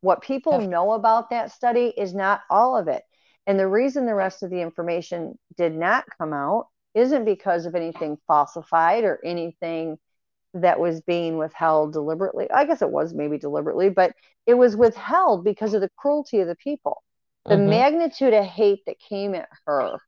What 0.00 0.22
people 0.22 0.60
know 0.60 0.92
about 0.92 1.30
that 1.30 1.52
study 1.52 1.86
is 1.96 2.14
not 2.14 2.42
all 2.50 2.76
of 2.76 2.88
it. 2.88 3.02
And 3.46 3.58
the 3.58 3.68
reason 3.68 4.06
the 4.06 4.14
rest 4.14 4.42
of 4.42 4.50
the 4.50 4.60
information 4.60 5.38
did 5.56 5.74
not 5.74 6.04
come 6.18 6.32
out 6.32 6.68
isn't 6.94 7.24
because 7.24 7.66
of 7.66 7.74
anything 7.74 8.16
falsified 8.26 9.04
or 9.04 9.20
anything 9.24 9.98
that 10.54 10.78
was 10.78 11.00
being 11.00 11.36
withheld 11.36 11.92
deliberately. 11.92 12.48
I 12.50 12.64
guess 12.64 12.80
it 12.80 12.90
was 12.90 13.12
maybe 13.12 13.38
deliberately, 13.38 13.90
but 13.90 14.14
it 14.46 14.54
was 14.54 14.76
withheld 14.76 15.44
because 15.44 15.74
of 15.74 15.80
the 15.80 15.90
cruelty 15.96 16.40
of 16.40 16.48
the 16.48 16.56
people. 16.56 17.02
The 17.46 17.56
mm-hmm. 17.56 17.70
magnitude 17.70 18.32
of 18.32 18.44
hate 18.44 18.84
that 18.86 18.98
came 19.00 19.34
at 19.34 19.48
her 19.66 19.98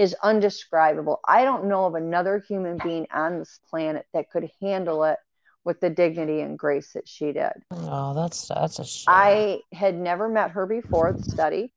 is 0.00 0.16
undescribable. 0.22 1.20
I 1.28 1.44
don't 1.44 1.66
know 1.66 1.84
of 1.84 1.94
another 1.94 2.42
human 2.48 2.78
being 2.82 3.06
on 3.12 3.38
this 3.38 3.60
planet 3.68 4.06
that 4.14 4.30
could 4.30 4.50
handle 4.62 5.04
it 5.04 5.18
with 5.62 5.78
the 5.80 5.90
dignity 5.90 6.40
and 6.40 6.58
grace 6.58 6.94
that 6.94 7.06
she 7.06 7.32
did. 7.32 7.52
Oh, 7.70 8.14
that's 8.14 8.48
that's 8.48 8.78
a 8.78 8.84
shame. 8.84 9.04
I 9.08 9.60
had 9.72 9.94
never 9.94 10.26
met 10.26 10.52
her 10.52 10.64
before 10.64 11.12
the 11.12 11.22
study. 11.22 11.74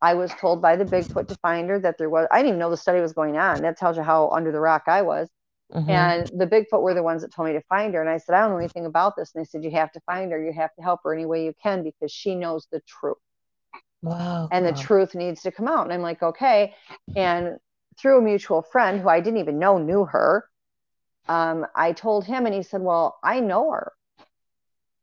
I 0.00 0.14
was 0.14 0.32
told 0.40 0.62
by 0.62 0.76
the 0.76 0.86
Bigfoot 0.86 1.28
to 1.28 1.34
find 1.36 1.68
her 1.68 1.78
that 1.80 1.98
there 1.98 2.08
was 2.08 2.26
I 2.30 2.38
didn't 2.38 2.48
even 2.48 2.58
know 2.60 2.70
the 2.70 2.78
study 2.78 3.00
was 3.00 3.12
going 3.12 3.36
on. 3.36 3.60
That 3.60 3.76
tells 3.76 3.98
you 3.98 4.02
how 4.02 4.30
under 4.30 4.52
the 4.52 4.60
rock 4.60 4.84
I 4.86 5.02
was. 5.02 5.28
Mm-hmm. 5.74 5.90
And 5.90 6.30
the 6.34 6.46
Bigfoot 6.46 6.80
were 6.80 6.94
the 6.94 7.02
ones 7.02 7.20
that 7.20 7.34
told 7.34 7.48
me 7.48 7.54
to 7.54 7.62
find 7.62 7.92
her. 7.92 8.00
And 8.00 8.08
I 8.08 8.16
said, 8.18 8.36
I 8.36 8.40
don't 8.40 8.52
know 8.52 8.58
anything 8.58 8.86
about 8.86 9.16
this. 9.16 9.32
And 9.34 9.44
they 9.44 9.46
said, 9.46 9.64
You 9.64 9.72
have 9.72 9.92
to 9.92 10.00
find 10.06 10.32
her. 10.32 10.42
You 10.42 10.52
have 10.52 10.74
to 10.76 10.82
help 10.82 11.00
her 11.04 11.12
any 11.12 11.26
way 11.26 11.44
you 11.44 11.52
can 11.62 11.82
because 11.82 12.10
she 12.10 12.34
knows 12.34 12.66
the 12.72 12.80
truth. 12.86 13.18
Wow. 14.00 14.48
And 14.50 14.64
wow. 14.64 14.70
the 14.70 14.78
truth 14.78 15.14
needs 15.14 15.42
to 15.42 15.50
come 15.50 15.68
out. 15.68 15.84
And 15.84 15.92
I'm 15.92 16.02
like, 16.02 16.22
Okay. 16.22 16.74
And 17.16 17.58
through 17.98 18.18
a 18.18 18.22
mutual 18.22 18.62
friend 18.62 19.00
who 19.00 19.08
I 19.08 19.20
didn't 19.20 19.40
even 19.40 19.58
know 19.58 19.78
knew 19.78 20.04
her, 20.04 20.48
um, 21.28 21.66
I 21.74 21.92
told 21.92 22.24
him, 22.24 22.46
and 22.46 22.54
he 22.54 22.62
said, 22.62 22.80
Well, 22.80 23.18
I 23.22 23.40
know 23.40 23.70
her. 23.72 23.92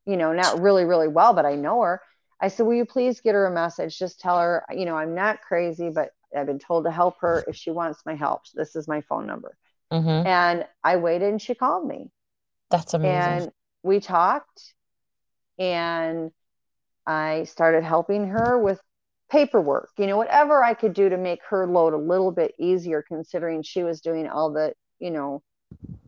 You 0.05 0.17
know, 0.17 0.33
not 0.33 0.61
really, 0.61 0.85
really 0.85 1.07
well, 1.07 1.33
but 1.33 1.45
I 1.45 1.55
know 1.55 1.81
her. 1.81 2.01
I 2.39 2.47
said, 2.47 2.65
Will 2.65 2.75
you 2.75 2.85
please 2.85 3.21
get 3.21 3.35
her 3.35 3.45
a 3.45 3.51
message? 3.51 3.97
Just 3.97 4.19
tell 4.19 4.39
her, 4.39 4.63
you 4.71 4.85
know, 4.85 4.95
I'm 4.95 5.15
not 5.15 5.41
crazy, 5.41 5.89
but 5.89 6.09
I've 6.35 6.45
been 6.45 6.59
told 6.59 6.85
to 6.85 6.91
help 6.91 7.19
her 7.21 7.43
if 7.47 7.55
she 7.55 7.71
wants 7.71 8.01
my 8.05 8.15
help. 8.15 8.41
This 8.53 8.75
is 8.75 8.87
my 8.87 9.01
phone 9.01 9.27
number. 9.27 9.55
Mm-hmm. 9.91 10.27
And 10.27 10.65
I 10.83 10.97
waited 10.97 11.29
and 11.29 11.41
she 11.41 11.53
called 11.53 11.87
me. 11.87 12.09
That's 12.71 12.93
amazing. 12.93 13.13
And 13.15 13.51
we 13.83 13.99
talked 13.99 14.73
and 15.59 16.31
I 17.05 17.43
started 17.43 17.83
helping 17.83 18.27
her 18.29 18.57
with 18.57 18.81
paperwork, 19.31 19.89
you 19.97 20.07
know, 20.07 20.17
whatever 20.17 20.63
I 20.63 20.73
could 20.73 20.93
do 20.93 21.09
to 21.09 21.17
make 21.17 21.39
her 21.49 21.65
load 21.67 21.93
a 21.93 21.97
little 21.97 22.31
bit 22.31 22.53
easier, 22.59 23.03
considering 23.07 23.63
she 23.63 23.83
was 23.83 24.01
doing 24.01 24.27
all 24.27 24.51
the, 24.51 24.73
you 24.99 25.11
know, 25.11 25.41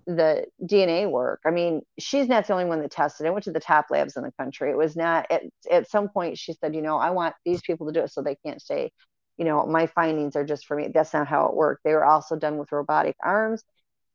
the 0.06 0.46
DNA 0.64 1.10
work. 1.10 1.42
I 1.46 1.52
mean, 1.52 1.82
she's 1.98 2.28
not 2.28 2.46
the 2.46 2.54
only 2.54 2.66
one 2.66 2.82
that 2.82 2.92
tested. 2.92 3.26
I 3.26 3.32
went 3.32 3.46
to 3.46 3.52
the 3.52 3.60
top 3.60 3.88
labs 3.90 4.16
in 4.18 4.24
the 4.24 4.32
country. 4.40 4.70
It 4.70 4.78
was 4.78 4.96
not 4.96 5.26
at 5.32 5.44
at 5.72 5.90
some 5.90 6.10
point 6.10 6.38
she 6.38 6.54
said, 6.54 6.76
you 6.76 6.82
know, 6.82 6.98
I 6.98 7.10
want 7.10 7.36
these 7.44 7.62
people 7.62 7.88
to 7.88 7.94
do 7.94 8.02
it 8.02 8.12
so 8.12 8.22
they 8.22 8.38
can't 8.46 8.62
say, 8.62 8.92
you 9.38 9.46
know, 9.46 9.66
my 9.66 9.88
findings 9.88 10.36
are 10.36 10.46
just 10.46 10.68
for 10.68 10.78
me. 10.78 10.90
That's 10.94 11.14
not 11.14 11.28
how 11.28 11.48
it 11.48 11.56
worked. 11.56 11.84
They 11.84 11.94
were 11.94 12.06
also 12.06 12.36
done 12.36 12.58
with 12.58 12.72
robotic 12.72 13.16
arms 13.24 13.64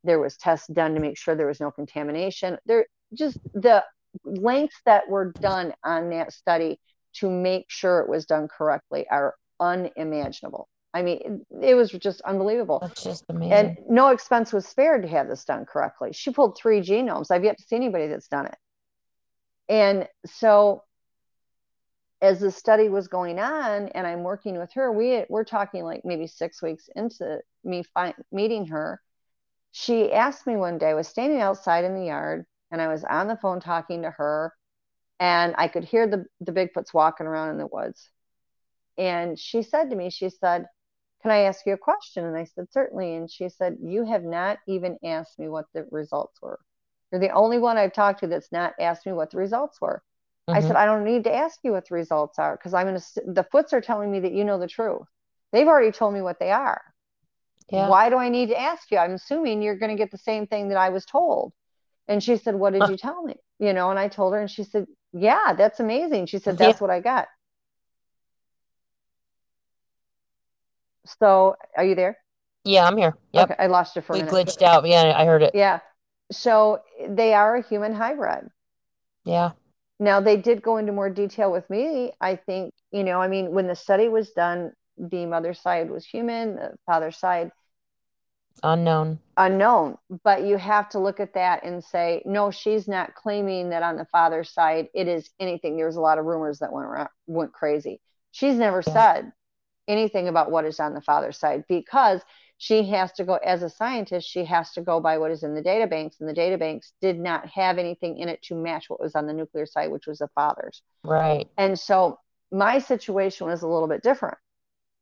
there 0.04 0.18
was 0.18 0.36
tests 0.36 0.68
done 0.68 0.94
to 0.94 1.00
make 1.00 1.18
sure 1.18 1.34
there 1.34 1.46
was 1.46 1.60
no 1.60 1.70
contamination 1.70 2.56
there 2.66 2.86
just 3.14 3.38
the 3.54 3.84
lengths 4.24 4.80
that 4.84 5.08
were 5.08 5.32
done 5.40 5.72
on 5.84 6.10
that 6.10 6.32
study 6.32 6.78
to 7.14 7.30
make 7.30 7.66
sure 7.68 8.00
it 8.00 8.08
was 8.08 8.26
done 8.26 8.48
correctly 8.48 9.06
are 9.10 9.34
unimaginable. 9.58 10.68
I 10.92 11.02
mean, 11.02 11.44
it, 11.62 11.74
was 11.74 11.90
just 11.92 12.20
unbelievable. 12.22 12.80
That's 12.80 13.04
just 13.04 13.24
amazing. 13.28 13.52
And 13.52 13.76
no 13.88 14.08
expense 14.08 14.52
was 14.52 14.66
spared 14.66 15.02
to 15.02 15.08
have 15.08 15.28
this 15.28 15.44
done 15.44 15.64
correctly. 15.64 16.12
She 16.12 16.32
pulled 16.32 16.58
three 16.58 16.80
genomes. 16.80 17.30
I've 17.30 17.44
yet 17.44 17.58
to 17.58 17.64
see 17.64 17.76
anybody 17.76 18.08
that's 18.08 18.26
done 18.26 18.46
it. 18.46 18.56
And 19.68 20.08
so 20.26 20.82
as 22.20 22.40
the 22.40 22.50
study 22.50 22.88
was 22.88 23.06
going 23.06 23.38
on 23.38 23.88
and 23.88 24.06
I'm 24.06 24.24
working 24.24 24.58
with 24.58 24.72
her, 24.74 24.90
we 24.90 25.24
we're 25.28 25.44
talking 25.44 25.84
like 25.84 26.02
maybe 26.04 26.26
six 26.26 26.60
weeks 26.60 26.88
into 26.96 27.38
me 27.62 27.84
find, 27.94 28.14
meeting 28.32 28.66
her. 28.66 29.00
She 29.70 30.12
asked 30.12 30.46
me 30.46 30.56
one 30.56 30.78
day, 30.78 30.88
I 30.88 30.94
was 30.94 31.06
standing 31.06 31.40
outside 31.40 31.84
in 31.84 31.94
the 31.94 32.06
yard 32.06 32.46
and 32.72 32.82
I 32.82 32.88
was 32.88 33.04
on 33.04 33.28
the 33.28 33.36
phone 33.36 33.60
talking 33.60 34.02
to 34.02 34.10
her 34.10 34.52
and 35.20 35.54
I 35.58 35.68
could 35.68 35.84
hear 35.84 36.08
the, 36.08 36.24
the 36.40 36.52
Bigfoots 36.52 36.94
walking 36.94 37.26
around 37.26 37.50
in 37.50 37.58
the 37.58 37.66
woods. 37.66 38.08
And 38.96 39.38
she 39.38 39.62
said 39.62 39.90
to 39.90 39.96
me, 39.96 40.10
she 40.10 40.30
said, 40.30 40.66
Can 41.22 41.30
I 41.30 41.42
ask 41.42 41.64
you 41.66 41.74
a 41.74 41.78
question? 41.78 42.24
And 42.24 42.36
I 42.36 42.44
said, 42.44 42.72
Certainly. 42.72 43.14
And 43.14 43.30
she 43.30 43.48
said, 43.50 43.76
You 43.82 44.04
have 44.04 44.24
not 44.24 44.58
even 44.66 44.98
asked 45.04 45.38
me 45.38 45.48
what 45.48 45.66
the 45.74 45.86
results 45.90 46.40
were. 46.40 46.58
You're 47.12 47.20
the 47.20 47.30
only 47.30 47.58
one 47.58 47.76
I've 47.76 47.92
talked 47.92 48.20
to 48.20 48.28
that's 48.28 48.50
not 48.50 48.74
asked 48.80 49.04
me 49.04 49.12
what 49.12 49.30
the 49.30 49.38
results 49.38 49.80
were. 49.80 50.02
Mm-hmm. 50.48 50.58
I 50.58 50.60
said, 50.62 50.76
I 50.76 50.86
don't 50.86 51.04
need 51.04 51.24
to 51.24 51.34
ask 51.34 51.58
you 51.62 51.72
what 51.72 51.88
the 51.88 51.94
results 51.94 52.38
are 52.38 52.56
because 52.56 52.72
I'm 52.72 52.86
going 52.86 52.98
to, 52.98 53.22
the 53.26 53.46
foots 53.52 53.72
are 53.72 53.80
telling 53.80 54.10
me 54.10 54.20
that 54.20 54.32
you 54.32 54.44
know 54.44 54.58
the 54.58 54.68
truth. 54.68 55.06
They've 55.52 55.68
already 55.68 55.92
told 55.92 56.14
me 56.14 56.22
what 56.22 56.38
they 56.38 56.50
are. 56.50 56.80
Yeah. 57.70 57.88
Why 57.88 58.08
do 58.08 58.16
I 58.16 58.30
need 58.30 58.48
to 58.48 58.60
ask 58.60 58.90
you? 58.90 58.98
I'm 58.98 59.12
assuming 59.12 59.60
you're 59.60 59.78
going 59.78 59.90
to 59.90 59.98
get 60.00 60.10
the 60.10 60.18
same 60.18 60.46
thing 60.46 60.68
that 60.68 60.78
I 60.78 60.88
was 60.88 61.04
told. 61.04 61.52
And 62.10 62.20
she 62.20 62.36
said, 62.36 62.56
What 62.56 62.72
did 62.72 62.88
you 62.88 62.96
tell 62.96 63.22
me? 63.22 63.36
You 63.60 63.72
know, 63.72 63.88
and 63.90 63.98
I 63.98 64.08
told 64.08 64.34
her, 64.34 64.40
and 64.40 64.50
she 64.50 64.64
said, 64.64 64.86
Yeah, 65.12 65.54
that's 65.56 65.78
amazing. 65.78 66.26
She 66.26 66.40
said, 66.40 66.58
That's 66.58 66.80
yeah. 66.80 66.82
what 66.82 66.90
I 66.90 66.98
got. 66.98 67.28
So, 71.20 71.54
are 71.76 71.84
you 71.84 71.94
there? 71.94 72.18
Yeah, 72.64 72.86
I'm 72.86 72.96
here. 72.96 73.16
Yep. 73.32 73.52
Okay, 73.52 73.62
I 73.62 73.68
lost 73.68 73.94
you 73.94 74.02
for 74.02 74.14
we 74.14 74.20
a 74.20 74.24
minute. 74.24 74.34
We 74.34 74.44
glitched 74.44 74.62
out. 74.62 74.86
Yeah, 74.86 75.14
I 75.16 75.24
heard 75.24 75.42
it. 75.42 75.52
Yeah. 75.54 75.78
So, 76.32 76.80
they 77.08 77.32
are 77.32 77.56
a 77.56 77.62
human 77.62 77.94
hybrid. 77.94 78.50
Yeah. 79.24 79.52
Now, 80.00 80.20
they 80.20 80.36
did 80.36 80.62
go 80.62 80.78
into 80.78 80.92
more 80.92 81.10
detail 81.10 81.52
with 81.52 81.68
me. 81.70 82.12
I 82.20 82.34
think, 82.34 82.74
you 82.90 83.04
know, 83.04 83.20
I 83.20 83.28
mean, 83.28 83.52
when 83.52 83.68
the 83.68 83.76
study 83.76 84.08
was 84.08 84.30
done, 84.32 84.72
the 84.98 85.26
mother 85.26 85.54
side 85.54 85.90
was 85.90 86.04
human, 86.04 86.56
the 86.56 86.74
father 86.86 87.12
side 87.12 87.52
unknown. 88.62 89.18
Unknown. 89.36 89.98
But 90.24 90.44
you 90.44 90.56
have 90.56 90.88
to 90.90 90.98
look 90.98 91.20
at 91.20 91.34
that 91.34 91.64
and 91.64 91.82
say 91.82 92.22
no 92.24 92.50
she's 92.50 92.88
not 92.88 93.14
claiming 93.14 93.70
that 93.70 93.82
on 93.82 93.96
the 93.96 94.06
father's 94.06 94.50
side 94.50 94.88
it 94.94 95.08
is 95.08 95.30
anything. 95.38 95.76
There's 95.76 95.96
a 95.96 96.00
lot 96.00 96.18
of 96.18 96.24
rumors 96.24 96.58
that 96.60 96.72
went 96.72 96.86
around, 96.86 97.08
went 97.26 97.52
crazy. 97.52 98.00
She's 98.32 98.56
never 98.56 98.82
yeah. 98.86 98.92
said 98.92 99.32
anything 99.88 100.28
about 100.28 100.50
what 100.50 100.64
is 100.64 100.78
on 100.78 100.94
the 100.94 101.00
father's 101.00 101.38
side 101.38 101.64
because 101.68 102.20
she 102.58 102.84
has 102.84 103.10
to 103.12 103.24
go 103.24 103.36
as 103.36 103.62
a 103.62 103.70
scientist 103.70 104.28
she 104.28 104.44
has 104.44 104.70
to 104.72 104.82
go 104.82 105.00
by 105.00 105.16
what 105.18 105.30
is 105.30 105.42
in 105.42 105.54
the 105.54 105.62
data 105.62 105.86
banks 105.86 106.20
and 106.20 106.28
the 106.28 106.34
data 106.34 106.58
banks 106.58 106.92
did 107.00 107.18
not 107.18 107.48
have 107.48 107.78
anything 107.78 108.18
in 108.18 108.28
it 108.28 108.40
to 108.42 108.54
match 108.54 108.88
what 108.88 109.00
was 109.00 109.14
on 109.14 109.26
the 109.26 109.32
nuclear 109.32 109.66
side 109.66 109.90
which 109.90 110.06
was 110.06 110.18
the 110.18 110.28
father's. 110.34 110.82
Right. 111.02 111.48
And 111.56 111.78
so 111.78 112.18
my 112.52 112.78
situation 112.78 113.46
was 113.46 113.62
a 113.62 113.68
little 113.68 113.88
bit 113.88 114.02
different. 114.02 114.38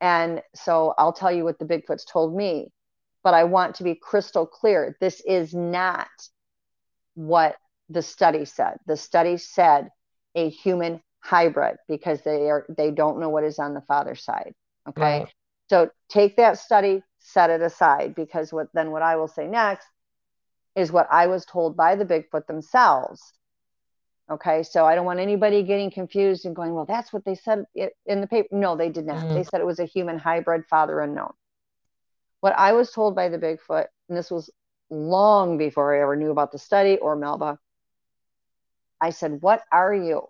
And 0.01 0.43
so 0.55 0.95
i'll 0.97 1.13
tell 1.13 1.33
you 1.33 1.45
what 1.45 1.59
the 1.59 1.65
bigfoots 1.65 2.07
told 2.11 2.35
me 2.35 2.71
but 3.29 3.35
I 3.35 3.45
want 3.45 3.75
to 3.75 3.85
be 3.85 3.95
crystal 3.95 4.47
clear. 4.47 4.97
This 5.03 5.21
is 5.21 5.53
not 5.53 6.09
what 7.15 7.57
the 7.91 8.01
study 8.01 8.47
said. 8.47 8.79
The 8.87 8.97
study 8.97 9.37
said 9.37 9.91
a 10.35 10.49
human 10.49 11.03
hybrid 11.21 11.77
because 11.89 12.23
they 12.23 12.49
are 12.49 12.65
they 12.75 12.91
don't 12.91 13.21
know 13.21 13.29
what 13.29 13.45
is 13.45 13.59
on 13.59 13.75
the 13.75 13.83
father 13.83 14.15
side. 14.15 14.55
Okay. 14.89 15.03
Right. 15.03 15.29
So 15.69 15.91
take 16.09 16.39
that 16.39 16.57
study, 16.59 17.03
set 17.19 17.51
it 17.51 17.61
aside 17.61 18.15
because 18.15 18.51
what 18.51 18.69
then 18.73 18.93
what 18.93 19.03
I 19.03 19.17
will 19.17 19.29
say 19.29 19.47
next 19.47 19.87
is 20.75 20.91
what 20.91 21.07
I 21.11 21.27
was 21.27 21.45
told 21.45 21.77
by 21.77 21.97
the 21.97 22.07
Bigfoot 22.07 22.47
themselves. 22.47 23.21
Okay, 24.31 24.63
so 24.63 24.87
I 24.87 24.95
don't 24.95 25.05
want 25.05 25.21
anybody 25.21 25.63
getting 25.65 25.91
confused 25.91 26.47
and 26.47 26.57
going, 26.57 26.73
well, 26.73 26.87
that's 26.87 27.13
what 27.13 27.27
they 27.27 27.35
said 27.35 27.67
in 27.75 28.23
the 28.23 28.27
paper. 28.27 28.49
No, 28.53 28.75
they 28.75 28.89
did 28.89 29.05
not. 29.05 29.19
Mm-hmm. 29.19 29.35
They 29.35 29.45
said 29.45 29.61
it 29.61 29.67
was 29.67 29.81
a 29.81 29.85
human 29.85 30.19
hybrid, 30.19 30.65
father 30.71 31.01
unknown 31.01 31.35
what 32.41 32.55
I 32.57 32.73
was 32.73 32.93
told 32.93 33.15
by 33.15 33.29
the 33.29 33.39
Bigfoot, 33.39 33.87
and 34.09 34.17
this 34.17 34.31
was 34.31 34.51
long 34.91 35.59
before 35.59 35.95
I 35.95 36.03
ever 36.03 36.17
knew 36.17 36.31
about 36.31 36.53
the 36.53 36.59
study 36.59 36.99
or 36.99 37.17
Melba, 37.17 37.59
I 39.01 39.11
said, 39.11 39.39
What 39.41 39.63
are 39.73 39.95
you? 39.95 40.29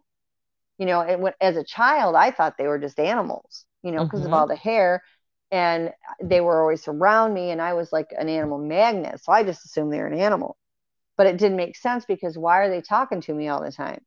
You 0.78 0.86
know, 0.86 1.00
it 1.00 1.18
went, 1.18 1.36
as 1.40 1.56
a 1.56 1.64
child, 1.64 2.14
I 2.14 2.30
thought 2.30 2.56
they 2.56 2.66
were 2.66 2.78
just 2.78 3.00
animals, 3.00 3.64
you 3.82 3.92
know, 3.92 4.04
because 4.04 4.20
mm-hmm. 4.20 4.32
of 4.32 4.34
all 4.34 4.46
the 4.46 4.56
hair. 4.56 5.02
And 5.50 5.92
they 6.22 6.42
were 6.42 6.60
always 6.60 6.86
around 6.86 7.32
me, 7.32 7.50
and 7.50 7.62
I 7.62 7.72
was 7.72 7.90
like 7.90 8.08
an 8.16 8.28
animal 8.28 8.58
magnet. 8.58 9.20
So 9.22 9.32
I 9.32 9.44
just 9.44 9.64
assumed 9.64 9.92
they 9.92 9.98
were 9.98 10.06
an 10.06 10.18
animal. 10.18 10.58
But 11.16 11.26
it 11.26 11.38
didn't 11.38 11.56
make 11.56 11.76
sense 11.76 12.04
because 12.04 12.36
why 12.36 12.58
are 12.58 12.68
they 12.68 12.82
talking 12.82 13.22
to 13.22 13.34
me 13.34 13.48
all 13.48 13.62
the 13.62 13.72
time? 13.72 14.02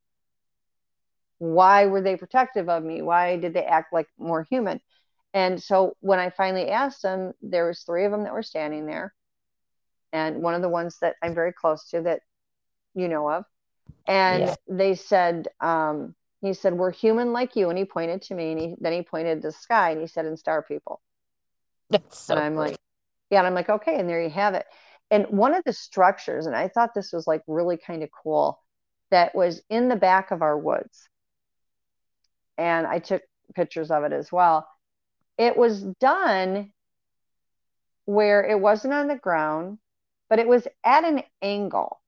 Why 1.39 1.87
were 1.87 2.01
they 2.01 2.15
protective 2.15 2.69
of 2.69 2.83
me? 2.83 3.01
Why 3.01 3.37
did 3.37 3.55
they 3.55 3.65
act 3.65 3.91
like 3.91 4.07
more 4.19 4.43
human? 4.43 4.79
And 5.33 5.61
so 5.61 5.95
when 6.01 6.19
I 6.19 6.29
finally 6.29 6.69
asked 6.69 7.01
them, 7.03 7.33
there 7.41 7.67
was 7.67 7.81
three 7.81 8.05
of 8.05 8.11
them 8.11 8.23
that 8.23 8.33
were 8.33 8.43
standing 8.43 8.85
there, 8.85 9.13
and 10.11 10.41
one 10.41 10.55
of 10.55 10.61
the 10.61 10.69
ones 10.69 10.97
that 11.01 11.15
I'm 11.21 11.33
very 11.33 11.53
close 11.53 11.89
to 11.89 12.01
that 12.01 12.21
you 12.93 13.07
know 13.07 13.29
of, 13.29 13.45
and 14.07 14.43
yeah. 14.43 14.55
they 14.67 14.95
said, 14.95 15.47
um, 15.61 16.15
he 16.41 16.53
said, 16.53 16.73
"We're 16.73 16.91
human 16.91 17.31
like 17.31 17.55
you," 17.55 17.69
and 17.69 17.77
he 17.77 17.85
pointed 17.85 18.23
to 18.23 18.35
me, 18.35 18.51
and 18.51 18.59
he 18.59 18.75
then 18.79 18.93
he 18.93 19.03
pointed 19.03 19.41
to 19.41 19.47
the 19.47 19.51
sky, 19.53 19.91
and 19.91 20.01
he 20.01 20.07
said, 20.07 20.25
"In 20.25 20.35
star 20.35 20.61
people." 20.63 21.01
That's 21.89 22.19
so 22.19 22.35
and 22.35 22.43
I'm 22.43 22.55
great. 22.55 22.71
like, 22.71 22.79
yeah, 23.29 23.39
and 23.39 23.47
I'm 23.47 23.53
like, 23.53 23.69
okay, 23.69 23.99
and 23.99 24.09
there 24.09 24.21
you 24.21 24.29
have 24.29 24.53
it. 24.53 24.65
And 25.11 25.27
one 25.27 25.53
of 25.53 25.63
the 25.63 25.73
structures, 25.73 26.45
and 26.45 26.55
I 26.55 26.67
thought 26.67 26.93
this 26.93 27.13
was 27.13 27.27
like 27.27 27.43
really 27.47 27.77
kind 27.77 28.03
of 28.03 28.09
cool, 28.11 28.59
that 29.11 29.33
was 29.35 29.61
in 29.69 29.87
the 29.87 29.95
back 29.95 30.31
of 30.31 30.41
our 30.41 30.57
woods, 30.57 31.07
and 32.57 32.85
I 32.85 32.99
took 32.99 33.21
pictures 33.55 33.91
of 33.91 34.03
it 34.03 34.11
as 34.11 34.29
well 34.29 34.67
it 35.37 35.57
was 35.57 35.81
done 35.81 36.71
where 38.05 38.43
it 38.45 38.59
wasn't 38.59 38.93
on 38.93 39.07
the 39.07 39.15
ground, 39.15 39.77
but 40.29 40.39
it 40.39 40.47
was 40.47 40.67
at 40.83 41.03
an 41.03 41.23
angle. 41.41 41.99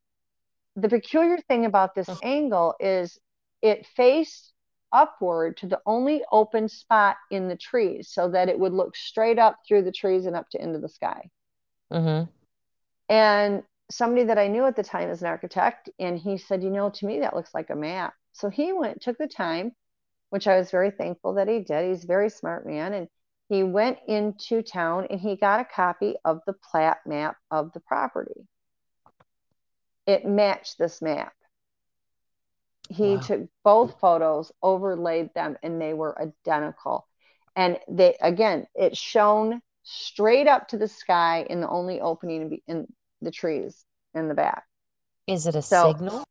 The 0.76 0.90
peculiar 0.90 1.38
thing 1.48 1.66
about 1.66 1.96
this 1.96 2.10
angle 2.24 2.76
is 2.80 3.20
it 3.62 3.86
faced 3.96 4.54
upward 4.92 5.58
to 5.58 5.68
the 5.68 5.82
only 5.86 6.24
open 6.32 6.70
spot 6.70 7.18
in 7.32 7.48
the 7.48 7.56
trees 7.56 8.10
so 8.12 8.30
that 8.30 8.50
it 8.50 8.60
would 8.60 8.74
look 8.74 8.96
straight 8.96 9.40
up 9.40 9.58
through 9.68 9.84
the 9.84 9.92
trees 9.92 10.26
and 10.26 10.36
up 10.36 10.50
to 10.50 10.62
into 10.62 10.80
the 10.80 10.90
sky. 10.90 11.30
Mm-hmm. 11.92 12.30
And 13.10 13.64
somebody 13.90 14.26
that 14.26 14.38
I 14.38 14.48
knew 14.48 14.66
at 14.66 14.76
the 14.76 14.84
time 14.84 15.10
is 15.10 15.22
an 15.22 15.28
architect, 15.28 15.90
and 16.00 16.18
he 16.18 16.38
said, 16.38 16.64
You 16.64 16.70
know, 16.70 16.90
to 16.90 17.06
me, 17.06 17.20
that 17.20 17.36
looks 17.36 17.54
like 17.54 17.70
a 17.70 17.76
map. 17.76 18.14
So 18.34 18.50
he 18.50 18.74
went, 18.74 19.02
took 19.02 19.18
the 19.18 19.28
time, 19.28 19.74
which 20.34 20.48
I 20.48 20.58
was 20.58 20.72
very 20.72 20.90
thankful 20.90 21.36
that 21.36 21.48
he 21.48 21.60
did. 21.60 21.90
He's 21.90 22.06
a 22.06 22.08
very 22.08 22.32
smart 22.32 22.66
man. 22.66 22.96
And 22.96 23.08
he 23.50 23.62
went 23.62 24.00
into 24.08 24.64
town 24.64 25.06
and 25.12 25.20
he 25.20 25.36
got 25.36 25.60
a 25.60 25.64
copy 25.64 26.16
of 26.26 26.42
the 26.48 26.54
plat 26.54 26.98
map 27.06 27.38
of 27.52 27.72
the 27.74 27.80
property. 27.80 28.48
It 30.08 30.26
matched 30.26 30.80
this 30.80 31.04
map. 31.04 31.34
He 32.90 33.14
wow. 33.14 33.22
took 33.22 33.42
both 33.64 34.00
photos, 34.00 34.52
overlaid 34.64 35.30
them, 35.36 35.56
and 35.62 35.80
they 35.80 35.94
were 35.94 36.20
identical. 36.20 37.08
And 37.56 37.78
they 37.88 38.18
again, 38.20 38.66
it 38.74 38.98
shone 38.98 39.62
straight 39.84 40.48
up 40.48 40.70
to 40.70 40.80
the 40.80 40.88
sky 40.88 41.46
in 41.48 41.62
the 41.62 41.70
only 41.70 42.02
opening 42.02 42.60
in 42.66 42.88
the 43.22 43.30
trees 43.30 43.86
in 44.16 44.30
the 44.30 44.34
back. 44.34 44.64
Is 45.28 45.46
it 45.46 45.54
a 45.54 45.62
so, 45.62 45.94
signal? 45.94 46.24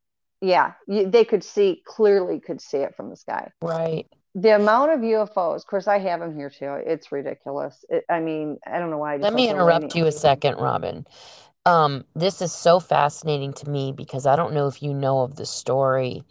Yeah, 0.42 0.72
you, 0.86 1.08
they 1.08 1.24
could 1.24 1.44
see 1.44 1.82
clearly 1.86 2.40
could 2.40 2.60
see 2.60 2.78
it 2.78 2.94
from 2.94 3.08
the 3.08 3.16
sky. 3.16 3.50
Right 3.62 4.06
the 4.34 4.54
amount 4.56 4.92
of 4.92 5.00
UFOs, 5.00 5.56
of 5.56 5.66
course, 5.66 5.86
I 5.86 5.98
have 5.98 6.20
them 6.20 6.34
here 6.34 6.50
too. 6.50 6.74
It's 6.86 7.12
ridiculous. 7.12 7.84
It, 7.88 8.04
I 8.08 8.20
mean, 8.20 8.58
I 8.66 8.78
don't 8.78 8.90
know 8.90 8.98
why. 8.98 9.16
Let 9.16 9.34
me 9.34 9.48
interrupt 9.48 9.94
you 9.94 10.06
a 10.06 10.12
second, 10.12 10.56
Robin. 10.56 11.06
Um, 11.66 12.04
this 12.16 12.40
is 12.42 12.52
so 12.52 12.80
fascinating 12.80 13.52
to 13.54 13.68
me 13.68 13.92
because 13.92 14.26
I 14.26 14.34
don't 14.34 14.54
know 14.54 14.66
if 14.66 14.82
you 14.82 14.94
know 14.94 15.20
of 15.20 15.36
the 15.36 15.46
story 15.46 16.24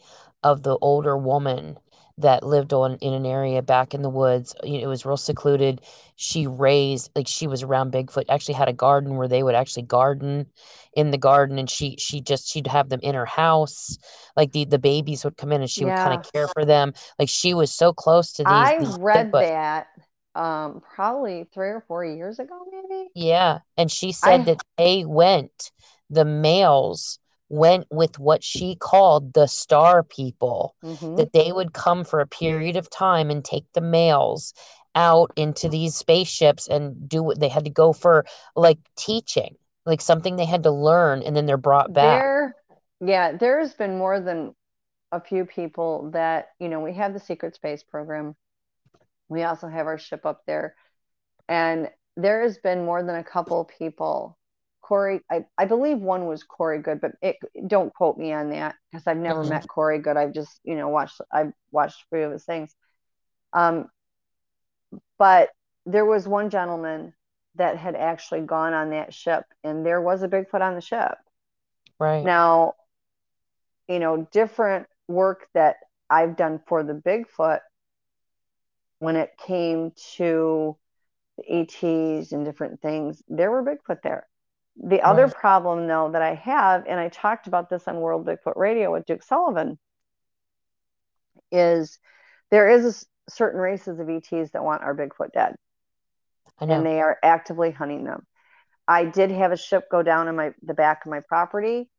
of 0.43 0.63
the 0.63 0.77
older 0.79 1.15
woman 1.15 1.77
that 2.21 2.43
lived 2.43 2.73
on 2.73 2.95
in 2.95 3.13
an 3.13 3.25
area 3.25 3.61
back 3.61 3.93
in 3.93 4.01
the 4.01 4.09
woods. 4.09 4.55
You 4.63 4.77
know, 4.77 4.83
it 4.83 4.87
was 4.87 5.05
real 5.05 5.17
secluded. 5.17 5.81
She 6.15 6.47
raised 6.47 7.11
like 7.15 7.27
she 7.27 7.47
was 7.47 7.63
around 7.63 7.91
Bigfoot. 7.91 8.25
Actually, 8.29 8.55
had 8.55 8.69
a 8.69 8.73
garden 8.73 9.17
where 9.17 9.27
they 9.27 9.43
would 9.43 9.55
actually 9.55 9.83
garden 9.83 10.47
in 10.93 11.11
the 11.11 11.17
garden, 11.17 11.59
and 11.59 11.69
she 11.69 11.95
she 11.97 12.21
just 12.21 12.47
she'd 12.47 12.67
have 12.67 12.89
them 12.89 12.99
in 13.03 13.15
her 13.15 13.25
house. 13.25 13.97
Like 14.35 14.51
the 14.51 14.65
the 14.65 14.79
babies 14.79 15.23
would 15.23 15.37
come 15.37 15.51
in, 15.51 15.61
and 15.61 15.69
she 15.69 15.81
yeah. 15.81 15.87
would 15.87 16.09
kind 16.09 16.19
of 16.19 16.33
care 16.33 16.47
for 16.47 16.65
them. 16.65 16.93
Like 17.19 17.29
she 17.29 17.53
was 17.53 17.71
so 17.71 17.93
close 17.93 18.33
to 18.33 18.43
these. 18.43 18.51
I 18.51 18.79
these 18.79 18.97
read 18.99 19.31
Bigfoot. 19.31 19.49
that 19.49 19.87
um 20.33 20.81
probably 20.95 21.45
three 21.53 21.69
or 21.69 21.83
four 21.87 22.05
years 22.05 22.39
ago, 22.39 22.59
maybe. 22.71 23.09
Yeah, 23.15 23.59
and 23.77 23.91
she 23.91 24.11
said 24.11 24.41
I... 24.41 24.43
that 24.43 24.61
they 24.77 25.05
went. 25.05 25.71
The 26.09 26.25
males 26.25 27.19
went 27.51 27.85
with 27.91 28.17
what 28.17 28.43
she 28.43 28.75
called 28.75 29.33
the 29.33 29.45
star 29.45 30.03
people, 30.03 30.73
Mhm. 30.83 31.17
that 31.17 31.33
they 31.33 31.51
would 31.51 31.73
come 31.73 32.05
for 32.05 32.21
a 32.21 32.27
period 32.27 32.77
of 32.77 32.89
time 32.89 33.29
and 33.29 33.43
take 33.43 33.65
the 33.73 33.81
males 33.81 34.53
out 34.95 35.31
into 35.35 35.67
these 35.67 35.95
spaceships 35.95 36.67
and 36.67 37.09
do 37.09 37.21
what 37.21 37.39
they 37.39 37.49
had 37.49 37.65
to 37.65 37.69
go 37.69 37.91
for 37.93 38.25
like 38.55 38.79
teaching, 38.95 39.57
like 39.85 40.01
something 40.01 40.37
they 40.37 40.45
had 40.45 40.63
to 40.63 40.71
learn, 40.71 41.21
and 41.23 41.35
then 41.35 41.45
they're 41.45 41.57
brought 41.57 41.93
back. 41.93 42.21
There, 42.21 42.55
yeah, 43.01 43.31
there's 43.33 43.73
been 43.73 43.97
more 43.97 44.19
than 44.19 44.55
a 45.11 45.19
few 45.19 45.45
people 45.45 46.11
that, 46.11 46.49
you 46.59 46.69
know, 46.69 46.79
we 46.79 46.93
have 46.93 47.13
the 47.13 47.19
secret 47.19 47.55
space 47.55 47.83
program. 47.83 48.35
We 49.27 49.43
also 49.43 49.67
have 49.67 49.87
our 49.87 49.97
ship 49.97 50.25
up 50.25 50.41
there. 50.45 50.75
And 51.49 51.89
there 52.15 52.41
has 52.43 52.57
been 52.57 52.85
more 52.85 53.03
than 53.03 53.15
a 53.15 53.23
couple 53.23 53.65
people. 53.65 54.37
Corey, 54.91 55.21
I, 55.31 55.45
I 55.57 55.63
believe 55.63 55.99
one 55.99 56.25
was 56.25 56.43
Corey 56.43 56.79
Goode, 56.79 56.99
but 56.99 57.13
it, 57.21 57.37
don't 57.65 57.93
quote 57.93 58.17
me 58.17 58.33
on 58.33 58.49
that 58.49 58.75
because 58.91 59.07
I've 59.07 59.15
never 59.15 59.41
Mhm. 59.41 59.49
met 59.49 59.65
Corey 59.69 59.99
Goode. 59.99 60.17
I've 60.17 60.33
just, 60.33 60.59
you 60.65 60.75
know, 60.75 60.89
watched 60.89 61.21
I've 61.31 61.53
watched 61.71 62.01
a 62.01 62.05
few 62.13 62.25
of 62.25 62.33
his 62.33 62.43
things. 62.43 62.75
Um, 63.53 63.89
but 65.17 65.49
there 65.85 66.03
was 66.03 66.27
one 66.27 66.49
gentleman 66.49 67.13
that 67.55 67.77
had 67.77 67.95
actually 67.95 68.41
gone 68.41 68.73
on 68.73 68.89
that 68.89 69.13
ship, 69.13 69.45
and 69.63 69.85
there 69.85 70.01
was 70.01 70.23
a 70.23 70.27
Bigfoot 70.27 70.59
on 70.59 70.75
the 70.75 70.81
ship. 70.81 71.17
Right. 71.97 72.25
Now, 72.25 72.73
you 73.87 73.99
know, 73.99 74.27
different 74.33 74.87
work 75.07 75.47
that 75.53 75.77
I've 76.09 76.35
done 76.35 76.59
for 76.67 76.83
the 76.83 76.95
Bigfoot 76.95 77.61
when 78.99 79.15
it 79.15 79.37
came 79.37 79.93
to 80.17 80.75
the 81.37 81.43
ETs 81.49 82.33
and 82.33 82.43
different 82.43 82.81
things, 82.81 83.23
there 83.29 83.49
were 83.49 83.63
Bigfoot 83.63 84.01
there. 84.01 84.27
The 84.77 85.01
other 85.01 85.25
Right. 85.25 85.33
problem, 85.35 85.87
though, 85.87 86.11
that 86.11 86.21
I 86.21 86.33
have, 86.35 86.85
and 86.87 86.99
I 86.99 87.09
talked 87.09 87.47
about 87.47 87.69
this 87.69 87.87
on 87.87 87.99
World 88.01 88.25
Bigfoot 88.25 88.55
Radio 88.55 88.91
with 88.91 89.05
Duke 89.05 89.23
Sullivan, 89.23 89.77
is 91.51 91.99
there 92.49 92.69
is 92.69 92.85
a 92.85 93.31
certain 93.31 93.59
races 93.59 93.99
of 93.99 94.09
ETs 94.09 94.51
that 94.51 94.63
want 94.63 94.83
our 94.83 94.95
Bigfoot 94.95 95.31
dead 95.33 95.55
I 96.59 96.65
know. 96.65 96.75
and 96.75 96.85
they 96.85 97.01
are 97.01 97.17
actively 97.23 97.71
hunting 97.71 98.03
them. 98.03 98.25
I 98.87 99.05
did 99.05 99.31
have 99.31 99.51
a 99.51 99.57
ship 99.57 99.89
go 99.89 100.03
down 100.03 100.27
in 100.27 100.35
my 100.35 100.53
the 100.63 100.73
back 100.73 101.05
of 101.05 101.11
my 101.11 101.19
property, 101.21 101.89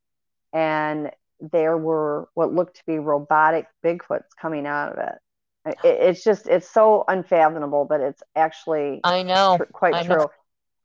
and 0.53 1.11
there 1.41 1.77
were 1.77 2.29
what 2.35 2.53
looked 2.53 2.77
to 2.77 2.87
be 2.87 2.99
robotic 2.99 3.67
Bigfoots 3.85 4.35
coming 4.41 4.67
out 4.67 4.93
of 4.93 4.99
it. 4.99 5.79
It- 5.85 6.01
it's 6.01 6.25
just 6.25 6.49
it's 6.49 6.69
so 6.69 7.05
unfathomable, 7.07 7.85
but 7.85 8.01
it's 8.01 8.23
actually 8.35 9.01
I 9.05 9.23
know. 9.23 9.57
tr- 9.59 9.65
quite 9.65 9.95
I 9.95 10.03
know. 10.03 10.31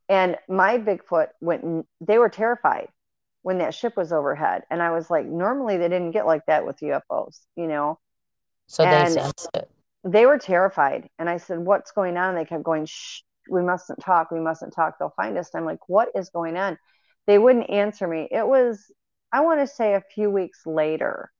And 0.09 0.37
my 0.47 0.77
Bigfoot 0.77 1.27
went. 1.41 1.85
They 2.01 2.17
were 2.17 2.29
terrified 2.29 2.87
when 3.41 3.57
that 3.59 3.73
ship 3.75 3.95
was 3.97 4.11
overhead, 4.11 4.63
and 4.69 4.81
I 4.81 4.91
was 4.91 5.09
like, 5.09 5.25
normally 5.25 5.77
they 5.77 5.87
didn't 5.89 6.11
get 6.11 6.25
like 6.25 6.45
that 6.47 6.65
with 6.65 6.79
UFOs, 6.79 7.39
you 7.55 7.67
know 7.67 7.97
So 8.67 8.83
they 8.83 8.89
and- 8.89 9.13
sensed 9.13 9.49
it. 9.53 9.69
they 10.03 10.25
were 10.25 10.37
terrified. 10.37 11.09
And 11.19 11.29
I 11.29 11.37
said, 11.37 11.59
What's 11.59 11.91
going 11.91 12.17
on? 12.17 12.29
And 12.29 12.37
they 12.37 12.45
kept 12.45 12.63
going, 12.63 12.85
Shh, 12.85 13.21
we 13.49 13.61
mustn't 13.61 13.99
talk. 14.01 14.31
We 14.31 14.39
mustn't 14.41 14.73
talk. 14.73 14.97
They'll 14.99 15.09
find 15.15 15.37
us. 15.37 15.49
And 15.53 15.59
I'm 15.61 15.65
like, 15.65 15.87
What 15.87 16.09
is 16.15 16.29
going 16.29 16.57
on? 16.57 16.77
They 17.25 17.37
wouldn't 17.37 17.69
answer 17.69 18.07
me. 18.07 18.27
It 18.31 18.45
was, 18.47 18.91
I 19.31 19.41
want 19.41 19.59
to 19.61 19.67
say, 19.67 19.93
a 19.93 20.01
few 20.13 20.29
weeks 20.29 20.65
later. 20.65 21.31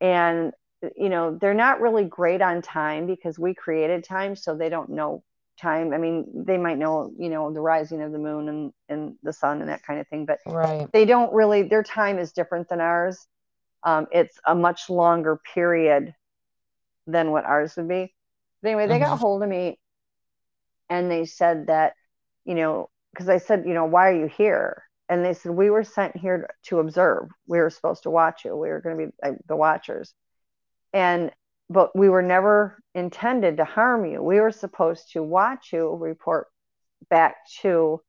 And, 0.00 0.52
you 0.96 1.08
know, 1.08 1.36
they're 1.40 1.54
not 1.54 1.80
really 1.80 2.04
great 2.04 2.42
on 2.42 2.62
time 2.62 3.06
because 3.06 3.38
we 3.38 3.54
created 3.54 4.04
time. 4.04 4.34
So 4.36 4.56
they 4.56 4.68
don't 4.68 4.90
know 4.90 5.22
time. 5.62 5.94
I 5.94 5.98
mean, 5.98 6.26
they 6.46 6.58
might 6.58 6.78
know, 6.78 7.12
you 7.18 7.30
know, 7.30 7.52
the 7.52 7.60
rising 7.62 8.02
of 8.02 8.12
the 8.12 8.18
moon 8.18 8.48
and, 8.50 8.72
and 8.90 9.16
the 9.22 9.32
sun 9.32 9.60
and 9.62 9.70
that 9.70 9.84
kind 9.84 10.00
of 10.00 10.08
thing. 10.08 10.26
But 10.26 10.40
Right. 10.46 10.88
they 10.92 11.06
don't 11.06 11.32
really 11.34 11.64
their 11.64 11.84
time 11.84 12.18
is 12.18 12.32
different 12.32 12.68
than 12.68 12.80
ours 12.80 13.26
um, 13.84 14.08
it's 14.12 14.38
a 14.46 14.54
much 14.54 14.90
longer 14.90 15.40
period 15.54 16.14
than 17.06 17.32
what 17.32 17.44
ours 17.44 17.76
would 17.76 17.88
be 17.88 18.14
but 18.62 18.70
anyway 18.70 18.88
they 18.88 18.98
got 19.00 19.18
Mhm. 19.18 19.18
hold 19.18 19.42
of 19.42 19.48
me 19.50 19.78
and 20.90 21.10
they 21.10 21.26
said 21.26 21.66
that 21.68 21.94
you 22.44 22.54
know 22.54 22.90
because 23.12 23.28
i 23.30 23.38
said 23.38 23.64
you 23.66 23.74
know 23.74 23.86
why 23.86 24.10
are 24.10 24.18
you 24.18 24.26
here 24.28 24.84
and 25.08 25.24
they 25.24 25.34
said 25.34 25.52
we 25.52 25.70
were 25.70 25.84
sent 25.84 26.16
here 26.16 26.48
to 26.64 26.80
observe 26.80 27.28
we 27.46 27.58
were 27.58 27.70
supposed 27.70 28.04
to 28.04 28.10
watch 28.10 28.44
you 28.44 28.56
we 28.56 28.70
were 28.70 28.80
going 28.80 28.98
to 28.98 29.06
be 29.06 29.12
like, 29.22 29.38
the 29.48 29.56
watchers 29.56 30.14
and 30.92 31.32
but 31.72 31.96
we 31.96 32.08
were 32.08 32.22
never 32.22 32.78
intended 32.94 33.56
to 33.56 33.64
harm 33.64 34.04
you 34.04 34.22
we 34.22 34.40
were 34.40 34.52
supposed 34.52 35.12
to 35.12 35.22
watch 35.22 35.72
you 35.72 35.94
report 35.94 36.48
back 37.08 37.36
to 37.60 38.00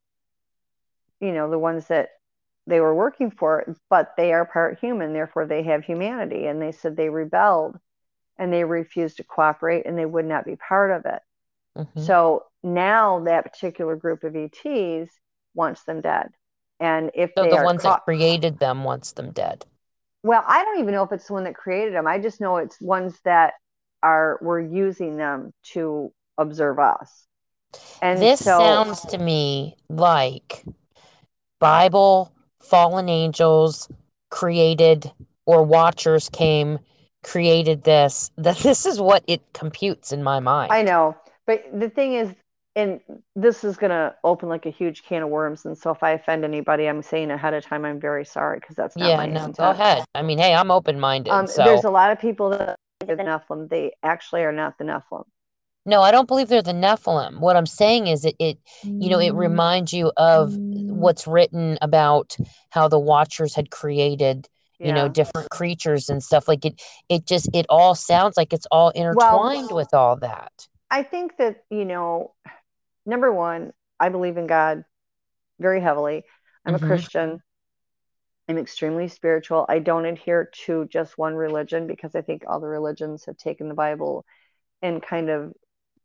you 1.20 1.32
know 1.32 1.50
the 1.50 1.60
ones 1.60 1.88
that 1.88 2.10
they 2.66 2.80
were 2.80 2.96
working 2.96 3.30
for, 3.32 3.76
but 3.90 4.14
they 4.16 4.32
are 4.32 4.46
part 4.46 4.80
human, 4.80 5.14
therefore 5.14 5.46
they 5.46 5.64
have 5.64 5.84
humanity. 5.84 6.46
And 6.46 6.62
they 6.62 6.72
said 6.72 6.96
they 6.96 7.10
rebelled 7.10 7.78
and 8.38 8.52
they 8.54 8.64
refused 8.64 9.18
to 9.18 9.24
cooperate 9.24 9.86
and 9.86 9.98
they 9.98 10.06
would 10.06 10.26
not 10.26 10.46
be 10.46 10.56
part 10.56 10.92
of 10.92 11.06
it. 11.06 11.22
Mhm. 11.78 12.00
So 12.06 12.46
now 12.64 13.20
that 13.26 13.52
particular 13.52 13.96
group 13.96 14.24
of 14.24 14.36
ETs 14.36 15.12
wants 15.54 15.84
them 15.84 16.02
dead. 16.02 16.32
And 16.80 17.12
if 17.14 17.34
So 17.36 17.44
they 17.44 17.50
the 17.50 17.64
ones 17.64 17.82
caught, 17.82 17.98
that 18.00 18.06
created 18.06 18.60
them 18.60 18.84
wants 18.84 19.12
them 19.12 19.32
dead. 19.32 19.66
Well, 20.24 20.44
I 20.48 20.64
don't 20.64 20.80
even 20.80 20.94
know 20.94 21.04
if 21.04 21.12
it's 21.12 21.28
the 21.28 21.34
one 21.34 21.44
that 21.44 21.56
created 21.56 21.94
them. 21.94 22.08
I 22.08 22.18
just 22.18 22.40
know 22.40 22.58
it's 22.58 22.80
ones 22.82 23.20
that 23.26 23.54
are 24.02 24.40
we're 24.42 24.62
using 24.62 25.18
them 25.18 25.52
to 25.74 26.12
observe 26.38 26.80
us. 26.80 27.28
And 28.02 28.22
this 28.22 28.44
so 28.44 28.58
sounds 28.58 29.02
to 29.02 29.18
me 29.18 29.76
like 29.90 30.64
Bible, 31.60 32.34
fallen 32.62 33.10
angels 33.10 33.90
created 34.30 35.12
or 35.46 35.64
watchers 35.64 36.30
came, 36.30 36.80
created 37.24 37.84
this. 37.84 38.32
That 38.38 38.58
this 38.58 38.86
is 38.86 39.00
what 39.00 39.24
it 39.28 39.42
computes 39.54 40.12
in 40.12 40.24
my 40.24 40.40
mind. 40.40 40.72
I 40.72 40.84
know, 40.84 41.16
but 41.46 41.64
the 41.74 41.90
thing 41.90 42.14
is, 42.14 42.34
and 42.76 43.00
this 43.36 43.64
is 43.64 43.78
going 43.78 43.92
to 43.92 44.16
open 44.24 44.50
like 44.50 44.66
a 44.66 44.70
huge 44.70 45.04
can 45.04 45.22
of 45.22 45.30
worms. 45.30 45.66
And 45.66 45.78
so 45.78 45.92
if 45.92 46.02
I 46.02 46.12
offend 46.12 46.44
anybody, 46.44 46.88
I'm 46.88 47.02
saying 47.04 47.30
ahead 47.32 47.54
of 47.54 47.64
time, 47.64 47.86
I'm 47.86 48.00
very 48.00 48.26
sorry 48.26 48.60
because 48.60 48.76
that's 48.76 48.96
not 48.98 49.10
Yeah, 49.10 49.18
my 49.18 49.28
no, 49.28 49.48
go 49.50 49.70
ahead. 49.70 50.04
I 50.16 50.22
mean, 50.24 50.40
hey, 50.40 50.54
I'm 50.56 50.72
open 50.72 51.00
minded. 51.00 51.32
Um, 51.32 51.48
so 51.48 51.64
There's 51.64 51.84
a 51.84 51.92
lot 51.92 52.12
of 52.12 52.20
people 52.20 52.50
that 52.50 52.78
are 53.08 53.16
the 53.16 53.24
Nephilim. 53.24 53.70
They 53.70 53.94
actually 54.02 54.44
are 54.44 54.52
not 54.52 54.78
the 54.78 54.86
Nephilim. 54.86 55.26
no, 55.86 56.02
I 56.02 56.12
don't 56.12 56.28
believe 56.28 56.48
they're 56.48 56.62
the 56.62 56.72
Nephilim. 56.72 57.40
What 57.40 57.56
I'm 57.56 57.66
saying 57.66 58.08
is 58.08 58.26
it, 58.26 58.36
it 58.40 58.58
you 58.82 59.10
know, 59.10 59.20
it 59.20 59.36
reminds 59.36 59.94
you 59.94 60.12
of 60.18 60.58
what's 60.88 61.28
written 61.28 61.78
about 61.82 62.38
how 62.70 62.88
the 62.88 63.00
Watchers 63.00 63.54
had 63.54 63.70
created, 63.70 64.48
you 64.80 64.94
know, 64.94 65.08
different 65.08 65.50
creatures 65.52 66.10
and 66.10 66.24
stuff. 66.24 66.48
Like 66.48 66.66
it, 66.66 66.82
it 67.10 67.28
just, 67.28 67.50
it 67.54 67.66
all 67.70 67.94
sounds 67.94 68.38
like 68.38 68.54
it's 68.54 68.68
all 68.72 68.90
intertwined 68.90 69.72
with 69.72 69.94
all 69.94 70.16
that. 70.18 70.68
I 70.90 71.04
think 71.04 71.38
that, 71.38 71.64
you 71.70 71.86
know, 71.86 72.34
number 73.06 73.32
one, 73.32 73.74
I 74.00 74.10
believe 74.10 74.38
in 74.38 74.48
God 74.48 74.86
very 75.60 75.82
heavily. 75.82 76.24
I'm 76.66 76.74
Mhm. 76.74 76.76
a 76.76 76.80
Christian. 76.80 77.42
I'm 78.50 78.58
extremely 78.58 79.08
spiritual. 79.08 79.66
I 79.70 79.80
don't 79.80 80.06
adhere 80.06 80.50
to 80.66 80.86
just 80.86 81.18
one 81.18 81.36
religion 81.36 81.88
because 81.88 82.16
I 82.16 82.22
think 82.22 82.44
all 82.48 82.60
the 82.60 82.68
religions 82.68 83.26
have 83.26 83.38
taken 83.38 83.70
the 83.70 83.74
Bible 83.74 84.26
and 84.82 85.04
kind 85.04 85.30
of 85.30 85.54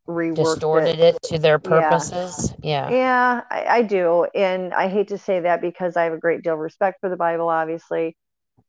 reworked 0.07 0.63
Distorted 0.63 0.99
it. 0.99 0.99
it 0.99 1.21
to 1.23 1.37
their 1.37 1.59
Yeah. 1.63 2.07
purposes. 2.09 2.53
Yeah. 2.63 2.89
Yeah, 2.89 3.43
I, 3.51 3.65
I 3.67 3.81
do. 3.83 4.25
And 4.35 4.73
I 4.73 4.89
hate 4.89 5.09
to 5.09 5.17
say 5.17 5.41
that 5.41 5.61
because 5.61 5.97
I 5.97 6.05
have 6.05 6.13
a 6.13 6.17
great 6.19 6.43
deal 6.43 6.53
of 6.55 6.59
respect 6.59 6.99
for 7.01 7.09
the 7.09 7.17
Bible, 7.17 7.49
obviously. 7.49 8.17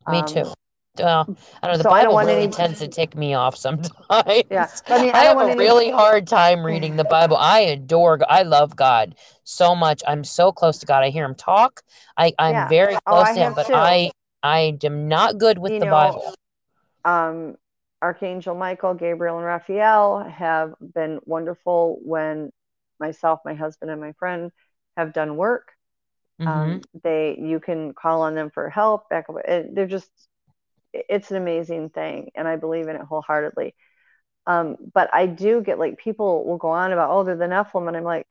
Me 0.07 0.23
Um, 0.23 0.23
too. 0.23 0.53
Well, 1.03 1.37
I 1.63 1.67
don't 1.67 1.73
know. 1.73 1.79
The 1.79 1.83
so 1.85 1.91
I 1.91 2.03
don't 2.03 2.07
Bible 2.07 2.15
want 2.15 2.27
really 2.29 2.43
any- 2.45 2.53
tends 2.53 2.79
to 2.81 2.89
tick 2.89 3.17
me 3.17 3.35
off 3.35 3.57
sometimes. 3.67 3.93
Yeah, 4.51 4.69
I 4.89 5.03
mean, 5.03 5.15
I 5.15 5.21
I 5.21 5.25
have 5.25 5.39
a 5.39 5.45
any- 5.51 5.59
really 5.59 5.91
hard 5.91 6.27
time 6.27 6.65
reading 6.65 6.97
the 6.97 7.05
Bible. 7.05 7.37
I 7.37 7.61
adore, 7.61 8.19
I 8.29 8.43
love 8.43 8.77
God 8.77 9.15
so 9.45 9.75
much. 9.75 10.03
I'm 10.07 10.25
so 10.25 10.53
close 10.53 10.79
to 10.79 10.87
God. 10.87 11.03
I 11.05 11.11
hear 11.11 11.25
him 11.25 11.35
talk. 11.35 11.83
I, 12.17 12.33
I'm 12.39 12.53
Yeah. 12.55 12.69
very 12.69 12.95
Oh, 12.97 13.01
close 13.07 13.27
I 13.29 13.35
to 13.35 13.41
him, 13.41 13.55
but 13.55 13.67
too. 13.67 13.75
I, 13.75 14.11
I 14.43 14.79
am 14.85 15.09
not 15.09 15.39
good 15.39 15.59
with 15.59 15.73
You 15.73 15.81
the 15.81 15.87
know, 15.87 15.91
Bible. 15.93 16.35
um, 17.05 17.57
Archangel 18.03 18.55
Michael, 18.55 18.95
Gabriel, 18.95 19.37
and 19.37 19.45
Raphael 19.45 20.21
have 20.25 20.75
been 20.81 21.21
wonderful 21.25 21.99
when 22.03 22.51
myself, 22.99 23.41
my 23.45 23.55
husband, 23.55 23.91
and 23.91 24.01
my 24.01 24.13
friend 24.13 24.51
have 24.97 25.13
done 25.13 25.37
work. 25.37 25.73
Mhm. 26.41 26.47
Um, 26.47 26.81
they 27.03 27.37
you 27.39 27.61
can 27.61 27.93
call 27.93 28.23
on 28.23 28.35
them 28.35 28.51
for 28.51 28.71
help. 28.71 29.11
Back 29.11 29.27
they're 29.47 29.87
just 29.87 30.11
it's 30.93 31.31
an 31.31 31.37
amazing 31.37 31.91
thing, 31.91 32.31
and 32.35 32.49
I 32.49 32.57
believe 32.57 32.89
in 32.89 32.97
it 32.97 33.03
wholeheartedly. 33.03 33.75
Um, 34.47 34.77
but 34.95 35.11
I 35.15 35.27
do 35.27 35.63
get 35.63 35.79
like 35.79 35.99
people 35.99 36.45
will 36.47 36.59
go 36.59 36.71
on 36.71 36.93
about 36.93 37.11
oh 37.11 37.25
they're 37.25 37.37
the 37.37 37.47
Nephilim, 37.47 37.89
and 37.89 37.97
I'm 37.97 38.05
like, 38.05 38.27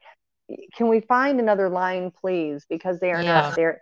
can 0.76 0.88
we 0.90 1.02
find 1.02 1.40
another 1.40 1.69
line, 1.69 2.11
please? 2.11 2.65
Because 2.69 2.99
they 2.99 3.11
are 3.11 3.23
Yeah. 3.23 3.23
not 3.23 3.56
they're 3.56 3.81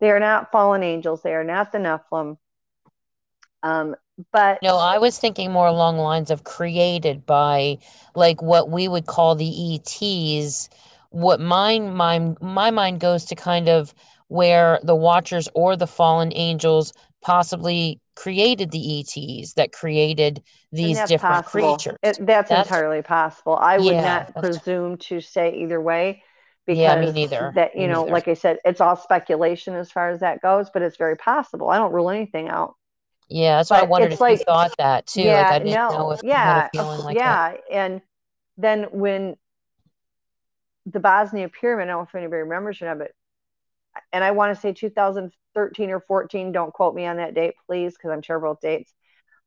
they 0.00 0.10
are 0.10 0.20
not 0.20 0.52
fallen 0.52 0.82
angels. 0.82 1.22
They 1.22 1.34
are 1.34 1.44
not 1.44 1.72
the 1.72 1.78
Nephilim. 1.78 2.38
Um, 3.62 3.96
but 4.32 4.60
No, 4.62 4.78
I 4.78 4.98
was 4.98 5.18
thinking 5.18 5.52
more 5.52 5.66
along 5.68 5.98
lines 5.98 6.30
of 6.30 6.44
created 6.44 7.26
by 7.26 7.78
like 8.14 8.42
what 8.42 8.70
we 8.70 8.88
would 8.88 9.06
call 9.06 9.34
the 9.34 9.46
ETs. 9.74 10.68
What 11.10 11.40
mine 11.40 11.94
my 11.94 12.34
my 12.40 12.70
mind 12.70 13.00
goes 13.00 13.24
to 13.26 13.34
kind 13.36 13.68
of 13.68 13.94
where 14.28 14.80
the 14.82 14.96
watchers 14.96 15.48
or 15.54 15.76
the 15.76 15.86
fallen 15.86 16.32
angels 16.34 16.92
possibly 17.22 18.00
created 18.16 18.70
the 18.70 19.00
ETs 19.00 19.54
that 19.54 19.72
created 19.72 20.42
these 20.72 20.98
different 21.04 21.44
possible. 21.44 21.76
creatures. 21.76 21.96
It, 22.02 22.26
that's, 22.26 22.48
that's, 22.50 22.68
entirely 22.68 23.02
possible. 23.02 23.56
I 23.56 23.78
would 23.78 23.94
Yeah, 23.94 24.02
not 24.02 24.34
presume 24.36 24.96
to 24.98 25.20
say 25.20 25.54
either 25.56 25.80
way 25.80 26.22
Yeah, 26.66 26.94
because 26.94 27.14
me 27.14 27.20
neither. 27.22 27.52
that 27.54 27.74
Me 27.74 27.82
you 27.82 27.88
know, 27.88 28.00
neither. 28.00 28.12
like 28.12 28.28
I 28.28 28.34
said, 28.34 28.58
it's 28.64 28.80
all 28.80 28.96
speculation 28.96 29.74
as 29.74 29.90
far 29.90 30.10
as 30.10 30.20
that 30.20 30.40
goes, 30.42 30.70
but 30.70 30.82
it's 30.82 30.96
very 30.96 31.16
possible. 31.16 31.70
I 31.70 31.78
don't 31.78 31.92
rule 31.92 32.10
anything 32.10 32.48
out. 32.48 32.74
yeah, 33.28 33.56
that's 33.56 33.70
why 33.70 33.80
I 33.80 33.82
wondered 33.82 34.12
if 34.12 34.20
like- 34.20 34.38
you 34.38 34.44
thought 34.44 34.74
that 34.78 35.06
too. 35.06 35.22
yeah, 35.22 35.36
like 35.42 35.46
I 35.52 35.58
didn't 35.58 35.72
no, 35.74 35.88
know 35.90 36.10
if 36.12 36.22
you 36.22 36.28
yeah, 36.30 36.44
had 36.44 36.66
a 36.66 36.68
feeling 36.70 36.98
of- 36.98 37.04
like 37.04 37.16
that. 37.18 37.60
yeah, 37.70 37.82
and 37.84 38.00
then 38.56 38.84
when 38.92 39.36
the 40.86 41.00
Bosnia 41.00 41.48
pyramid, 41.48 41.84
I 41.88 41.92
don't 41.92 41.98
know 42.00 42.02
if 42.04 42.14
anybody 42.14 42.42
remembers 42.42 42.80
or 42.80 42.86
not, 42.86 42.98
but 42.98 43.10
and 44.12 44.24
I 44.24 44.32
want 44.32 44.54
to 44.54 44.60
say 44.60 44.72
2013 44.72 45.90
or 45.90 46.00
14. 46.00 46.52
Don't 46.52 46.72
quote 46.72 46.94
me 46.94 47.06
on 47.06 47.16
that 47.18 47.34
date, 47.34 47.54
please, 47.66 47.94
because 47.94 48.10
I'm 48.10 48.22
terrible 48.22 48.50
with 48.50 48.60
dates. 48.60 48.92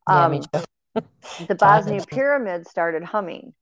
Um, 0.07 0.41
the 1.47 1.55
Bosnia 1.55 2.01
pyramid 2.03 2.67
started 2.67 3.03
humming 3.03 3.53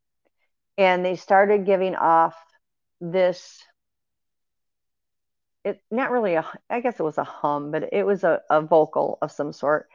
and 0.78 1.06
they 1.06 1.16
started 1.16 1.66
giving 1.66 1.96
off 1.96 2.36
this 3.02 3.64
it 5.64 5.82
not 5.92 6.12
really 6.12 6.36
a 6.36 6.46
I 6.70 6.80
guess 6.82 7.00
it 7.00 7.04
was 7.04 7.18
a 7.18 7.24
hum, 7.24 7.72
but 7.72 7.92
it 7.94 8.06
was 8.06 8.24
a, 8.24 8.42
a 8.50 8.62
vocal 8.62 9.18
of 9.22 9.32
some 9.32 9.54
sort 9.54 9.90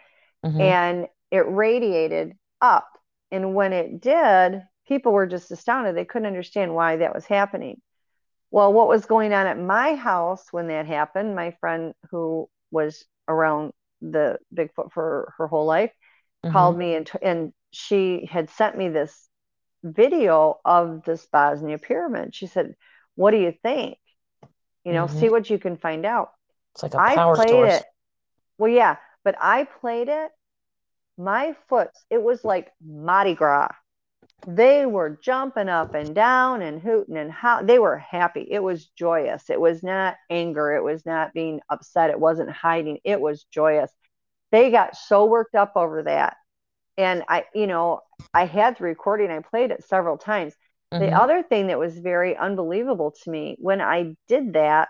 Mhm. 0.45 0.61
and 0.61 1.09
it 1.31 1.49
radiated 1.49 2.37
up. 2.61 2.89
And 3.31 3.55
when 3.55 3.73
it 3.73 4.01
did, 4.01 4.63
people 4.87 5.13
were 5.13 5.27
just 5.27 5.51
astounded. 5.51 5.97
They 5.97 6.05
couldn't 6.05 6.27
understand 6.29 6.75
why 6.75 6.97
that 6.97 7.15
was 7.15 7.27
happening. 7.27 7.81
Well, 8.55 8.73
what 8.73 8.87
was 8.87 9.05
going 9.07 9.33
on 9.33 9.49
at 9.49 9.59
my 9.59 9.97
house 9.97 10.47
when 10.53 10.69
that 10.69 10.87
happened, 10.87 11.35
my 11.35 11.57
friend 11.59 11.93
who 12.13 12.49
was 12.71 13.05
around 13.27 13.73
the 14.01 14.39
Bigfoot 14.55 14.93
for 14.93 15.35
her 15.39 15.49
whole 15.49 15.67
life 15.67 15.91
Mhm. 16.45 16.53
called 16.53 16.79
me 16.79 16.95
and, 16.95 17.05
t- 17.05 17.19
and 17.21 17.53
she 17.73 18.27
had 18.31 18.49
sent 18.51 18.79
me 18.79 18.91
this 18.91 19.29
video 19.83 20.61
of 20.65 21.03
this 21.03 21.27
Bosnia 21.27 21.79
pyramid. 21.79 22.33
She 22.33 22.47
said, 22.47 22.77
What 23.17 23.33
do 23.33 23.39
you 23.39 23.53
think? 23.65 23.99
You 24.85 24.93
know, 24.93 25.09
Mhm. 25.09 25.19
see 25.19 25.31
what 25.31 25.51
you 25.51 25.59
can 25.59 25.77
find 25.77 26.07
out. 26.07 26.31
It's 26.75 26.85
like 26.85 26.95
a 26.95 26.99
I 26.99 27.15
power 27.17 27.33
I 27.35 27.39
played 27.39 27.51
source. 27.51 27.75
it. 27.81 27.87
Well, 28.59 28.71
yeah, 28.71 28.99
but 29.25 29.35
I 29.41 29.65
played 29.65 30.09
it. 30.09 30.31
My 31.19 31.57
foot, 31.69 31.91
it 32.09 32.23
was 32.23 32.45
like 32.45 32.73
Mardi 32.81 33.35
Gras. 33.35 33.71
They 34.47 34.85
were 34.85 35.19
jumping 35.23 35.71
up 35.71 35.95
and 35.95 36.15
down 36.15 36.61
and 36.61 36.81
hooting 36.81 37.17
and 37.17 37.33
how 37.33 37.63
they 37.63 37.79
were 37.79 37.97
happy. 37.99 38.47
It 38.51 38.63
was 38.63 38.87
joyous. 38.87 39.49
It 39.49 39.61
was 39.61 39.83
not 39.83 40.17
anger. 40.29 40.75
It 40.75 40.85
was 40.85 41.07
not 41.07 41.33
being 41.33 41.61
upset. 41.71 42.11
It 42.11 42.21
wasn't 42.21 42.51
hiding. 42.51 42.99
It 43.05 43.21
was 43.21 43.45
joyous. 43.45 43.91
They 44.53 44.71
got 44.71 44.97
so 44.97 45.25
worked 45.27 45.55
up 45.55 45.73
over 45.77 46.03
that. 46.05 46.37
And 46.99 47.25
I, 47.29 47.47
you 47.55 47.67
know, 47.67 48.01
I 48.35 48.47
had 48.47 48.79
the 48.79 48.85
recording. 48.85 49.31
I 49.31 49.41
played 49.41 49.71
it 49.71 49.85
several 49.85 50.19
times. 50.19 50.55
The 50.99 51.07
Mhm. 51.07 51.19
other 51.19 51.43
thing 51.43 51.69
that 51.69 51.79
was 51.79 51.99
very 51.99 52.37
unbelievable 52.37 53.13
to 53.25 53.31
me 53.31 53.57
when 53.61 53.81
I 53.81 54.17
did 54.29 54.55
that, 54.55 54.89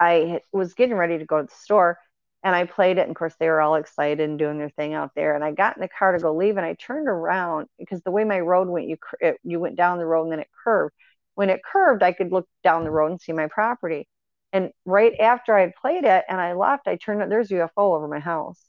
I 0.00 0.42
was 0.52 0.74
getting 0.74 0.96
ready 0.96 1.18
to 1.18 1.24
go 1.26 1.38
to 1.38 1.44
the 1.44 1.54
store 1.54 1.98
and 2.42 2.54
I 2.54 2.64
played 2.64 2.98
it. 2.98 3.02
And 3.02 3.10
of 3.10 3.16
course, 3.16 3.34
they 3.38 3.48
were 3.48 3.60
all 3.60 3.74
excited 3.74 4.28
and 4.28 4.38
doing 4.38 4.58
their 4.58 4.70
thing 4.70 4.94
out 4.94 5.12
there. 5.14 5.34
And 5.34 5.42
I 5.42 5.52
got 5.52 5.76
in 5.76 5.80
the 5.80 5.88
car 5.88 6.12
to 6.12 6.22
go 6.22 6.34
leave 6.34 6.56
and 6.56 6.66
I 6.66 6.74
turned 6.74 7.08
around 7.08 7.68
because 7.78 8.00
the 8.02 8.10
way 8.10 8.24
my 8.24 8.40
road 8.40 8.68
went, 8.68 8.88
you, 8.88 8.96
it, 9.20 9.38
you 9.42 9.58
went 9.58 9.76
down 9.76 9.98
the 9.98 10.06
road 10.06 10.24
and 10.24 10.32
then 10.32 10.40
it 10.40 10.48
curved. 10.64 10.94
When 11.34 11.50
it 11.50 11.60
curved, 11.64 12.02
I 12.02 12.12
could 12.12 12.32
look 12.32 12.48
down 12.62 12.84
the 12.84 12.90
road 12.90 13.10
and 13.10 13.20
see 13.20 13.32
my 13.32 13.48
property. 13.48 14.08
And 14.52 14.70
right 14.84 15.12
after 15.20 15.56
I 15.56 15.72
played 15.80 16.04
it 16.04 16.24
and 16.28 16.40
I 16.40 16.54
left, 16.54 16.88
I 16.88 16.96
turned, 16.96 17.30
there's 17.30 17.50
UFO 17.50 17.70
over 17.76 18.08
my 18.08 18.18
house. 18.18 18.60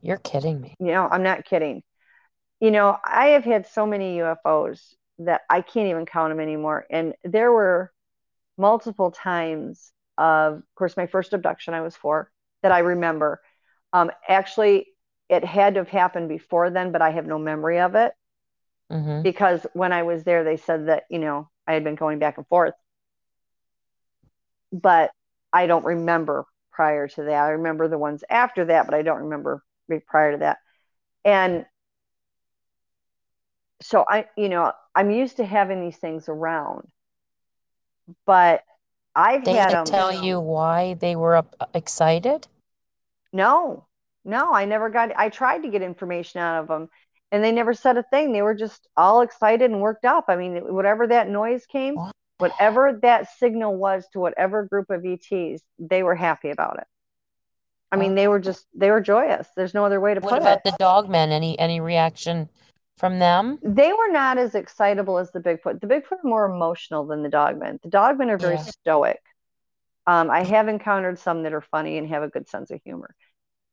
You're 0.00 0.16
kidding 0.16 0.60
me. 0.60 0.74
You 0.78 0.86
know, 0.86 1.08
I'm 1.08 1.22
not 1.22 1.44
kidding. 1.44 1.82
You 2.60 2.70
know, 2.70 2.96
I 3.04 3.28
have 3.28 3.44
had 3.44 3.66
so 3.66 3.86
many 3.86 4.18
UFOs 4.18 4.94
that 5.20 5.42
I 5.50 5.60
can't 5.60 5.88
even 5.88 6.06
count 6.06 6.30
them 6.30 6.40
anymore. 6.40 6.86
And 6.90 7.14
there 7.24 7.52
were 7.52 7.92
multiple 8.56 9.10
times 9.10 9.92
of, 10.16 10.54
of 10.54 10.74
course, 10.74 10.96
my 10.96 11.06
first 11.06 11.32
abduction 11.32 11.74
I 11.74 11.80
was 11.80 11.96
four 11.96 12.30
that 12.62 12.72
I 12.72 12.80
remember. 12.80 13.40
Um, 13.92 14.10
actually, 14.28 14.86
it 15.28 15.44
had 15.44 15.74
to 15.74 15.80
have 15.80 15.88
happened 15.88 16.28
before 16.28 16.70
then, 16.70 16.92
but 16.92 17.02
I 17.02 17.10
have 17.10 17.26
no 17.26 17.38
memory 17.38 17.80
of 17.80 17.94
it 17.94 18.12
hmm 18.90 19.22
because 19.22 19.66
when 19.74 19.92
I 19.92 20.02
was 20.02 20.24
there, 20.24 20.44
they 20.44 20.56
said 20.56 20.88
that, 20.88 21.04
you 21.10 21.18
know, 21.18 21.48
I 21.66 21.74
had 21.74 21.84
been 21.84 21.94
going 21.96 22.18
back 22.18 22.36
and 22.38 22.46
forth. 22.46 22.74
But 24.72 25.10
I 25.52 25.66
don't 25.66 25.84
remember 25.84 26.46
prior 26.72 27.08
to 27.08 27.22
that. 27.24 27.44
I 27.44 27.50
remember 27.50 27.88
the 27.88 27.98
ones 27.98 28.24
after 28.30 28.64
that, 28.66 28.86
but 28.86 28.94
I 28.94 29.02
don't 29.02 29.22
remember 29.24 29.62
prior 30.08 30.32
to 30.32 30.38
that. 30.38 30.58
And 31.24 31.66
so 33.82 34.04
I, 34.08 34.26
you 34.36 34.48
know, 34.48 34.72
I'm 34.94 35.10
used 35.10 35.36
to 35.38 35.44
having 35.44 35.80
these 35.80 35.96
things 35.98 36.28
around, 36.28 36.88
but 38.26 38.62
I've 39.18 39.44
They 39.44 39.54
had 39.54 39.72
them. 39.72 39.84
tell 39.84 40.12
you 40.12 40.38
why 40.38 40.94
they 40.94 41.16
were 41.16 41.34
up, 41.34 41.56
uh, 41.58 41.66
excited? 41.74 42.46
No, 43.32 43.84
no, 44.24 44.54
I 44.54 44.64
never 44.64 44.88
got, 44.90 45.10
I 45.16 45.28
tried 45.28 45.62
to 45.64 45.68
get 45.68 45.82
information 45.82 46.40
out 46.40 46.62
of 46.62 46.68
them 46.68 46.88
and 47.32 47.42
they 47.42 47.50
never 47.50 47.74
said 47.74 47.96
a 47.96 48.04
thing. 48.04 48.32
They 48.32 48.42
were 48.42 48.54
just 48.54 48.86
all 48.96 49.22
excited 49.22 49.70
and 49.70 49.80
worked 49.80 50.04
up. 50.04 50.26
I 50.28 50.36
mean, 50.36 50.72
whatever 50.72 51.08
that 51.08 51.28
noise 51.28 51.66
came, 51.66 51.96
What? 51.96 52.14
whatever 52.38 52.98
that 53.02 53.28
signal 53.38 53.76
was 53.76 54.06
to 54.12 54.20
whatever 54.20 54.62
group 54.64 54.88
of 54.88 55.04
ETs, 55.04 55.62
they 55.80 56.04
were 56.04 56.14
happy 56.14 56.50
about 56.50 56.78
it. 56.78 56.86
I 57.90 57.96
mean, 57.96 58.14
they 58.14 58.28
were 58.28 58.38
just, 58.38 58.66
they 58.74 58.90
were 58.90 59.00
joyous. 59.00 59.48
There's 59.56 59.74
no 59.74 59.84
other 59.84 59.98
way 60.00 60.14
to 60.14 60.20
What 60.20 60.30
put 60.30 60.42
it. 60.42 60.44
What 60.44 60.60
about 60.60 60.64
the 60.64 60.84
dogmen? 60.84 61.30
Any 61.30 61.58
any 61.58 61.80
reaction 61.80 62.48
from 62.98 63.18
them? 63.18 63.58
They 63.62 63.92
were 63.92 64.10
not 64.12 64.38
as 64.38 64.54
excitable 64.54 65.18
as 65.18 65.32
the 65.32 65.40
Bigfoot. 65.40 65.80
The 65.80 65.86
Bigfoot 65.86 66.24
are 66.24 66.28
more 66.28 66.46
emotional 66.46 67.06
than 67.06 67.22
the 67.22 67.28
Dogmen. 67.28 67.80
The 67.82 67.90
Dogmen 67.90 68.30
are 68.30 68.38
very 68.38 68.56
Yeah. 68.56 68.64
stoic. 68.64 69.20
Um, 70.06 70.30
I 70.30 70.42
have 70.44 70.68
encountered 70.68 71.18
some 71.18 71.42
that 71.42 71.52
are 71.52 71.60
funny 71.60 71.98
and 71.98 72.08
have 72.08 72.22
a 72.22 72.28
good 72.28 72.48
sense 72.48 72.70
of 72.70 72.80
humor. 72.84 73.14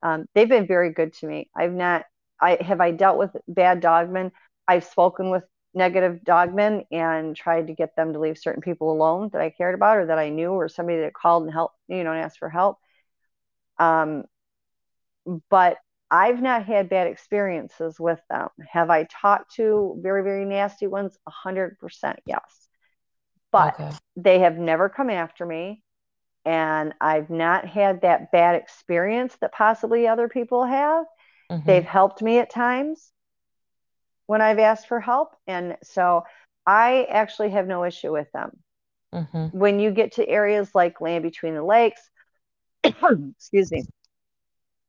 Um, 0.04 0.26
they've 0.34 0.50
been 0.50 0.68
very 0.68 0.92
good 0.92 1.14
to 1.16 1.28
me. 1.28 1.50
I've 1.56 1.74
not, 1.74 2.06
I 2.42 2.58
have 2.62 2.82
I 2.82 2.92
dealt 2.92 3.18
with 3.18 3.36
bad 3.48 3.82
dogmen. 3.82 4.32
I've 4.68 4.86
spoken 4.86 5.30
with 5.30 5.44
negative 5.74 6.22
dogmen 6.26 6.86
and 6.92 7.36
tried 7.36 7.68
to 7.68 7.74
get 7.74 7.96
them 7.96 8.14
to 8.14 8.20
leave 8.20 8.38
certain 8.38 8.62
people 8.62 8.92
alone 8.92 9.30
that 9.34 9.42
I 9.42 9.50
cared 9.52 9.76
about 9.76 9.98
or 9.98 10.06
that 10.08 10.20
I 10.20 10.30
knew 10.30 10.52
or 10.52 10.68
somebody 10.70 11.00
that 11.02 11.14
called 11.14 11.44
and 11.44 11.54
helped, 11.54 11.78
you 11.88 12.04
know, 12.04 12.12
and 12.12 12.22
asked 12.22 12.40
for 12.40 12.50
help. 12.50 12.78
Um, 13.78 14.26
but 15.50 15.78
I've 16.12 16.42
not 16.42 16.66
had 16.66 16.90
bad 16.90 17.08
experiences 17.08 18.00
with 18.00 18.22
them. 18.30 18.50
Have 18.70 18.90
I 18.90 19.06
talked 19.06 19.56
to 19.56 19.98
very, 20.02 20.24
very 20.24 20.46
nasty 20.46 20.88
ones? 20.88 21.18
A 21.28 21.32
hundred 21.32 21.80
percent, 21.80 22.20
yes. 22.26 22.70
But 23.52 23.74
Okay. 23.76 23.92
they 24.16 24.40
have 24.40 24.58
never 24.58 24.90
come 24.90 25.10
after 25.10 25.46
me 25.46 25.84
and 26.46 26.94
I've 27.02 27.30
not 27.30 27.66
had 27.66 28.02
that 28.02 28.32
bad 28.32 28.56
experience 28.56 29.36
that 29.42 29.52
possibly 29.52 30.08
other 30.08 30.30
people 30.30 30.64
have. 30.64 31.06
Mhm. 31.52 31.66
They've 31.66 31.86
helped 31.86 32.22
me 32.22 32.38
at 32.40 32.50
times 32.52 33.12
when 34.28 34.42
I've 34.42 34.60
asked 34.60 34.88
for 34.88 35.00
help. 35.00 35.36
And 35.48 35.78
so 35.84 36.24
I 36.66 37.06
actually 37.10 37.50
have 37.52 37.68
no 37.68 37.84
issue 37.84 38.12
with 38.12 38.32
them. 38.32 38.52
Mhm. 39.14 39.54
When 39.54 39.80
you 39.80 39.92
get 39.92 40.14
to 40.14 40.28
areas 40.28 40.74
like 40.76 41.02
Land 41.02 41.24
Between 41.24 41.56
the 41.56 41.64
Lakes, 41.64 42.02
excuse 42.84 43.72
me, 43.72 43.84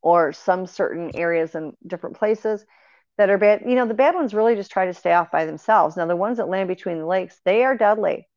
or 0.02 0.32
some 0.32 0.66
certain 0.66 1.10
areas 1.14 1.54
in 1.54 1.76
different 1.86 2.16
places 2.16 2.64
that 3.18 3.30
are 3.30 3.38
bad, 3.38 3.62
you 3.66 3.74
know, 3.74 3.86
the 3.86 3.94
bad 3.94 4.14
ones 4.14 4.34
really 4.34 4.54
just 4.54 4.70
try 4.70 4.86
to 4.86 4.94
stay 4.94 5.12
off 5.12 5.30
by 5.30 5.46
themselves. 5.46 5.96
Now, 5.96 6.06
the 6.06 6.16
ones 6.16 6.36
that 6.36 6.48
land 6.48 6.68
between 6.68 6.98
the 6.98 7.06
lakes, 7.06 7.40
they 7.44 7.64
are 7.64 7.76
deadly. 7.76 8.28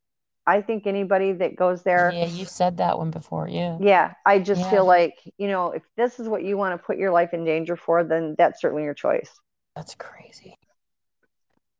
I 0.48 0.62
think 0.62 0.88
anybody 0.88 1.34
that 1.34 1.56
goes 1.56 1.84
there, 1.84 2.12
Yeah, 2.14 2.26
you 2.26 2.46
said 2.46 2.78
that 2.78 2.98
one 2.98 3.12
before. 3.12 3.48
Yeah. 3.48 3.78
yeah, 3.80 4.14
I 4.26 4.40
just 4.40 4.62
Yeah. 4.62 4.72
feel 4.72 4.86
like, 4.86 5.16
you 5.38 5.48
know, 5.48 5.72
if 5.72 5.84
this 5.96 6.20
is 6.20 6.28
what 6.28 6.44
you 6.44 6.58
want 6.58 6.80
to 6.80 6.84
put 6.86 6.98
your 6.98 7.12
life 7.12 7.34
in 7.34 7.46
danger 7.46 7.76
for, 7.76 8.04
then 8.04 8.36
that's 8.38 8.62
certainly 8.62 8.84
your 8.84 8.94
choice. 8.94 9.30
That's 9.76 9.96
crazy. 9.96 10.58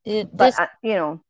It, 0.06 0.36
But, 0.36 0.50
this, 0.50 0.60
I, 0.60 0.68
you 0.82 0.94
know, 0.94 1.22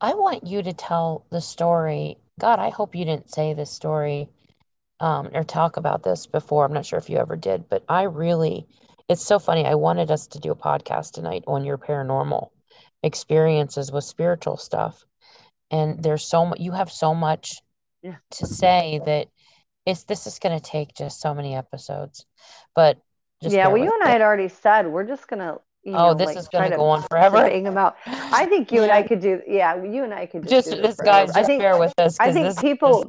I 0.00 0.14
want 0.14 0.46
you 0.46 0.62
to 0.62 0.72
tell 0.72 1.24
the 1.30 1.40
story. 1.40 2.18
God, 2.38 2.58
I 2.58 2.70
hope 2.70 2.94
you 2.94 3.04
didn't 3.04 3.30
say 3.30 3.54
this 3.54 3.70
story 3.70 4.28
um, 5.00 5.28
or 5.34 5.44
talk 5.44 5.76
about 5.76 6.02
this 6.02 6.26
before. 6.26 6.64
I'm 6.64 6.72
not 6.72 6.86
sure 6.86 6.98
if 6.98 7.10
you 7.10 7.18
ever 7.18 7.36
did, 7.36 7.68
but 7.68 7.84
I 7.88 8.04
really, 8.04 8.66
it's 9.08 9.24
so 9.24 9.38
funny. 9.38 9.66
I 9.66 9.74
wanted 9.74 10.10
us 10.10 10.26
to 10.28 10.38
do 10.38 10.50
a 10.52 10.56
podcast 10.56 11.12
tonight 11.12 11.44
on 11.46 11.64
your 11.64 11.78
paranormal 11.78 12.48
experiences 13.02 13.92
with 13.92 14.04
spiritual 14.04 14.56
stuff. 14.56 15.04
And 15.70 16.02
there's 16.02 16.26
so 16.26 16.46
much, 16.46 16.60
you 16.60 16.72
have 16.72 16.90
so 16.90 17.14
much 17.14 17.60
Yeah. 18.02 18.16
to 18.32 18.46
say 18.46 19.00
that 19.04 19.28
it's, 19.84 20.04
this 20.04 20.26
is 20.26 20.38
going 20.38 20.58
to 20.58 20.64
take 20.64 20.94
just 20.94 21.20
so 21.20 21.34
many 21.34 21.54
episodes. 21.54 22.24
But 22.74 22.98
just 23.42 23.54
yeah, 23.54 23.68
well, 23.68 23.82
you 23.82 23.92
and 23.92 24.02
I 24.02 24.10
had 24.12 24.22
already 24.22 24.48
said 24.48 24.86
we're 24.86 25.04
just 25.06 25.28
going 25.28 25.40
to, 25.40 25.60
you 25.84 25.92
Oh, 25.92 26.08
know, 26.08 26.14
this 26.14 26.26
like 26.26 26.36
is 26.38 26.48
going 26.48 26.70
to 26.70 26.76
go 26.76 26.84
on 26.84 27.02
forever. 27.02 27.48
them 27.48 27.78
out. 27.78 27.96
I 28.06 28.46
think 28.46 28.72
you 28.72 28.82
and 28.82 28.90
I 28.90 29.02
could 29.08 29.20
do, 29.20 29.40
yeah, 29.46 29.82
you 29.84 30.04
and 30.04 30.12
I 30.12 30.26
could 30.26 30.42
just 30.42 30.68
Just 30.68 30.82
this, 30.82 30.96
guys, 30.96 31.30
I 31.30 31.40
just 31.40 31.46
think, 31.48 31.60
bear 31.62 31.78
with 31.78 31.94
us 31.98 32.18
I 32.18 32.32
think 32.32 32.46
this 32.46 32.56
is 32.64 33.04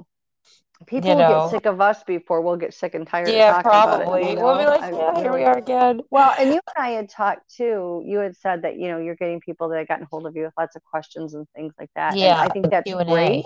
people, 0.87 1.11
people 1.11 1.27
will 1.27 1.49
get 1.49 1.51
sick 1.51 1.65
of 1.65 1.79
us 1.81 2.03
before 2.03 2.41
we'll 2.41 2.55
get 2.55 2.73
sick 2.73 2.95
and 2.95 3.05
tired 3.05 3.29
yeah, 3.29 3.57
of 3.57 3.63
talking 3.63 3.69
probably. 3.69 4.05
about 4.05 4.21
it. 4.21 4.29
You 4.29 4.35
know? 4.35 4.45
We'll 4.45 4.57
be 4.57 4.65
like, 4.65 4.81
I, 4.81 4.91
yeah, 4.91 5.21
here 5.21 5.33
we 5.33 5.43
are 5.43 5.57
again. 5.57 6.01
Well, 6.09 6.33
and 6.39 6.49
you 6.49 6.59
and 6.75 6.83
I 6.83 6.89
had 6.89 7.09
talked 7.09 7.55
too. 7.55 8.03
You 8.05 8.19
had 8.19 8.35
said 8.35 8.63
that 8.63 8.77
you 8.77 8.87
know 8.87 8.97
you're 8.97 9.15
getting 9.15 9.39
people 9.39 9.69
that 9.69 9.77
have 9.77 9.87
gotten 9.87 10.07
hold 10.09 10.25
of 10.25 10.35
you 10.35 10.43
with 10.43 10.53
lots 10.57 10.75
of 10.75 10.83
questions 10.83 11.33
and 11.33 11.47
things 11.55 11.73
like 11.79 11.91
that. 11.95 12.17
Yeah, 12.17 12.41
and 12.41 12.49
I 12.49 12.53
think 12.53 12.69
that's 12.69 12.89
Q&A. 12.89 13.05
great. 13.05 13.45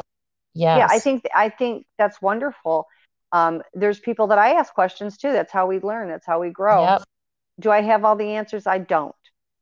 Yes. 0.53 0.77
Yeah, 0.79 0.87
I 0.89 0.99
think 0.99 1.23
I 1.35 1.49
think 1.49 1.85
that's 1.97 2.21
wonderful. 2.21 2.87
Um, 3.31 3.61
there's 3.73 3.99
people 3.99 4.27
that 4.27 4.37
I 4.37 4.53
ask 4.53 4.73
questions 4.73 5.17
too. 5.17 5.31
That's 5.31 5.51
how 5.51 5.65
we 5.65 5.79
learn. 5.79 6.09
That's 6.09 6.25
how 6.25 6.39
we 6.39 6.49
grow. 6.49 6.83
Yep. 6.83 7.03
Do 7.59 7.71
I 7.71 7.81
have 7.81 8.03
all 8.03 8.15
the 8.15 8.35
answers? 8.35 8.67
I 8.67 8.79
don't. 8.79 9.15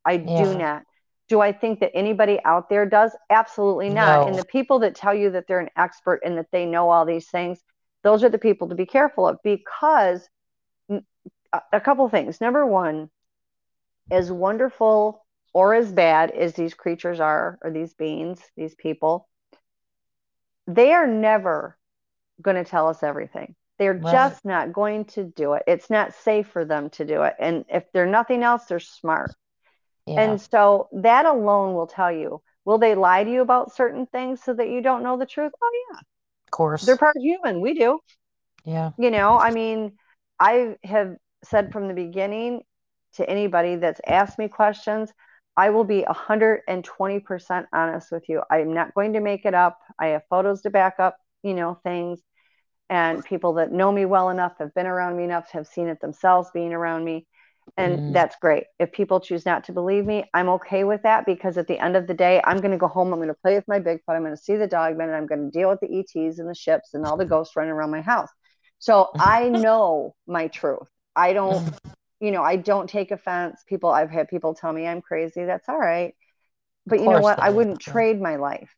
I 0.04 0.12
Yeah. 0.12 0.44
do 0.44 0.58
not. 0.58 0.82
Do 1.28 1.40
I 1.40 1.52
think 1.52 1.78
that 1.78 1.92
anybody 1.94 2.40
out 2.44 2.68
there 2.68 2.86
does? 2.86 3.16
Absolutely 3.30 3.88
not. 3.88 4.22
No. 4.22 4.26
And 4.26 4.36
the 4.36 4.44
people 4.44 4.80
that 4.80 4.96
tell 4.96 5.14
you 5.14 5.30
that 5.30 5.46
they're 5.46 5.60
an 5.60 5.70
expert 5.76 6.22
and 6.24 6.36
that 6.38 6.48
they 6.50 6.66
know 6.66 6.90
all 6.90 7.04
these 7.04 7.28
things, 7.28 7.62
those 8.02 8.24
are 8.24 8.28
the 8.28 8.38
people 8.38 8.68
to 8.68 8.74
be 8.74 8.86
careful 8.86 9.28
of 9.28 9.38
because 9.42 10.28
a- 11.52 11.62
a 11.72 11.80
couple 11.80 12.08
things. 12.08 12.40
Number 12.40 12.66
one, 12.66 13.10
as 14.10 14.30
wonderful 14.32 15.24
or 15.52 15.74
as 15.74 15.92
bad 15.92 16.30
as 16.30 16.54
these 16.54 16.74
creatures 16.74 17.20
are, 17.20 17.58
or 17.62 17.70
these 17.70 17.94
beings, 17.94 18.40
these 18.56 18.74
people, 18.74 19.28
they 20.66 20.92
are 20.92 21.06
never 21.06 21.76
going 22.40 22.56
to 22.56 22.64
tell 22.68 22.88
us 22.88 23.02
everything. 23.02 23.54
They're 23.78 23.94
Right. 23.98 24.10
just 24.10 24.44
not 24.44 24.72
going 24.72 25.06
to 25.06 25.24
do 25.24 25.54
it. 25.54 25.64
It's 25.66 25.90
not 25.90 26.14
safe 26.14 26.48
for 26.48 26.64
them 26.64 26.90
to 26.90 27.04
do 27.04 27.22
it. 27.22 27.34
And 27.38 27.64
if 27.68 27.90
they're 27.92 28.06
nothing 28.06 28.42
else, 28.42 28.66
they're 28.66 28.80
smart. 28.80 29.34
Yeah. 30.06 30.16
And 30.16 30.40
so 30.40 30.88
that 30.92 31.26
alone 31.26 31.74
will 31.74 31.86
tell 31.86 32.12
you 32.12 32.42
will 32.64 32.78
they 32.78 32.94
lie 32.94 33.24
to 33.24 33.30
you 33.30 33.40
about 33.40 33.72
certain 33.74 34.06
things 34.06 34.42
so 34.42 34.52
that 34.54 34.68
you 34.68 34.82
don't 34.82 35.02
know 35.02 35.16
the 35.16 35.26
truth? 35.26 35.52
Oh, 35.62 35.70
yeah. 35.92 36.00
Of 36.50 36.56
course. 36.56 36.84
They're 36.84 36.96
part 36.96 37.16
human. 37.16 37.60
We 37.60 37.74
do. 37.74 38.00
yeah. 38.64 38.90
You 38.98 39.10
know, 39.10 39.38
I 39.38 39.52
mean, 39.52 39.92
I 40.40 40.76
have 40.82 41.14
said 41.44 41.72
from 41.72 41.86
the 41.86 41.94
beginning 41.94 42.62
to 43.14 43.28
anybody 43.28 43.76
that's 43.76 44.00
asked 44.06 44.36
me 44.36 44.48
questions, 44.48 45.12
I 45.56 45.70
will 45.70 45.84
be 45.84 46.04
120% 46.08 47.64
honest 47.72 48.10
with 48.10 48.28
you. 48.28 48.42
I'm 48.50 48.74
not 48.74 48.94
going 48.94 49.12
to 49.12 49.20
make 49.20 49.44
it 49.44 49.54
up. 49.54 49.78
I 49.98 50.08
have 50.08 50.22
photos 50.28 50.62
to 50.62 50.70
back 50.70 50.96
up, 50.98 51.16
you 51.42 51.54
know, 51.54 51.78
things. 51.84 52.20
And 52.88 53.24
people 53.24 53.54
that 53.54 53.70
know 53.70 53.92
me 53.92 54.04
well 54.04 54.30
enough, 54.30 54.54
have 54.58 54.74
been 54.74 54.86
around 54.86 55.16
me 55.16 55.22
enough, 55.22 55.50
have 55.52 55.68
seen 55.68 55.86
it 55.86 56.00
themselves 56.00 56.50
being 56.52 56.72
around 56.72 57.04
me. 57.04 57.26
And 57.76 58.00
Mhm. 58.00 58.04
that's 58.08 58.36
great. 58.42 58.64
If 58.78 58.92
people 58.92 59.20
choose 59.20 59.46
not 59.46 59.64
to 59.64 59.72
believe 59.72 60.04
me, 60.04 60.24
I'm 60.34 60.48
okay 60.50 60.84
with 60.84 61.02
that 61.02 61.24
because 61.26 61.56
at 61.56 61.66
the 61.66 61.78
end 61.78 61.96
of 61.96 62.06
the 62.06 62.14
day, 62.14 62.40
I'm 62.44 62.60
going 62.60 62.72
to 62.72 62.76
go 62.78 62.88
home. 62.88 63.12
I'm 63.12 63.18
going 63.18 63.28
to 63.28 63.34
play 63.34 63.54
with 63.54 63.68
my 63.68 63.80
Bigfoot. 63.80 64.00
I'm 64.08 64.22
going 64.22 64.36
to 64.36 64.42
see 64.42 64.56
the 64.56 64.66
dogman 64.66 65.08
and 65.08 65.16
I'm 65.16 65.26
going 65.26 65.50
to 65.50 65.58
deal 65.58 65.68
with 65.70 65.80
the 65.80 65.88
ETs 65.88 66.38
and 66.38 66.48
the 66.48 66.54
ships 66.54 66.94
and 66.94 67.06
all 67.06 67.16
the 67.16 67.24
ghosts 67.26 67.56
running 67.56 67.72
around 67.72 67.90
my 67.90 68.02
house. 68.02 68.28
So 68.78 69.10
I 69.18 69.48
know 69.50 70.14
my 70.26 70.48
truth. 70.48 70.88
I 71.16 71.32
don't, 71.32 71.66
you 72.20 72.30
know, 72.32 72.42
I 72.42 72.56
don't 72.56 72.88
take 72.88 73.10
offense. 73.12 73.62
People, 73.66 73.90
I've 73.90 74.10
had 74.10 74.28
people 74.28 74.54
tell 74.54 74.72
me 74.72 74.86
I'm 74.86 75.02
crazy. 75.02 75.44
That's 75.44 75.68
all 75.68 75.78
right. 75.78 76.14
But 76.86 77.00
you 77.00 77.08
know 77.08 77.20
what? 77.20 77.38
I 77.40 77.50
wouldn't 77.50 77.80
trade 77.80 78.20
my 78.20 78.36
life. 78.36 78.74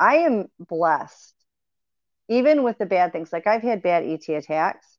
I 0.00 0.18
am 0.18 0.48
blessed, 0.60 1.34
even 2.28 2.62
with 2.64 2.78
the 2.78 2.86
bad 2.86 3.12
things. 3.12 3.32
Like 3.32 3.46
I've 3.46 3.62
had 3.62 3.82
bad 3.82 4.04
ET 4.04 4.36
attacks. 4.36 4.98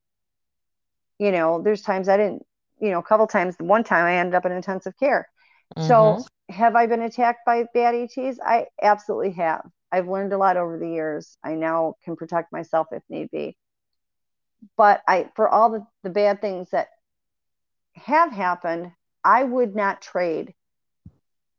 You 1.18 1.32
know, 1.32 1.62
there's 1.62 1.82
times 1.82 2.08
I 2.08 2.16
didn't, 2.16 2.46
you 2.80 2.90
know, 2.90 2.98
a 2.98 3.02
couple 3.02 3.26
times. 3.26 3.56
One 3.58 3.84
time 3.84 4.04
I 4.06 4.16
ended 4.16 4.34
up 4.34 4.46
in 4.46 4.52
intensive 4.52 4.94
care. 4.98 5.28
Mhm. 5.76 5.86
So 5.86 6.26
have 6.50 6.76
I 6.76 6.86
been 6.86 7.02
attacked 7.02 7.40
by 7.46 7.64
bad 7.74 7.94
ETs? 7.94 8.38
I 8.44 8.66
absolutely 8.82 9.32
have. 9.32 9.66
I've 9.92 10.08
learned 10.08 10.32
a 10.32 10.38
lot 10.38 10.56
over 10.56 10.78
the 10.78 10.88
years. 10.88 11.36
I 11.44 11.54
now 11.54 11.94
can 12.04 12.16
protect 12.16 12.52
myself 12.52 12.88
if 12.92 13.02
need 13.08 13.30
be. 13.30 13.56
But 14.76 15.02
I 15.08 15.30
for 15.34 15.48
all 15.48 15.70
the, 15.70 15.86
the 16.04 16.10
bad 16.10 16.40
things 16.40 16.70
that 16.70 16.88
have 17.96 18.30
happened, 18.30 18.92
I 19.24 19.42
would 19.42 19.74
not 19.74 20.00
trade 20.00 20.54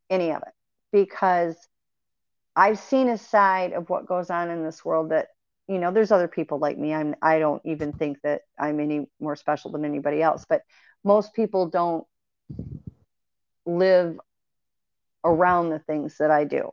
any 0.09 0.31
of 0.31 0.41
it 0.43 0.53
because 0.91 1.57
I've 2.55 2.79
seen 2.79 3.09
a 3.09 3.17
side 3.17 3.73
of 3.73 3.89
what 3.89 4.07
goes 4.07 4.29
on 4.29 4.49
in 4.49 4.63
this 4.63 4.83
world 4.85 5.11
that 5.11 5.27
you 5.67 5.79
know 5.79 5.91
there's 5.91 6.11
other 6.11 6.27
people 6.27 6.59
like 6.59 6.77
me 6.77 6.93
i'm 6.93 7.15
i 7.23 7.39
don't 7.39 7.61
even 7.65 7.91
think 7.93 8.19
that 8.23 8.41
i'm 8.59 8.79
any 8.79 9.07
more 9.19 9.35
special 9.35 9.71
than 9.71 9.83
anybody 9.83 10.21
else 10.21 10.45
but 10.47 10.61
most 11.05 11.33
people 11.33 11.67
don't 11.69 12.05
live 13.65 14.19
around 15.23 15.69
the 15.69 15.79
things 15.79 16.17
that 16.17 16.29
i 16.31 16.43
do. 16.43 16.71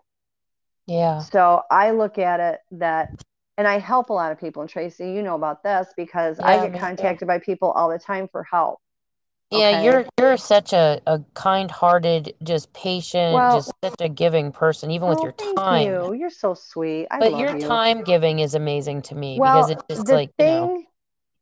Yeah. 0.86 1.20
so 1.20 1.62
i 1.70 1.92
look 1.92 2.18
at 2.18 2.40
it 2.40 2.60
that 2.72 3.24
and 3.56 3.68
i 3.68 3.78
help 3.78 4.10
a 4.10 4.12
lot 4.12 4.32
of 4.32 4.40
people. 4.40 4.62
And 4.62 4.68
tracy 4.70 5.12
you 5.12 5.22
know 5.22 5.36
about 5.36 5.62
this 5.62 5.86
because 5.96 6.40
i 6.40 6.66
get 6.68 6.80
contacted 6.80 7.28
by 7.28 7.38
people 7.38 7.70
all 7.70 7.88
the 7.88 7.98
time 7.98 8.28
for 8.32 8.42
help. 8.42 8.80
Yeah, 9.50 9.68
okay? 9.68 9.84
you're 9.84 10.04
you're 10.18 10.36
such 10.38 10.72
a, 10.72 10.98
a 11.06 11.20
kind-hearted, 11.34 12.34
just 12.42 12.72
patient, 12.72 13.34
Well- 13.34 13.56
just 13.56 13.70
such 13.84 14.00
a 14.00 14.08
giving 14.08 14.50
person, 14.50 14.90
even 14.90 15.08
with 15.08 15.18
Oh, 15.20 15.24
your 15.24 15.32
thank 15.32 15.58
time. 15.58 15.86
you. 15.86 16.14
You're 16.14 16.30
so 16.30 16.54
sweet. 16.54 17.06
I 17.10 17.20
But 17.20 17.36
your 17.38 17.58
you. 17.58 17.68
time 17.68 18.02
giving 18.02 18.38
is 18.38 18.54
amazing 18.54 19.02
to 19.02 19.14
me 19.14 19.38
well 19.38 19.58
because 19.58 19.70
it's 19.70 19.84
just 19.90 20.06
the 20.06 20.14
like, 20.14 20.30
you 20.38 20.44
thing 20.46 20.56
know, 20.56 20.82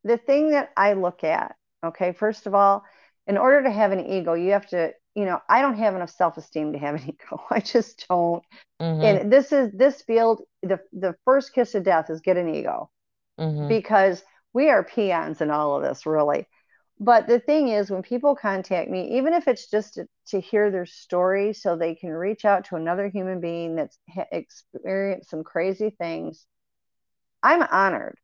the 0.02 0.16
thing 0.16 0.50
that 0.50 0.70
i 0.76 0.94
look 0.94 1.22
at 1.24 1.54
okay 1.84 2.12
first 2.12 2.46
of 2.46 2.54
all 2.54 2.84
in 3.26 3.36
order 3.38 3.62
to 3.62 3.70
have 3.70 3.92
an 3.92 4.06
ego 4.06 4.34
you 4.34 4.52
have 4.52 4.66
to 4.66 4.92
you 5.14 5.24
know 5.24 5.40
i 5.48 5.60
don't 5.62 5.78
have 5.78 5.94
enough 5.94 6.10
self-esteem 6.10 6.72
to 6.72 6.78
have 6.78 6.94
an 6.96 7.02
ego. 7.08 7.42
I 7.50 7.60
just 7.60 8.06
don't. 8.08 8.42
Mhm, 8.80 9.22
and 9.22 9.32
this 9.32 9.52
is 9.52 9.72
this 9.72 10.02
field 10.02 10.42
the 10.62 10.80
the 10.92 11.16
first 11.24 11.54
kiss 11.54 11.74
of 11.74 11.84
death 11.84 12.10
is 12.10 12.20
get 12.20 12.36
an 12.38 12.54
ego. 12.54 12.90
Mhm, 13.38 13.68
because 13.68 14.22
we 14.52 14.68
are 14.70 14.84
peons 14.84 15.40
in 15.40 15.50
all 15.50 15.76
of 15.76 15.82
this 15.82 16.06
really. 16.06 16.46
But 17.02 17.26
the 17.26 17.40
thing 17.40 17.68
is 17.68 17.90
when 17.90 18.02
people 18.02 18.36
contact 18.36 18.90
me 18.90 19.18
even 19.18 19.32
if 19.32 19.48
it's 19.48 19.70
just 19.70 19.94
to, 19.94 20.06
to 20.28 20.40
hear 20.40 20.70
their 20.70 20.86
story 20.86 21.54
so 21.54 21.76
they 21.76 21.94
can 21.94 22.10
reach 22.10 22.44
out 22.44 22.66
to 22.66 22.76
another 22.76 23.08
human 23.08 23.40
being 23.40 23.76
that's 23.76 23.98
ha- 24.14 24.26
experienced 24.32 25.30
some 25.30 25.42
crazy 25.44 25.90
things 25.90 26.46
i'm 27.42 27.62
honored 27.62 28.18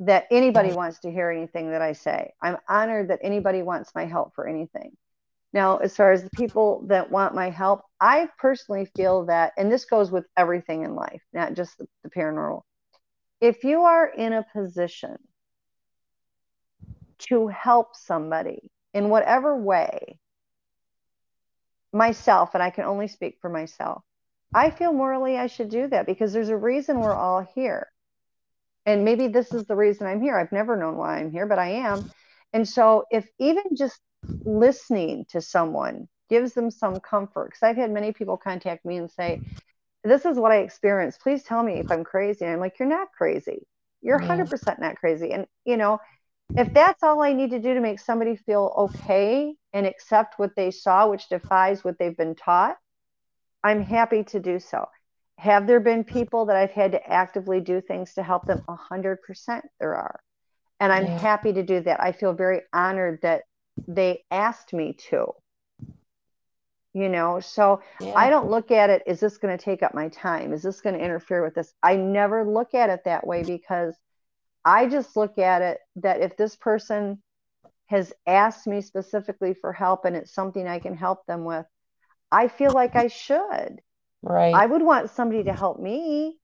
that 0.00 0.26
anybody 0.30 0.72
wants 0.72 1.00
to 1.00 1.10
hear 1.10 1.30
anything 1.30 1.70
that 1.70 1.82
i 1.82 1.92
say. 1.92 2.32
I'm 2.42 2.56
honored 2.68 3.08
that 3.08 3.20
anybody 3.22 3.62
wants 3.62 3.94
my 3.94 4.06
help 4.06 4.34
for 4.34 4.46
anything. 4.46 4.96
Now 5.52 5.78
as 5.78 5.96
far 5.96 6.12
as 6.12 6.22
the 6.22 6.30
people 6.30 6.84
that 6.88 7.10
want 7.10 7.34
my 7.34 7.50
help 7.50 7.82
i 8.00 8.28
personally 8.38 8.86
feel 8.96 9.26
that 9.26 9.52
and 9.56 9.70
this 9.70 9.84
goes 9.84 10.10
with 10.10 10.24
everything 10.36 10.84
in 10.84 10.94
life 10.94 11.22
not 11.32 11.54
just 11.54 11.78
the, 11.78 11.86
the 12.02 12.10
paranormal. 12.10 12.62
If 13.40 13.64
you 13.64 13.82
are 13.82 14.06
in 14.06 14.32
a 14.32 14.46
position 14.52 15.16
to 17.20 17.48
help 17.48 17.94
somebody 17.94 18.70
in 18.94 19.08
whatever 19.08 19.56
way, 19.56 20.18
myself, 21.92 22.54
and 22.54 22.62
I 22.62 22.70
can 22.70 22.84
only 22.84 23.08
speak 23.08 23.38
for 23.40 23.50
myself, 23.50 24.02
I 24.52 24.70
feel 24.70 24.92
morally 24.92 25.36
I 25.36 25.46
should 25.46 25.70
do 25.70 25.86
that 25.88 26.06
because 26.06 26.32
there's 26.32 26.48
a 26.48 26.56
reason 26.56 27.00
we're 27.00 27.14
all 27.14 27.46
here. 27.54 27.89
And 28.90 29.04
maybe 29.04 29.28
this 29.28 29.54
is 29.54 29.66
the 29.66 29.76
reason 29.76 30.08
I'm 30.08 30.20
here. 30.20 30.36
I've 30.36 30.50
never 30.50 30.76
known 30.76 30.96
why 30.96 31.18
I'm 31.18 31.30
here, 31.30 31.46
but 31.46 31.60
I 31.60 31.68
am. 31.68 32.04
And 32.52 32.68
so, 32.68 33.04
if 33.12 33.28
even 33.38 33.62
just 33.78 34.00
listening 34.44 35.26
to 35.30 35.40
someone 35.40 36.08
gives 36.28 36.54
them 36.54 36.72
some 36.72 36.98
comfort, 36.98 37.50
because 37.50 37.62
I've 37.62 37.76
had 37.76 37.92
many 37.92 38.12
people 38.12 38.36
contact 38.36 38.84
me 38.84 38.96
and 38.96 39.08
say, 39.08 39.40
This 40.02 40.26
is 40.26 40.38
what 40.38 40.50
I 40.50 40.56
experienced. 40.56 41.20
Please 41.20 41.44
tell 41.44 41.62
me 41.62 41.74
if 41.74 41.86
I'm 41.88 42.02
crazy. 42.02 42.44
And 42.44 42.54
I'm 42.54 42.58
like, 42.58 42.80
You're 42.80 42.88
not 42.88 43.12
crazy. 43.16 43.64
You're 44.02 44.18
100% 44.18 44.80
not 44.80 44.96
crazy. 44.96 45.30
And, 45.30 45.46
you 45.64 45.76
know, 45.76 46.00
if 46.56 46.74
that's 46.74 47.04
all 47.04 47.22
I 47.22 47.32
need 47.32 47.50
to 47.50 47.60
do 47.60 47.74
to 47.74 47.80
make 47.80 48.00
somebody 48.00 48.34
feel 48.34 48.74
okay 48.76 49.54
and 49.72 49.86
accept 49.86 50.36
what 50.36 50.56
they 50.56 50.72
saw, 50.72 51.08
which 51.08 51.28
defies 51.28 51.84
what 51.84 51.96
they've 52.00 52.16
been 52.16 52.34
taught, 52.34 52.76
I'm 53.62 53.84
happy 53.84 54.24
to 54.24 54.40
do 54.40 54.58
so. 54.58 54.86
Have 55.40 55.66
there 55.66 55.80
been 55.80 56.04
people 56.04 56.46
that 56.46 56.56
I've 56.56 56.70
had 56.72 56.92
to 56.92 57.10
actively 57.10 57.60
do 57.60 57.80
things 57.80 58.14
to 58.14 58.22
help 58.22 58.46
them? 58.46 58.60
A 58.68 58.76
hundred 58.76 59.22
percent 59.22 59.64
there 59.80 59.96
are. 59.96 60.20
And 60.80 60.92
I'm 60.92 61.06
Yeah. 61.06 61.18
happy 61.22 61.52
to 61.54 61.62
do 61.62 61.80
that. 61.80 62.02
I 62.02 62.12
feel 62.12 62.34
very 62.34 62.62
honored 62.72 63.20
that 63.22 63.44
they 63.88 64.24
asked 64.30 64.72
me 64.74 64.94
to. 65.10 65.32
You 66.92 67.08
know, 67.08 67.40
so 67.40 67.82
yeah, 68.00 68.14
I 68.16 68.30
don't 68.30 68.50
look 68.50 68.70
at 68.70 68.90
it, 68.90 69.02
is 69.06 69.20
this 69.20 69.38
going 69.38 69.56
to 69.56 69.64
take 69.64 69.82
up 69.82 69.94
my 69.94 70.08
time? 70.08 70.52
Is 70.52 70.62
this 70.62 70.80
going 70.80 70.98
to 70.98 71.04
interfere 71.04 71.42
with 71.42 71.54
this? 71.54 71.72
I 71.82 71.96
never 71.96 72.44
look 72.44 72.74
at 72.74 72.90
it 72.90 73.04
that 73.04 73.26
way 73.26 73.44
because 73.44 73.96
I 74.64 74.88
just 74.88 75.16
look 75.16 75.38
at 75.38 75.62
it 75.62 75.78
that 75.96 76.20
if 76.20 76.36
this 76.36 76.56
person 76.56 77.22
has 77.86 78.12
asked 78.26 78.66
me 78.66 78.80
specifically 78.82 79.54
for 79.54 79.72
help 79.72 80.04
and 80.04 80.16
it's 80.16 80.34
something 80.34 80.68
I 80.68 80.80
can 80.80 80.96
help 80.96 81.26
them 81.26 81.44
with, 81.44 81.66
I 82.32 82.48
feel 82.48 82.72
like 82.72 82.96
I 82.96 83.08
should. 83.08 83.80
Right. 84.22 84.52
I 84.52 84.66
would 84.66 84.82
want 84.82 85.10
somebody 85.10 85.44
to 85.44 85.52
help 85.54 85.78
me. 85.80 86.38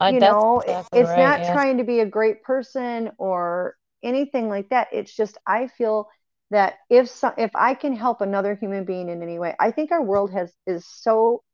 I- 0.00 0.08
You 0.08 0.20
know, 0.20 0.62
exactly 0.66 0.82
it's 0.94 1.16
right, 1.16 1.16
not 1.16 1.42
yeah. 1.42 1.44
trying 1.44 1.78
to 1.78 1.84
be 1.84 2.00
a 2.00 2.06
great 2.06 2.42
person 2.42 3.12
or 3.18 3.76
anything 4.02 4.48
like 4.48 4.70
that. 4.70 4.88
It's 4.92 5.14
just 5.14 5.38
I 5.46 5.68
feel 5.68 6.10
that 6.50 6.76
if 6.90 7.08
so, 7.10 7.32
if 7.38 7.50
I 7.54 7.74
can 7.74 7.94
help 7.96 8.20
another 8.22 8.54
human 8.56 8.84
being 8.84 9.08
in 9.10 9.22
any 9.22 9.38
way, 9.38 9.56
I 9.60 9.70
think 9.72 9.92
our 9.92 10.02
world 10.02 10.32
has 10.32 10.54
is 10.66 10.86
so 10.88 11.44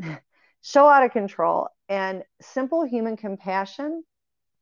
so 0.62 0.86
out 0.88 1.04
of 1.04 1.12
control 1.12 1.68
and 1.88 2.22
simple 2.40 2.84
human 2.84 3.16
compassion 3.16 4.04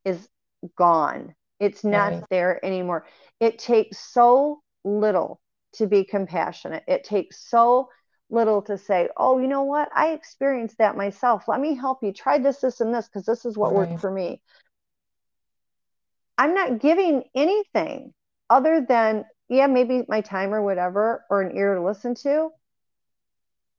is 0.05 0.29
gone. 0.77 1.35
It's 1.59 1.83
not 1.83 2.13
Right. 2.13 2.25
there 2.29 2.63
anymore. 2.65 3.07
It 3.39 3.59
takes 3.59 3.99
so 4.13 4.61
little 4.85 5.41
to 5.75 5.87
be 5.87 6.05
compassionate. 6.05 6.83
It 6.87 7.03
takes 7.03 7.49
so 7.49 7.89
little 8.31 8.61
to 8.63 8.77
say, 8.77 9.09
oh, 9.17 9.39
you 9.39 9.47
know 9.47 9.63
what? 9.63 9.89
I 9.95 10.11
experienced 10.11 10.77
that 10.77 10.95
myself. 10.95 11.47
Let 11.47 11.59
me 11.59 11.75
help 11.75 12.03
you. 12.03 12.13
Try 12.13 12.39
this, 12.39 12.57
this, 12.57 12.81
and 12.81 12.93
this 12.93 13.07
because 13.07 13.25
this 13.25 13.45
is 13.45 13.57
what 13.57 13.73
worked 13.73 13.99
for 13.99 14.11
me. 14.11 14.41
I'm 16.37 16.55
not 16.55 16.79
giving 16.79 17.23
anything 17.35 18.13
other 18.49 18.85
than, 18.87 19.25
yeah, 19.49 19.67
maybe 19.67 20.03
my 20.07 20.21
time 20.21 20.53
or 20.53 20.61
whatever, 20.61 21.23
or 21.29 21.41
an 21.41 21.55
ear 21.55 21.75
to 21.75 21.83
listen 21.83 22.15
to. 22.15 22.49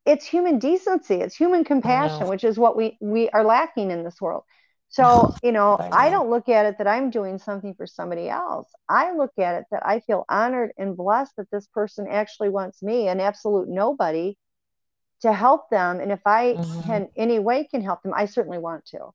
It's 0.04 0.26
human 0.26 0.58
decency, 0.58 1.14
it's 1.14 1.36
human 1.36 1.64
compassion, 1.64 2.26
which 2.28 2.44
is 2.44 2.58
what 2.58 2.76
we 2.76 2.98
we 3.00 3.30
are 3.30 3.44
lacking 3.44 3.90
in 3.90 4.02
this 4.04 4.20
world. 4.20 4.44
So, 4.92 5.34
you 5.42 5.52
know, 5.52 5.80
I 5.92 6.10
don't 6.10 6.30
look 6.30 6.48
at 6.48 6.66
it 6.66 6.78
that 6.78 6.88
I'm 6.88 7.10
doing 7.10 7.38
something 7.38 7.74
for 7.74 7.86
somebody 7.86 8.30
else. 8.30 8.68
I 8.88 9.12
look 9.14 9.32
at 9.38 9.56
it 9.56 9.66
that 9.72 9.86
I 9.86 10.00
feel 10.00 10.24
honored 10.30 10.72
and 10.78 10.96
blessed 10.96 11.36
that 11.38 11.50
this 11.52 11.66
person 11.68 12.08
actually 12.10 12.50
wants 12.50 12.82
me, 12.82 13.08
an 13.08 13.20
absolute 13.20 13.68
nobody, 13.68 14.36
to 15.22 15.32
help 15.32 15.70
them. 15.70 16.00
And 16.00 16.12
if 16.12 16.20
I 16.26 16.58
Mhm. 16.58 16.86
can 16.86 17.08
any 17.16 17.38
way 17.40 17.64
can 17.64 17.82
help 17.82 18.02
them, 18.02 18.12
I 18.14 18.26
certainly 18.26 18.58
want 18.58 18.86
to. 18.86 19.10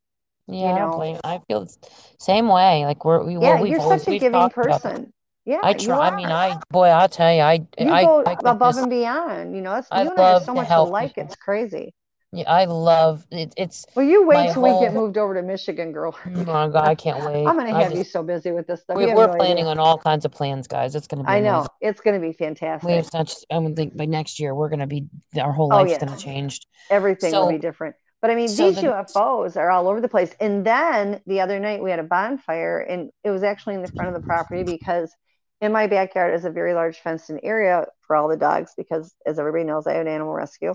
Yeah, 0.47 0.69
I 0.69 0.73
know. 0.73 1.19
I 1.23 1.39
feel 1.47 1.65
the 1.65 1.77
same 2.19 2.47
way. 2.47 2.85
Like 2.85 3.05
we're 3.05 3.23
we 3.23 3.37
Yeah, 3.37 3.59
you're 3.59 3.79
always 3.79 4.03
such 4.03 4.15
a 4.15 4.19
giving 4.19 4.49
talked 4.49 4.57
about 4.57 4.85
it. 4.85 4.93
person. 4.93 5.13
Yeah, 5.45 5.61
I 5.63 5.73
try. 5.73 6.07
I 6.07 6.15
mean. 6.15 6.29
I 6.31 6.59
boy, 6.71 6.87
I'll 6.87 7.09
tell 7.09 7.33
you, 7.33 7.41
I 7.41 7.67
You 7.79 7.91
I 7.91 8.01
go 8.01 8.21
I 8.25 8.35
above 8.35 8.61
just 8.63 8.81
and 8.81 8.89
beyond. 8.89 9.55
You 9.55 9.61
know, 9.61 9.71
that's, 9.73 9.89
I 9.91 10.03
you 10.03 10.09
and 10.09 10.19
I 10.19 10.33
are 10.33 10.41
so 10.41 10.53
much 10.55 10.67
help 10.67 10.89
alike. 10.89 11.13
It's 11.17 11.35
crazy. 11.35 11.93
Yeah, 12.33 12.51
I 12.51 12.65
love 12.65 13.25
it. 13.31 13.53
It's 13.55 13.85
Well, 13.95 14.05
you 14.05 14.27
wait 14.27 14.51
till 14.51 14.61
we 14.63 14.71
get 14.85 14.93
moved 14.93 15.17
over 15.17 15.33
to 15.33 15.41
Michigan, 15.41 15.93
girl. 15.93 16.15
Oh 16.25 16.29
my 16.29 16.67
God, 16.67 16.75
I 16.75 16.93
can't 16.93 17.25
wait. 17.25 17.47
I'm 17.47 17.57
gonna 17.57 17.73
have 17.73 17.95
you 17.95 18.03
so 18.03 18.21
busy 18.21 18.51
with 18.51 18.67
this 18.67 18.81
stuff. 18.81 18.97
we, 18.97 19.05
we're 19.05 19.27
no 19.27 19.35
planning 19.35 19.59
idea. 19.59 19.71
on 19.71 19.79
all 19.79 19.97
kinds 19.97 20.25
of 20.25 20.31
plans, 20.31 20.67
guys. 20.67 20.93
It's 20.95 21.07
gonna 21.07 21.23
be 21.23 21.29
I 21.29 21.39
know 21.39 21.65
it's 21.79 22.01
gonna 22.01 22.19
be 22.19 22.33
fantastic. 22.33 22.87
We 22.87 22.95
have 22.95 23.05
such. 23.05 23.33
I 23.49 23.57
would 23.59 23.75
think 23.77 23.95
by 23.95 24.05
next 24.05 24.39
year 24.39 24.53
we're 24.53 24.69
gonna 24.69 24.87
be 24.87 25.05
our 25.39 25.53
whole 25.53 25.71
Oh 25.71 25.77
life's 25.77 25.91
yes, 25.91 26.03
gonna 26.03 26.17
change. 26.17 26.59
everything 26.89 27.31
will 27.31 27.49
be 27.49 27.57
different. 27.57 27.95
But 28.21 28.31
I 28.31 28.35
mean, 28.35 28.49
so 28.49 28.67
these 28.71 28.81
the 28.81 28.87
UFOs 28.87 29.55
are 29.55 29.69
all 29.69 29.87
over 29.87 30.01
the 30.01 30.09
place. 30.09 30.35
And 30.41 30.65
then 30.65 31.21
the 31.27 31.39
other 31.39 31.59
night 31.59 31.81
we 31.81 31.91
had 31.91 31.99
a 31.99 32.03
bonfire, 32.03 32.79
and 32.79 33.09
it 33.23 33.29
was 33.29 33.43
actually 33.43 33.75
in 33.75 33.83
the 33.83 33.89
front 33.89 34.09
of 34.09 34.21
the 34.21 34.25
property 34.25 34.63
because 34.63 35.15
in 35.61 35.71
my 35.71 35.87
backyard 35.87 36.33
is 36.33 36.43
a 36.43 36.49
very 36.49 36.73
large 36.73 36.97
fenced-in 36.99 37.39
area 37.41 37.85
for 38.01 38.17
all 38.17 38.27
the 38.27 38.35
dogs. 38.35 38.73
Because 38.75 39.15
as 39.25 39.39
everybody 39.39 39.63
knows, 39.63 39.87
I 39.87 39.93
have 39.93 40.01
an 40.01 40.07
animal 40.11 40.33
rescue, 40.33 40.73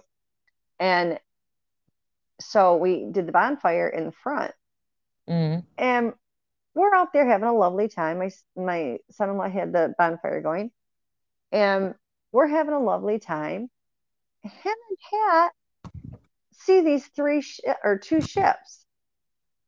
and 0.79 1.19
so 2.45 2.77
we 2.77 3.07
did 3.11 3.27
the 3.27 3.33
bonfire 3.33 3.89
in 3.89 4.05
the 4.07 4.13
front, 4.13 4.53
mm, 5.29 5.65
and 5.79 6.13
we're 6.75 6.95
out 6.95 7.13
there 7.13 7.27
having 7.27 7.49
a 7.49 7.55
lovely 7.55 7.89
time. 7.89 8.19
My 8.19 8.31
my 8.57 8.99
son-in-law 9.11 9.49
had 9.51 9.73
the 9.73 9.95
bonfire 9.99 10.41
going, 10.41 10.71
and 11.53 11.95
we're 12.33 12.47
having 12.49 12.75
a 12.75 12.81
lovely 12.81 13.19
time. 13.19 13.71
Him 14.43 14.75
and 14.89 14.99
Pat 15.11 15.53
see 16.53 16.81
these 16.81 17.07
three 17.09 17.43
sh- 17.43 17.61
or 17.85 17.99
two 17.99 18.21
ships 18.21 18.87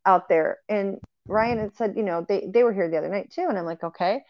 out 0.06 0.28
there, 0.28 0.58
and 0.68 0.98
Ryan 1.26 1.58
had 1.58 1.74
said, 1.76 1.96
you 1.96 2.02
know, 2.02 2.24
they 2.28 2.46
they 2.52 2.64
were 2.64 2.72
here 2.72 2.88
the 2.90 2.98
other 2.98 3.08
night 3.08 3.30
too, 3.30 3.46
and 3.48 3.58
I'm 3.58 3.64
like, 3.66 3.84
okay, 3.84 4.22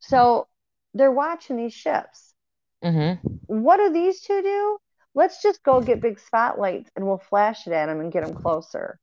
so 0.00 0.48
they're 0.94 1.12
watching 1.12 1.56
these 1.56 1.74
ships. 1.74 2.34
mm-hmm. 2.82 3.28
What 3.46 3.78
do 3.78 3.90
these 3.92 4.20
two 4.20 4.42
do? 4.42 4.78
Let's 5.18 5.42
just 5.42 5.64
go 5.64 5.80
get 5.80 6.00
big 6.00 6.20
spotlights 6.20 6.92
and 6.94 7.04
we'll 7.04 7.18
flash 7.18 7.66
it 7.66 7.72
at 7.72 7.86
them 7.86 7.98
and 7.98 8.12
get 8.12 8.24
them 8.24 8.36
closer. 8.36 9.00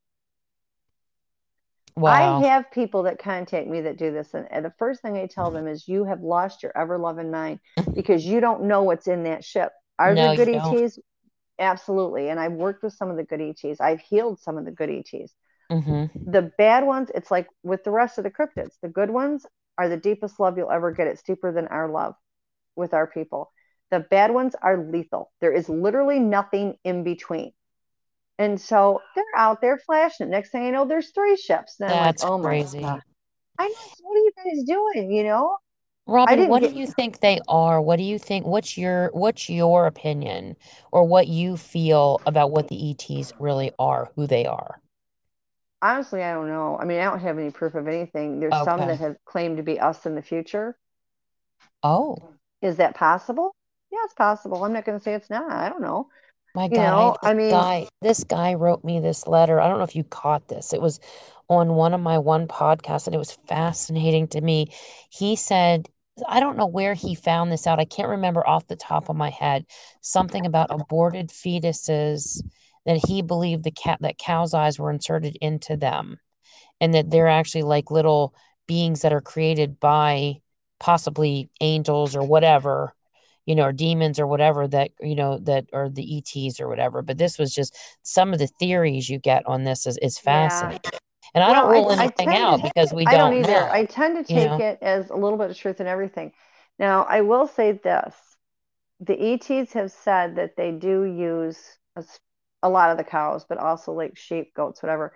Wow. 1.97 2.41
I 2.41 2.47
have 2.47 2.71
people 2.71 3.03
that 3.03 3.19
contact 3.19 3.67
me 3.67 3.81
that 3.81 3.97
do 3.97 4.13
this, 4.13 4.33
and, 4.33 4.47
and 4.49 4.63
the 4.63 4.73
first 4.79 5.01
thing 5.01 5.17
I 5.17 5.27
tell 5.27 5.51
them 5.51 5.67
is, 5.67 5.89
you 5.89 6.05
have 6.05 6.21
lost 6.21 6.63
your 6.63 6.71
ever 6.73 6.97
loving 6.97 7.31
mind 7.31 7.59
because 7.93 8.25
you 8.25 8.39
don't 8.39 8.63
know 8.63 8.83
what's 8.83 9.07
in 9.07 9.23
that 9.23 9.43
ship. 9.43 9.73
Are 9.99 10.13
No, 10.13 10.37
there 10.37 10.45
good. 10.45 10.55
ETs? 10.55 10.99
Absolutely. 11.59 12.29
And 12.29 12.39
I've 12.39 12.53
worked 12.53 12.81
with 12.81 12.93
some 12.93 13.09
of 13.09 13.17
the 13.17 13.23
good 13.23 13.41
ETs. 13.41 13.81
I've 13.81 13.99
healed 13.99 14.39
some 14.39 14.57
of 14.57 14.63
the 14.63 14.71
good 14.71 14.89
ETs. 14.89 15.33
Mm-hmm. 15.69 16.31
The 16.31 16.51
bad 16.57 16.85
ones, 16.85 17.11
it's 17.13 17.29
like 17.29 17.47
with 17.61 17.83
the 17.83 17.91
rest 17.91 18.17
of 18.17 18.23
the 18.23 18.31
cryptids. 18.31 18.77
The 18.81 18.87
good 18.87 19.09
ones 19.09 19.45
are 19.77 19.89
the 19.89 19.97
deepest 19.97 20.39
love 20.39 20.57
you'll 20.57 20.71
ever 20.71 20.91
get. 20.91 21.07
It's 21.07 21.23
deeper 21.23 21.51
than 21.51 21.67
our 21.67 21.89
love 21.89 22.15
with 22.77 22.93
our 22.93 23.05
people. 23.05 23.51
The 23.91 23.99
bad 23.99 24.31
ones 24.31 24.55
are 24.61 24.89
lethal. 24.91 25.31
There 25.41 25.51
is 25.51 25.69
literally 25.69 26.19
nothing 26.19 26.75
in 26.83 27.03
between. 27.03 27.51
And 28.37 28.59
so 28.59 29.01
they're 29.15 29.23
out 29.35 29.61
there 29.61 29.77
flashing. 29.77 30.29
Next 30.29 30.49
thing 30.49 30.65
you 30.65 30.71
know, 30.71 30.85
there's 30.85 31.11
three 31.11 31.37
ships. 31.37 31.79
And 31.79 31.89
I'm 31.89 31.97
like, 31.97 32.05
That's 32.05 32.23
oh 32.23 32.37
my 32.37 32.43
crazy. 32.43 32.79
God. 32.79 33.01
I 33.57 33.67
know. 33.67 33.73
So 33.75 34.03
what 34.03 34.15
are 34.15 34.19
you 34.19 34.31
guys 34.43 34.63
doing? 34.63 35.11
You 35.11 35.23
know? 35.23 35.57
Robin, 36.07 36.47
what 36.49 36.61
do 36.61 36.69
you 36.69 36.85
think 36.85 37.19
they 37.19 37.39
are? 37.47 37.81
What 37.81 37.95
do 37.95 38.03
you 38.03 38.19
think? 38.19 38.45
What's 38.45 38.77
your 38.77 39.09
what's 39.13 39.49
your 39.49 39.87
opinion 39.87 40.55
or 40.91 41.03
what 41.03 41.27
you 41.27 41.57
feel 41.57 42.21
about 42.27 42.51
what 42.51 42.67
the 42.67 42.91
ETs 42.91 43.33
really 43.39 43.71
are, 43.79 44.11
who 44.15 44.27
they 44.27 44.45
are? 44.45 44.79
Honestly, 45.81 46.21
I 46.21 46.33
don't 46.33 46.47
know. 46.47 46.77
I 46.79 46.85
mean, 46.85 46.99
I 46.99 47.05
don't 47.05 47.19
have 47.19 47.39
any 47.39 47.49
proof 47.49 47.73
of 47.73 47.87
anything. 47.87 48.39
There's 48.39 48.53
some 48.63 48.79
that 48.79 48.99
have 48.99 49.15
claimed 49.25 49.57
to 49.57 49.63
be 49.63 49.79
us 49.79 50.05
in 50.05 50.15
the 50.15 50.21
future. 50.21 50.77
Oh, 51.81 52.17
Is 52.61 52.77
that 52.77 52.95
possible? 52.95 53.55
Yeah, 53.95 54.01
it's 54.03 54.13
possible. 54.13 54.61
I'm 54.65 54.73
not 54.73 54.83
going 54.83 54.97
to 54.97 55.03
say 55.03 55.13
it's 55.13 55.29
not. 55.29 55.49
I 55.49 55.69
don't 55.69 55.81
know. 55.81 56.09
my 56.53 56.65
You 56.65 56.79
I 56.79 56.83
know, 56.83 57.17
I 57.23 57.33
mean- 57.33 57.49
guy, 57.49 57.87
this 58.01 58.25
guy 58.25 58.55
wrote 58.55 58.83
me 58.83 58.99
this 58.99 59.25
letter. 59.25 59.61
I 59.61 59.69
don't 59.69 59.77
know 59.77 59.85
if 59.85 59.95
you 59.95 60.03
caught 60.03 60.49
this. 60.49 60.73
It 60.73 60.81
was 60.81 60.99
on 61.47 61.75
one 61.75 61.93
of 61.93 62.01
my 62.01 62.17
one 62.17 62.45
podcasts, 62.47 63.05
and 63.05 63.15
it 63.15 63.19
was 63.19 63.37
fascinating 63.47 64.27
to 64.29 64.41
me. 64.41 64.67
He 65.09 65.37
said, 65.37 65.87
I 66.27 66.41
don't 66.41 66.57
know 66.57 66.65
where 66.65 66.93
he 66.93 67.15
found 67.15 67.51
this 67.51 67.67
out. 67.67 67.79
I 67.79 67.85
can't 67.85 68.09
remember 68.09 68.45
off 68.45 68.67
the 68.67 68.75
top 68.75 69.07
of 69.07 69.15
my 69.15 69.29
head. 69.29 69.65
Something 70.01 70.45
about 70.45 70.71
aborted 70.71 71.29
fetuses 71.29 72.41
that 72.85 73.05
he 73.07 73.21
believed 73.21 73.63
the 73.63 73.71
cat 73.71 73.99
that 74.01 74.17
cow's 74.17 74.53
eyes 74.53 74.77
were 74.77 74.91
inserted 74.91 75.37
into 75.39 75.77
them, 75.77 76.19
and 76.81 76.93
that 76.93 77.09
they're 77.09 77.29
actually 77.29 77.63
like 77.63 77.91
little 77.91 78.35
beings 78.67 79.03
that 79.03 79.13
are 79.13 79.21
created 79.21 79.79
by 79.79 80.41
possibly 80.81 81.49
angels 81.61 82.13
or 82.13 82.23
whatever 82.23 82.93
you 83.45 83.55
know, 83.55 83.63
or 83.65 83.71
demons 83.73 84.19
or 84.19 84.27
whatever 84.27 84.67
that, 84.67 84.91
you 85.01 85.15
know, 85.15 85.37
that 85.39 85.65
are 85.73 85.89
the 85.89 86.17
ETs 86.17 86.59
or 86.59 86.67
whatever. 86.67 87.01
But 87.01 87.17
this 87.17 87.37
was 87.37 87.53
just 87.53 87.77
some 88.03 88.33
of 88.33 88.39
the 88.39 88.47
theories 88.47 89.09
you 89.09 89.19
get 89.19 89.45
on 89.45 89.63
this 89.63 89.85
is, 89.85 89.97
is 90.01 90.19
Yeah. 90.23 90.49
fascinating. 90.49 90.99
And 91.33 91.43
I 91.43 91.51
Well, 91.51 91.61
don't 91.63 91.71
rule 91.71 91.89
I- 91.89 91.95
I 91.95 92.03
anything 92.03 92.29
to- 92.29 92.35
out 92.35 92.61
because 92.63 92.93
we 92.93 93.05
I 93.05 93.11
don't, 93.17 93.31
don't 93.31 93.39
either. 93.41 93.51
know. 93.51 93.69
I 93.71 93.85
tend 93.85 94.25
to 94.25 94.33
you 94.33 94.39
take 94.39 94.49
know? 94.51 94.57
it 94.65 94.79
as 94.81 95.09
a 95.09 95.15
little 95.15 95.37
bit 95.37 95.49
of 95.51 95.57
truth 95.57 95.81
in 95.81 95.87
everything. 95.87 96.31
Now, 96.79 97.03
I 97.03 97.21
will 97.21 97.47
say 97.47 97.73
this. 97.73 98.15
The 99.01 99.21
ETs 99.33 99.73
have 99.73 99.91
said 99.91 100.35
that 100.37 100.55
they 100.55 100.71
do 100.71 101.03
use 101.03 101.59
a 102.63 102.69
lot 102.69 102.89
of 102.91 102.97
the 102.97 103.03
cows, 103.03 103.45
but 103.47 103.57
also 103.57 103.91
like 103.91 104.17
sheep, 104.17 104.53
goats, 104.55 104.81
whatever. 104.81 105.13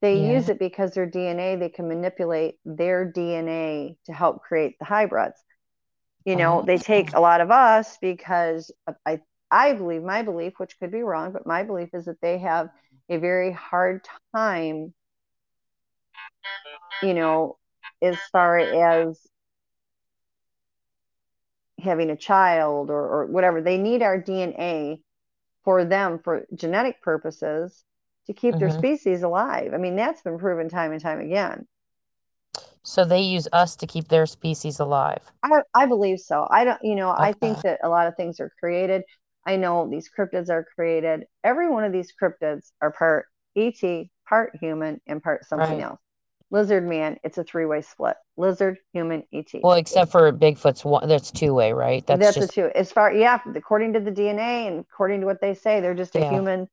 They 0.00 0.14
Yeah. 0.16 0.32
use 0.32 0.48
it 0.48 0.58
because 0.58 0.94
their 0.94 1.06
DNA, 1.06 1.56
they 1.56 1.68
can 1.68 1.88
manipulate 1.88 2.58
their 2.64 3.04
DNA 3.12 3.96
to 4.06 4.12
help 4.12 4.42
create 4.42 4.78
the 4.78 4.84
hybrids. 4.84 5.42
You 6.28 6.36
know, 6.36 6.62
they 6.62 6.78
take 6.78 7.14
a 7.14 7.20
lot 7.20 7.40
of 7.40 7.50
us 7.50 7.98
because 8.02 8.70
I 9.06 9.20
I 9.50 9.72
believe 9.74 10.02
my 10.02 10.22
belief, 10.22 10.58
which 10.58 10.78
could 10.78 10.90
be 10.92 11.02
wrong, 11.02 11.32
but 11.32 11.46
my 11.46 11.62
belief 11.64 11.94
is 11.94 12.04
that 12.06 12.20
they 12.20 12.38
have 12.38 12.70
a 13.08 13.18
very 13.18 13.52
hard 13.52 14.06
time, 14.34 14.94
you 17.00 17.14
know, 17.14 17.58
as 18.02 18.26
far 18.28 18.58
as 18.58 19.28
having 21.80 22.10
a 22.10 22.16
child 22.16 22.90
or, 22.90 23.00
or 23.02 23.26
whatever. 23.26 23.60
They 23.62 23.78
need 23.78 24.02
our 24.02 24.18
DNA 24.20 25.00
for 25.64 25.84
them 25.84 26.18
for 26.22 26.46
genetic 26.54 27.02
purposes 27.02 27.84
to 28.26 28.34
keep 28.34 28.58
their 28.58 28.70
Mhm. 28.70 28.70
species 28.70 29.22
alive. 29.22 29.72
I 29.74 29.78
mean, 29.78 29.96
that's 29.96 30.22
been 30.22 30.38
proven 30.38 30.68
time 30.68 30.92
and 30.92 31.00
time 31.00 31.20
again. 31.20 31.66
So 32.88 33.04
they 33.04 33.20
use 33.20 33.46
us 33.52 33.76
to 33.76 33.86
keep 33.86 34.08
their 34.08 34.24
species 34.24 34.80
alive. 34.80 35.20
I, 35.42 35.60
I 35.74 35.84
believe 35.84 36.20
so. 36.20 36.46
I 36.50 36.64
don't, 36.64 36.82
you 36.82 36.94
know, 36.94 37.10
I 37.10 37.34
think 37.34 37.60
that 37.62 37.80
a 37.84 37.88
lot 37.88 38.06
of 38.06 38.16
things 38.16 38.40
are 38.40 38.50
created. 38.58 39.02
I 39.46 39.56
know 39.56 39.88
these 39.88 40.08
cryptids 40.10 40.48
are 40.48 40.66
created. 40.74 41.24
Every 41.44 41.68
one 41.68 41.84
of 41.84 41.92
these 41.92 42.12
cryptids 42.20 42.72
are 42.80 42.90
part 42.90 43.26
ET, 43.54 44.08
part 44.26 44.56
human, 44.58 45.00
and 45.06 45.22
part 45.22 45.44
something 45.44 45.68
Right. 45.70 45.82
else. 45.82 46.00
Lizard 46.50 46.88
man, 46.88 47.18
it's 47.22 47.36
a 47.36 47.44
three-way 47.44 47.82
split. 47.82 48.16
Lizard, 48.38 48.78
human, 48.94 49.22
ET. 49.32 49.52
Well, 49.62 49.74
except 49.74 50.10
for 50.10 50.32
Bigfoot's 50.32 50.82
one, 50.82 51.06
that's 51.08 51.30
two 51.30 51.52
way, 51.52 51.74
right? 51.74 52.06
That's, 52.06 52.20
That's 52.20 52.38
just, 52.38 52.56
the 52.56 52.62
two. 52.62 52.70
As 52.74 52.90
far, 52.90 53.12
yeah, 53.12 53.38
according 53.54 53.92
to 53.92 54.00
the 54.00 54.10
DNA 54.10 54.66
and 54.66 54.80
according 54.80 55.20
to 55.20 55.26
what 55.26 55.42
they 55.42 55.52
say, 55.52 55.80
they're 55.80 55.94
just 55.94 56.16
a 56.16 56.20
Yeah. 56.20 56.30
human 56.30 56.68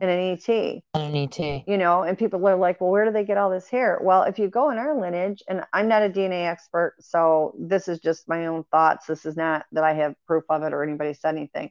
and 0.00 0.10
an 0.10 0.18
ET. 0.18 0.82
an 0.94 1.16
ET. 1.16 1.38
you 1.38 1.78
know, 1.78 2.02
and 2.02 2.18
people 2.18 2.46
are 2.46 2.56
like, 2.56 2.80
well, 2.80 2.90
where 2.90 3.04
do 3.04 3.12
they 3.12 3.24
get 3.24 3.38
all 3.38 3.50
this 3.50 3.68
hair? 3.68 3.98
Well, 4.02 4.24
if 4.24 4.38
you 4.38 4.48
go 4.48 4.70
in 4.70 4.78
our 4.78 4.98
lineage, 4.98 5.42
and 5.48 5.64
I'm 5.72 5.88
not 5.88 6.02
a 6.02 6.08
DNA 6.08 6.46
expert, 6.46 6.96
so 7.00 7.54
this 7.58 7.88
is 7.88 8.00
just 8.00 8.28
my 8.28 8.46
own 8.46 8.64
thoughts. 8.70 9.06
This 9.06 9.24
is 9.24 9.36
not 9.36 9.64
that 9.72 9.84
I 9.84 9.94
have 9.94 10.14
proof 10.26 10.44
of 10.48 10.62
it 10.62 10.72
or 10.72 10.82
anybody 10.82 11.14
said 11.14 11.36
anything. 11.36 11.70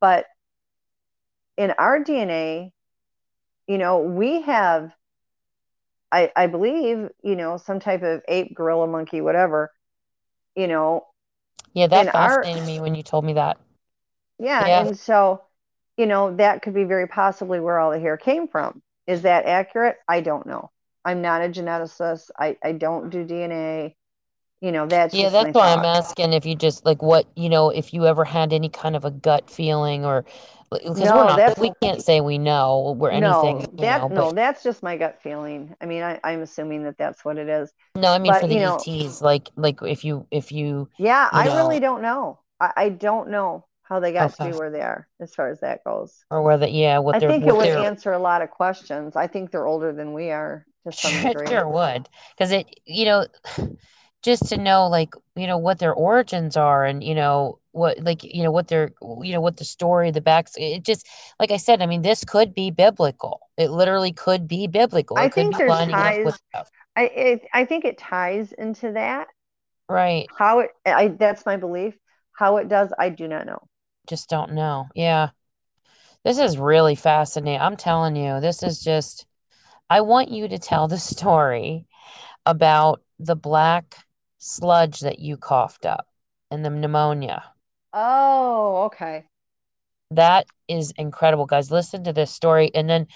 But 0.00 0.26
in 1.56 1.72
our 1.72 2.02
DNA, 2.04 2.70
you 3.66 3.78
know, 3.78 4.00
we 4.00 4.42
have 4.42 4.92
I, 6.12 6.30
I 6.36 6.46
believe, 6.46 7.08
you 7.22 7.36
know, 7.36 7.56
some 7.56 7.80
type 7.80 8.02
of 8.02 8.22
ape, 8.28 8.54
gorilla, 8.54 8.86
monkey, 8.86 9.20
whatever, 9.20 9.72
you 10.54 10.66
know. 10.66 11.04
Yeah, 11.72 11.88
that 11.88 12.12
fascinated 12.12 12.62
our, 12.62 12.66
me 12.66 12.80
when 12.80 12.94
you 12.94 13.02
told 13.02 13.24
me 13.24 13.34
that. 13.34 13.58
Yeah, 14.38 14.66
yeah. 14.66 14.86
And 14.86 14.98
so, 14.98 15.42
you 15.96 16.06
know, 16.06 16.34
that 16.36 16.62
could 16.62 16.74
be 16.74 16.84
very 16.84 17.06
possibly 17.06 17.60
where 17.60 17.78
all 17.78 17.90
the 17.90 18.00
hair 18.00 18.16
came 18.16 18.48
from. 18.48 18.82
Is 19.06 19.22
that 19.22 19.46
accurate? 19.46 19.96
I 20.08 20.20
don't 20.20 20.46
know. 20.46 20.70
I'm 21.04 21.22
not 21.22 21.42
a 21.42 21.48
geneticist. 21.48 22.30
I, 22.38 22.56
I 22.62 22.72
don't 22.72 23.10
do 23.10 23.24
DNA. 23.24 23.94
You 24.60 24.72
know, 24.72 24.86
that's 24.86 25.14
yeah, 25.14 25.28
that's 25.28 25.54
why 25.54 25.74
thought. 25.74 25.78
I'm 25.78 25.84
asking 25.84 26.32
if 26.32 26.46
you 26.46 26.54
just 26.54 26.84
like 26.84 27.02
what, 27.02 27.26
you 27.36 27.48
know, 27.48 27.70
if 27.70 27.92
you 27.92 28.06
ever 28.06 28.24
had 28.24 28.52
any 28.52 28.70
kind 28.70 28.96
of 28.96 29.04
a 29.04 29.10
gut 29.10 29.50
feeling 29.50 30.04
or 30.04 30.24
because 30.70 30.98
no, 30.98 31.16
we're 31.16 31.24
not 31.24 31.58
we 31.58 31.72
can't 31.82 32.02
say 32.02 32.20
we 32.20 32.38
know 32.38 32.96
we're 32.98 33.10
anything 33.10 33.58
no 33.58 33.66
that 33.76 34.00
know, 34.02 34.08
no 34.08 34.32
that's 34.32 34.62
just 34.62 34.82
my 34.82 34.96
gut 34.96 35.18
feeling 35.22 35.74
i 35.80 35.86
mean 35.86 36.02
I, 36.02 36.18
i'm 36.24 36.42
assuming 36.42 36.82
that 36.84 36.98
that's 36.98 37.24
what 37.24 37.38
it 37.38 37.48
is 37.48 37.72
no 37.94 38.08
i 38.10 38.18
mean 38.18 38.32
but, 38.32 38.40
for 38.40 38.48
the 38.48 38.58
ets 38.58 39.20
like 39.20 39.48
like 39.56 39.80
if 39.82 40.04
you 40.04 40.26
if 40.30 40.50
you 40.50 40.88
yeah 40.98 41.26
you 41.32 41.38
i 41.38 41.56
really 41.56 41.80
don't 41.80 42.02
know 42.02 42.40
I, 42.58 42.72
I, 42.76 42.88
don't 42.88 43.30
know 43.30 43.66
how 43.88 44.00
they 44.00 44.12
got 44.12 44.32
okay. 44.32 44.46
to 44.46 44.52
be 44.52 44.58
where 44.58 44.70
they 44.70 44.80
are 44.80 45.06
as 45.20 45.34
far 45.34 45.48
as 45.48 45.60
that 45.60 45.84
goes. 45.84 46.24
Or 46.30 46.42
whether 46.42 46.66
yeah 46.66 46.98
what 46.98 47.16
i 47.16 47.20
think 47.20 47.44
it 47.44 47.56
would 47.56 47.68
answer 47.68 48.12
a 48.12 48.18
lot 48.18 48.42
of 48.42 48.50
questions. 48.50 49.16
I 49.16 49.26
think 49.26 49.50
they're 49.50 49.66
older 49.66 49.92
than 49.92 50.12
we 50.12 50.30
are 50.30 50.66
to 50.84 50.92
some 50.92 51.22
degree. 51.22 51.46
sure 51.46 51.68
would. 51.68 52.08
Because 52.36 52.52
it 52.52 52.66
you 52.84 53.04
know 53.04 53.26
just 54.22 54.48
to 54.48 54.56
know 54.56 54.88
like 54.88 55.14
you 55.36 55.46
know 55.46 55.58
what 55.58 55.78
their 55.78 55.94
origins 55.94 56.56
are 56.56 56.84
and 56.84 57.04
you 57.04 57.14
know 57.14 57.60
what 57.70 58.00
like 58.00 58.24
you 58.24 58.42
know 58.42 58.50
what 58.50 58.68
their 58.68 58.90
you 59.22 59.32
know 59.32 59.40
what 59.40 59.56
the 59.56 59.64
story 59.64 60.10
the 60.10 60.20
backs 60.20 60.52
it 60.56 60.82
just 60.82 61.06
like 61.38 61.50
i 61.50 61.56
said 61.56 61.80
i 61.80 61.86
mean 61.86 62.02
this 62.02 62.24
could 62.24 62.54
be 62.54 62.70
biblical. 62.70 63.40
It 63.56 63.70
literally 63.70 64.12
could 64.12 64.48
be 64.48 64.66
biblical. 64.66 65.16
It 65.16 65.20
i 65.20 65.28
think 65.28 65.56
there's 65.56 65.70
ties 65.70 66.38
I, 66.96 67.02
it, 67.04 67.42
I 67.52 67.66
think 67.66 67.84
it 67.84 67.98
ties 67.98 68.52
into 68.52 68.92
that. 68.92 69.28
Right. 69.88 70.26
How 70.36 70.60
it 70.60 70.70
i 70.84 71.08
that's 71.08 71.46
my 71.46 71.56
belief. 71.56 71.94
How 72.32 72.56
it 72.56 72.68
does 72.68 72.92
i 72.98 73.10
do 73.10 73.28
not 73.28 73.46
know 73.46 73.68
just 74.06 74.28
don't 74.28 74.52
know 74.52 74.86
yeah 74.94 75.30
this 76.24 76.38
is 76.38 76.58
really 76.58 76.94
fascinating 76.94 77.60
i'm 77.60 77.76
telling 77.76 78.16
you 78.16 78.40
this 78.40 78.62
is 78.62 78.80
just 78.80 79.26
i 79.90 80.00
want 80.00 80.30
you 80.30 80.48
to 80.48 80.58
tell 80.58 80.88
the 80.88 80.98
story 81.14 81.86
about 82.44 83.02
the 83.18 83.36
black 83.36 83.96
sludge 84.38 85.00
that 85.00 85.18
you 85.18 85.36
coughed 85.36 85.86
up 85.86 86.06
and 86.50 86.64
the 86.64 86.70
pneumonia 86.70 87.42
Oh, 87.98 88.84
okay. 88.84 89.24
That 90.10 90.46
is 90.68 90.92
incredible, 90.98 91.46
guys. 91.46 91.70
Listen 91.70 92.04
to 92.04 92.12
this 92.12 92.30
story. 92.30 92.70
And 92.74 92.90
then 92.90 93.06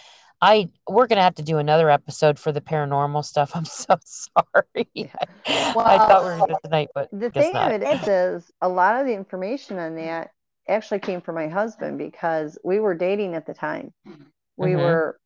I 0.40 0.70
we're 0.88 1.06
gonna 1.06 1.22
have 1.22 1.34
to 1.34 1.42
do 1.42 1.58
another 1.58 1.90
episode 1.90 2.38
for 2.38 2.50
the 2.50 2.62
paranormal 2.62 3.22
stuff. 3.22 3.50
I'm 3.54 3.66
so 3.66 3.96
sorry. 4.04 4.88
Well, 4.94 5.12
I 5.84 5.98
thought 5.98 6.24
we 6.24 6.30
were 6.30 6.38
gonna 6.38 6.58
tonight, 6.64 6.88
but 6.94 7.10
the 7.12 7.30
thing 7.30 7.52
not. 7.52 7.72
of 7.72 7.82
it 7.82 7.86
is, 7.86 8.08
is 8.08 8.52
a 8.62 8.68
lot 8.70 8.98
of 8.98 9.06
the 9.06 9.12
information 9.12 9.78
on 9.78 9.96
that 9.96 10.30
actually 10.70 11.00
came 11.00 11.20
from 11.20 11.34
my 11.34 11.48
husband 11.48 11.98
because 11.98 12.58
we 12.64 12.80
were 12.80 12.94
dating 12.94 13.34
at 13.34 13.46
the 13.46 13.54
time. 13.54 13.92
We 14.56 14.70
mm-hmm. 14.70 14.80
were 14.80 15.20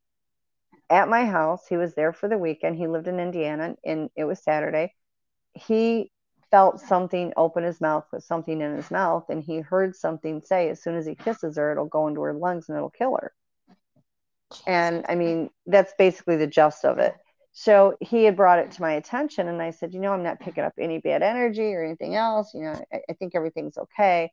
at 0.89 1.09
my 1.09 1.25
house. 1.25 1.65
He 1.67 1.77
was 1.77 1.95
there 1.95 2.13
for 2.13 2.27
the 2.27 2.37
weekend. 2.37 2.77
He 2.77 2.87
lived 2.87 3.07
in 3.07 3.19
Indiana 3.19 3.75
and 3.83 4.09
it 4.15 4.25
was 4.25 4.43
Saturday. 4.43 4.93
He 5.53 6.11
felt 6.51 6.79
something 6.79 7.33
open 7.37 7.63
his 7.63 7.81
mouth 7.81 8.05
with 8.11 8.23
something 8.23 8.61
in 8.61 8.75
his 8.75 8.91
mouth 8.91 9.25
and 9.29 9.43
he 9.43 9.59
heard 9.59 9.95
something 9.95 10.41
say 10.41 10.69
as 10.69 10.81
soon 10.81 10.95
as 10.95 11.05
he 11.05 11.15
kisses 11.15 11.57
her 11.57 11.71
it'll 11.71 11.85
go 11.85 12.07
into 12.07 12.21
her 12.21 12.33
lungs 12.33 12.69
and 12.69 12.77
it'll 12.77 12.89
kill 12.89 13.17
her 13.19 13.33
and 14.67 15.05
i 15.09 15.15
mean 15.15 15.49
that's 15.65 15.93
basically 15.97 16.37
the 16.37 16.47
gist 16.47 16.85
of 16.85 16.97
it 16.97 17.13
so 17.51 17.97
he 17.99 18.23
had 18.23 18.35
brought 18.35 18.59
it 18.59 18.71
to 18.71 18.81
my 18.81 18.93
attention 18.93 19.47
and 19.47 19.61
i 19.61 19.71
said 19.71 19.93
you 19.93 19.99
know 19.99 20.13
i'm 20.13 20.23
not 20.23 20.39
picking 20.39 20.63
up 20.63 20.73
any 20.79 20.99
bad 20.99 21.23
energy 21.23 21.73
or 21.73 21.83
anything 21.83 22.15
else 22.15 22.53
you 22.53 22.61
know 22.61 22.79
i, 22.93 23.01
I 23.09 23.13
think 23.13 23.33
everything's 23.35 23.77
okay 23.77 24.31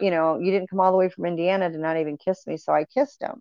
you 0.00 0.10
know 0.10 0.38
you 0.38 0.50
didn't 0.50 0.70
come 0.70 0.80
all 0.80 0.92
the 0.92 0.98
way 0.98 1.08
from 1.08 1.26
indiana 1.26 1.70
to 1.70 1.78
not 1.78 1.96
even 1.96 2.16
kiss 2.16 2.46
me 2.46 2.56
so 2.56 2.72
i 2.72 2.84
kissed 2.84 3.22
him 3.22 3.40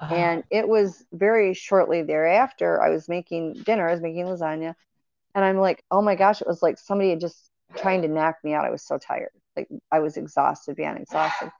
wow. 0.00 0.08
and 0.08 0.44
it 0.50 0.68
was 0.68 1.04
very 1.12 1.54
shortly 1.54 2.02
thereafter 2.02 2.82
i 2.82 2.90
was 2.90 3.08
making 3.08 3.54
dinner 3.54 3.88
i 3.88 3.92
was 3.92 4.00
making 4.00 4.26
lasagna 4.26 4.74
and 5.34 5.44
I'm 5.44 5.58
like, 5.58 5.84
oh 5.90 6.02
my 6.02 6.16
gosh, 6.16 6.40
it 6.40 6.48
was 6.48 6.62
like 6.62 6.78
somebody 6.78 7.10
had 7.10 7.20
just 7.20 7.50
trying 7.76 8.02
to 8.02 8.08
knock 8.08 8.36
me 8.42 8.54
out. 8.54 8.64
I 8.64 8.70
was 8.70 8.82
so 8.82 8.98
tired. 8.98 9.30
Like 9.56 9.68
I 9.92 10.00
was 10.00 10.16
exhausted, 10.16 10.74
beyond 10.74 10.98
exhausted. 10.98 11.52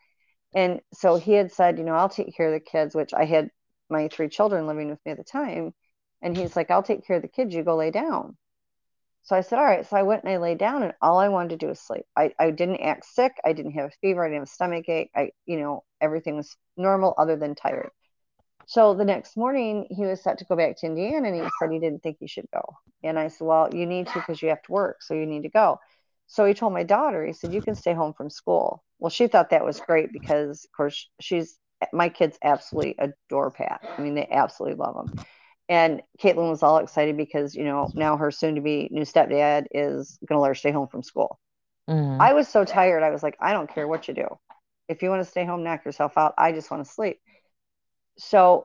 And 0.53 0.81
so 0.95 1.17
he 1.17 1.35
had 1.35 1.53
said, 1.53 1.79
you 1.79 1.85
know, 1.85 1.95
I'll 1.95 2.09
take 2.09 2.35
care 2.35 2.47
of 2.47 2.55
the 2.55 2.61
kids, 2.61 2.95
which 2.95 3.15
I 3.15 3.25
had 3.25 3.51
my 3.91 4.09
three 4.09 4.29
children 4.29 4.67
living 4.67 4.89
with 4.91 4.99
me 5.05 5.13
at 5.13 5.19
the 5.19 5.25
time. 5.25 5.75
And 6.23 6.37
he's 6.37 6.57
like, 6.57 6.73
I'll 6.73 6.83
take 6.83 7.07
care 7.07 7.17
of 7.17 7.23
the 7.23 7.29
kids. 7.29 7.55
You 7.55 7.63
go 7.63 7.77
lay 7.77 7.91
down. 7.93 8.37
So 9.29 9.37
I 9.37 9.43
said, 9.43 9.59
all 9.59 9.65
right. 9.67 9.87
So 9.87 9.95
I 9.95 10.05
went 10.05 10.25
and 10.25 10.33
I 10.33 10.39
lay 10.39 10.55
down 10.55 10.83
and 10.83 10.95
all 11.03 11.19
I 11.19 11.29
wanted 11.29 11.51
to 11.51 11.57
do 11.59 11.67
was 11.67 11.79
sleep. 11.79 12.07
I, 12.17 12.33
I 12.39 12.51
didn't 12.51 12.81
act 12.81 13.05
sick. 13.05 13.33
I 13.45 13.53
didn't 13.53 13.73
have 13.73 13.91
a 13.91 13.93
fever. 14.01 14.25
I 14.25 14.29
didn't 14.29 14.39
have 14.39 14.49
a 14.49 14.51
stomach 14.51 14.89
ache. 14.89 15.11
I, 15.15 15.33
you 15.45 15.61
know, 15.61 15.85
everything 16.01 16.37
was 16.37 16.57
normal 16.79 17.13
other 17.19 17.37
than 17.37 17.55
tired. 17.55 17.91
So 18.65 18.95
the 18.95 19.05
next 19.05 19.37
morning, 19.37 19.87
he 19.91 20.07
was 20.07 20.23
set 20.23 20.39
to 20.39 20.47
go 20.47 20.57
back 20.57 20.79
to 20.79 20.87
Indiana 20.87 21.29
and 21.29 21.43
he 21.43 21.51
said 21.59 21.71
he 21.71 21.79
didn't 21.79 22.03
think 22.03 22.17
he 22.21 22.27
should 22.27 22.47
go. 22.55 22.63
And 23.05 23.19
I 23.19 23.29
said, 23.29 23.47
Well, 23.47 23.69
you 23.71 23.85
need 23.85 24.07
to 24.07 24.15
because 24.15 24.41
you 24.41 24.49
have 24.49 24.63
to 24.63 24.73
work. 24.73 25.03
So 25.03 25.13
you 25.13 25.27
need 25.27 25.43
to 25.43 25.51
go. 25.51 25.79
So 26.27 26.47
he 26.47 26.55
told 26.55 26.73
my 26.73 26.85
daughter, 26.85 27.27
he 27.27 27.35
said, 27.35 27.53
You 27.53 27.61
can 27.61 27.75
stay 27.75 27.93
home 27.93 28.15
from 28.15 28.31
school. 28.31 28.83
Well, 28.99 29.11
she 29.11 29.27
thought 29.27 29.51
that 29.51 29.63
was 29.63 29.79
great 29.79 30.11
because, 30.11 30.65
of 30.65 30.75
course, 30.75 31.07
she's 31.21 31.59
my 31.93 32.09
kids 32.09 32.39
absolutely 32.43 32.97
adore 32.99 33.51
Pat. 33.51 33.83
I 33.99 34.01
mean, 34.01 34.15
they 34.15 34.27
absolutely 34.31 34.79
love 34.79 34.97
him. 34.97 35.25
And 35.69 36.03
Caitlin 36.19 36.49
was 36.49 36.63
all 36.63 36.79
excited 36.79 37.17
because, 37.17 37.55
you 37.55 37.65
know, 37.65 37.91
now 37.95 38.17
her 38.17 38.31
soon 38.31 38.55
to 38.55 38.61
be 38.61 38.89
new 38.91 39.03
stepdad 39.03 39.67
is 39.71 40.19
going 40.27 40.39
to 40.39 40.41
let 40.41 40.49
her 40.49 40.55
stay 40.55 40.71
home 40.71 40.89
from 40.89 41.03
school. 41.03 41.39
Mm. 41.89 42.19
I 42.21 42.33
was 42.33 42.49
so 42.49 42.65
tired. 42.65 43.03
I 43.03 43.11
was 43.11 43.23
like, 43.23 43.37
I 43.41 43.53
don't 43.53 43.73
care 43.73 43.87
what 43.87 44.09
you 44.09 44.15
do. 44.15 44.27
If 44.89 45.03
you 45.03 45.11
want 45.11 45.23
to 45.23 45.31
stay 45.31 45.45
home, 45.45 45.65
knock 45.65 45.85
yourself 45.85 46.17
out. 46.17 46.35
I 46.39 46.53
just 46.53 46.71
want 46.71 46.85
to 46.85 46.91
sleep. 46.91 47.19
So 48.17 48.65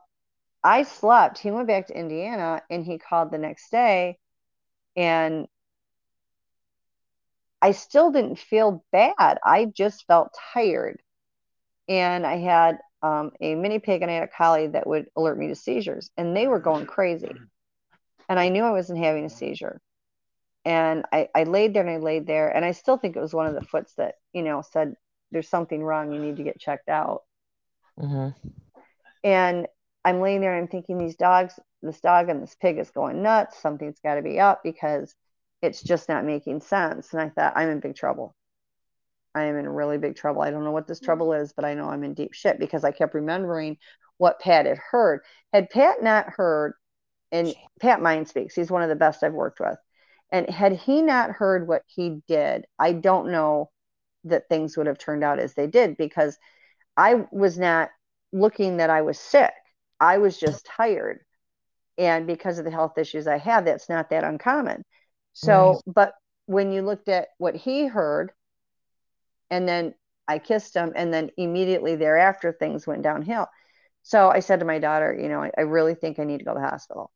I 0.64 0.84
slept. 0.84 1.40
He 1.40 1.52
went 1.52 1.68
back 1.68 1.88
to 1.88 1.98
Indiana 1.98 2.62
and 2.70 2.86
he 2.86 2.98
called 2.98 3.32
the 3.32 3.38
next 3.38 3.70
day 3.70 4.18
and 4.96 5.48
I 7.62 7.72
still 7.72 8.12
didn't 8.12 8.40
feel 8.40 8.84
bad. 8.92 9.40
I 9.44 9.66
just 9.66 10.06
felt 10.06 10.36
tired. 10.54 11.02
And 11.88 12.26
I 12.26 12.38
had 12.38 12.78
um, 13.04 13.32
a 13.42 13.54
mini 13.56 13.80
pig 13.80 14.02
and 14.02 14.10
I 14.10 14.16
had 14.16 14.24
a 14.24 14.28
collie 14.28 14.68
that 14.68 14.88
would 14.88 15.08
alert 15.16 15.38
me 15.38 15.50
to 15.50 15.56
seizures 15.56 16.10
and 16.18 16.36
they 16.36 16.48
were 16.48 16.60
going 16.60 16.86
crazy. 16.86 17.36
And 18.30 18.40
I 18.40 18.48
knew 18.50 18.64
I 18.64 18.72
wasn't 18.72 19.00
having 19.00 19.26
a 19.26 19.30
seizure. 19.30 19.82
And 20.66 21.06
I, 21.12 21.28
I 21.36 21.44
laid 21.44 21.74
there 21.74 21.86
and 21.86 21.92
I 21.92 21.98
laid 21.98 22.26
there 22.26 22.50
and 22.50 22.64
I 22.64 22.72
still 22.72 22.98
think 22.98 23.18
it 23.18 23.22
was 23.22 23.34
one 23.34 23.48
of 23.48 23.54
the 23.54 23.62
foots 23.62 23.94
that, 23.96 24.16
you 24.32 24.42
know, 24.42 24.64
said, 24.72 24.96
there's 25.32 25.50
something 25.50 25.84
wrong. 25.84 26.14
You 26.14 26.20
need 26.20 26.38
to 26.38 26.44
get 26.44 26.60
checked 26.60 26.88
out. 26.88 27.24
Mm-hmm. 28.00 28.30
And 29.26 29.68
I'm 30.06 30.22
laying 30.22 30.40
there 30.40 30.54
and 30.54 30.64
I'm 30.64 30.68
thinking 30.70 30.98
these 30.98 31.18
dogs, 31.18 31.60
this 31.82 32.00
dog 32.00 32.30
and 32.30 32.42
this 32.42 32.56
pig 32.56 32.78
is 32.78 32.92
going 32.92 33.22
nuts. 33.22 33.60
Something's 33.60 34.00
got 34.00 34.16
to 34.16 34.22
be 34.22 34.40
up 34.40 34.62
because 34.64 35.14
it's 35.62 35.82
just 35.82 36.08
not 36.08 36.24
making 36.24 36.62
sense. 36.62 37.12
And 37.12 37.22
I 37.22 37.30
thought, 37.30 37.54
I'm 37.58 37.70
in 37.70 37.82
big 37.82 37.96
trouble. 37.96 38.34
I 39.36 39.44
am 39.46 39.58
in 39.58 39.68
really 39.68 39.98
big 39.98 40.16
trouble. 40.16 40.42
I 40.42 40.52
don't 40.52 40.64
know 40.64 40.72
what 40.72 40.88
this 40.88 41.00
mm. 41.00 41.06
trouble 41.06 41.34
is, 41.34 41.54
but 41.54 41.66
I 41.66 41.74
know 41.74 41.90
I'm 41.90 42.04
in 42.04 42.14
deep 42.14 42.34
shit 42.34 42.60
because 42.60 42.84
I 42.84 42.92
kept 42.92 43.14
remembering 43.14 43.78
what 44.18 44.40
Pat 44.40 44.66
had 44.66 44.78
heard. 44.78 45.22
Had 45.52 45.70
Pat 45.70 46.04
not 46.04 46.28
heard, 46.30 46.74
and 47.32 47.54
Pat 47.82 48.02
Mind 48.02 48.28
speaks, 48.28 48.56
he's 48.56 48.72
one 48.72 48.84
of 48.84 48.90
the 48.90 48.96
best 48.96 49.24
I've 49.24 49.34
worked 49.34 49.60
with. 49.60 49.78
And 50.32 50.50
had 50.50 50.74
he 50.74 51.02
not 51.02 51.32
heard 51.32 51.68
what 51.68 51.84
he 51.88 52.22
did, 52.28 52.66
I 52.80 52.94
don't 52.94 53.32
know 53.32 53.70
that 54.26 54.48
things 54.50 54.78
would 54.78 54.88
have 54.88 54.98
turned 54.98 55.24
out 55.24 55.40
as 55.40 55.54
they 55.54 55.68
did 55.68 55.98
because 55.98 56.38
I 56.96 57.26
was 57.32 57.58
not 57.58 57.90
looking 58.32 58.78
that 58.78 58.90
I 58.90 59.02
was 59.02 59.20
sick. 59.20 59.54
I 60.00 60.18
was 60.18 60.40
just 60.40 60.66
tired. 60.66 61.20
And 61.98 62.26
because 62.26 62.58
of 62.58 62.66
the 62.66 62.72
health 62.72 62.98
issues 62.98 63.28
I 63.28 63.38
had, 63.38 63.66
that's 63.66 63.90
not 63.90 64.10
that 64.10 64.24
uncommon. 64.24 64.84
So, 65.34 65.74
right. 65.74 65.82
but 65.88 66.14
when 66.46 66.72
you 66.72 66.82
looked 66.82 67.10
at 67.10 67.30
what 67.38 67.56
he 67.56 67.86
heard, 67.86 68.32
and 69.54 69.68
then 69.68 69.94
I 70.28 70.40
kissed 70.40 70.76
him, 70.76 70.94
and 70.96 71.14
then 71.14 71.30
immediately 71.38 71.96
thereafter, 71.96 72.52
things 72.52 72.88
went 72.88 73.04
downhill. 73.04 73.48
So 74.02 74.30
I 74.30 74.40
said 74.40 74.60
to 74.60 74.66
my 74.66 74.80
daughter, 74.80 75.16
you 75.18 75.30
know, 75.30 75.44
I, 75.44 75.52
I 75.58 75.62
really 75.62 75.96
think 75.96 76.18
I 76.18 76.24
need 76.24 76.40
to 76.40 76.46
go 76.46 76.54
to 76.54 76.60
the 76.60 76.68
hospital, 76.68 77.12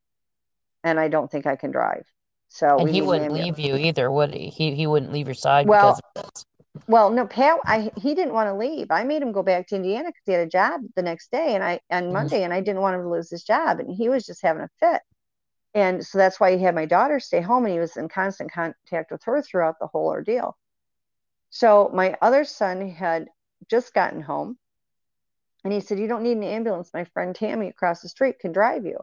and 0.84 1.00
I 1.00 1.08
don't 1.08 1.30
think 1.30 1.46
I 1.46 1.56
can 1.56 1.72
drive. 1.72 2.06
So 2.48 2.78
and 2.78 2.88
he 2.88 3.02
wouldn't 3.02 3.32
leave 3.32 3.58
you 3.58 3.76
either, 3.76 4.10
would 4.10 4.32
he? 4.32 4.48
He 4.48 4.74
he 4.74 4.86
wouldn't 4.86 5.12
leave 5.12 5.26
your 5.26 5.34
side 5.34 5.66
well, 5.66 5.98
well, 6.86 7.10
no, 7.10 7.26
Pat, 7.26 7.58
I 7.64 7.90
he 7.96 8.14
didn't 8.14 8.34
want 8.34 8.48
to 8.48 8.54
leave. 8.54 8.86
I 8.90 9.02
made 9.02 9.20
him 9.20 9.32
go 9.32 9.42
back 9.42 9.66
to 9.68 9.76
Indiana 9.76 10.08
because 10.08 10.22
he 10.24 10.32
had 10.32 10.46
a 10.46 10.50
job 10.50 10.80
the 10.94 11.02
next 11.02 11.32
day, 11.32 11.54
and 11.56 11.64
I 11.64 11.80
on 11.90 12.04
mm-hmm. 12.04 12.12
Monday, 12.12 12.44
and 12.44 12.52
I 12.52 12.60
didn't 12.60 12.82
want 12.82 12.94
him 12.94 13.02
to 13.02 13.10
lose 13.10 13.30
his 13.30 13.42
job, 13.42 13.80
and 13.80 13.90
he 13.90 14.08
was 14.08 14.24
just 14.24 14.42
having 14.42 14.62
a 14.62 14.70
fit. 14.78 15.02
And 15.74 16.06
so 16.06 16.18
that's 16.18 16.40
why 16.40 16.56
he 16.56 16.62
had 16.62 16.74
my 16.74 16.86
daughter 16.86 17.20
stay 17.20 17.40
home, 17.40 17.64
and 17.64 17.74
he 17.74 17.80
was 17.80 17.96
in 17.96 18.08
constant 18.08 18.52
contact 18.52 19.10
with 19.10 19.24
her 19.24 19.42
throughout 19.42 19.76
the 19.80 19.88
whole 19.88 20.06
ordeal. 20.06 20.56
So 21.50 21.90
my 21.92 22.16
other 22.20 22.44
son 22.44 22.88
had 22.90 23.28
just 23.70 23.94
gotten 23.94 24.20
home, 24.20 24.58
and 25.64 25.72
he 25.72 25.80
said, 25.80 25.98
"You 25.98 26.08
don't 26.08 26.22
need 26.22 26.36
an 26.36 26.44
ambulance. 26.44 26.92
My 26.94 27.04
friend 27.04 27.34
Tammy 27.34 27.68
across 27.68 28.00
the 28.00 28.08
street 28.08 28.38
can 28.38 28.52
drive 28.52 28.84
you." 28.84 28.98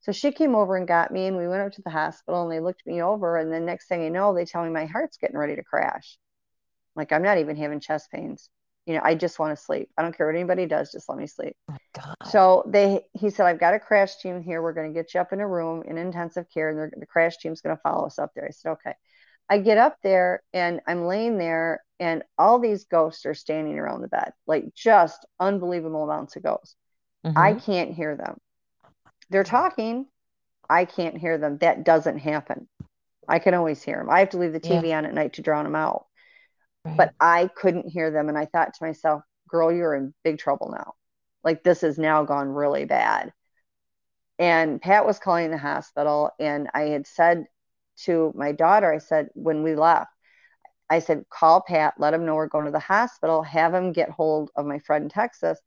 So 0.00 0.12
she 0.12 0.32
came 0.32 0.54
over 0.54 0.76
and 0.76 0.88
got 0.88 1.12
me, 1.12 1.26
and 1.26 1.36
we 1.36 1.46
went 1.46 1.62
up 1.62 1.72
to 1.72 1.82
the 1.82 1.90
hospital, 1.90 2.42
and 2.42 2.50
they 2.50 2.60
looked 2.60 2.86
me 2.86 3.02
over, 3.02 3.36
and 3.36 3.52
then 3.52 3.66
next 3.66 3.88
thing 3.88 4.02
you 4.02 4.10
know, 4.10 4.34
they 4.34 4.46
tell 4.46 4.64
me 4.64 4.70
my 4.70 4.86
heart's 4.86 5.18
getting 5.18 5.36
ready 5.36 5.56
to 5.56 5.62
crash. 5.62 6.18
Like 6.96 7.12
I'm 7.12 7.22
not 7.22 7.38
even 7.38 7.56
having 7.56 7.80
chest 7.80 8.10
pains. 8.10 8.48
You 8.86 8.94
know, 8.94 9.02
I 9.04 9.14
just 9.14 9.38
want 9.38 9.56
to 9.56 9.62
sleep. 9.62 9.90
I 9.96 10.02
don't 10.02 10.16
care 10.16 10.26
what 10.26 10.34
anybody 10.34 10.66
does, 10.66 10.90
just 10.90 11.08
let 11.08 11.18
me 11.18 11.26
sleep. 11.26 11.54
Oh 11.70 11.76
God. 11.92 12.16
So 12.24 12.64
they, 12.66 13.02
he 13.12 13.30
said, 13.30 13.46
I've 13.46 13.60
got 13.60 13.74
a 13.74 13.78
crash 13.78 14.16
team 14.16 14.42
here. 14.42 14.62
We're 14.62 14.72
going 14.72 14.92
to 14.92 14.98
get 14.98 15.14
you 15.14 15.20
up 15.20 15.32
in 15.32 15.40
a 15.40 15.46
room 15.46 15.82
in 15.86 15.98
intensive 15.98 16.46
care, 16.52 16.70
and 16.70 16.92
the 16.96 17.06
crash 17.06 17.36
team's 17.36 17.60
going 17.60 17.76
to 17.76 17.82
follow 17.82 18.06
us 18.06 18.18
up 18.18 18.32
there. 18.34 18.46
I 18.46 18.50
said, 18.50 18.70
okay. 18.72 18.94
I 19.50 19.58
get 19.58 19.78
up 19.78 19.96
there 20.02 20.42
and 20.52 20.80
I'm 20.86 21.06
laying 21.06 21.36
there, 21.36 21.82
and 21.98 22.22
all 22.38 22.60
these 22.60 22.84
ghosts 22.84 23.26
are 23.26 23.34
standing 23.34 23.78
around 23.78 24.00
the 24.00 24.08
bed, 24.08 24.32
like 24.46 24.72
just 24.74 25.26
unbelievable 25.40 26.04
amounts 26.04 26.36
of 26.36 26.44
ghosts. 26.44 26.76
Mhm. 27.26 27.36
I 27.36 27.54
can't 27.54 27.92
hear 27.92 28.16
them. 28.16 28.38
They're 29.28 29.44
talking. 29.44 30.06
I 30.68 30.84
can't 30.84 31.18
hear 31.18 31.36
them. 31.36 31.58
That 31.58 31.84
doesn't 31.84 32.18
happen. 32.18 32.68
I 33.28 33.40
can 33.40 33.54
always 33.54 33.82
hear 33.82 33.96
them. 33.96 34.08
I 34.08 34.20
have 34.20 34.30
to 34.30 34.38
leave 34.38 34.52
the 34.52 34.60
Yeah. 34.62 34.80
TV 34.80 34.92
on 34.96 35.04
at 35.04 35.14
night 35.14 35.34
to 35.34 35.42
drown 35.42 35.64
them 35.64 35.76
out. 35.76 36.06
Right. 36.84 36.96
But 36.96 37.14
I 37.20 37.48
couldn't 37.48 37.88
hear 37.88 38.10
them. 38.10 38.28
And 38.28 38.38
I 38.38 38.46
thought 38.46 38.72
to 38.74 38.84
myself, 38.84 39.22
girl, 39.48 39.72
you're 39.72 39.94
in 39.94 40.14
big 40.22 40.38
trouble 40.38 40.70
now. 40.70 40.94
Like 41.44 41.62
this 41.62 41.80
has 41.82 41.98
now 41.98 42.24
gone 42.24 42.48
really 42.48 42.84
bad. 42.84 43.32
And 44.38 44.80
Pat 44.80 45.04
was 45.04 45.18
calling 45.18 45.50
the 45.50 45.58
hospital. 45.58 46.30
And 46.38 46.70
I 46.72 46.82
had 46.82 47.06
said 47.06 47.46
to 48.04 48.32
my 48.36 48.52
daughter, 48.52 48.92
I 48.92 48.98
said, 48.98 49.28
when 49.34 49.62
we 49.62 49.74
left, 49.74 50.10
I 50.90 50.98
said, 50.98 51.24
call 51.30 51.62
Pat, 51.62 51.94
let 51.98 52.14
him 52.14 52.26
know 52.26 52.34
we're 52.34 52.48
going 52.48 52.64
to 52.66 52.70
the 52.72 52.78
hospital, 52.78 53.42
have 53.42 53.72
him 53.72 53.92
get 53.92 54.10
hold 54.10 54.50
of 54.56 54.66
my 54.66 54.80
friend 54.80 55.04
in 55.04 55.08
Texas. 55.10 55.60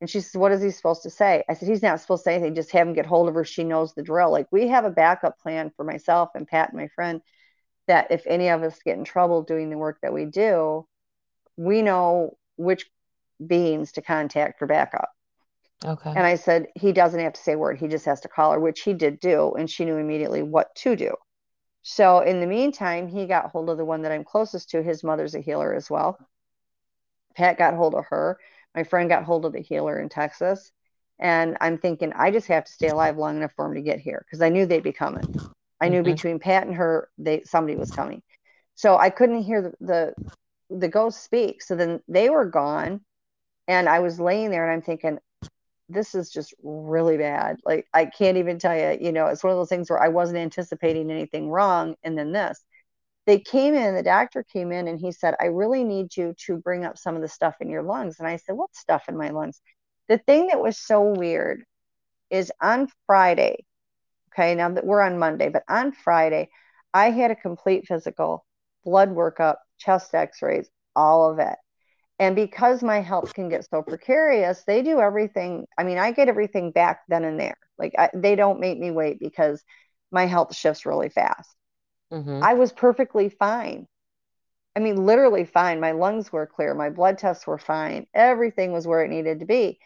And 0.00 0.08
she 0.08 0.20
said, 0.20 0.40
What 0.40 0.52
is 0.52 0.62
he 0.62 0.70
supposed 0.70 1.02
to 1.02 1.10
say? 1.10 1.42
I 1.48 1.54
said, 1.54 1.68
He's 1.68 1.82
not 1.82 2.00
supposed 2.00 2.22
to 2.22 2.30
say 2.30 2.34
anything, 2.36 2.54
just 2.54 2.70
have 2.70 2.86
him 2.86 2.94
get 2.94 3.06
hold 3.06 3.28
of 3.28 3.34
her. 3.34 3.44
She 3.44 3.64
knows 3.64 3.94
the 3.94 4.02
drill. 4.02 4.30
Like 4.30 4.46
we 4.52 4.68
have 4.68 4.84
a 4.84 4.90
backup 4.90 5.38
plan 5.40 5.72
for 5.76 5.84
myself 5.84 6.30
and 6.34 6.46
Pat 6.46 6.70
and 6.70 6.78
my 6.78 6.88
friend 6.94 7.20
that 7.88 8.10
if 8.10 8.24
any 8.26 8.48
of 8.48 8.62
us 8.62 8.78
get 8.84 8.98
in 8.98 9.04
trouble 9.04 9.42
doing 9.42 9.70
the 9.70 9.78
work 9.78 9.98
that 10.02 10.12
we 10.12 10.26
do, 10.26 10.86
we 11.56 11.82
know 11.82 12.36
which 12.56 12.86
beings 13.44 13.92
to 13.92 14.02
contact 14.02 14.58
for 14.58 14.66
backup. 14.66 15.08
okay. 15.84 16.10
And 16.14 16.24
I 16.24 16.36
said, 16.36 16.68
he 16.76 16.92
doesn't 16.92 17.20
have 17.20 17.32
to 17.32 17.40
say 17.40 17.54
a 17.54 17.58
word. 17.58 17.78
He 17.78 17.88
just 17.88 18.04
has 18.04 18.20
to 18.20 18.28
call 18.28 18.52
her, 18.52 18.60
which 18.60 18.80
he 18.80 18.94
did 18.94 19.18
do. 19.20 19.54
And 19.58 19.68
she 19.68 19.84
knew 19.84 19.96
immediately 19.96 20.42
what 20.42 20.74
to 20.76 20.94
do. 20.94 21.14
So 21.90 22.20
in 22.20 22.40
the 22.40 22.46
meantime, 22.46 23.08
he 23.08 23.24
got 23.26 23.50
hold 23.50 23.70
of 23.70 23.78
the 23.78 23.84
one 23.84 24.02
that 24.02 24.12
I'm 24.12 24.22
closest 24.22 24.68
to. 24.70 24.82
His 24.82 25.02
mother's 25.02 25.34
a 25.34 25.40
healer 25.40 25.72
as 25.72 25.88
well. 25.88 26.18
Pat 27.34 27.56
got 27.56 27.72
hold 27.72 27.94
of 27.94 28.04
her. 28.10 28.38
My 28.74 28.84
friend 28.84 29.08
got 29.08 29.24
hold 29.24 29.46
of 29.46 29.54
the 29.54 29.62
healer 29.62 29.98
in 29.98 30.10
Texas. 30.10 30.70
And 31.18 31.56
I'm 31.62 31.78
thinking, 31.78 32.12
I 32.12 32.30
just 32.30 32.46
have 32.48 32.64
to 32.66 32.72
stay 32.72 32.88
alive 32.88 33.16
long 33.16 33.38
enough 33.38 33.52
for 33.56 33.64
him 33.64 33.74
to 33.74 33.80
get 33.80 34.00
here 34.00 34.22
because 34.26 34.42
I 34.42 34.50
knew 34.50 34.66
they'd 34.66 34.82
be 34.82 34.92
coming. 34.92 35.30
I 35.80 35.88
knew 35.88 36.02
Mhm. 36.02 36.04
between 36.04 36.38
Pat 36.40 36.66
and 36.66 36.76
her, 36.76 37.08
they 37.16 37.40
somebody 37.44 37.76
was 37.78 37.90
coming. 37.90 38.22
So 38.74 38.98
I 38.98 39.08
couldn't 39.08 39.42
hear 39.42 39.62
the, 39.62 39.72
the 39.80 40.14
the 40.68 40.88
ghost 40.88 41.24
speak. 41.24 41.62
So 41.62 41.74
then 41.74 42.02
they 42.06 42.28
were 42.28 42.44
gone, 42.44 43.00
and 43.66 43.88
I 43.88 44.00
was 44.00 44.20
laying 44.20 44.50
there, 44.50 44.64
and 44.64 44.72
I'm 44.72 44.82
thinking, 44.82 45.18
this 45.88 46.14
is 46.14 46.30
just 46.30 46.54
really 46.62 47.16
bad. 47.16 47.58
Like 47.64 47.86
I 47.94 48.06
can't 48.06 48.36
even 48.38 48.58
tell 48.58 48.76
you. 48.76 48.98
You 49.00 49.12
know, 49.12 49.26
it's 49.26 49.42
one 49.44 49.52
of 49.52 49.58
those 49.58 49.68
things 49.68 49.90
where 49.90 50.02
I 50.02 50.08
wasn't 50.08 50.38
anticipating 50.38 51.10
anything 51.10 51.48
wrong, 51.50 51.94
and 52.02 52.16
then 52.18 52.32
this. 52.32 52.62
They 53.26 53.40
came 53.40 53.74
in. 53.74 53.94
The 53.94 54.02
doctor 54.02 54.44
came 54.44 54.72
in, 54.72 54.88
and 54.88 54.98
he 55.00 55.12
said, 55.12 55.34
"I 55.40 55.46
really 55.46 55.84
need 55.84 56.16
you 56.16 56.34
to 56.46 56.56
bring 56.58 56.84
up 56.84 56.98
some 56.98 57.16
of 57.16 57.22
the 57.22 57.28
stuff 57.28 57.56
in 57.60 57.70
your 57.70 57.82
lungs." 57.82 58.18
And 58.18 58.28
I 58.28 58.36
said, 58.36 58.56
"What 58.56 58.74
stuff 58.76 59.08
in 59.08 59.16
my 59.16 59.30
lungs?" 59.30 59.60
The 60.08 60.18
thing 60.18 60.48
that 60.48 60.60
was 60.60 60.78
so 60.78 61.02
weird 61.02 61.64
is 62.30 62.52
on 62.60 62.88
Friday. 63.06 63.64
Okay, 64.32 64.54
now 64.54 64.70
that 64.70 64.86
we're 64.86 65.02
on 65.02 65.18
Monday, 65.18 65.48
but 65.50 65.64
on 65.68 65.92
Friday, 65.92 66.50
I 66.94 67.10
had 67.10 67.30
a 67.30 67.36
complete 67.36 67.86
physical, 67.86 68.44
blood 68.84 69.10
workup, 69.10 69.56
chest 69.78 70.14
x 70.14 70.42
rays, 70.42 70.70
all 70.96 71.30
of 71.30 71.38
it. 71.38 71.56
And 72.18 72.34
because 72.34 72.82
my 72.82 73.00
health 73.00 73.32
can 73.34 73.48
get 73.48 73.68
so 73.68 73.82
precarious, 73.82 74.64
they 74.64 74.82
do 74.82 75.00
everything. 75.00 75.66
I 75.78 75.84
mean, 75.84 75.98
I 75.98 76.10
get 76.12 76.28
everything 76.28 76.72
back 76.72 77.02
then 77.08 77.24
and 77.24 77.38
there. 77.38 77.56
Like, 77.78 77.94
I, 77.96 78.10
they 78.14 78.34
don't 78.34 78.60
make 78.60 78.78
me 78.78 78.90
wait 78.90 79.20
because 79.20 79.62
my 80.10 80.26
health 80.26 80.54
shifts 80.56 80.84
really 80.86 81.10
fast. 81.10 81.54
Mhm. 82.10 82.40
I 82.42 82.54
was 82.54 82.72
perfectly 82.72 83.28
fine. 83.28 83.86
I 84.76 84.80
mean, 84.80 85.06
literally 85.06 85.44
fine. 85.44 85.80
My 85.80 85.92
lungs 85.92 86.32
were 86.32 86.46
clear. 86.46 86.74
My 86.74 86.90
blood 86.90 87.18
tests 87.18 87.46
were 87.46 87.58
fine. 87.58 88.06
Everything 88.14 88.72
was 88.72 88.86
where 88.86 89.04
it 89.04 89.08
needed 89.10 89.40
to 89.40 89.46
be. 89.46 89.78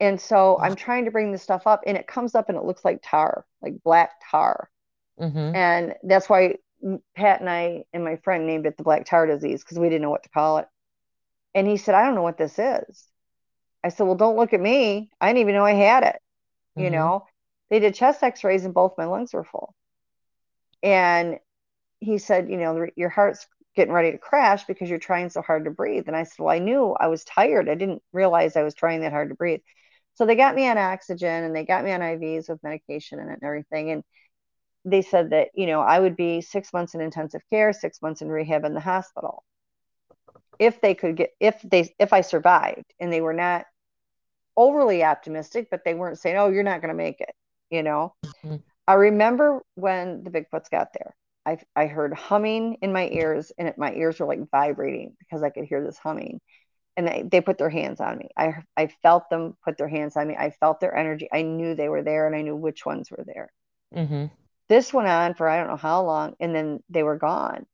And 0.00 0.20
so 0.20 0.58
I'm 0.60 0.76
trying 0.76 1.06
to 1.06 1.10
bring 1.10 1.32
this 1.32 1.42
stuff 1.42 1.66
up, 1.66 1.82
and 1.86 1.96
it 1.96 2.06
comes 2.06 2.34
up 2.34 2.48
and 2.48 2.58
it 2.58 2.64
looks 2.64 2.84
like 2.84 3.00
tar, 3.02 3.46
like 3.62 3.82
black 3.82 4.12
tar. 4.30 4.70
Mhm. 5.18 5.54
And 5.54 5.94
that's 6.04 6.28
why 6.28 6.56
Pat 7.16 7.40
and 7.40 7.50
I 7.50 7.84
and 7.92 8.04
my 8.04 8.16
friend 8.16 8.46
named 8.46 8.66
it 8.66 8.76
the 8.76 8.84
black 8.84 9.06
tar 9.06 9.26
disease 9.26 9.64
because 9.64 9.78
we 9.78 9.88
didn't 9.88 10.02
know 10.02 10.10
what 10.10 10.24
to 10.24 10.28
call 10.30 10.58
it. 10.58 10.68
And 11.54 11.66
he 11.66 11.76
said, 11.76 11.94
I 11.94 12.04
don't 12.04 12.14
know 12.14 12.22
what 12.22 12.38
this 12.38 12.58
is. 12.58 13.08
I 13.84 13.90
said, 13.90 14.04
Well, 14.06 14.16
don't 14.16 14.36
look 14.36 14.52
at 14.54 14.60
me. 14.60 15.10
I 15.20 15.28
didn't 15.28 15.40
even 15.42 15.54
know 15.54 15.64
I 15.66 15.72
had 15.74 16.04
it. 16.04 16.20
You 16.76 16.90
Mhm. 16.90 16.90
know, 16.90 17.26
they 17.70 17.80
did 17.80 17.94
chest 17.94 18.22
x 18.22 18.44
rays 18.44 18.64
and 18.66 18.74
both 18.74 18.98
my 18.98 19.06
lungs 19.06 19.34
were 19.34 19.44
full. 19.44 19.74
And 20.82 21.38
he 22.00 22.18
said, 22.18 22.50
You 22.50 22.56
know, 22.58 22.86
your 22.96 23.10
heart's 23.10 23.46
getting 23.76 23.94
ready 23.94 24.12
to 24.12 24.18
crash 24.18 24.64
because 24.66 24.90
you're 24.90 24.98
trying 24.98 25.30
so 25.30 25.42
hard 25.42 25.64
to 25.66 25.70
breathe. 25.70 26.04
And 26.08 26.16
I 26.16 26.24
said, 26.24 26.38
Well, 26.40 26.54
I 26.54 26.58
knew 26.60 26.94
I 26.98 27.08
was 27.08 27.24
tired. 27.24 27.68
I 27.68 27.74
didn't 27.74 28.02
realize 28.12 28.56
I 28.56 28.62
was 28.64 28.74
trying 28.74 29.02
that 29.02 29.12
hard 29.12 29.30
to 29.30 29.34
breathe. 29.36 29.60
So 30.14 30.26
they 30.26 30.36
got 30.36 30.54
me 30.56 30.68
on 30.68 30.78
oxygen 30.78 31.44
and 31.44 31.56
they 31.56 31.64
got 31.64 31.84
me 31.84 31.92
on 31.92 32.02
IVs 32.02 32.48
with 32.48 32.62
medication 32.64 33.20
and 33.20 33.42
everything. 33.44 33.90
And 33.90 34.04
they 34.84 35.02
said 35.02 35.30
that, 35.30 35.50
you 35.54 35.66
know, 35.66 35.80
I 35.82 36.00
would 36.00 36.16
be 36.16 36.40
six 36.42 36.72
months 36.72 36.94
in 36.94 37.02
intensive 37.02 37.42
care, 37.50 37.72
six 37.72 38.02
months 38.02 38.22
in 38.22 38.30
rehab 38.30 38.64
in 38.64 38.74
the 38.74 38.80
hospital. 38.80 39.44
If 40.58 40.80
they 40.80 40.94
could 40.94 41.16
get, 41.16 41.30
if 41.40 41.60
they, 41.62 41.94
if 41.98 42.12
I 42.12 42.22
survived 42.22 42.92
and 43.00 43.12
they 43.12 43.20
were 43.20 43.34
not 43.34 43.66
overly 44.56 45.04
optimistic, 45.04 45.68
but 45.70 45.84
they 45.84 45.94
weren't 45.94 46.18
saying, 46.18 46.36
oh, 46.36 46.48
you're 46.48 46.62
not 46.62 46.80
going 46.80 46.90
to 46.90 46.94
make 46.96 47.20
it, 47.20 47.34
you 47.70 47.82
know. 47.82 48.14
Mhm. 48.24 48.62
I 48.86 48.94
remember 48.94 49.62
when 49.74 50.24
the 50.24 50.30
Bigfoots 50.30 50.70
got 50.70 50.92
there. 50.92 51.14
I, 51.46 51.58
I 51.76 51.86
heard 51.86 52.14
humming 52.14 52.78
in 52.82 52.92
my 52.92 53.08
ears, 53.08 53.52
and 53.58 53.68
it, 53.68 53.78
my 53.78 53.92
ears 53.94 54.18
were 54.20 54.26
like 54.26 54.50
vibrating 54.50 55.16
because 55.20 55.42
I 55.42 55.50
could 55.50 55.64
hear 55.64 55.84
this 55.84 55.98
humming. 55.98 56.40
And 56.96 57.06
they, 57.06 57.22
they 57.22 57.40
put 57.40 57.58
their 57.58 57.70
hands 57.70 58.00
on 58.00 58.18
me. 58.18 58.30
I, 58.36 58.54
I 58.76 58.88
felt 59.02 59.30
them 59.30 59.56
put 59.64 59.78
their 59.78 59.88
hands 59.88 60.16
on 60.16 60.28
me. 60.28 60.36
I 60.36 60.50
felt 60.50 60.80
their 60.80 60.96
energy. 60.96 61.28
I 61.32 61.42
knew 61.42 61.74
they 61.74 61.88
were 61.88 62.02
there, 62.02 62.26
and 62.26 62.34
I 62.34 62.42
knew 62.42 62.56
which 62.56 62.86
ones 62.86 63.10
were 63.10 63.24
there. 63.26 63.50
Mhm. 63.94 64.30
This 64.68 64.92
went 64.92 65.08
on 65.08 65.34
for 65.34 65.48
I 65.48 65.58
don't 65.58 65.68
know 65.68 65.76
how 65.76 66.02
long, 66.04 66.36
and 66.40 66.54
then 66.54 66.82
they 66.88 67.02
were 67.02 67.16
gone. 67.18 67.66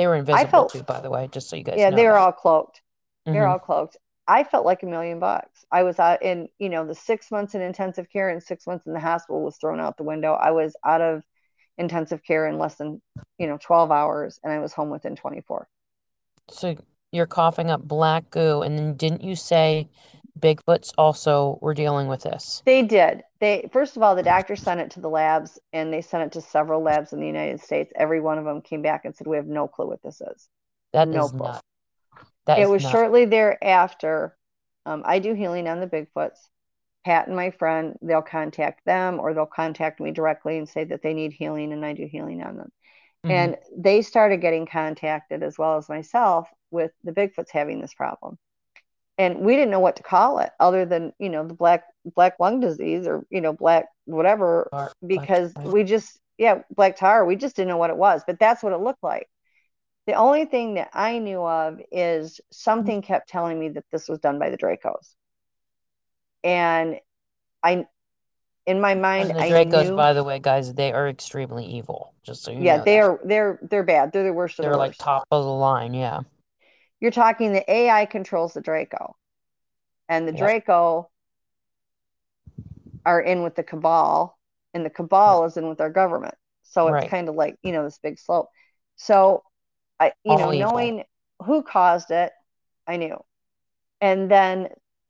They 0.00 0.06
were 0.06 0.14
invisible 0.14 0.50
felt- 0.50 0.72
too, 0.72 0.82
by 0.82 1.00
the 1.00 1.10
way, 1.10 1.28
just 1.28 1.50
so 1.50 1.56
you 1.56 1.62
guys 1.62 1.78
Yeah, 1.78 1.90
know 1.90 1.96
they 1.96 2.06
were 2.06 2.16
all 2.16 2.32
cloaked. 2.32 2.80
They're 3.26 3.44
Mhm. 3.44 3.50
all 3.50 3.58
cloaked. 3.58 3.98
I 4.26 4.44
felt 4.44 4.64
like 4.64 4.82
a 4.82 4.86
million 4.86 5.18
bucks. 5.18 5.66
I 5.70 5.82
was 5.82 5.98
out 5.98 6.22
in, 6.22 6.48
you 6.58 6.70
know, 6.70 6.86
the 6.86 6.94
six 6.94 7.30
months 7.30 7.54
in 7.54 7.60
intensive 7.60 8.08
care 8.08 8.30
and 8.30 8.42
six 8.42 8.66
months 8.66 8.86
in 8.86 8.94
the 8.94 9.00
hospital 9.00 9.42
was 9.42 9.58
thrown 9.58 9.78
out 9.78 9.98
the 9.98 10.02
window. 10.04 10.32
I 10.32 10.52
was 10.52 10.74
out 10.84 11.02
of 11.02 11.22
intensive 11.76 12.22
care 12.22 12.46
in 12.46 12.58
less 12.58 12.76
than, 12.76 13.02
you 13.36 13.46
know, 13.46 13.58
12 13.58 13.90
hours 13.90 14.40
and 14.42 14.50
I 14.52 14.58
was 14.58 14.72
home 14.72 14.88
within 14.88 15.16
24. 15.16 15.68
So 16.48 16.76
you're 17.12 17.26
coughing 17.26 17.70
up 17.70 17.82
black 17.82 18.30
goo, 18.30 18.62
and 18.62 18.78
then 18.78 18.94
didn't 18.96 19.22
you 19.22 19.36
say 19.36 19.90
Bigfoots 20.40 20.92
also 20.96 21.58
were 21.60 21.74
dealing 21.74 22.08
with 22.08 22.22
this? 22.22 22.62
They 22.64 22.82
did. 22.82 23.22
They 23.40 23.68
first 23.72 23.96
of 23.96 24.02
all, 24.02 24.14
the 24.14 24.22
doctor 24.22 24.56
sent 24.56 24.80
it 24.80 24.90
to 24.92 25.00
the 25.00 25.08
labs 25.08 25.58
and 25.72 25.92
they 25.92 26.02
sent 26.02 26.24
it 26.24 26.32
to 26.32 26.40
several 26.40 26.82
labs 26.82 27.12
in 27.12 27.20
the 27.20 27.26
United 27.26 27.60
States. 27.60 27.92
Every 27.96 28.20
one 28.20 28.38
of 28.38 28.44
them 28.44 28.60
came 28.62 28.82
back 28.82 29.04
and 29.04 29.14
said, 29.14 29.26
We 29.26 29.36
have 29.36 29.46
no 29.46 29.68
clue 29.68 29.88
what 29.88 30.02
this 30.02 30.20
is. 30.20 30.48
That 30.92 31.08
No 31.08 31.24
is 31.26 31.30
clue. 31.30 31.40
not. 31.40 31.64
That 32.46 32.58
it 32.58 32.68
was 32.68 32.82
not. 32.82 32.90
shortly 32.90 33.24
thereafter. 33.24 34.36
Um, 34.86 35.02
I 35.04 35.18
do 35.18 35.34
healing 35.34 35.68
on 35.68 35.80
the 35.80 35.86
Bigfoots. 35.86 36.38
Pat 37.04 37.26
and 37.28 37.36
my 37.36 37.50
friend, 37.50 37.96
they'll 38.02 38.20
contact 38.20 38.84
them 38.84 39.20
or 39.20 39.32
they'll 39.32 39.46
contact 39.46 40.00
me 40.00 40.10
directly 40.10 40.58
and 40.58 40.68
say 40.68 40.84
that 40.84 41.02
they 41.02 41.14
need 41.14 41.32
healing 41.32 41.72
and 41.72 41.84
I 41.84 41.94
do 41.94 42.06
healing 42.06 42.42
on 42.42 42.56
them. 42.56 42.72
Mhm. 43.24 43.30
And 43.30 43.56
they 43.76 44.02
started 44.02 44.40
getting 44.42 44.66
contacted 44.66 45.42
as 45.42 45.58
well 45.58 45.78
as 45.78 45.88
myself 45.88 46.48
with 46.70 46.92
the 47.04 47.12
Bigfoots 47.12 47.50
having 47.50 47.80
this 47.80 47.94
problem. 47.94 48.38
And 49.20 49.40
we 49.40 49.54
didn't 49.54 49.70
know 49.70 49.80
what 49.80 49.96
to 49.96 50.02
call 50.02 50.38
it 50.38 50.48
other 50.58 50.86
than, 50.86 51.12
you 51.18 51.28
know, 51.28 51.46
the 51.46 51.52
black 51.52 51.84
black 52.16 52.36
lung 52.40 52.58
disease 52.58 53.06
or, 53.06 53.26
you 53.28 53.42
know, 53.42 53.52
black 53.52 53.84
whatever 54.06 54.70
Tar- 54.72 54.92
because 55.06 55.52
tar. 55.52 55.68
we 55.68 55.84
just 55.84 56.18
yeah, 56.38 56.62
black 56.74 56.96
tar, 56.96 57.26
we 57.26 57.36
just 57.36 57.54
didn't 57.54 57.68
know 57.68 57.76
what 57.76 57.90
it 57.90 57.98
was, 57.98 58.22
but 58.26 58.38
that's 58.38 58.62
what 58.62 58.72
it 58.72 58.80
looked 58.80 59.02
like. 59.02 59.28
The 60.06 60.14
only 60.14 60.46
thing 60.46 60.74
that 60.74 60.88
I 60.94 61.18
knew 61.18 61.42
of 61.44 61.82
is 61.92 62.40
something 62.50 63.02
mm-hmm. 63.02 63.12
kept 63.12 63.28
telling 63.28 63.60
me 63.60 63.68
that 63.68 63.84
this 63.92 64.08
was 64.08 64.20
done 64.20 64.38
by 64.38 64.48
the 64.48 64.56
Dracos. 64.56 65.14
And 66.42 66.98
I 67.62 67.84
in 68.64 68.80
my 68.80 68.94
mind 68.94 69.32
And 69.32 69.38
the 69.38 69.44
Dracos, 69.44 69.90
knew 69.90 69.96
by 69.96 70.14
the 70.14 70.24
way, 70.24 70.38
guys, 70.38 70.72
they 70.72 70.92
are 70.92 71.10
extremely 71.10 71.66
evil. 71.66 72.14
Just 72.22 72.42
so 72.42 72.52
you 72.52 72.60
yeah, 72.62 72.78
know 72.78 72.84
they 72.84 72.96
that. 72.96 73.02
are 73.02 73.20
they're 73.22 73.58
they're 73.60 73.84
bad. 73.84 74.12
They're 74.12 74.24
the 74.24 74.32
worst 74.32 74.58
of 74.58 74.62
They're 74.62 74.72
the 74.72 74.78
like 74.78 74.92
worst. 74.92 75.00
top 75.00 75.24
of 75.30 75.44
the 75.44 75.52
line. 75.52 75.92
Yeah. 75.92 76.20
You're 77.00 77.10
talking 77.10 77.52
the 77.52 77.70
AI 77.70 78.06
controls 78.06 78.54
the 78.54 78.60
Draco. 78.60 79.16
And 80.08 80.28
the 80.28 80.32
Yep. 80.32 80.34
Draco 80.34 81.10
are 83.04 83.20
in 83.20 83.42
with 83.42 83.54
the 83.54 83.62
cabal 83.62 84.38
and 84.74 84.84
the 84.84 84.90
cabal 84.90 85.44
is 85.44 85.56
in 85.56 85.68
with 85.68 85.80
our 85.80 85.90
government. 85.90 86.34
So 86.62 86.88
it's 86.88 87.02
Right. 87.02 87.04
kind 87.04 87.28
of 87.28 87.34
like, 87.34 87.56
you 87.62 87.72
know, 87.72 87.84
this 87.84 87.98
big 87.98 88.18
slope. 88.18 88.48
So 88.96 89.42
I, 90.00 90.12
you 90.24 90.36
know, 90.36 90.50
evil. 90.52 90.52
knowing 90.52 91.04
who 91.44 91.62
caused 91.62 92.10
it, 92.10 92.32
I 92.86 92.96
knew. 92.96 93.24
And 94.00 94.30
then 94.30 94.68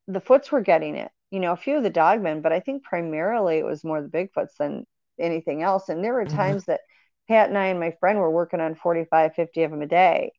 the 0.08 0.20
Foots 0.20 0.52
were 0.52 0.60
getting 0.62 0.96
it, 0.96 1.10
you 1.30 1.40
know, 1.40 1.52
a 1.52 1.56
few 1.56 1.76
of 1.78 1.82
the 1.82 1.90
dogmen, 1.90 2.42
but 2.42 2.52
I 2.52 2.60
think 2.60 2.84
primarily 2.84 3.58
it 3.58 3.66
was 3.66 3.84
more 3.84 4.02
the 4.02 4.08
Bigfoots 4.08 4.56
than 4.58 4.86
anything 5.18 5.62
else. 5.62 5.88
And 5.88 6.04
there 6.04 6.14
were 6.14 6.26
Mhm. 6.26 6.26
times 6.26 6.66
that 6.66 6.80
Pat 7.28 7.48
and 7.50 7.58
I 7.58 7.66
and 7.66 7.80
my 7.80 7.92
friend 8.00 8.18
were 8.18 8.30
working 8.30 8.60
on 8.60 8.74
45, 8.76 9.34
50 9.34 9.64
of 9.64 9.70
them 9.72 9.82
a 9.82 9.86
day. 9.86 10.32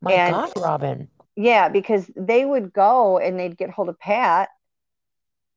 My 0.00 0.12
and- 0.12 0.34
God, 0.34 0.52
Robin. 0.56 1.08
Yeah, 1.36 1.68
because 1.68 2.10
they 2.16 2.44
would 2.44 2.72
go 2.72 3.18
and 3.18 3.38
they'd 3.38 3.56
get 3.56 3.70
hold 3.70 3.88
of 3.88 3.98
Pat 3.98 4.50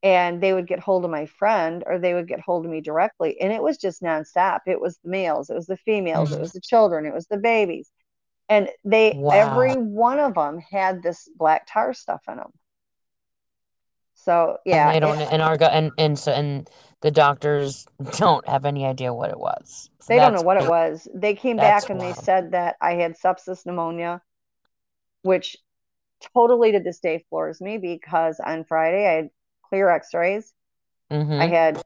and 0.02 0.40
they 0.42 0.52
would 0.52 0.66
get 0.66 0.78
hold 0.78 1.04
of 1.04 1.10
my 1.10 1.26
friend 1.26 1.82
or 1.86 1.98
they 1.98 2.14
would 2.14 2.28
get 2.28 2.40
hold 2.40 2.64
of 2.64 2.70
me 2.70 2.80
directly. 2.80 3.40
And 3.40 3.52
it 3.52 3.62
was 3.62 3.76
just 3.76 4.02
nonstop. 4.02 4.60
It 4.66 4.80
was 4.80 4.98
the 5.02 5.10
males, 5.10 5.50
it 5.50 5.54
was 5.54 5.66
the 5.66 5.76
females, 5.78 6.30
Mhm. 6.30 6.36
it 6.36 6.40
was 6.40 6.52
the 6.52 6.60
children, 6.60 7.06
it 7.06 7.12
was 7.12 7.26
the 7.26 7.38
babies. 7.38 7.90
And 8.48 8.68
they, 8.84 9.12
Wow. 9.16 9.30
every 9.32 9.76
one 9.76 10.20
of 10.20 10.34
them 10.34 10.58
had 10.58 11.02
this 11.02 11.28
black 11.36 11.66
tar 11.66 11.92
stuff 11.92 12.22
in 12.28 12.36
them. 12.36 12.52
So, 14.24 14.56
yeah. 14.64 14.88
And 14.88 14.94
they 14.94 15.00
don't 15.00 15.20
it- 15.20 15.32
and 15.32 15.42
our 15.42 15.56
and 15.60 15.92
and 15.98 16.18
so 16.18 16.32
and 16.32 16.68
the 17.02 17.10
doctors 17.10 17.86
don't 18.12 18.46
have 18.48 18.64
any 18.64 18.86
idea 18.86 19.12
what 19.12 19.30
it 19.30 19.38
was. 19.38 19.90
So 20.00 20.06
they 20.08 20.18
don't 20.18 20.32
know 20.34 20.42
what 20.42 20.62
it 20.62 20.68
was. 20.68 21.06
They 21.14 21.34
came 21.34 21.58
back 21.58 21.90
and 21.90 22.00
they 22.00 22.14
said 22.14 22.52
that 22.52 22.76
I 22.80 22.94
had 22.94 23.16
sepsis 23.18 23.66
pneumonia, 23.66 24.22
which 25.22 25.56
totally 26.32 26.72
to 26.72 26.80
this 26.80 27.00
day 27.00 27.24
floors 27.28 27.60
me 27.60 27.76
because 27.76 28.40
on 28.40 28.64
Friday 28.64 29.06
I 29.06 29.12
had 29.12 29.30
clear 29.68 29.90
x-rays. 29.90 30.54
Mhm. 31.10 31.40
I 31.40 31.46
had 31.46 31.82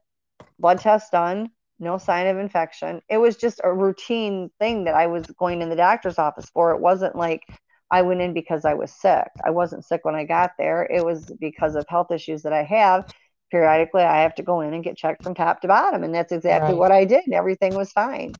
blood 0.59 0.79
tests 0.79 1.09
done, 1.09 1.49
no 1.79 1.97
sign 1.97 2.27
of 2.27 2.37
infection. 2.37 3.01
It 3.09 3.17
was 3.17 3.35
just 3.35 3.59
a 3.63 3.73
routine 3.73 4.49
thing 4.59 4.85
that 4.85 4.95
I 4.95 5.07
was 5.07 5.25
going 5.25 5.61
in 5.61 5.69
the 5.69 5.75
doctor's 5.75 6.17
office 6.17 6.49
for. 6.49 6.71
It 6.71 6.79
wasn't 6.79 7.15
like 7.17 7.43
I 7.91 8.01
went 8.03 8.21
in 8.21 8.33
because 8.33 8.65
I 8.65 8.75
was 8.75 8.91
sick. 8.93 9.27
I 9.43 9.49
wasn't 9.51 9.85
sick 9.85 10.01
when 10.05 10.15
I 10.15 10.23
got 10.25 10.51
there. 10.57 10.83
It 10.85 11.01
was 11.03 11.31
because 11.39 11.75
of 11.75 11.85
health 11.89 12.11
issues 12.11 12.43
that 12.43 12.53
I 12.53 12.63
have. 12.63 13.05
Periodically, 13.51 14.03
I 14.03 14.21
have 14.21 14.35
to 14.35 14.43
go 14.43 14.61
in 14.61 14.73
and 14.73 14.83
get 14.83 14.97
checked 14.97 15.23
from 15.23 15.33
top 15.35 15.61
to 15.61 15.67
bottom. 15.67 16.03
And 16.03 16.13
that's 16.13 16.31
exactly 16.31 16.73
Right. 16.73 16.75
what 16.75 16.91
I 16.91 17.05
did. 17.05 17.23
Everything 17.33 17.73
was 17.75 17.91
fine 17.91 18.37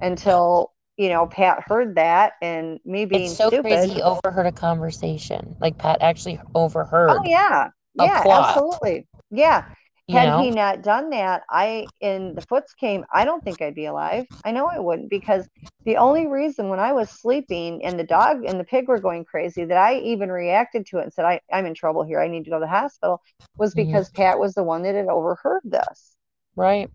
until, 0.00 0.72
you 0.98 1.08
know, 1.08 1.26
Pat 1.26 1.62
heard 1.68 1.96
that 1.96 2.34
and 2.42 2.78
me 2.84 3.06
being 3.06 3.34
It's 3.34 3.36
so 3.36 3.50
stupid. 3.50 3.50
crazy 3.52 3.88
he 3.90 4.02
overheard 4.02 4.46
a 4.46 4.52
conversation. 4.52 5.56
Like 5.60 5.78
Pat 5.78 5.98
actually 6.00 6.40
overheard. 6.56 7.08
Oh, 7.08 7.22
yeah. 7.26 7.70
Yeah, 7.94 8.24
plot. 8.24 8.30
absolutely. 8.30 9.08
Yeah. 9.30 9.64
You 10.12 10.20
Had 10.20 10.28
know? 10.28 10.34
he 10.34 10.50
not 10.50 10.82
done 10.82 11.10
that, 11.10 11.42
I 11.50 11.90
in 12.00 12.34
the 12.34 12.42
foots 12.42 12.74
came, 12.74 13.04
I 13.12 13.24
don't 13.24 13.42
think 13.44 13.62
I'd 13.62 13.74
be 13.74 13.86
alive. 13.86 14.26
I 14.44 14.52
know 14.52 14.66
I 14.66 14.78
wouldn't 14.78 15.10
because 15.10 15.48
the 15.84 15.96
only 15.96 16.26
reason 16.26 16.68
when 16.68 16.80
I 16.80 16.92
was 16.92 17.10
sleeping 17.10 17.84
and 17.84 17.98
the 17.98 18.04
dog 18.04 18.44
and 18.44 18.58
the 18.60 18.64
pig 18.64 18.88
were 18.88 19.00
going 19.00 19.24
crazy 19.24 19.64
that 19.64 19.76
I 19.78 19.96
even 20.00 20.30
reacted 20.30 20.86
to 20.88 20.98
it 20.98 21.04
and 21.04 21.12
said, 21.12 21.24
I, 21.24 21.40
I'm 21.52 21.66
in 21.66 21.74
trouble 21.74 22.04
here. 22.04 22.20
I 22.20 22.28
need 22.28 22.44
to 22.44 22.50
go 22.50 22.56
to 22.58 22.60
the 22.64 22.68
hospital 22.68 23.22
was 23.58 23.74
Mhm. 23.74 23.74
because 23.74 24.10
Pat 24.10 24.38
was 24.38 24.54
the 24.54 24.64
one 24.64 24.82
that 24.82 24.94
had 24.94 25.06
overheard 25.08 25.62
this. 25.64 26.16
Right. 26.56 26.90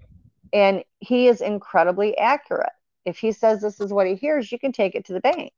And 0.53 0.83
he 0.99 1.27
is 1.27 1.41
incredibly 1.41 2.17
accurate. 2.17 2.71
If 3.05 3.17
he 3.19 3.31
says 3.31 3.61
this 3.61 3.79
is 3.79 3.93
what 3.93 4.07
he 4.07 4.15
hears, 4.15 4.51
you 4.51 4.57
can 4.59 4.71
take 4.71 4.95
it 4.95 5.05
to 5.05 5.13
the 5.13 5.19
bank. 5.19 5.51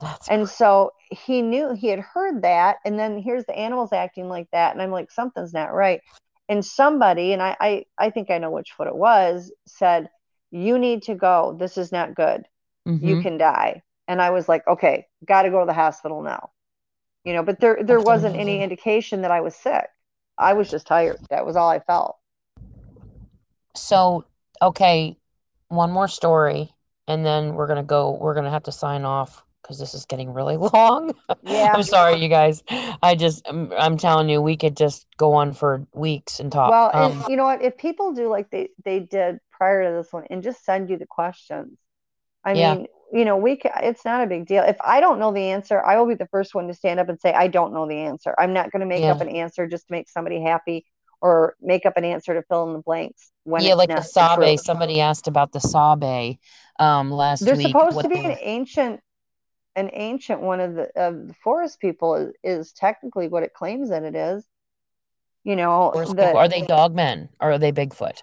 That's 0.00 0.30
And 0.30 0.48
so 0.48 0.92
he 1.10 1.42
knew 1.42 1.74
he 1.74 1.88
had 1.88 2.00
heard 2.00 2.42
that, 2.42 2.78
and 2.84 2.98
then 2.98 3.18
here's 3.18 3.46
the 3.46 3.56
animals 3.56 3.92
acting 3.92 4.28
like 4.28 4.48
that, 4.52 4.72
and 4.74 4.82
I'm 4.82 4.90
like, 4.92 5.10
something's 5.10 5.54
not 5.54 5.74
right. 5.74 6.02
And 6.48 6.64
somebody, 6.64 7.32
and 7.32 7.42
I, 7.42 7.56
I, 7.60 7.84
I 7.98 8.10
think 8.10 8.30
I 8.30 8.38
know 8.38 8.50
which 8.50 8.72
foot 8.72 8.88
it 8.88 8.96
was, 8.96 9.52
said, 9.66 10.10
"You 10.50 10.78
need 10.78 11.02
to 11.04 11.14
go. 11.14 11.56
This 11.58 11.76
is 11.78 11.92
not 11.92 12.14
good. 12.14 12.46
You 13.00 13.16
Mhm. 13.16 13.18
can 13.18 13.38
die." 13.38 13.82
And 14.08 14.20
I 14.22 14.30
was 14.30 14.48
like, 14.48 14.66
"Okay, 14.66 15.06
got 15.24 15.42
to 15.42 15.50
go 15.50 15.60
to 15.60 15.66
the 15.66 15.72
hospital 15.74 16.22
now." 16.22 16.50
You 17.24 17.34
know, 17.34 17.42
but 17.42 17.60
there, 17.60 17.82
there 17.82 18.00
That's 18.00 18.02
wasn't 18.02 18.36
any 18.36 18.62
indication 18.62 19.22
that 19.22 19.30
I 19.32 19.40
was 19.42 19.54
sick. 19.56 19.88
I 20.38 20.54
was 20.54 20.70
just 20.70 20.86
tired. 20.86 21.20
That 21.30 21.46
was 21.46 21.56
all 21.56 21.68
I 21.70 21.80
felt. 21.80 22.16
So, 23.76 24.24
okay, 24.62 25.16
one 25.68 25.90
more 25.92 26.08
story, 26.08 26.74
and 27.06 27.24
then 27.24 27.54
we're 27.54 27.66
gonna 27.66 27.82
go. 27.84 28.12
We're 28.12 28.34
gonna 28.34 28.50
have 28.50 28.64
to 28.64 28.72
sign 28.72 29.04
off 29.04 29.43
because 29.64 29.78
this 29.80 29.94
is 29.94 30.04
getting 30.06 30.32
really 30.32 30.56
long. 30.74 31.14
Yeah. 31.42 31.74
I'm 31.74 31.82
sorry, 31.82 32.22
you 32.22 32.28
guys. 32.28 32.62
I 33.02 33.14
just, 33.16 33.48
I'm, 33.48 33.72
I'm 33.72 33.96
telling 33.96 34.28
you, 34.28 34.40
we 34.42 34.56
could 34.56 34.76
just 34.76 35.06
go 35.16 35.32
on 35.34 35.52
for 35.54 35.86
weeks 35.94 36.38
and 36.40 36.52
talk. 36.52 36.70
Well, 36.70 36.92
Um, 36.92 37.12
and 37.12 37.28
you 37.28 37.36
know 37.36 37.44
what? 37.44 37.62
If 37.62 37.76
people 37.76 38.12
do 38.12 38.28
like 38.28 38.50
they 38.50 38.70
they 38.84 39.00
did 39.00 39.38
prior 39.50 39.84
to 39.84 39.96
this 39.96 40.12
one 40.12 40.24
and 40.30 40.42
just 40.42 40.64
send 40.64 40.90
you 40.90 40.96
the 40.98 41.06
questions, 41.06 41.78
I 42.44 42.54
Yeah. 42.54 42.74
mean, 42.74 42.86
you 43.12 43.24
know, 43.24 43.36
we 43.36 43.60
it's 43.82 44.04
not 44.04 44.22
a 44.22 44.26
big 44.26 44.46
deal. 44.46 44.62
If 44.64 44.76
I 44.80 45.00
don't 45.00 45.18
know 45.18 45.32
the 45.32 45.50
answer, 45.50 45.82
I 45.84 45.98
will 45.98 46.06
be 46.06 46.14
the 46.14 46.28
first 46.28 46.54
one 46.54 46.68
to 46.68 46.74
stand 46.74 47.00
up 47.00 47.08
and 47.08 47.20
say 47.20 47.32
I 47.32 47.48
don't 47.48 47.74
know 47.74 47.86
the 47.88 47.96
answer. 47.96 48.34
I'm 48.38 48.52
not 48.54 48.72
going 48.72 48.80
to 48.80 48.86
make 48.86 49.04
up 49.04 49.20
an 49.20 49.28
answer 49.28 49.66
just 49.66 49.88
to 49.88 49.92
make 49.92 50.08
somebody 50.08 50.40
happy 50.42 50.86
or 51.20 51.54
make 51.60 51.86
up 51.86 51.96
an 51.96 52.04
answer 52.04 52.34
to 52.34 52.42
fill 52.48 52.66
in 52.68 52.72
the 52.74 52.80
blanks 52.82 53.30
when 53.44 53.64
yeah, 53.64 53.74
like 53.74 53.94
the 53.94 54.02
Sabe. 54.02 54.58
Somebody 54.58 55.00
asked 55.00 55.28
about 55.28 55.52
the 55.52 55.60
Sabe 55.60 56.38
um 56.78 57.10
last 57.10 57.46
There's 57.46 57.58
week. 57.58 57.76
supposed 57.76 57.96
what 57.96 58.02
to 58.02 58.08
be 58.08 58.16
they 58.16 58.24
an 58.24 58.36
ancient 58.40 59.00
an 59.76 59.90
ancient 59.92 60.40
one 60.40 60.60
of 60.60 60.74
the 60.74 60.90
of 60.96 61.28
the 61.28 61.34
forest 61.34 61.80
people 61.80 62.14
is, 62.14 62.32
is 62.42 62.72
technically 62.72 63.28
what 63.28 63.42
it 63.42 63.54
claims 63.54 63.90
that 63.90 64.02
it 64.04 64.14
is. 64.14 64.44
You 65.42 65.56
know, 65.56 65.92
the. 65.94 66.34
Are 66.34 66.48
they 66.48 66.62
dogmen 66.62 67.28
or 67.40 67.52
are 67.52 67.58
they 67.58 67.72
Bigfoot? 67.72 68.20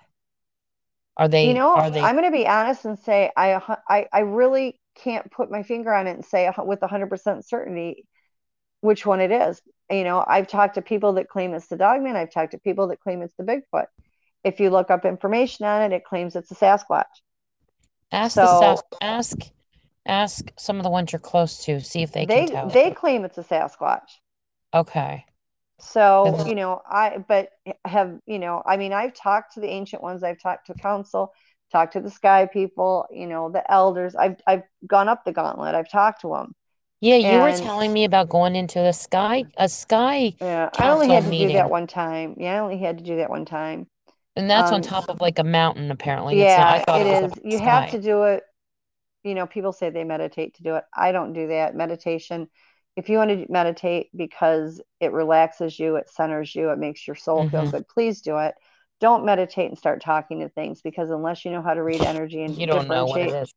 Are 1.18 1.28
they? 1.28 1.48
You 1.48 1.54
know, 1.54 1.76
are 1.76 1.92
they? 1.92 2.02
I'm 2.02 2.16
going 2.16 2.32
to 2.32 2.36
be 2.36 2.48
honest 2.48 2.86
and 2.86 2.98
say 2.98 3.32
I, 3.36 3.62
I 3.88 4.08
I 4.12 4.20
really 4.22 4.80
can't 4.96 5.32
put 5.32 5.52
my 5.52 5.64
finger 5.64 5.94
on 5.94 6.08
it 6.08 6.12
and 6.12 6.26
say 6.26 6.50
with 6.58 6.80
100% 6.80 7.46
certainty 7.46 8.06
which 8.82 9.06
one 9.06 9.22
it 9.22 9.32
is. 9.32 9.62
You 9.90 10.04
know, 10.04 10.24
I've 10.26 10.48
talked 10.48 10.76
to 10.76 10.82
people 10.82 11.14
that 11.14 11.30
claim 11.30 11.54
it's 11.54 11.68
the 11.68 11.78
Dogman. 11.78 12.16
I've 12.16 12.32
talked 12.32 12.52
to 12.52 12.58
people 12.58 12.88
that 12.88 13.00
claim 13.00 13.22
it's 13.22 13.36
the 13.38 13.44
Bigfoot. 13.44 13.86
If 14.44 14.60
you 14.60 14.70
look 14.72 14.90
up 14.90 15.06
information 15.06 15.66
on 15.66 15.84
it, 15.84 15.96
it 15.96 16.04
claims 16.04 16.36
it's 16.36 16.52
a 16.52 16.56
Sasquatch. 16.56 17.04
Ask 18.12 18.36
the 18.36 18.48
so- 18.48 18.60
Sas- 18.60 18.84
ask 19.02 19.38
ask 20.06 20.52
some 20.58 20.78
of 20.78 20.84
the 20.84 20.90
ones 20.90 21.12
you're 21.12 21.20
close 21.20 21.64
to, 21.66 21.82
see 21.82 22.02
if 22.04 22.12
they 22.12 22.26
They 22.26 22.28
can 22.28 22.46
tell. 22.46 22.72
they 22.72 22.90
claim 22.92 23.26
it's 23.26 23.38
a 23.38 23.44
Sasquatch. 23.44 24.20
Okay. 24.74 25.26
So, 25.80 26.40
you 26.46 26.54
know, 26.56 26.82
I 26.86 27.18
but 27.28 27.50
have, 27.86 28.20
you 28.28 28.38
know, 28.40 28.62
I 28.66 28.78
mean, 28.78 28.94
I've 28.94 29.14
talked 29.16 29.54
to 29.54 29.60
the 29.62 29.68
ancient 29.70 30.04
ones, 30.04 30.24
I've 30.24 30.40
talked 30.40 30.68
to 30.68 30.76
council, 30.76 31.34
talked 31.72 31.94
to 31.94 32.02
the 32.02 32.12
sky 32.12 32.46
people, 32.46 33.08
you 33.12 33.26
know, 33.28 33.50
the 33.50 33.70
elders. 33.72 34.16
I've 34.16 34.36
I've 34.46 34.64
gone 34.86 35.10
up 35.10 35.26
the 35.26 35.34
gauntlet. 35.34 35.74
I've 35.76 35.90
talked 35.90 36.22
to 36.22 36.30
them. 36.30 36.54
Yeah, 37.02 37.18
you 37.18 37.42
were 37.42 37.52
telling 37.52 37.92
me 37.92 38.06
about 38.06 38.30
going 38.30 38.56
into 38.56 38.80
the 38.80 38.94
sky 38.94 39.46
a 39.58 39.68
sky 39.68 40.36
Yeah, 40.42 40.70
I 40.76 40.90
only 40.90 41.12
had 41.12 41.26
to 41.26 41.32
council 41.32 41.36
do 41.36 41.52
that 41.52 41.70
one 41.70 41.88
time. 41.88 42.36
Yeah, 42.38 42.56
I 42.56 42.60
only 42.60 42.78
had 42.80 42.98
to 42.98 43.04
do 43.04 43.18
that 43.18 43.30
one 43.30 43.46
time. 43.46 43.88
and 44.36 44.50
that's 44.50 44.72
on 44.72 44.82
Um, 44.82 44.82
top 44.82 45.10
of 45.10 45.22
like 45.22 45.40
a 45.40 45.44
mountain 45.44 45.92
apparently. 45.92 46.36
Not, 46.36 46.50
Yeah, 46.50 46.84
thought 46.86 47.02
it 47.02 47.08
it 47.08 47.08
is. 47.08 47.40
You 47.44 47.60
the 47.60 47.60
have 47.60 47.88
to 47.90 48.02
do 48.02 48.24
it. 48.24 48.44
You 49.24 49.36
know, 49.36 49.48
people 49.48 49.74
say 49.74 49.90
they 49.90 50.04
meditate 50.04 50.56
to 50.56 50.64
do 50.64 50.76
it. 50.76 50.84
I 50.96 51.12
don't 51.12 51.34
do 51.34 51.48
that. 51.48 51.76
Meditation, 51.76 52.50
if 52.96 53.10
you 53.10 53.18
want 53.18 53.30
to 53.32 53.46
meditate 53.52 54.10
because 54.16 54.82
it 55.00 55.12
relaxes 55.14 55.78
you, 55.80 55.96
it 55.98 56.10
centers 56.10 56.54
you, 56.56 56.70
it 56.72 56.80
makes 56.80 57.08
your 57.08 57.16
soul 57.16 57.46
feel 57.46 57.64
Mhm. 57.64 57.72
good, 57.72 57.88
please 57.88 58.22
do 58.22 58.38
it. 58.38 58.56
Don't 59.00 59.26
meditate 59.26 59.70
and 59.70 59.78
start 59.78 60.02
talking 60.02 60.40
to 60.42 60.50
things 60.50 60.82
because 60.82 61.10
unless 61.12 61.46
you 61.46 61.52
know 61.52 61.62
how 61.62 61.74
to 61.74 61.84
read 61.84 62.02
energy 62.04 62.42
and 62.44 62.56
You 62.58 62.66
don't 62.68 62.88
know 62.88 63.06
what 63.08 63.22
it 63.22 63.30
differentiate, 63.30 63.54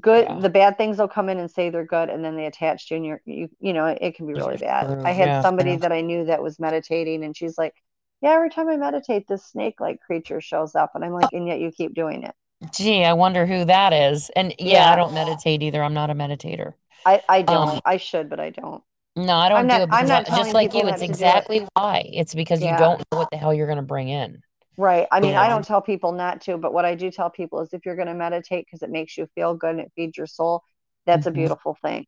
good 0.00 0.26
Yeah. 0.26 0.40
the 0.42 0.50
bad 0.50 0.76
things 0.76 0.98
will 0.98 1.08
come 1.08 1.28
in 1.28 1.38
and 1.38 1.50
say 1.50 1.70
they're 1.70 1.84
good 1.84 2.10
and 2.10 2.24
then 2.24 2.36
they 2.36 2.46
attach 2.46 2.90
you 2.90 2.96
and 2.98 3.06
you're 3.06 3.20
you 3.24 3.48
you 3.60 3.72
know 3.72 3.86
it, 3.86 4.14
can 4.14 4.26
be 4.26 4.34
really 4.34 4.58
bad 4.58 4.94
i 5.04 5.12
had 5.12 5.28
yeah, 5.28 5.40
somebody 5.40 5.70
yeah. 5.72 5.78
that 5.78 5.92
i 5.92 6.00
knew 6.02 6.24
that 6.26 6.42
was 6.42 6.58
meditating 6.60 7.24
and 7.24 7.36
she's 7.36 7.56
like 7.56 7.74
yeah 8.20 8.32
every 8.32 8.50
time 8.50 8.68
i 8.68 8.76
meditate 8.76 9.26
this 9.28 9.46
snake 9.46 9.80
like 9.80 10.00
creature 10.00 10.40
shows 10.40 10.74
up 10.74 10.92
and 10.94 11.04
i'm 11.04 11.12
like 11.12 11.32
and 11.32 11.46
yet 11.46 11.60
you 11.60 11.70
keep 11.72 11.94
doing 11.94 12.24
it 12.24 12.34
Gee, 12.74 13.04
I 13.04 13.12
wonder 13.12 13.46
who 13.46 13.64
that 13.66 13.92
is. 13.92 14.30
And 14.34 14.54
yeah, 14.58 14.90
I 14.92 14.96
don't 14.96 15.12
meditate 15.14 15.62
either. 15.62 15.82
I'm 15.82 15.94
not 15.94 16.10
a 16.10 16.14
meditator. 16.14 16.72
i 17.04 17.22
i 17.28 17.42
don't 17.42 17.68
Um, 17.68 17.80
i 17.84 17.96
should 17.96 18.30
but 18.30 18.40
i 18.40 18.50
don't 18.50 18.82
No, 19.14 19.36
I 19.36 19.48
don't 19.48 19.58
I'm 19.58 19.66
do 19.66 19.72
not- 19.72 19.82
it 19.82 20.08
not 20.08 20.26
just 20.26 20.54
like 20.54 20.74
you, 20.74 20.86
it's 20.88 21.00
to 21.00 21.06
do 21.06 21.12
it. 21.12 21.16
exactly 21.18 21.66
why. 21.74 22.08
It's 22.12 22.34
because 22.34 22.60
you 22.62 22.76
don't 22.76 22.98
know 23.12 23.18
what 23.18 23.30
the 23.30 23.36
hell 23.36 23.52
you're 23.54 23.66
gonna 23.68 23.82
bring 23.82 24.08
in. 24.08 24.42
right 24.78 25.06
i 25.10 25.20
mean 25.20 25.34
i 25.36 25.48
don't 25.48 25.64
tell 25.64 25.80
people 25.80 26.12
not 26.12 26.40
to 26.42 26.58
but 26.58 26.72
what 26.72 26.84
i 26.84 26.94
do 26.94 27.10
tell 27.10 27.30
people 27.30 27.60
is 27.60 27.72
if 27.72 27.84
you're 27.86 27.96
going 27.96 28.08
to 28.08 28.14
meditate 28.14 28.66
because 28.66 28.82
it 28.82 28.90
makes 28.90 29.16
you 29.16 29.26
feel 29.34 29.54
good 29.54 29.70
and 29.70 29.80
it 29.80 29.92
feeds 29.96 30.16
your 30.18 30.26
soul 30.26 30.62
that's 31.06 31.24
Mhm. 31.26 31.30
a 31.30 31.32
beautiful 31.32 31.76
thing 31.82 32.04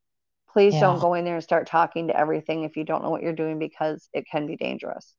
please 0.52 0.74
Yeah. 0.74 0.80
don't 0.80 0.98
go 1.00 1.14
in 1.14 1.24
there 1.24 1.34
and 1.36 1.44
start 1.44 1.66
talking 1.66 2.08
to 2.08 2.16
everything 2.18 2.64
if 2.64 2.76
you 2.76 2.84
don't 2.84 3.02
know 3.02 3.10
what 3.10 3.22
you're 3.22 3.32
doing 3.44 3.58
because 3.58 4.08
it 4.12 4.26
can 4.30 4.46
be 4.46 4.56
dangerous 4.56 5.14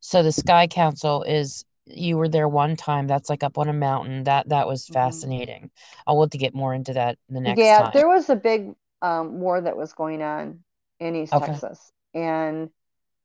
So 0.00 0.22
the 0.22 0.32
Sky 0.32 0.66
Council 0.66 1.22
is 1.22 1.64
you 1.94 2.16
were 2.16 2.28
there 2.28 2.48
one 2.48 2.76
time. 2.76 3.06
That's 3.06 3.28
like 3.30 3.42
up 3.42 3.58
on 3.58 3.68
a 3.68 3.72
mountain. 3.72 4.24
That 4.24 4.48
that 4.50 4.66
was 4.66 4.88
Mhm. 4.88 4.88
fascinating. 4.88 5.70
I'll 6.06 6.20
have 6.22 6.30
to 6.30 6.38
get 6.38 6.54
more 6.54 6.74
into 6.74 6.94
that 6.94 7.18
the 7.28 7.40
next 7.40 7.72
yeah, 7.72 7.74
time. 7.74 7.92
there 7.92 8.08
was 8.08 8.28
a 8.30 8.36
big 8.36 8.74
um, 9.02 9.40
war 9.40 9.60
that 9.60 9.76
was 9.76 9.92
going 9.92 10.22
on 10.22 10.60
in 10.98 11.16
East 11.16 11.32
Okay. 11.32 11.36
Texas, 11.38 11.92
and 12.14 12.70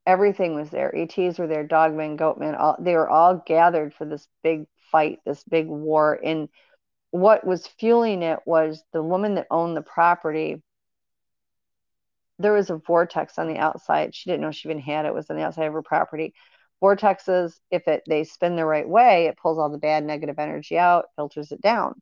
everything 0.05 0.55
was 0.55 0.69
there. 0.71 0.95
ETs 0.95 1.39
were 1.39 1.47
there, 1.47 1.67
dogmen, 1.67 2.17
goatmen, 2.17 2.59
all 2.59 2.77
they 2.79 2.95
were 2.95 3.09
all 3.09 3.43
gathered 3.45 3.93
for 3.93 4.05
this 4.05 4.27
big 4.43 4.65
fight, 4.91 5.19
this 5.25 5.43
big 5.45 5.67
war. 5.67 6.19
And 6.23 6.49
what 7.11 7.45
was 7.45 7.67
fueling 7.67 8.23
it 8.23 8.39
was 8.45 8.83
the 8.93 9.03
woman 9.03 9.35
that 9.35 9.47
owned 9.51 9.77
the 9.77 9.81
property. 9.83 10.63
There 12.39 12.53
was 12.53 12.69
a 12.69 12.77
vortex 12.77 13.37
on 13.39 13.47
the 13.47 13.57
outside. 13.57 14.13
She 14.13 14.29
didn't 14.29 14.41
know 14.41 14.51
she 14.51 14.67
even 14.69 14.79
had 14.79 15.05
it. 15.05 15.09
it 15.09 15.13
was 15.13 15.29
on 15.29 15.37
the 15.37 15.43
outside 15.43 15.65
of 15.65 15.73
her 15.73 15.81
property. 15.81 16.33
Vortexes, 16.85 17.59
if 17.71 17.87
it 17.87 18.03
they 18.07 18.23
spin 18.23 18.55
the 18.55 18.65
right 18.65 18.87
way, 18.87 19.25
it 19.25 19.37
pulls 19.37 19.57
all 19.57 19.69
the 19.69 19.77
bad 19.77 20.03
negative 20.03 20.37
energy 20.37 20.77
out, 20.77 21.05
filters 21.15 21.51
it 21.51 21.61
down. 21.61 21.99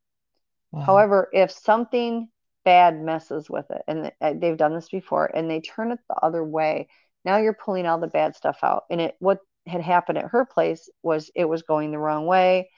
Wow. 0.72 0.81
However, 0.81 1.30
if 1.31 1.51
something 1.51 2.27
bad 2.65 2.99
messes 3.01 3.49
with 3.49 3.69
it, 3.72 3.81
and 3.88 4.11
uh, 4.19 4.34
they've 4.35 4.57
done 4.57 4.73
this 4.73 4.89
before, 4.89 5.26
and 5.26 5.49
they 5.49 5.61
turn 5.61 5.91
it 5.91 5.99
the 6.10 6.15
other 6.15 6.43
way, 6.43 6.88
now 7.23 7.38
you're 7.38 7.53
pulling 7.53 7.85
all 7.85 7.99
the 7.99 8.07
bad 8.07 8.35
stuff 8.35 8.60
out. 8.64 8.84
And 8.89 8.99
it 8.99 9.15
what 9.19 9.39
had 9.65 9.81
happened 9.81 10.18
at 10.18 10.31
her 10.31 10.45
place 10.45 10.89
was 11.01 11.31
it 11.35 11.45
was 11.45 11.61
going 11.61 11.91
the 11.91 11.99
wrong 11.99 12.26
way. 12.26 12.69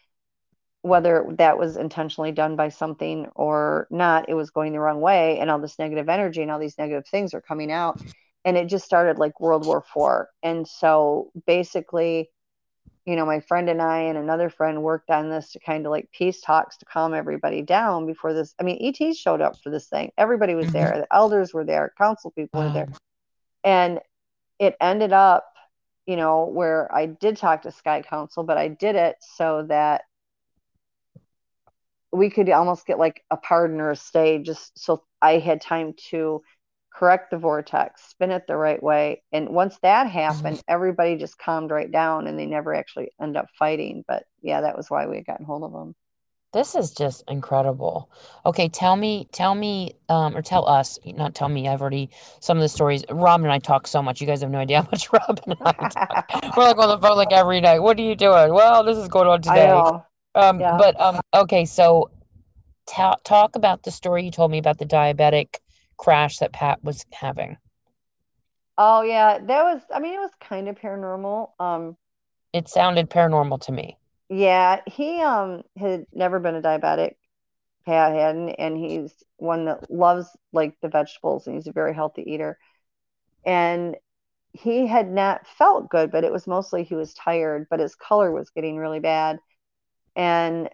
Whether 0.83 1.25
that 1.39 1.57
was 1.57 1.77
intentionally 1.77 2.31
done 2.31 2.55
by 2.55 2.69
something 2.69 3.27
or 3.33 3.87
not, 3.89 4.29
it 4.29 4.35
was 4.35 4.51
going 4.51 4.73
the 4.73 4.79
wrong 4.79 5.01
way, 5.01 5.39
and 5.39 5.49
all 5.49 5.59
this 5.59 5.79
negative 5.79 6.09
energy 6.09 6.43
and 6.43 6.51
all 6.51 6.59
these 6.59 6.77
negative 6.77 7.07
things 7.07 7.33
are 7.33 7.41
coming 7.41 7.71
out. 7.71 7.99
And 8.45 8.55
it 8.57 8.67
just 8.67 8.85
started 8.85 9.17
like 9.17 9.41
World 9.41 9.65
War 9.65 9.83
Four. 9.93 10.29
And 10.43 10.67
so 10.67 11.31
basically, 11.45 12.29
you 13.05 13.15
know, 13.15 13.25
my 13.25 13.39
friend 13.39 13.69
and 13.69 13.81
I 13.81 14.01
and 14.01 14.17
another 14.17 14.49
friend 14.49 14.81
worked 14.81 15.09
on 15.09 15.29
this 15.29 15.51
to 15.51 15.59
kind 15.59 15.85
of 15.85 15.91
like 15.91 16.11
peace 16.11 16.41
talks 16.41 16.77
to 16.77 16.85
calm 16.85 17.13
everybody 17.13 17.61
down 17.61 18.05
before 18.05 18.33
this. 18.33 18.53
I 18.59 18.63
mean, 18.63 18.77
ET 18.81 19.15
showed 19.15 19.41
up 19.41 19.57
for 19.61 19.69
this 19.69 19.87
thing. 19.87 20.11
Everybody 20.17 20.55
was 20.55 20.67
mm-hmm. 20.67 20.73
there. 20.73 20.97
The 20.99 21.15
elders 21.15 21.53
were 21.53 21.65
there. 21.65 21.93
Council 21.97 22.31
people 22.31 22.61
wow. 22.61 22.67
were 22.67 22.73
there. 22.73 22.87
And 23.63 23.99
it 24.59 24.75
ended 24.79 25.11
up, 25.11 25.51
you 26.05 26.15
know, 26.15 26.45
where 26.45 26.93
I 26.93 27.07
did 27.07 27.37
talk 27.37 27.63
to 27.63 27.71
Sky 27.71 28.01
Council, 28.01 28.43
but 28.43 28.57
I 28.57 28.69
did 28.69 28.95
it 28.95 29.17
so 29.19 29.65
that 29.69 30.03
we 32.11 32.29
could 32.29 32.49
almost 32.49 32.87
get 32.87 32.97
like 32.97 33.23
a 33.29 33.37
pardon 33.37 33.81
or 33.81 33.91
a 33.91 33.95
stay 33.95 34.39
just 34.39 34.77
so 34.79 35.03
I 35.21 35.39
had 35.39 35.61
time 35.61 35.93
to 36.09 36.41
correct 36.97 37.29
the 37.29 37.37
vortex, 37.37 38.01
spin 38.09 38.31
it 38.31 38.45
the 38.47 38.55
right 38.55 38.81
way. 38.81 39.21
And 39.31 39.49
once 39.49 39.77
that 39.81 40.09
happened, 40.09 40.61
everybody 40.67 41.17
just 41.17 41.37
calmed 41.37 41.71
right 41.71 41.91
down 41.91 42.27
and 42.27 42.39
they 42.39 42.45
never 42.45 42.73
actually 42.73 43.11
end 43.21 43.35
up 43.35 43.47
fighting. 43.59 44.05
But 44.07 44.23
yeah, 44.41 44.61
that 44.61 44.77
was 44.77 44.89
why 44.89 45.05
we 45.07 45.17
had 45.17 45.25
gotten 45.25 45.45
hold 45.45 45.63
of 45.63 45.73
them. 45.73 45.95
This 46.53 46.73
is 46.73 46.91
just 46.91 47.25
incredible. 47.27 48.09
Okay, 48.45 48.69
tell 48.69 48.95
me, 48.95 49.27
tell 49.33 49.53
me, 49.53 49.95
um, 50.07 50.37
or 50.37 50.41
tell 50.41 50.65
us, 50.69 50.97
not 51.05 51.35
tell 51.35 51.49
me. 51.49 51.67
I've 51.67 51.81
already 51.81 52.09
some 52.39 52.57
of 52.57 52.61
the 52.61 52.69
stories. 52.69 53.03
Robin 53.09 53.45
and 53.45 53.51
I 53.51 53.59
talk 53.59 53.87
so 53.87 54.01
much. 54.01 54.21
You 54.21 54.27
guys 54.27 54.39
have 54.39 54.51
no 54.51 54.59
idea 54.59 54.81
how 54.81 54.87
much 54.89 55.11
Robin 55.13 55.43
and 55.47 55.57
I 55.65 55.89
talk. 55.89 56.29
We're 56.57 56.63
like 56.63 56.77
on 56.77 56.87
the 56.87 56.97
phone 56.97 57.17
like 57.17 57.33
every 57.33 57.59
night. 57.59 57.79
What 57.79 57.99
are 57.99 58.03
you 58.03 58.15
doing? 58.15 58.53
Well, 58.53 58.85
this 58.85 58.97
is 58.97 59.09
going 59.09 59.27
on 59.27 59.41
today. 59.41 59.81
Um, 60.35 60.61
yeah. 60.61 60.77
but 60.77 60.99
um, 60.99 61.19
okay, 61.33 61.65
so 61.65 62.09
ta- 62.87 63.17
talk 63.25 63.57
about 63.57 63.83
the 63.83 63.91
story 63.91 64.23
you 64.23 64.31
told 64.31 64.49
me 64.49 64.57
about 64.57 64.77
the 64.77 64.85
diabetic 64.85 65.55
crash 65.97 66.37
that 66.39 66.53
Pat 66.53 66.83
was 66.83 67.05
having. 67.13 67.57
Oh 68.77 69.01
yeah, 69.03 69.39
that 69.39 69.63
was. 69.63 69.81
I 69.93 69.99
mean, 69.99 70.13
it 70.15 70.19
was 70.19 70.31
kind 70.41 70.67
of 70.67 70.75
paranormal. 70.75 71.51
Um, 71.59 71.97
it 72.53 72.67
sounded 72.67 73.09
paranormal 73.09 73.61
to 73.61 73.71
me. 73.71 73.97
Yeah, 74.29 74.81
he 74.87 75.21
um 75.21 75.63
had 75.77 76.05
never 76.13 76.39
been 76.39 76.55
a 76.55 76.61
diabetic. 76.61 77.15
Pat 77.85 78.13
hadn't, 78.13 78.49
and 78.51 78.77
he's 78.77 79.13
one 79.37 79.65
that 79.65 79.91
loves 79.91 80.27
like 80.51 80.75
the 80.81 80.89
vegetables, 80.89 81.47
and 81.47 81.55
he's 81.55 81.67
a 81.67 81.71
very 81.71 81.93
healthy 81.93 82.23
eater. 82.23 82.57
And 83.45 83.97
he 84.53 84.87
had 84.87 85.11
not 85.11 85.47
felt 85.47 85.89
good, 85.89 86.11
but 86.11 86.23
it 86.23 86.31
was 86.31 86.47
mostly 86.47 86.83
he 86.83 86.95
was 86.95 87.13
tired, 87.13 87.67
but 87.69 87.79
his 87.79 87.95
color 87.95 88.31
was 88.31 88.51
getting 88.51 88.77
really 88.77 88.99
bad. 88.99 89.39
And 90.15 90.69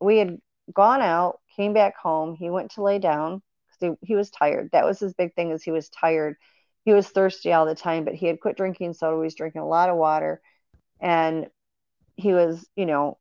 we 0.00 0.18
had 0.18 0.38
gone 0.72 1.00
out, 1.02 1.40
came 1.56 1.72
back 1.72 1.96
home. 1.96 2.34
He 2.36 2.50
went 2.50 2.72
to 2.72 2.82
lay 2.82 2.98
down 2.98 3.42
because 3.78 3.96
he, 4.00 4.08
he 4.08 4.16
was 4.16 4.30
tired. 4.30 4.70
That 4.72 4.84
was 4.84 4.98
his 4.98 5.14
big 5.14 5.34
thing 5.34 5.50
is 5.50 5.62
he 5.62 5.70
was 5.70 5.88
tired. 5.88 6.36
He 6.84 6.92
was 6.92 7.08
thirsty 7.08 7.52
all 7.52 7.66
the 7.66 7.74
time, 7.74 8.04
but 8.04 8.14
he 8.14 8.26
had 8.26 8.40
quit 8.40 8.56
drinking 8.56 8.94
soda. 8.94 9.16
He 9.16 9.24
was 9.24 9.34
drinking 9.34 9.62
a 9.62 9.68
lot 9.68 9.88
of 9.88 9.96
water. 9.96 10.40
And 11.00 11.48
he 12.16 12.32
was, 12.32 12.66
you 12.76 12.86
know, 12.86 13.18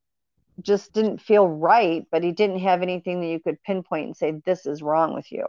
just 0.62 0.94
didn't 0.94 1.20
feel 1.20 1.48
right, 1.48 2.06
but 2.12 2.24
he 2.24 2.32
didn't 2.32 2.60
have 2.60 2.82
anything 2.82 3.22
that 3.22 3.28
you 3.28 3.40
could 3.40 3.62
pinpoint 3.64 4.06
and 4.08 4.18
say, 4.18 4.42
this 4.46 4.66
is 4.66 4.82
wrong 4.82 5.14
with 5.14 5.32
you. 5.32 5.46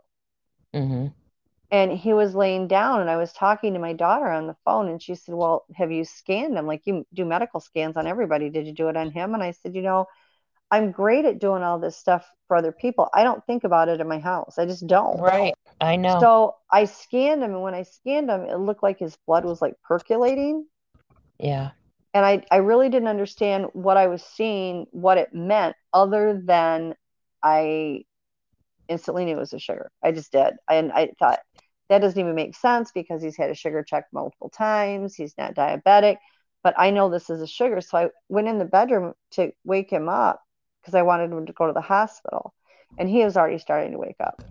Mm-hmm. 0.75 1.09
And 1.71 1.93
he 1.93 2.13
was 2.13 2.35
laying 2.35 2.69
down, 2.69 3.01
and 3.01 3.11
I 3.11 3.17
was 3.17 3.33
talking 3.33 3.73
to 3.73 3.81
my 3.81 3.95
daughter 3.95 4.31
on 4.31 4.47
the 4.47 4.57
phone, 4.65 4.89
and 4.89 5.03
she 5.03 5.15
said, 5.15 5.35
Well, 5.35 5.65
have 5.75 5.91
you 5.91 6.05
scanned 6.05 6.57
him? 6.57 6.67
Like, 6.67 6.83
you 6.85 7.05
do 7.13 7.25
medical 7.25 7.59
scans 7.59 7.97
on 7.97 8.07
everybody. 8.07 8.49
Did 8.49 8.67
you 8.67 8.73
do 8.73 8.89
it 8.89 8.97
on 8.97 9.11
him? 9.11 9.35
And 9.35 9.43
I 9.43 9.53
said, 9.53 9.75
You 9.75 9.83
know, 9.83 10.07
I'm 10.71 10.91
great 10.91 11.25
at 11.25 11.39
doing 11.39 11.63
all 11.63 11.79
this 11.79 11.97
stuff 11.97 12.29
for 12.49 12.57
other 12.57 12.73
people. 12.73 13.09
I 13.15 13.23
don't 13.23 13.45
think 13.47 13.65
about 13.65 13.89
it 13.89 14.01
in 14.01 14.09
my 14.09 14.19
house. 14.19 14.59
I 14.59 14.67
just 14.67 14.87
don't. 14.87 15.21
Right. 15.21 15.55
I 15.81 15.97
know. 15.97 16.19
So 16.21 16.57
I 16.71 16.87
scanned 16.87 17.43
him, 17.43 17.53
and 17.53 17.63
when 17.63 17.75
I 17.75 17.83
scanned 17.83 18.31
him, 18.31 18.43
it 18.43 18.57
looked 18.57 18.83
like 18.83 18.99
his 18.99 19.17
blood 19.27 19.45
was 19.45 19.63
like 19.63 19.75
percolating. 19.83 20.67
Yeah 21.39 21.71
and 22.15 22.25
I, 22.25 22.45
I 22.51 22.59
really 22.59 22.89
didn't 22.89 23.09
understand 23.09 23.67
what 23.73 23.97
I 23.97 24.07
was 24.07 24.23
seeing, 24.23 24.87
what 24.93 25.19
it 25.19 25.35
meant, 25.35 25.75
other 25.93 26.41
than 26.43 26.95
I 27.43 28.05
instantly 28.89 29.25
knew 29.25 29.37
it 29.37 29.41
was 29.41 29.53
a 29.53 29.59
sugar. 29.59 29.91
I 30.03 30.13
just 30.13 30.31
did. 30.31 30.55
And 30.71 30.93
I 30.93 31.11
thought 31.19 31.41
that 31.91 31.99
doesn't 31.99 32.19
even 32.19 32.37
make 32.37 32.55
sense 32.55 32.93
because 32.95 33.21
he's 33.21 33.37
had 33.37 33.51
a 33.51 33.55
sugar 33.55 33.83
check 33.83 34.05
multiple 34.13 34.49
times. 34.49 35.17
He's 35.17 35.37
not 35.37 35.57
diabetic, 35.57 36.19
but 36.63 36.75
I 36.79 36.91
know 36.91 37.11
this 37.11 37.31
is 37.31 37.43
a 37.43 37.49
sugar. 37.49 37.81
So 37.81 37.99
I 37.99 38.11
went 38.29 38.47
in 38.47 38.61
the 38.61 38.65
bedroom 38.65 39.15
to 39.33 39.51
wake 39.65 39.91
him 39.91 40.09
up 40.09 40.41
because 40.85 40.95
I 40.95 41.03
wanted 41.03 41.33
him 41.33 41.47
to 41.47 41.53
go 41.53 41.67
to 41.67 41.73
the 41.73 41.81
hospital. 41.81 42.53
And 42.99 43.09
he 43.09 43.25
was 43.25 43.37
already 43.37 43.59
starting 43.59 43.93
to 43.93 43.99
wake 43.99 44.21
up. 44.21 44.43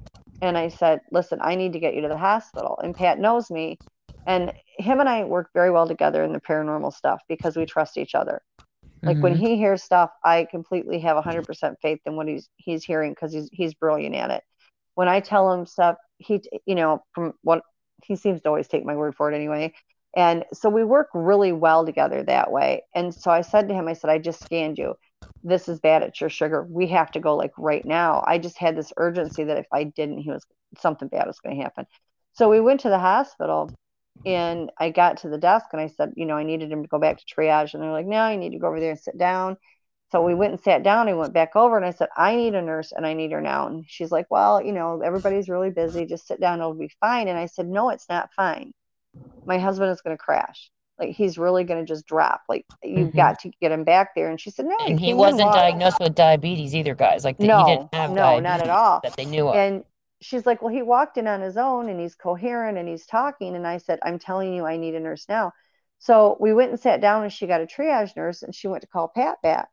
And 0.42 0.58
I 0.58 0.68
said, 0.68 1.02
Listen, 1.12 1.40
I 1.42 1.56
need 1.56 1.74
to 1.74 1.80
get 1.80 1.94
you 1.94 2.02
to 2.02 2.08
the 2.08 2.18
hospital. 2.18 2.80
And 2.84 2.96
Pat 2.96 3.20
knows 3.20 3.52
me. 3.52 3.78
And 4.26 4.52
him 4.78 5.00
and 5.00 5.08
I 5.08 5.24
work 5.26 5.50
very 5.54 5.70
well 5.70 5.88
together 5.88 6.24
in 6.24 6.34
the 6.34 6.42
paranormal 6.42 6.94
stuff 6.94 7.22
because 7.28 7.56
we 7.56 7.66
trust 7.66 7.98
each 7.98 8.16
other. 8.16 8.42
Like 9.02 9.16
mm-hmm. 9.16 9.24
when 9.24 9.36
he 9.36 9.58
hears 9.58 9.84
stuff, 9.84 10.12
I 10.24 10.48
completely 10.50 11.00
have 11.00 11.22
100% 11.22 11.76
faith 11.82 12.00
in 12.06 12.16
what 12.16 12.28
he's 12.28 12.50
he's 12.56 12.86
hearing 12.86 13.12
because 13.12 13.34
he's 13.34 13.50
he's 13.52 13.74
brilliant 13.74 14.16
at 14.16 14.32
it. 14.32 14.44
When 14.96 15.10
I 15.10 15.20
tell 15.20 15.52
him 15.52 15.66
stuff, 15.66 15.98
he 16.18 16.42
you 16.66 16.76
know 16.76 17.04
from 17.14 17.34
what 17.42 17.64
he 18.04 18.16
seems 18.16 18.42
to 18.42 18.50
always 18.50 18.68
take 18.68 18.86
my 18.86 18.96
word 18.96 19.16
for 19.16 19.30
it 19.32 19.36
anyway. 19.36 19.74
And 20.16 20.46
so 20.54 20.70
we 20.70 20.84
work 20.84 21.10
really 21.14 21.52
well 21.52 21.86
together 21.86 22.24
that 22.24 22.52
way. 22.52 22.84
And 22.94 23.14
so 23.14 23.32
I 23.32 23.42
said 23.42 23.68
to 23.68 23.74
him, 23.74 23.88
I 23.88 23.94
said, 23.94 24.10
I 24.10 24.20
just 24.20 24.44
scanned 24.44 24.78
you. 24.78 24.96
This 25.44 25.68
is 25.68 25.80
bad. 25.80 26.04
It's 26.04 26.22
your 26.22 26.30
sugar. 26.30 26.66
We 26.68 26.88
have 26.88 27.12
to 27.12 27.20
go 27.20 27.36
like 27.36 27.52
right 27.58 27.84
now. 27.86 28.24
I 28.26 28.38
just 28.38 28.58
had 28.58 28.78
this 28.78 28.94
urgency 28.98 29.44
that 29.44 29.58
if 29.58 29.68
I 29.72 29.84
didn't, 29.84 30.20
he 30.20 30.30
was 30.30 30.46
something 30.80 31.08
bad 31.08 31.28
was 31.28 31.40
going 31.40 31.58
to 31.58 31.64
happen. 31.64 31.86
So 32.34 32.50
we 32.50 32.62
went 32.62 32.82
to 32.82 32.90
the 32.90 33.00
hospital 33.00 33.72
and 34.26 34.72
I 34.80 34.90
got 34.90 35.18
to 35.18 35.30
the 35.30 35.38
desk 35.38 35.68
and 35.74 35.82
I 35.82 35.88
said, 35.88 36.14
you 36.16 36.26
know, 36.26 36.36
I 36.36 36.44
needed 36.44 36.72
him 36.72 36.82
to 36.84 36.88
go 36.88 37.00
back 37.00 37.18
to 37.18 37.26
triage. 37.26 37.74
And 37.74 37.84
they're 37.84 37.92
like, 37.92 38.06
no, 38.06 38.30
you 38.30 38.38
need 38.38 38.52
to 38.52 38.60
go 38.60 38.68
over 38.68 38.80
there 38.80 38.92
and 38.92 39.00
sit 39.00 39.18
down. 39.18 39.58
So 40.12 40.24
we 40.24 40.36
went 40.36 40.54
and 40.54 40.62
sat 40.62 40.84
down. 40.84 41.10
I 41.10 41.14
went 41.14 41.34
back 41.34 41.56
over 41.56 41.76
and 41.76 41.86
I 41.86 41.92
said, 41.92 42.10
I 42.16 42.36
need 42.36 42.56
a 42.56 42.62
nurse 42.62 42.92
and 42.92 43.06
I 43.06 43.14
need 43.14 43.32
her 43.32 43.42
now. 43.42 43.68
And 43.68 43.84
she's 43.88 44.12
like, 44.12 44.28
well, 44.30 44.64
you 44.64 44.72
know, 44.72 45.02
everybody's 45.02 45.50
really 45.50 45.72
busy. 45.72 46.06
Just 46.06 46.28
sit 46.28 46.40
down. 46.40 46.60
It'll 46.60 46.74
be 46.74 46.92
fine. 47.02 47.28
And 47.28 47.38
I 47.38 47.48
said, 47.48 47.68
no, 47.68 47.90
it's 47.90 48.08
not 48.08 48.32
fine. 48.34 48.74
My 49.46 49.58
husband 49.58 49.92
is 49.92 50.02
going 50.02 50.16
to 50.16 50.24
crash. 50.24 50.72
Like 51.00 51.16
he's 51.16 51.38
really 51.38 51.64
going 51.64 51.84
to 51.84 51.92
just 51.92 52.06
drop. 52.06 52.42
Like 52.48 52.66
you've 52.84 53.10
mm-hmm. 53.10 53.18
got 53.18 53.40
to 53.40 53.52
get 53.62 53.72
him 53.72 53.84
back 53.84 54.10
there. 54.16 54.30
And 54.30 54.40
she 54.40 54.52
said, 54.52 54.66
no. 54.66 54.78
And 54.86 55.00
he 55.00 55.14
wasn't 55.14 55.52
diagnosed 55.54 55.98
with 56.00 56.16
diabetes 56.16 56.76
either, 56.76 56.96
guys. 56.96 57.24
Like 57.24 57.38
the, 57.38 57.48
no, 57.48 57.66
he 57.66 57.76
didn't 57.76 57.94
have 57.94 58.12
no, 58.12 58.40
not 58.40 58.62
at 58.62 58.70
all. 58.70 59.00
That 59.04 59.16
they 59.16 59.26
knew 59.26 59.48
of. 59.48 59.56
And 59.56 59.84
she's 60.22 60.46
like, 60.46 60.62
Well, 60.62 60.74
he 60.74 60.82
walked 60.82 61.18
in 61.18 61.28
on 61.28 61.42
his 61.42 61.58
own 61.58 61.90
and 61.90 62.00
he's 62.00 62.16
coherent 62.16 62.78
and 62.78 62.88
he's 62.88 63.06
talking. 63.06 63.56
And 63.56 63.68
I 63.68 63.78
said, 63.78 64.00
I'm 64.04 64.20
telling 64.20 64.54
you, 64.54 64.66
I 64.66 64.78
need 64.78 64.96
a 64.96 65.00
nurse 65.00 65.26
now. 65.28 65.52
So 66.00 66.38
we 66.40 66.54
went 66.54 66.72
and 66.72 66.80
sat 66.80 67.02
down 67.02 67.24
and 67.24 67.32
she 67.32 67.48
got 67.48 67.62
a 67.62 67.66
triage 67.66 68.16
nurse 68.16 68.44
and 68.44 68.54
she 68.54 68.68
went 68.68 68.82
to 68.82 68.88
call 68.88 69.12
Pat 69.14 69.38
back. 69.42 69.70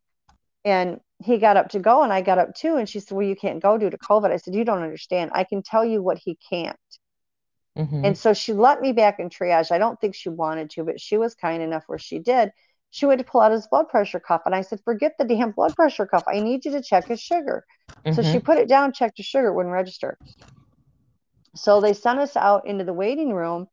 And 0.65 1.01
he 1.19 1.39
got 1.39 1.57
up 1.57 1.71
to 1.71 1.79
go 1.79 2.03
and 2.03 2.13
I 2.13 2.21
got 2.21 2.39
up 2.39 2.55
too. 2.55 2.77
And 2.77 2.89
she 2.89 3.01
said, 3.01 3.17
Well, 3.17 3.27
you 3.27 3.37
can't 3.37 3.63
go 3.63 3.79
due 3.79 3.91
to 3.91 3.99
COVID. 3.99 4.31
I 4.31 4.37
said, 4.37 4.55
You 4.55 4.65
don't 4.65 4.83
understand. 4.83 5.31
I 5.35 5.45
can 5.45 5.63
tell 5.63 5.85
you 5.85 6.03
what 6.03 6.19
he 6.19 6.39
can't. 6.51 6.77
Mm-hmm. 7.79 8.05
And 8.05 8.19
so 8.19 8.33
she 8.33 8.53
let 8.53 8.81
me 8.81 8.93
back 8.93 9.19
in 9.19 9.29
triage. 9.29 9.71
I 9.71 9.79
don't 9.79 10.01
think 10.01 10.15
she 10.15 10.29
wanted 10.29 10.71
to, 10.71 10.85
but 10.85 11.01
she 11.01 11.17
was 11.17 11.35
kind 11.35 11.63
enough 11.63 11.85
where 11.87 11.99
she 11.99 12.19
did. 12.19 12.53
She 12.91 13.07
went 13.07 13.21
to 13.21 13.25
pull 13.25 13.41
out 13.41 13.53
his 13.53 13.69
blood 13.69 13.89
pressure 13.89 14.19
cuff. 14.19 14.43
And 14.45 14.55
I 14.55 14.63
said, 14.63 14.81
Forget 14.85 15.15
the 15.19 15.25
damn 15.25 15.53
blood 15.53 15.77
pressure 15.77 16.07
cuff. 16.07 16.25
I 16.27 16.41
need 16.41 16.65
you 16.65 16.73
to 16.73 16.83
check 16.83 17.07
his 17.07 17.21
sugar. 17.21 17.65
Mm-hmm. 18.05 18.13
So 18.15 18.23
she 18.23 18.39
mm-hmm. 18.39 18.39
put 18.41 18.59
it 18.59 18.69
down, 18.69 18.93
checked 18.93 19.19
his 19.19 19.27
sugar, 19.27 19.53
wouldn't 19.53 19.73
register. 19.73 20.19
So 21.55 21.81
they 21.81 21.93
sent 21.93 22.19
us 22.19 22.37
out 22.37 22.67
into 22.67 22.85
the 22.85 22.93
waiting 22.93 23.33
room 23.33 23.69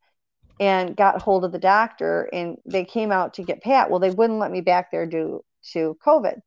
and 0.60 0.96
got 0.96 1.22
hold 1.22 1.44
of 1.44 1.52
the 1.52 1.58
doctor 1.58 2.28
and 2.32 2.56
they 2.66 2.84
came 2.84 3.12
out 3.12 3.34
to 3.34 3.42
get 3.42 3.62
Pat. 3.62 3.90
Well, 3.90 4.00
they 4.00 4.10
wouldn't 4.10 4.38
let 4.38 4.50
me 4.50 4.60
back 4.60 4.90
there 4.90 5.06
due 5.06 5.44
to 5.72 5.96
COVID. 6.04 6.40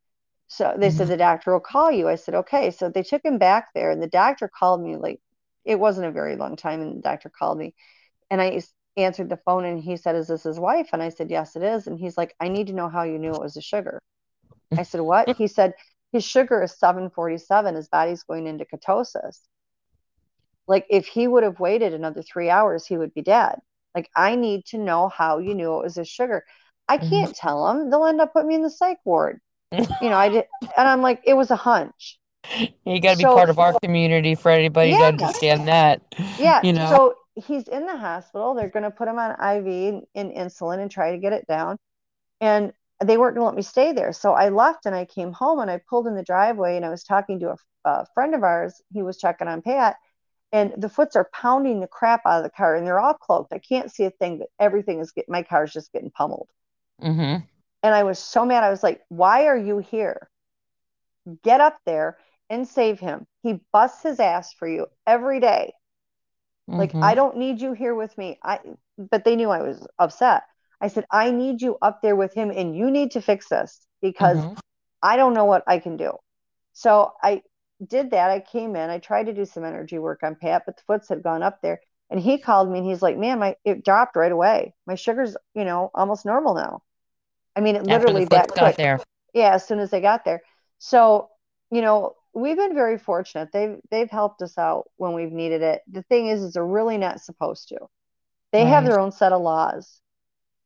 So 0.48 0.76
they 0.78 0.88
mm-hmm. 0.88 0.98
said 0.98 1.08
the 1.08 1.18
doctor 1.18 1.54
will 1.54 1.62
call 1.62 1.92
you. 1.92 2.10
I 2.10 2.16
said, 2.16 2.36
okay. 2.36 2.72
So 2.72 2.90
they 2.90 3.04
took 3.04 3.24
him 3.24 3.38
back 3.38 3.70
there 3.74 3.92
and 3.92 4.02
the 4.02 4.08
doctor 4.08 4.50
called 4.50 4.82
me 4.82 4.98
like 4.98 5.22
it 5.66 5.80
wasn't 5.80 6.08
a 6.08 6.12
very 6.12 6.36
long 6.36 6.56
time 6.56 6.82
and 6.82 6.98
the 6.98 7.02
doctor 7.02 7.30
called 7.30 7.58
me 7.58 7.74
and 8.32 8.42
I 8.42 8.62
answered 8.98 9.30
the 9.30 9.38
phone 9.38 9.66
and 9.66 9.80
he 9.80 9.98
said, 9.98 10.16
Is 10.16 10.28
this 10.28 10.44
his 10.44 10.60
wife? 10.60 10.90
And 10.94 11.04
I 11.04 11.10
said, 11.10 11.30
Yes, 11.32 11.56
it 11.56 11.64
is. 11.64 11.88
And 11.88 12.00
he's 12.00 12.18
like, 12.18 12.36
I 12.40 12.50
need 12.50 12.68
to 12.68 12.74
know 12.74 12.90
how 12.90 13.04
you 13.04 13.20
knew 13.20 13.36
it 13.36 13.42
was 13.42 13.58
a 13.58 13.62
sugar. 13.62 14.02
I 14.78 14.84
said, 14.84 15.02
What? 15.02 15.32
he 15.34 15.48
said, 15.48 15.74
His 16.14 16.26
sugar 16.26 16.64
is 16.64 16.78
747. 16.80 17.76
His 17.76 17.90
body's 17.90 18.24
going 18.24 18.48
into 18.48 18.66
ketosis. 18.66 19.40
Like, 20.68 20.86
if 20.90 21.06
he 21.08 21.28
would 21.28 21.44
have 21.44 21.60
waited 21.60 21.94
another 21.94 22.22
three 22.24 22.50
hours, 22.50 22.86
he 22.86 22.98
would 22.98 23.14
be 23.14 23.22
dead. 23.22 23.60
Like, 23.96 24.10
I 24.16 24.36
need 24.36 24.66
to 24.68 24.78
know 24.78 25.10
how 25.10 25.40
you 25.40 25.54
knew 25.54 25.76
it 25.78 25.84
was 25.84 25.98
a 25.98 26.06
sugar. 26.06 26.46
I 26.88 26.98
Mm-hmm. 27.02 27.26
can't 27.26 27.36
tell 27.36 27.66
them. 27.68 27.90
They'll 27.90 28.06
end 28.06 28.22
up 28.22 28.34
putting 28.34 28.48
me 28.50 28.56
in 28.56 28.64
the 28.64 28.70
psych 28.70 29.00
ward. 29.06 29.40
You 30.00 30.10
know, 30.12 30.18
I 30.18 30.30
did. 30.30 30.46
And 30.78 30.90
I'm 30.90 31.04
like, 31.04 31.24
It 31.26 31.36
was 31.36 31.52
a 31.52 31.58
hunch. 31.58 32.20
You 32.86 33.00
got 33.00 33.12
to 33.12 33.18
be 33.18 33.24
So- 33.24 33.36
part 33.36 33.50
of 33.50 33.60
our 33.60 33.80
community 33.80 34.36
for 34.36 34.52
anybody 34.52 34.92
to 34.92 34.98
understand 34.98 35.68
that. 35.68 36.02
Yeah. 36.38 36.62
You 36.64 36.74
know. 36.74 36.90
So 36.90 37.16
he's 37.36 37.68
in 37.68 37.86
the 37.86 37.98
hospital. 37.98 38.54
They're 38.54 38.70
going 38.70 38.84
to 38.84 38.92
put 38.92 39.08
him 39.08 39.20
on 39.20 39.32
IV 39.32 40.04
and 40.16 40.32
insulin 40.32 40.80
and 40.80 40.92
try 40.92 41.12
to 41.12 41.18
get 41.18 41.34
it 41.34 41.48
down. 41.48 41.78
And 42.40 42.74
they 43.04 43.18
weren't 43.18 43.36
going 43.36 43.44
to 43.44 43.50
let 43.50 43.56
me 43.56 43.62
stay 43.62 43.94
there. 43.94 44.14
So 44.14 44.34
I 44.34 44.50
left 44.50 44.86
and 44.86 44.96
I 44.96 45.06
came 45.06 45.32
home 45.32 45.60
and 45.60 45.72
I 45.72 45.82
pulled 45.90 46.08
in 46.08 46.16
the 46.16 46.24
driveway 46.24 46.76
and 46.76 46.86
I 46.86 46.90
was 46.90 47.04
talking 47.04 47.40
to 47.40 47.52
a, 47.52 47.58
a 47.86 48.06
friend 48.14 48.36
of 48.36 48.44
ours. 48.44 48.82
He 48.94 49.02
was 49.02 49.18
checking 49.18 49.48
on 49.48 49.62
Pat. 49.62 49.98
And 50.52 50.74
the 50.78 50.90
foots 50.90 51.16
are 51.16 51.30
pounding 51.34 51.80
the 51.80 51.88
crap 51.88 52.26
out 52.26 52.40
of 52.40 52.44
the 52.44 52.50
car 52.50 52.76
and 52.76 52.86
they're 52.86 53.00
all 53.00 53.14
cloaked. 53.14 53.54
I 53.54 53.60
can't 53.60 53.90
see 53.90 54.04
a 54.04 54.10
thing, 54.12 54.40
but 54.40 54.50
everything 54.60 55.00
is 55.00 55.12
getting, 55.12 55.32
my 55.32 55.44
car's 55.44 55.72
just 55.72 55.94
getting 55.94 56.12
pummeled. 56.12 56.50
Mm-hmm. 57.02 57.46
And 57.84 57.96
I 57.96 58.04
was 58.04 58.20
so 58.20 58.46
mad. 58.46 58.64
I 58.64 58.70
was 58.70 58.84
like, 58.84 59.02
why 59.08 59.46
are 59.46 59.58
you 59.58 59.78
here? 59.78 60.30
Get 61.44 61.62
up 61.62 61.80
there 61.86 62.18
and 62.52 62.68
save 62.70 63.02
him. 63.02 63.28
He 63.44 63.62
busts 63.74 64.04
his 64.04 64.22
ass 64.22 64.54
for 64.54 64.70
you 64.70 64.88
every 65.08 65.42
day. 65.42 65.74
Like, 66.78 66.96
Mhm. 66.96 67.02
I 67.02 67.16
don't 67.16 67.38
need 67.38 67.62
you 67.62 67.74
here 67.74 67.96
with 67.96 68.18
me. 68.18 68.40
I, 68.44 68.60
but 68.98 69.24
they 69.24 69.36
knew 69.36 69.50
I 69.50 69.62
was 69.62 69.86
upset. 70.00 70.44
I 70.80 70.88
said, 70.88 71.06
I 71.12 71.32
need 71.32 71.62
you 71.62 71.78
up 71.82 72.02
there 72.02 72.16
with 72.16 72.34
him 72.34 72.50
and 72.52 72.76
you 72.76 72.90
need 72.92 73.12
to 73.12 73.22
fix 73.22 73.50
this 73.50 73.86
because 74.02 74.46
Mhm. 74.46 74.56
I 75.02 75.18
don't 75.18 75.34
know 75.34 75.46
what 75.46 75.64
I 75.68 75.80
can 75.80 75.98
do. 75.98 76.14
So 76.74 77.14
I 77.24 77.44
did 77.86 78.12
that. 78.12 78.32
I 78.32 78.40
came 78.42 78.76
in, 78.76 78.90
I 78.90 79.00
tried 79.00 79.26
to 79.26 79.34
do 79.34 79.46
some 79.46 79.66
energy 79.66 80.00
work 80.00 80.22
on 80.24 80.36
Pat, 80.36 80.64
but 80.66 80.78
the 80.78 80.84
foots 80.88 81.10
had 81.10 81.24
gone 81.24 81.44
up 81.44 81.62
there. 81.62 81.82
And 82.12 82.20
he 82.20 82.40
called 82.40 82.72
me 82.72 82.80
and 82.80 82.88
he's 82.88 83.02
like, 83.04 83.18
man, 83.18 83.40
my, 83.40 83.56
it 83.66 83.86
dropped 83.86 84.16
right 84.18 84.32
away. 84.32 84.76
My 84.88 84.96
sugar's, 84.96 85.38
you 85.56 85.66
know, 85.66 85.92
almost 85.96 86.26
normal 86.26 86.56
now. 86.56 86.84
I 87.56 87.62
mean, 87.62 87.76
it 87.76 87.84
After 87.88 88.12
literally 88.12 88.26
that 88.26 88.50
got 88.54 88.54
quick 88.54 88.78
there. 88.78 89.00
yeah 89.34 89.54
as 89.54 89.66
soon 89.68 89.80
as 89.80 89.92
they 89.92 90.02
got 90.02 90.26
there 90.26 90.42
so 90.80 91.30
you 91.72 91.82
know 91.82 92.16
we've 92.34 92.58
been 92.58 92.76
very 92.76 92.98
fortunate. 92.98 93.50
They've 93.52 93.78
they've 93.90 94.10
helped 94.10 94.42
us 94.42 94.58
out 94.58 94.90
when 94.98 95.14
we've 95.14 95.32
needed 95.32 95.62
it. 95.62 95.82
The 95.92 96.04
thing 96.04 96.28
is 96.28 96.42
is 96.44 96.54
they're 96.54 96.66
really 96.66 96.98
not 96.98 97.20
supposed 97.22 97.70
to. 97.70 97.78
They 98.52 98.66
have 98.66 98.86
their 98.86 99.00
own 99.00 99.12
set 99.12 99.32
of 99.32 99.42
laws. 99.42 100.02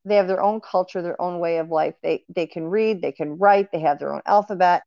They 0.05 0.15
have 0.15 0.27
their 0.27 0.41
own 0.41 0.61
culture 0.61 1.01
their 1.01 1.19
own 1.21 1.39
way 1.39 1.57
of 1.57 1.69
life. 1.69 1.95
They 2.01 2.25
they 2.33 2.47
can 2.47 2.65
read 2.67 3.01
they 3.01 3.11
can 3.11 3.37
write 3.37 3.71
they 3.71 3.81
have 3.81 3.99
their 3.99 4.13
own 4.13 4.21
alphabet 4.25 4.83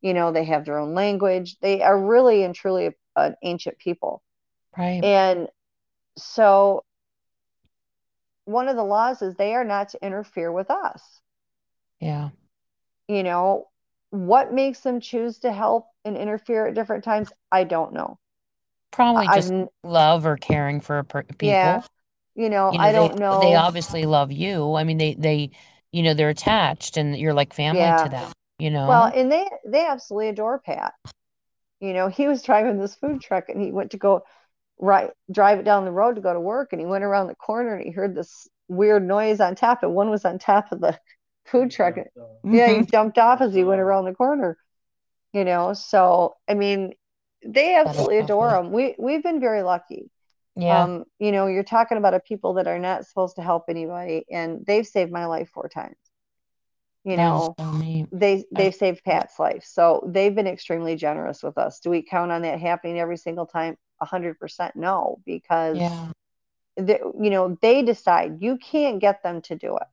you 0.00 0.14
know 0.14 0.32
they 0.32 0.44
have 0.44 0.64
their 0.64 0.78
own 0.78 0.94
language. 0.94 1.56
They 1.60 1.82
are 1.82 1.98
really 1.98 2.42
and 2.44 2.54
truly 2.54 2.86
a, 2.86 2.92
an 3.16 3.36
ancient 3.42 3.78
people. 3.78 4.22
Right. 4.76 5.04
and 5.04 5.48
so 6.16 6.84
one 8.44 8.68
of 8.68 8.76
the 8.76 8.84
laws 8.84 9.22
is 9.22 9.34
they 9.34 9.54
are 9.54 9.64
not 9.64 9.90
to 9.90 10.04
interfere 10.04 10.50
with 10.50 10.70
us. 10.70 11.20
Yeah. 12.00 12.30
you 13.06 13.22
know 13.22 13.68
what 14.10 14.52
makes 14.52 14.80
them 14.80 15.00
choose 15.00 15.38
to 15.40 15.52
help 15.52 15.86
and 16.04 16.16
interfere 16.16 16.66
at 16.66 16.74
different 16.74 17.04
times 17.04 17.32
i 17.52 17.64
don't 17.64 17.92
know 17.92 18.18
Probably 18.90 19.28
i've 19.28 19.28
just 19.28 19.54
love 19.82 20.26
or 20.26 20.36
caring 20.36 20.80
for 20.80 21.02
per- 21.02 21.22
people. 21.24 21.80
yeah 21.80 21.82
you 22.34 22.48
know 22.48 22.72
You 22.72 22.78
know, 22.78 22.88
i 22.88 22.92
they 22.92 22.92
don't 22.92 23.18
know 23.18 23.38
they 23.40 23.54
obviously 23.54 24.06
love 24.06 24.32
you. 24.32 24.74
I 24.74 24.84
mean, 24.84 24.98
they 24.98 25.14
they 25.14 25.50
you 25.92 26.02
know 26.02 26.14
they're 26.14 26.30
attached 26.30 26.96
and 26.96 27.16
you're 27.16 27.34
like 27.34 27.54
family 27.54 27.78
Yeah. 27.78 28.02
to 28.04 28.08
them. 28.10 28.32
You 28.58 28.70
know. 28.70 28.88
well 28.88 29.10
and 29.14 29.30
they 29.32 29.48
they 29.66 29.86
absolutely 29.86 30.28
adore 30.28 30.58
pat 30.60 30.94
you 31.80 31.92
know 31.94 32.08
he 32.08 32.28
was 32.28 32.42
driving 32.42 32.78
this 32.78 32.96
food 32.96 33.20
truck 33.22 33.48
and 33.48 33.62
he 33.62 33.72
went 33.72 33.92
to 33.92 33.98
go 33.98 34.22
right 34.80 35.10
drive 35.32 35.60
it 35.60 35.64
down 35.64 35.84
the 35.84 35.92
road 35.92 36.16
to 36.16 36.22
go 36.22 36.32
to 36.34 36.40
work 36.40 36.72
and 36.72 36.80
he 36.80 36.86
went 36.86 37.04
around 37.04 37.28
the 37.28 37.34
corner 37.36 37.74
and 37.76 37.84
he 37.86 37.92
heard 37.92 38.14
this 38.14 38.48
weird 38.68 39.06
noise 39.06 39.40
on 39.40 39.54
top 39.56 39.82
and 39.82 39.94
one 39.94 40.10
was 40.10 40.24
on 40.24 40.38
top 40.38 40.72
of 40.72 40.80
the 40.80 40.98
food 41.46 41.70
truck 41.70 41.96
yeah 42.50 42.70
he 42.70 42.82
Mhm. 42.82 42.86
jumped 42.86 43.18
off 43.18 43.40
as 43.40 43.54
he 43.54 43.64
went 43.64 43.80
around 43.80 44.04
the 44.06 44.14
corner 44.14 44.58
you 45.32 45.44
know? 45.44 45.72
So 45.74 46.36
i 46.48 46.54
mean 46.54 46.92
they 47.44 47.74
absolutely 47.76 48.18
adore 48.18 48.50
them. 48.52 48.72
We 48.72 48.94
we've 48.98 49.22
been 49.22 49.40
very 49.40 49.62
lucky. 49.62 50.10
Yeah. 50.56 50.84
um 50.84 51.04
you 51.18 51.32
know 51.32 51.46
you're 51.46 51.64
talking 51.64 51.98
about 51.98 52.14
a 52.14 52.20
people 52.20 52.54
that 52.54 52.66
are 52.68 52.78
not 52.78 53.06
supposed 53.06 53.36
to 53.36 53.42
help 53.42 53.64
anybody 53.68 54.24
and 54.30 54.64
they've 54.66 54.86
saved 54.86 55.10
my 55.12 55.26
life 55.26 55.50
four 55.52 55.68
times. 55.68 55.96
You 57.04 57.16
know 57.16 57.54
so 57.58 57.72
they 58.12 58.44
they've 58.52 58.74
saved 58.74 59.04
pat's 59.04 59.38
life. 59.38 59.64
So 59.64 60.06
they've 60.06 60.34
been 60.34 60.46
extremely 60.46 60.96
generous 60.96 61.42
with 61.42 61.58
us. 61.58 61.80
Do 61.80 61.90
we 61.90 62.02
count 62.02 62.30
on 62.30 62.42
that 62.42 62.60
happening 62.60 62.98
every 62.98 63.16
single 63.16 63.46
time? 63.46 63.76
100% 64.02 64.76
no 64.76 65.20
because 65.24 65.78
Yeah. 65.78 66.12
they, 66.76 67.00
you 67.20 67.30
know 67.30 67.58
they 67.62 67.82
decide. 67.82 68.42
You 68.42 68.58
can't 68.58 69.00
get 69.00 69.22
them 69.22 69.42
to 69.42 69.56
do 69.56 69.76
it 69.76 69.86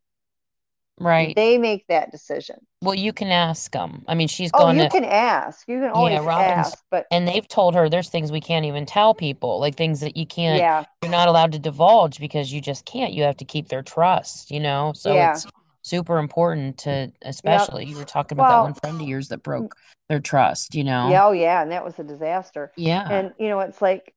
Right. 1.00 1.36
they 1.36 1.58
make 1.58 1.86
that 1.88 2.12
decision 2.12 2.58
Well, 2.82 2.96
you 2.96 3.14
can 3.14 3.30
ask 3.30 3.72
them. 3.72 4.04
I 4.08 4.16
mean, 4.16 4.28
she's 4.28 4.52
oh 4.54 4.60
gone 4.60 4.76
you 4.78 4.84
to, 4.84 4.90
can 4.90 5.06
ask 5.06 5.68
you 5.68 5.80
can 5.80 5.90
always 5.92 6.20
Robin's- 6.20 6.68
ask 6.68 6.84
but 6.92 7.06
and 7.12 7.28
they've 7.28 7.48
told 7.48 7.76
her 7.76 7.90
there's 7.90 8.10
things 8.10 8.32
we 8.32 8.42
can't 8.42 8.66
even 8.66 8.86
tell 8.86 9.14
people, 9.14 9.60
like 9.60 9.76
things 9.76 10.00
that 10.02 10.16
you 10.18 10.26
can't, 10.26 10.60
yeah 10.60 10.84
you're 11.02 11.12
not 11.12 11.28
allowed 11.28 11.52
to 11.54 11.60
divulge 11.60 12.20
because 12.20 12.52
you 12.54 12.62
just 12.62 12.86
can't. 12.86 13.14
You 13.14 13.24
have 13.24 13.38
to 13.38 13.46
keep 13.46 13.70
their 13.70 13.82
trust, 13.82 14.52
you 14.52 14.60
know? 14.60 14.92
So 14.96 15.14
Yeah. 15.14 15.32
it's 15.32 15.46
super 15.82 16.18
important 16.18 16.78
to, 16.80 17.12
especially 17.22 17.86
you 17.86 17.96
were 17.96 18.04
talking 18.04 18.36
about 18.38 18.50
Well- 18.50 18.58
that 18.58 18.64
one 18.64 18.74
friend 18.76 19.02
of 19.02 19.08
yours 19.08 19.30
that 19.30 19.44
broke 19.44 19.76
their 20.10 20.20
trust, 20.20 20.76
you 20.76 20.84
know? 20.84 21.10
yeah 21.10 21.26
oh 21.26 21.32
yeah 21.32 21.62
and 21.62 21.72
that 21.72 21.86
was 21.86 21.98
a 22.00 22.04
disaster 22.04 22.72
Yeah. 22.76 23.08
and 23.10 23.34
you 23.40 23.48
know 23.48 23.60
it's 23.62 23.82
like 23.82 24.14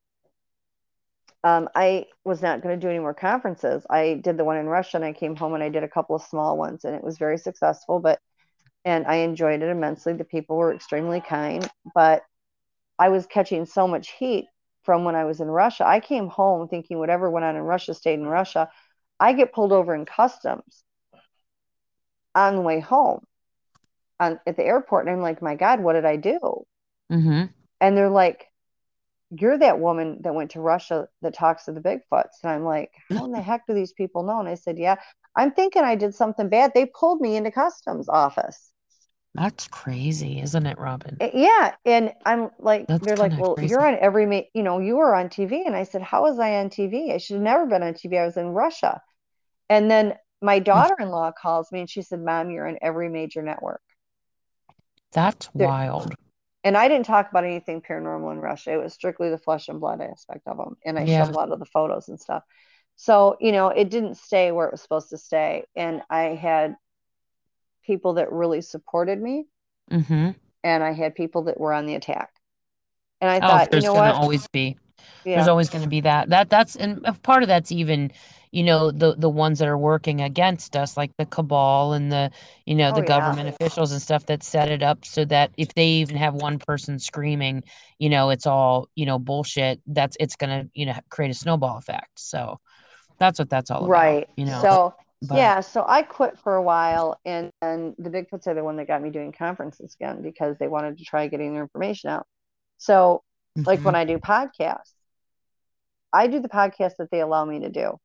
um, 1.45 1.69
i 1.75 2.07
was 2.25 2.43
not 2.43 2.63
going 2.63 2.79
to 2.79 2.85
do 2.85 2.91
any 2.91 2.99
more 2.99 3.15
conferences. 3.15 3.85
I 3.91 4.21
did 4.23 4.37
the 4.37 4.45
one 4.45 4.57
in 4.57 4.67
russia 4.67 4.97
and 4.97 5.05
i 5.05 5.13
came 5.13 5.37
home 5.37 5.55
and 5.55 5.63
i 5.63 5.69
did 5.69 5.83
a 5.85 5.89
couple 5.89 6.17
of 6.17 6.23
small 6.23 6.57
ones 6.57 6.85
and 6.85 6.95
it 6.95 7.05
was 7.05 7.19
very 7.19 7.39
successful 7.39 8.01
but 8.01 8.19
and 8.85 9.07
i 9.07 9.17
enjoyed 9.17 9.63
it 9.63 9.69
immensely. 9.69 10.13
The 10.13 10.25
people 10.25 10.57
were 10.57 10.75
extremely 10.75 11.21
kind 11.21 11.69
but 11.95 12.23
i 12.99 13.09
was 13.09 13.27
catching 13.27 13.67
so 13.67 13.87
much 13.89 14.11
heat 14.13 14.47
from 14.85 15.05
when 15.05 15.15
i 15.15 15.25
was 15.25 15.41
in 15.41 15.49
russia. 15.49 15.87
I 15.87 16.01
came 16.01 16.29
home 16.29 16.69
thinking 16.69 16.99
whatever 16.99 17.31
went 17.31 17.45
on 17.45 17.57
in 17.57 17.63
russia 17.63 17.95
stayed 17.95 18.19
in 18.21 18.27
russia. 18.27 18.71
I 19.21 19.33
get 19.35 19.53
pulled 19.53 19.73
over 19.73 19.95
in 19.95 20.05
customs 20.05 20.83
on 22.35 22.57
the 22.57 22.63
way 22.63 22.81
home 22.81 23.25
on, 24.19 24.41
at 24.47 24.57
the 24.57 24.65
airport 24.65 25.07
and 25.07 25.15
i'm 25.17 25.23
like 25.23 25.43
my 25.43 25.55
god 25.55 25.81
what 25.81 25.95
did 25.95 26.05
i 26.05 26.17
do? 26.17 26.65
Mm-hmm. 27.11 27.45
and 27.81 27.97
they're 27.97 28.09
like, 28.09 28.47
You're 29.35 29.59
that 29.59 29.81
woman 29.81 30.19
that 30.23 30.35
went 30.35 30.51
to 30.53 30.61
Russia 30.61 31.09
that 31.23 31.35
talks 31.35 31.65
to 31.65 31.73
the 31.73 31.81
Bigfoots. 31.81 32.43
And 32.43 32.53
I'm 32.53 32.65
like, 32.65 32.91
How 33.11 33.25
in 33.25 33.33
the 33.33 33.41
heck 33.41 33.67
do 33.67 33.75
these 33.75 33.93
people 33.93 34.23
know? 34.23 34.41
And 34.41 34.49
I 34.49 34.55
said, 34.55 34.79
Yeah, 34.79 34.97
I'm 35.37 35.53
thinking 35.53 35.83
I 35.83 35.95
did 35.95 36.15
something 36.15 36.49
bad. 36.49 36.73
They 36.75 36.87
pulled 36.87 37.21
me 37.21 37.37
into 37.37 37.51
customs 37.51 38.09
office. 38.09 38.71
That's 39.35 39.67
crazy, 39.69 40.43
isn't 40.43 40.67
it, 40.67 40.79
Robin? 40.79 41.17
Eh, 41.21 41.31
Yeah. 41.33 41.75
And 41.87 42.13
I'm 42.27 42.51
like, 42.59 42.87
That's 42.87 43.05
they're 43.07 43.17
like, 43.17 43.39
Well, 43.39 43.55
crazy. 43.55 43.71
you're 43.71 43.87
on 43.87 43.97
every, 43.99 44.27
ma- 44.27 44.43
you 44.53 44.63
know, 44.63 44.79
you 44.79 44.97
were 44.97 45.15
on 45.15 45.31
TV. 45.31 45.63
And 45.65 45.75
I 45.75 45.85
said, 45.85 46.03
How 46.03 46.23
was 46.23 46.39
I 46.39 46.57
on 46.57 46.69
TV? 46.69 47.15
I 47.15 47.19
should 47.19 47.35
have 47.37 47.43
never 47.43 47.65
been 47.67 47.83
on 47.83 47.95
TV. 47.95 48.19
I 48.19 48.27
was 48.27 48.37
in 48.37 48.49
Russia. 48.49 49.01
And 49.71 49.91
then 49.91 50.15
my 50.43 50.59
daughter 50.59 50.97
in 50.99 51.09
law 51.09 51.33
calls 51.33 51.73
me 51.73 51.81
and 51.81 51.89
she 51.89 52.03
said, 52.03 52.21
Mom, 52.21 52.51
you're 52.51 52.69
on 52.69 52.77
every 52.83 53.09
major 53.09 53.41
network. 53.43 53.81
That's 55.13 55.49
There- 55.55 55.69
wild. 55.69 56.15
And 56.65 56.77
I 56.77 56.89
didn't 56.89 57.07
talk 57.07 57.31
about 57.31 57.45
anything 57.45 57.83
paranormal 57.83 58.33
in 58.33 58.39
Russia. 58.41 58.73
It 58.75 58.83
was 58.83 58.95
strictly 58.95 59.31
the 59.31 59.39
flesh 59.39 59.69
and 59.69 59.81
blood 59.81 60.01
aspect 60.01 60.47
of 60.47 60.57
them, 60.57 60.77
and 60.85 60.99
I 60.99 61.07
Yeah. 61.07 61.07
showed 61.07 61.31
a 61.31 61.33
lot 61.33 61.53
of 61.53 61.59
the 61.59 61.67
photos 61.67 62.09
and 62.09 62.21
stuff. 62.21 62.43
So 62.97 63.37
you 63.41 63.53
know, 63.53 63.69
it 63.69 63.91
didn't 63.91 64.17
stay 64.17 64.53
where 64.53 64.67
it 64.69 64.73
was 64.73 64.83
supposed 64.83 65.11
to 65.11 65.19
stay, 65.19 65.65
and 65.77 66.03
I 66.11 66.35
had 66.35 66.77
people 67.85 68.15
that 68.15 68.33
really 68.33 68.61
supported 68.63 69.21
me, 69.21 69.47
Mm-hmm. 69.91 70.31
and 70.65 70.83
I 70.83 70.93
had 70.93 71.15
people 71.15 71.43
that 71.45 71.59
were 71.59 71.73
on 71.73 71.87
the 71.87 71.95
attack. 71.95 72.31
And 73.21 73.31
I 73.31 73.41
Oh, 73.41 73.43
thought, 73.43 73.73
you 73.73 73.81
there's 73.81 73.83
know 73.83 73.95
gonna 73.95 74.13
what? 74.13 74.15
always 74.15 74.47
be. 74.49 74.77
Yeah, 75.25 75.35
There's 75.35 75.49
always 75.49 75.71
going 75.71 75.83
to 75.83 75.89
be 75.89 76.01
that. 76.03 76.31
That 76.31 76.51
that's 76.51 76.77
and 76.77 77.03
part 77.23 77.43
of 77.43 77.49
that's 77.49 77.73
even, 77.73 78.13
you 78.53 78.63
know, 78.65 78.91
the 78.93 79.17
the 79.17 79.31
ones 79.31 79.59
that 79.61 79.69
are 79.69 79.79
working 79.79 80.21
against 80.21 80.77
us, 80.77 80.97
like 80.97 81.13
the 81.19 81.27
cabal 81.27 81.95
and 81.95 82.13
the, 82.13 82.31
you 82.67 82.75
know, 82.75 82.93
Oh, 82.93 82.97
the 82.97 83.03
yeah. 83.03 83.07
government 83.07 83.49
officials 83.49 83.93
and 83.93 84.03
stuff 84.03 84.27
that 84.27 84.43
set 84.43 84.71
it 84.71 84.83
up 84.83 85.05
so 85.05 85.25
that 85.27 85.53
if 85.59 85.75
they 85.75 85.87
even 85.89 86.17
have 86.17 86.35
one 86.35 86.59
person 86.59 86.99
screaming, 86.99 87.65
you 87.99 88.11
know, 88.11 88.31
it's 88.31 88.47
all, 88.47 88.89
you 88.95 89.07
know, 89.07 89.19
bullshit. 89.19 89.81
That's 89.87 90.17
it's 90.21 90.37
going 90.37 90.51
to, 90.65 90.71
you 90.75 90.87
know, 90.87 90.95
create 91.11 91.31
a 91.31 91.35
snowball 91.35 91.79
effect. 91.79 92.19
So 92.21 92.61
that's 93.19 93.39
what 93.39 93.51
that's 93.51 93.71
all 93.71 93.87
about. 93.87 93.91
right. 93.91 94.29
You 94.37 94.47
know. 94.47 94.63
So 94.63 94.95
but, 95.23 95.37
yeah, 95.37 95.61
so 95.61 95.85
I 95.87 96.03
quit 96.03 96.39
for 96.39 96.57
a 96.57 96.63
while, 96.63 97.21
and 97.25 97.51
and 97.63 97.95
the 97.99 98.11
Bigfoots 98.11 98.47
are 98.49 98.55
the 98.55 98.65
one 98.65 98.77
that 98.77 98.89
got 98.89 99.03
me 99.03 99.11
doing 99.11 99.33
conferences 99.33 99.97
again 100.01 100.23
because 100.23 100.59
they 100.59 100.69
wanted 100.69 100.99
to 100.99 101.05
try 101.05 101.29
getting 101.29 101.53
their 101.55 101.63
information 101.63 102.11
out. 102.11 102.27
So 102.79 103.23
like 103.65 103.81
mhm. 103.81 103.85
when 103.85 103.95
I 103.95 104.05
do 104.05 104.19
podcasts, 104.19 104.93
I 106.13 106.27
do 106.27 106.41
the 106.41 106.49
podcast 106.49 106.97
that 106.99 107.11
they 107.11 107.21
allow 107.21 107.45
me 107.45 107.61
to 107.61 107.71
do. 107.71 107.99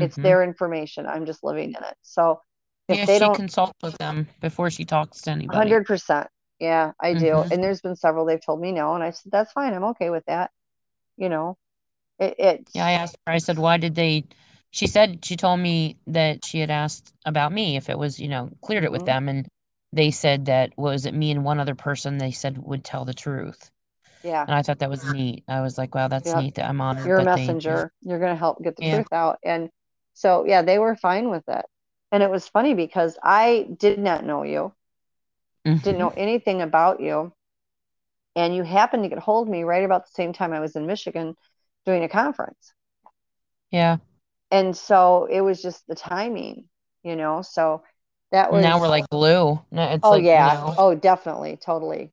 It's 0.00 0.18
Mhm. 0.18 0.22
their 0.22 0.42
information. 0.42 1.06
I'm 1.06 1.26
just 1.26 1.44
living 1.44 1.70
in 1.70 1.84
it. 1.84 1.96
So 2.02 2.40
if 2.88 3.00
Yeah, 3.00 3.06
they 3.06 3.18
she 3.18 3.20
don't 3.20 3.34
consult 3.34 3.74
with 3.82 3.98
them 3.98 4.28
before 4.40 4.70
she 4.70 4.84
talks 4.84 5.22
to 5.22 5.30
anybody. 5.30 5.54
Hundred 5.54 5.86
percent. 5.86 6.28
Yeah, 6.60 6.92
I 7.00 7.14
do. 7.14 7.44
Mhm. 7.44 7.50
And 7.50 7.62
there's 7.62 7.80
been 7.82 7.96
several 7.96 8.24
they've 8.26 8.44
told 8.44 8.60
me 8.60 8.72
no, 8.72 8.94
and 8.94 9.04
I 9.04 9.10
said 9.10 9.32
that's 9.32 9.52
fine. 9.52 9.74
I'm 9.74 9.84
okay 9.84 10.10
with 10.10 10.24
that. 10.26 10.50
You 11.16 11.28
know, 11.30 11.58
it, 12.18 12.36
it's 12.38 12.74
Yeah, 12.74 12.86
I 12.86 12.92
asked 12.92 13.16
her, 13.26 13.32
I 13.32 13.38
said, 13.38 13.58
why 13.58 13.76
did 13.78 13.94
they? 13.94 14.24
She 14.70 14.86
said 14.86 15.24
she 15.24 15.36
told 15.36 15.60
me 15.60 15.98
that 16.08 16.44
she 16.44 16.58
had 16.60 16.70
asked 16.70 17.12
about 17.24 17.52
me 17.52 17.76
if 17.76 17.88
it 17.88 17.98
was, 17.98 18.18
you 18.20 18.28
know, 18.28 18.50
cleared 18.62 18.84
it 18.84 18.92
with 18.92 19.04
Mhm. 19.04 19.06
them. 19.06 19.28
And 19.28 19.48
they 19.92 20.10
said 20.10 20.46
that 20.46 20.76
was 20.76 21.06
it 21.06 21.14
me 21.14 21.30
and 21.30 21.44
one 21.44 21.60
other 21.60 21.74
person 21.76 22.18
they 22.18 22.32
said 22.32 22.58
would 22.58 22.84
tell 22.84 23.04
the 23.04 23.14
truth. 23.14 23.70
yeah. 24.22 24.48
And 24.48 24.56
I 24.56 24.62
thought 24.62 24.80
that 24.80 24.90
was 24.90 25.04
neat. 25.04 25.44
I 25.48 25.60
was 25.62 25.78
like, 25.78 25.94
wow, 25.94 26.08
that's 26.08 26.34
Yep. 26.34 26.36
neat 26.36 26.56
that 26.56 26.68
I'm 26.68 26.80
honored 26.80 27.06
You're 27.06 27.18
a 27.20 27.24
that 27.24 27.32
they. 27.32 27.58
messenger. 27.62 27.92
You're 28.02 28.18
gonna 28.20 28.36
help 28.36 28.62
get 28.62 28.76
the 28.76 28.82
Yeah. 28.82 28.84
truth 28.84 29.12
out. 29.12 29.38
And 29.44 29.70
so 30.14 30.46
yeah, 30.46 30.62
they 30.62 30.78
were 30.78 30.96
fine 30.96 31.30
with 31.30 31.44
it. 31.48 31.66
And 32.12 32.22
it 32.22 32.30
was 32.30 32.48
funny 32.48 32.74
because 32.74 33.18
I 33.22 33.68
did 33.78 33.98
not 33.98 34.24
know 34.24 34.44
you, 34.44 34.74
didn't 35.82 35.98
Mhm. 35.98 35.98
know 36.00 36.12
anything 36.16 36.62
about 36.62 36.98
you, 37.00 37.32
and 38.36 38.54
you 38.54 38.62
happened 38.62 39.02
to 39.04 39.08
get 39.08 39.18
hold 39.18 39.46
of 39.48 39.52
me 39.52 39.62
right 39.64 39.84
about 39.84 40.06
the 40.06 40.12
same 40.12 40.32
time 40.32 40.52
I 40.52 40.60
was 40.60 40.76
in 40.76 40.86
Michigan 40.86 41.36
doing 41.86 42.02
a 42.04 42.08
conference. 42.08 42.72
Yeah. 43.70 43.98
And 44.50 44.76
so 44.76 45.26
it 45.26 45.40
was 45.40 45.60
just 45.62 45.86
the 45.86 45.94
timing, 45.94 46.68
you 47.02 47.16
know. 47.16 47.42
So 47.42 47.82
that 48.32 48.52
was 48.52 48.70
Now 48.70 48.80
we're 48.80 48.88
like 48.88 49.08
glue. 49.10 49.60
No, 49.70 49.98
oh 50.02 50.14
like, 50.14 50.26
you 50.32 50.44
yeah, 50.44 50.50
know, 50.50 50.76
oh 50.76 50.94
definitely, 50.94 51.56
totally. 51.56 52.12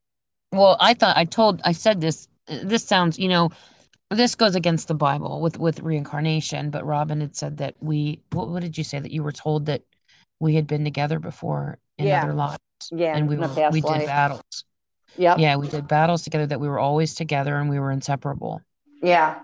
Well, 0.52 0.78
I 0.80 0.94
thought 0.94 1.18
I 1.18 1.26
told 1.26 1.62
I 1.64 1.72
said 1.72 2.02
this 2.02 2.28
this 2.48 2.84
sounds, 2.84 3.18
you 3.18 3.30
know, 3.30 3.50
this 4.12 4.36
goes 4.36 4.56
against 4.56 4.88
the 4.88 4.94
Bible 4.94 5.42
with 5.42 5.58
with 5.60 5.80
reincarnation, 5.80 6.70
but 6.70 6.86
Robin 6.86 7.22
had 7.22 7.36
said 7.36 7.58
that 7.58 7.76
we 7.80 8.22
what, 8.32 8.50
what 8.50 8.62
did 8.62 8.78
you 8.78 8.84
say 8.84 9.00
that 9.00 9.12
you 9.12 9.24
were 9.24 9.32
told 9.32 9.66
that 9.68 9.82
we 10.40 10.56
had 10.56 10.68
been 10.68 10.84
together 10.84 11.20
before 11.20 11.78
in 11.98 12.08
Yeah. 12.08 12.24
other 12.24 12.34
lives 12.34 12.60
Yeah, 12.92 13.16
and 13.16 13.28
we 13.30 13.38
were 13.38 13.48
we 13.72 13.82
did 13.82 14.06
battles. 14.06 14.64
Yeah, 15.18 15.36
Yeah, 15.38 15.56
we 15.58 15.68
did 15.68 15.88
battles 15.88 16.24
together 16.24 16.46
that 16.48 16.60
we 16.60 16.68
were 16.70 16.80
always 16.80 17.16
together 17.16 17.58
and 17.58 17.70
we 17.70 17.80
were 17.80 17.92
inseparable 17.92 18.62
Yeah. 19.02 19.40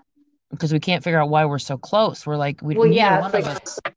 because 0.50 0.72
we 0.72 0.80
can't 0.80 1.04
figure 1.04 1.20
out 1.20 1.28
why 1.28 1.44
we're 1.44 1.58
so 1.58 1.76
close. 1.78 2.26
We're 2.26 2.36
like 2.36 2.60
we 2.62 2.74
Well, 2.76 2.88
yeah, 2.88 3.20
one 3.20 3.34
it's 3.34 3.46
of 3.46 3.52
like- 3.54 3.62
us. 3.62 3.78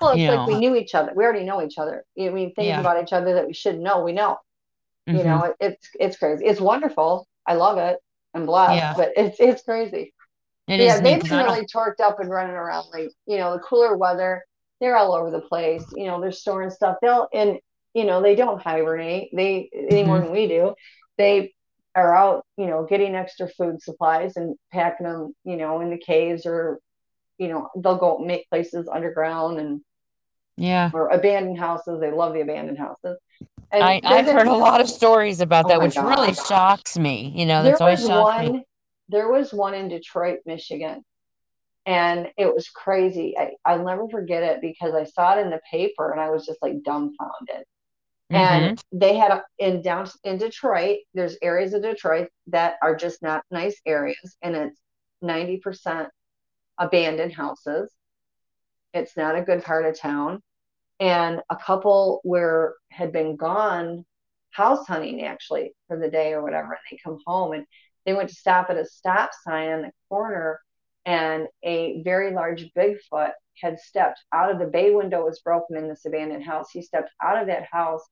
Well, 0.00 0.10
it's 0.10 0.20
You 0.20 0.32
like 0.32 0.48
we 0.48 0.58
knew 0.58 0.74
each 0.76 0.94
other. 0.94 1.12
We 1.14 1.24
already 1.24 1.44
know 1.44 1.62
each 1.62 1.78
other. 1.78 2.04
I 2.20 2.28
mean, 2.28 2.52
things 2.54 2.66
Yeah. 2.68 2.80
about 2.80 3.02
each 3.02 3.12
other 3.12 3.34
that 3.34 3.46
we 3.46 3.52
should 3.54 3.78
know, 3.78 4.02
we 4.02 4.12
know. 4.12 4.38
You 5.06 5.14
Mhm. 5.18 5.24
know, 5.24 5.44
it, 5.44 5.56
it's 5.60 5.88
it's 6.00 6.16
crazy. 6.18 6.44
It's 6.46 6.60
wonderful. 6.60 7.26
I 7.46 7.54
love 7.54 7.78
it. 7.78 7.98
I'm 8.34 8.44
blessed, 8.46 8.74
Yeah. 8.76 8.94
but 8.96 9.12
it's 9.16 9.38
it's 9.38 9.62
crazy. 9.62 10.12
It 10.66 10.80
yeah, 10.80 11.00
they've 11.00 11.22
been 11.22 11.30
really 11.30 11.66
torqued 11.66 12.00
up 12.00 12.20
and 12.20 12.30
running 12.30 12.56
around 12.56 12.86
like, 12.92 13.10
you 13.26 13.36
know, 13.36 13.52
the 13.52 13.58
cooler 13.60 13.96
weather, 13.96 14.42
they're 14.80 14.96
all 14.96 15.14
over 15.14 15.30
the 15.30 15.40
place. 15.40 15.84
You 15.94 16.06
know, 16.06 16.20
they're 16.20 16.32
storing 16.32 16.70
stuff. 16.70 16.96
They'll 17.02 17.28
and 17.34 17.58
you 17.92 18.04
know, 18.04 18.20
they 18.22 18.34
don't 18.34 18.60
hibernate. 18.60 19.30
They 19.32 19.70
any 19.72 20.02
more 20.04 20.18
Mhm. 20.18 20.22
than 20.22 20.32
we 20.32 20.48
do. 20.48 20.74
They 21.16 21.52
are 21.94 22.14
out, 22.16 22.44
you 22.56 22.66
know, 22.66 22.84
getting 22.84 23.14
extra 23.14 23.48
food 23.48 23.80
supplies 23.80 24.36
and 24.36 24.56
packing 24.72 25.06
them, 25.06 25.34
you 25.44 25.56
know, 25.56 25.80
in 25.80 25.90
the 25.90 25.98
caves 25.98 26.44
or, 26.44 26.80
you 27.38 27.48
know, 27.48 27.68
they'll 27.76 27.96
go 27.96 28.18
make 28.18 28.48
places 28.50 28.88
underground 28.88 29.60
and 29.60 29.80
yeah. 30.56 30.90
or 30.92 31.08
abandoned 31.08 31.58
houses. 31.58 32.00
They 32.00 32.10
love 32.10 32.32
the 32.32 32.40
abandoned 32.40 32.78
houses. 32.78 33.16
And 33.70 33.82
I, 33.82 34.00
I've 34.04 34.26
heard 34.26 34.48
a 34.48 34.54
lot 34.54 34.80
of 34.80 34.88
stories 34.88 35.40
about 35.40 35.66
Oh 35.66 35.68
that, 35.68 35.80
which 35.80 35.96
really 35.96 36.34
shocks 36.34 36.98
me. 36.98 37.32
You 37.34 37.46
know, 37.46 37.62
there 37.62 37.72
that's 37.72 37.80
always 37.80 38.06
shocked 38.06 38.52
me. 38.52 38.64
There 39.08 39.28
was 39.28 39.52
one 39.52 39.74
in 39.74 39.88
Detroit, 39.88 40.40
Michigan, 40.46 41.04
and 41.86 42.28
it 42.38 42.52
was 42.54 42.68
crazy. 42.70 43.36
I, 43.38 43.52
I'll 43.64 43.84
never 43.84 44.08
forget 44.08 44.42
it 44.42 44.60
because 44.60 44.94
I 44.94 45.04
saw 45.04 45.36
it 45.38 45.42
in 45.42 45.50
the 45.50 45.60
paper 45.70 46.10
and 46.10 46.20
I 46.20 46.30
was 46.30 46.46
just 46.46 46.62
like 46.62 46.82
dumbfounded. 46.84 47.64
Mhm. 48.32 48.36
And 48.36 48.84
they 48.92 49.16
had 49.16 49.32
a, 49.32 49.44
in 49.58 49.82
down 49.82 50.08
in 50.24 50.38
Detroit, 50.38 51.00
there's 51.14 51.38
areas 51.42 51.74
of 51.74 51.82
Detroit 51.82 52.28
that 52.48 52.76
are 52.82 52.96
just 52.96 53.22
not 53.22 53.44
nice 53.50 53.80
areas, 53.86 54.36
and 54.42 54.56
it's 54.56 54.80
90% 55.22 56.10
abandoned 56.78 57.34
houses. 57.34 57.92
It's 58.92 59.16
not 59.16 59.36
a 59.36 59.42
good 59.42 59.64
part 59.64 59.84
of 59.86 59.98
town. 59.98 60.42
And 61.00 61.42
a 61.50 61.56
couple 61.56 62.20
where 62.24 62.74
had 62.90 63.12
been 63.12 63.36
gone 63.36 64.06
house 64.50 64.86
hunting 64.86 65.24
actually 65.24 65.74
for 65.88 65.98
the 65.98 66.10
day 66.10 66.32
or 66.34 66.42
whatever, 66.42 66.72
and 66.72 66.80
they 66.90 66.98
come 67.02 67.20
home 67.26 67.52
and 67.52 67.66
they 68.06 68.12
went 68.14 68.28
to 68.28 68.34
stop 68.34 68.70
at 68.70 68.76
a 68.76 68.84
stop 68.84 69.30
sign 69.46 69.68
on 69.70 69.82
the 69.82 69.92
corner, 70.08 70.60
and 71.06 71.48
a 71.64 72.02
very 72.02 72.32
large 72.32 72.70
Bigfoot 72.76 73.32
had 73.60 73.78
stepped 73.78 74.20
out 74.32 74.50
of 74.50 74.58
the 74.58 74.66
bay 74.66 74.90
window 74.92 75.24
was 75.24 75.40
broken 75.40 75.76
in 75.76 75.88
this 75.88 76.04
abandoned 76.06 76.44
house. 76.44 76.70
He 76.70 76.82
stepped 76.82 77.10
out 77.22 77.40
of 77.40 77.46
that 77.46 77.64
house, 77.70 78.02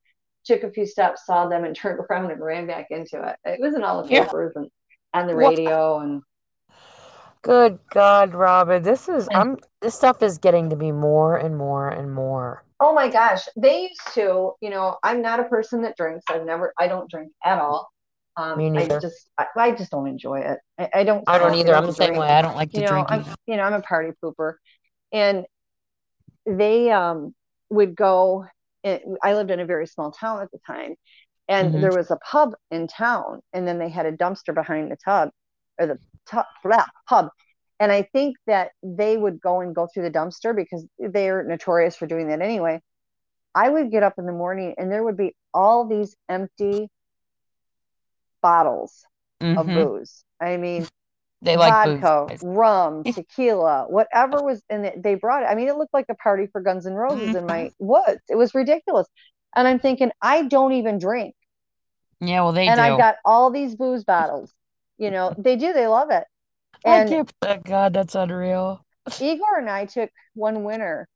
took 0.45 0.63
a 0.63 0.71
few 0.71 0.85
steps, 0.85 1.25
saw 1.25 1.47
them, 1.47 1.63
and 1.63 1.75
turned 1.75 1.99
around 2.09 2.31
and 2.31 2.41
ran 2.41 2.67
back 2.67 2.87
into 2.91 3.21
it. 3.21 3.35
It 3.43 3.59
was 3.59 3.75
in 3.75 3.83
all 3.83 4.03
the 4.03 4.09
Yeah. 4.09 4.25
papers 4.25 4.53
and 4.55 4.69
on 5.13 5.27
the 5.27 5.35
What? 5.35 5.55
radio 5.55 5.99
and 5.99 6.21
Good 7.41 7.79
God, 7.89 8.33
Robin, 8.33 8.81
this 8.81 9.09
is 9.09 9.27
I'm 9.33 9.57
this 9.81 9.95
stuff 9.95 10.23
is 10.23 10.37
getting 10.37 10.69
to 10.69 10.77
be 10.77 10.93
more 10.93 11.35
and 11.35 11.57
more 11.57 11.89
and 11.89 12.13
more. 12.13 12.63
Oh 12.79 12.93
my 12.93 13.09
gosh, 13.09 13.47
they 13.57 13.83
used 13.83 14.13
to, 14.13 14.53
you 14.61 14.69
know, 14.69 14.97
I'm 15.03 15.21
not 15.21 15.39
a 15.41 15.45
person 15.45 15.81
that 15.81 15.97
drinks. 15.97 16.25
I've 16.29 16.45
never, 16.45 16.73
I 16.79 16.87
don't 16.87 17.09
drink 17.09 17.31
at 17.43 17.59
all. 17.59 17.89
Um, 18.35 18.57
Me 18.57 18.69
I 18.75 18.87
just, 18.87 19.29
I, 19.37 19.45
I 19.57 19.71
just 19.71 19.91
don't 19.91 20.07
enjoy 20.07 20.39
it. 20.39 20.59
I, 20.79 20.89
I 20.93 21.03
don't. 21.03 21.23
I 21.27 21.37
don't 21.37 21.53
either. 21.55 21.75
I'm 21.75 21.85
the 21.85 21.93
same 21.93 22.15
way. 22.15 22.27
I 22.27 22.41
don't 22.41 22.55
like 22.55 22.71
to 22.71 22.77
You 22.77 22.83
know, 22.83 22.89
drink 22.89 23.07
I'm, 23.09 23.19
either. 23.19 23.35
you 23.47 23.57
know, 23.57 23.63
I'm 23.63 23.73
a 23.73 23.81
party 23.81 24.11
pooper, 24.23 24.55
and 25.11 25.45
they 26.45 26.91
um 26.91 27.33
would 27.69 27.95
go. 27.95 28.45
I 28.85 29.33
lived 29.33 29.49
in 29.49 29.61
a 29.61 29.65
very 29.65 29.87
small 29.87 30.11
town 30.11 30.41
at 30.41 30.51
the 30.51 30.59
time, 30.67 30.95
and 31.47 31.73
Mhm. 31.73 31.81
there 31.83 31.93
was 31.93 32.11
a 32.11 32.17
pub 32.17 32.53
in 32.71 32.87
town, 32.87 33.41
and 33.53 33.67
then 33.67 33.79
they 33.79 33.89
had 33.89 34.05
a 34.05 34.11
dumpster 34.11 34.53
behind 34.53 34.91
the 34.91 34.97
tub, 35.05 35.29
or 35.79 35.87
the 35.87 35.99
tub, 36.29 36.45
blah, 36.63 36.85
pub. 37.07 37.29
And 37.79 37.91
I 37.91 38.03
think 38.13 38.35
that 38.47 38.71
they 38.83 39.15
would 39.17 39.39
go 39.41 39.61
and 39.61 39.73
go 39.75 39.87
through 39.87 40.03
the 40.03 40.11
dumpster 40.11 40.55
because 40.55 40.85
they're 40.99 41.43
notorious 41.43 41.95
for 41.95 42.07
doing 42.07 42.27
that 42.29 42.41
anyway. 42.41 42.81
I 43.55 43.69
would 43.69 43.91
get 43.91 44.03
up 44.03 44.15
in 44.19 44.25
the 44.25 44.31
morning 44.31 44.75
and 44.77 44.91
there 44.91 45.03
would 45.03 45.17
be 45.17 45.35
all 45.53 45.85
these 45.87 46.15
empty 46.29 46.89
bottles 48.43 49.05
of 49.55 49.67
Mhm. 49.67 49.73
booze. 49.73 50.25
I 50.41 50.57
mean, 50.57 50.89
They 51.41 51.57
like 51.57 51.73
vodka, 51.73 52.31
rum, 52.41 53.05
tequila, 53.11 53.85
whatever 53.89 54.41
was 54.43 54.63
in 54.69 54.85
it, 54.85 55.03
they 55.03 55.15
brought 55.15 55.43
it. 55.43 55.47
I 55.47 55.55
mean, 55.55 55.69
it 55.69 55.77
looked 55.77 55.93
like 55.95 56.07
a 56.09 56.15
party 56.15 56.47
for 56.47 56.61
Guns 56.61 56.87
N' 56.87 56.95
Roses 56.95 57.35
in 57.35 57.47
my 57.47 57.71
woods. 57.79 58.21
It 58.29 58.37
was 58.37 58.55
ridiculous. 58.55 59.07
And 59.55 59.67
I'm 59.67 59.79
thinking, 59.79 60.11
I 60.21 60.43
don't 60.43 60.73
even 60.73 60.99
drink. 60.99 61.35
Yeah, 62.21 62.41
well, 62.43 62.53
they 62.53 62.67
and 62.67 62.75
do. 62.75 62.81
I've 62.81 62.97
got 62.97 63.15
all 63.25 63.51
these 63.51 63.75
booze 63.75 64.03
bottles. 64.03 64.53
You 64.97 65.11
know, 65.11 65.33
they 65.37 65.55
do, 65.55 65.73
they 65.73 65.87
love 65.87 66.11
it. 66.11 66.25
And 66.85 66.93
I 66.93 66.99
And 66.99 67.09
can't. 67.09 67.31
oh, 67.43 67.57
God, 67.65 67.93
that's 67.93 68.15
unreal. 68.15 68.85
Igor 69.19 69.57
and 69.59 69.69
I 69.69 69.85
took 69.85 70.11
one 70.35 70.63
winter, 70.63 71.07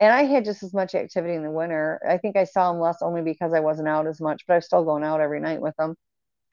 and 0.00 0.12
I 0.12 0.24
had 0.24 0.44
just 0.44 0.62
as 0.62 0.74
much 0.74 0.94
activity 0.94 1.34
in 1.34 1.42
the 1.42 1.50
winter. 1.50 2.00
I 2.08 2.18
think 2.18 2.36
I 2.36 2.44
saw 2.44 2.70
him 2.72 2.80
less 2.80 3.02
only 3.02 3.22
because 3.22 3.52
I 3.54 3.60
wasn't 3.60 3.88
out 3.88 4.06
as 4.06 4.20
much, 4.20 4.44
but 4.46 4.54
I 4.54 4.56
was 4.58 4.66
still 4.66 4.84
going 4.84 5.04
out 5.04 5.20
every 5.20 5.40
night 5.40 5.60
with 5.60 5.74
him. 5.78 5.96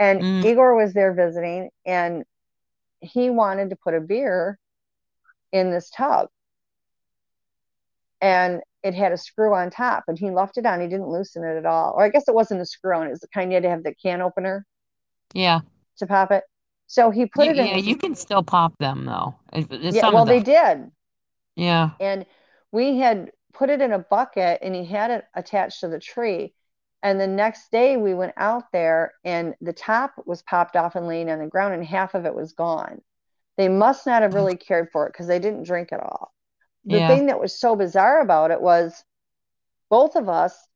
And 0.02 0.19
Mm. 0.19 0.45
Igor 0.45 0.73
was 0.76 0.94
there 0.94 1.14
visiting, 1.14 1.69
and 1.86 2.26
he 3.02 3.30
wanted 3.30 3.69
to 3.69 3.76
put 3.76 3.94
a 3.94 3.99
beer 4.02 4.57
in 5.52 5.69
this 5.69 5.91
tub. 5.91 6.28
And 8.19 8.61
it 8.82 8.95
had 8.95 9.11
a 9.11 9.18
screw 9.18 9.53
on 9.53 9.69
top, 9.69 10.06
and 10.07 10.18
he 10.18 10.32
left 10.32 10.57
it 10.57 10.65
on. 10.65 10.82
He 10.82 10.88
didn't 10.88 11.10
loosen 11.10 11.44
it 11.44 11.56
at 11.56 11.68
all. 11.68 11.94
Or 11.95 12.03
I 12.03 12.10
guess 12.10 12.28
it 12.28 12.34
wasn't 12.34 12.61
a 12.61 12.65
screw 12.65 12.95
on, 12.95 13.06
it 13.06 13.11
was 13.11 13.19
the 13.19 13.28
kind 13.28 13.52
you 13.52 13.57
had 13.57 13.64
to 13.64 13.69
have 13.69 13.84
the 13.84 13.94
can 13.94 14.22
opener 14.22 14.65
Yeah. 15.36 15.60
to 15.98 16.07
pop 16.07 16.32
it. 16.32 16.45
So 16.88 17.11
he 17.11 17.28
put 17.28 17.45
You, 17.45 17.52
it 17.52 17.60
in. 17.60 17.68
yeah, 17.68 17.78
you 17.78 17.95
can 17.95 18.15
still 18.15 18.41
pop 18.41 18.76
them 18.80 19.06
though. 19.06 19.36
Yeah, 19.53 20.10
well, 20.10 20.26
they 20.26 20.40
did. 20.40 20.91
Yeah. 21.56 21.91
and 21.99 22.26
we 22.72 22.98
had 22.98 23.32
put 23.53 23.69
it 23.69 23.82
in 23.82 23.91
a 23.91 23.99
bucket 23.99 24.60
and 24.64 24.73
he 24.73 24.84
had 24.86 25.11
it 25.11 25.26
attached 25.36 25.82
to 25.82 25.90
the 25.90 25.99
tree 25.99 26.56
and 27.03 27.19
the 27.19 27.28
next 27.28 27.72
day 27.72 27.98
we 27.98 28.14
went 28.14 28.34
out 28.38 28.72
there 28.72 29.14
and 29.23 29.56
the 29.61 29.73
top 29.73 30.14
was 30.26 30.41
popped 30.44 30.76
off 30.76 30.95
and 30.95 31.07
laying 31.07 31.30
on 31.30 31.40
the 31.40 31.48
ground 31.48 31.73
and 31.73 31.86
half 31.86 32.14
of 32.14 32.26
it 32.26 32.36
was 32.36 32.53
gone 32.53 33.02
they 33.57 33.68
must 33.69 34.06
not 34.07 34.22
have 34.22 34.34
really 34.34 34.56
cared 34.56 34.90
for 34.91 35.06
it 35.06 35.11
because 35.14 35.28
they 35.28 35.40
didn't 35.40 35.64
drink 35.64 35.90
it 35.91 35.99
all 35.99 36.34
the 36.86 36.98
Yeah. 36.98 37.07
thing 37.07 37.26
that 37.28 37.40
was 37.40 37.60
so 37.60 37.76
bizarre 37.76 38.22
about 38.22 38.52
it 38.52 38.61
was 38.61 39.03
both 39.90 40.15
of 40.15 40.30
us 40.30 40.68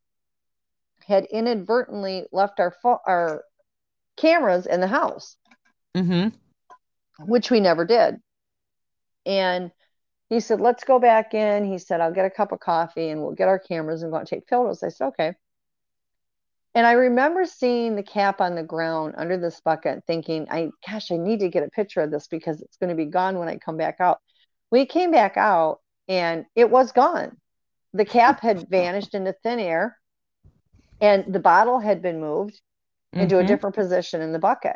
had 1.07 1.25
inadvertently 1.25 2.25
left 2.31 2.59
our 2.59 2.71
fo- 2.81 3.01
our 3.05 3.43
cameras 4.17 4.65
in 4.65 4.81
the 4.81 4.87
house 4.87 5.37
Mm-hmm. 5.95 6.35
which 7.25 7.49
we 7.49 7.61
never 7.61 7.85
did. 7.85 8.17
And 9.25 9.71
he 10.29 10.39
said, 10.39 10.59
let's 10.59 10.83
go 10.83 10.99
back 10.99 11.33
in. 11.33 11.65
He 11.65 11.77
said, 11.77 12.01
I'll 12.01 12.13
get 12.13 12.25
a 12.25 12.29
cup 12.29 12.51
of 12.51 12.59
coffee 12.59 13.09
and 13.09 13.21
we'll 13.21 13.31
get 13.31 13.47
our 13.47 13.59
cameras 13.59 14.03
and 14.03 14.11
go 14.11 14.17
and 14.17 14.27
take 14.27 14.47
photos. 14.49 14.83
I 14.83 14.89
said, 14.89 15.07
okay. 15.07 15.33
And 16.75 16.85
I 16.85 16.91
remember 16.91 17.45
seeing 17.45 17.95
the 17.95 18.03
cap 18.03 18.41
on 18.41 18.55
the 18.55 18.63
ground 18.63 19.15
under 19.17 19.37
this 19.37 19.61
bucket, 19.61 20.03
thinking, 20.05 20.47
I 20.51 20.71
gosh, 20.87 21.09
I 21.09 21.15
need 21.15 21.39
to 21.39 21.49
get 21.49 21.63
a 21.63 21.69
picture 21.69 22.01
of 22.01 22.11
this 22.11 22.27
because 22.27 22.61
it's 22.61 22.75
going 22.77 22.89
to 22.89 22.95
be 22.95 23.05
gone 23.05 23.39
when 23.39 23.47
I 23.47 23.55
come 23.57 23.77
back 23.77 23.95
out. 24.01 24.19
We 24.71 24.85
came 24.85 25.09
back 25.11 25.37
out 25.37 25.79
and 26.09 26.45
it 26.53 26.69
was 26.69 26.91
gone. 26.91 27.37
The 27.93 28.03
cap 28.05 28.41
had 28.41 28.67
vanished 28.69 29.15
into 29.15 29.33
thin 29.41 29.59
air, 29.59 29.97
and 30.99 31.33
the 31.33 31.39
bottle 31.39 31.79
had 31.79 32.01
been 32.01 32.19
moved 32.19 32.59
into 33.13 33.35
Mhm. 33.35 33.45
a 33.45 33.47
different 33.47 33.75
position 33.75 34.21
in 34.21 34.33
the 34.33 34.39
bucket. 34.39 34.75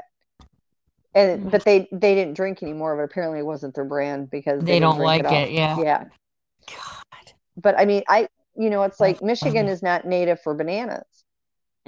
And 1.14 1.52
but 1.52 1.66
they 1.66 1.90
they 1.92 2.16
didn't 2.16 2.36
drink 2.36 2.64
anymore. 2.64 2.96
But 2.96 3.04
apparently, 3.04 3.40
it 3.40 3.46
wasn't 3.46 3.76
their 3.76 3.84
brand 3.84 4.30
because 4.30 4.64
They 4.64 4.80
didn't 4.80 4.82
don't 4.82 5.00
like 5.00 5.26
all. 5.26 5.34
it, 5.34 5.52
yeah. 5.52 5.78
Yeah, 5.78 6.04
God. 6.68 7.34
but 7.58 7.78
I 7.78 7.86
mean, 7.86 8.04
I 8.08 8.30
you 8.56 8.70
know, 8.70 8.84
it's 8.84 9.00
like 9.02 9.22
Michigan 9.22 9.68
is 9.68 9.82
not 9.84 10.06
native 10.06 10.40
for 10.42 10.54
bananas, 10.54 11.26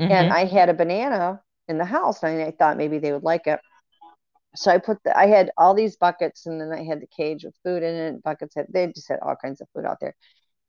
Mhm. 0.02 0.12
and 0.12 0.34
I 0.34 0.46
had 0.46 0.70
a 0.70 0.74
banana 0.74 1.42
in 1.68 1.78
the 1.78 1.86
house, 1.86 2.24
and 2.24 2.42
I 2.42 2.52
thought 2.52 2.78
maybe 2.78 3.00
they 3.00 3.12
would 3.14 3.24
like 3.24 3.48
it. 3.48 3.60
So 4.56 4.72
I 4.72 4.80
put 4.80 5.02
the 5.04 5.18
I 5.18 5.28
had 5.28 5.52
all 5.58 5.74
these 5.74 5.96
buckets, 5.98 6.46
and 6.46 6.60
then 6.60 6.72
I 6.74 6.84
had 6.84 7.02
the 7.02 7.08
cage 7.08 7.46
with 7.46 7.56
food 7.64 7.84
in 7.84 7.96
it. 7.96 8.24
Buckets 8.24 8.56
had 8.56 8.68
they 8.70 8.88
just 8.88 9.08
had 9.10 9.20
all 9.22 9.36
kinds 9.36 9.62
of 9.62 9.68
food 9.74 9.86
out 9.86 10.00
there, 10.02 10.16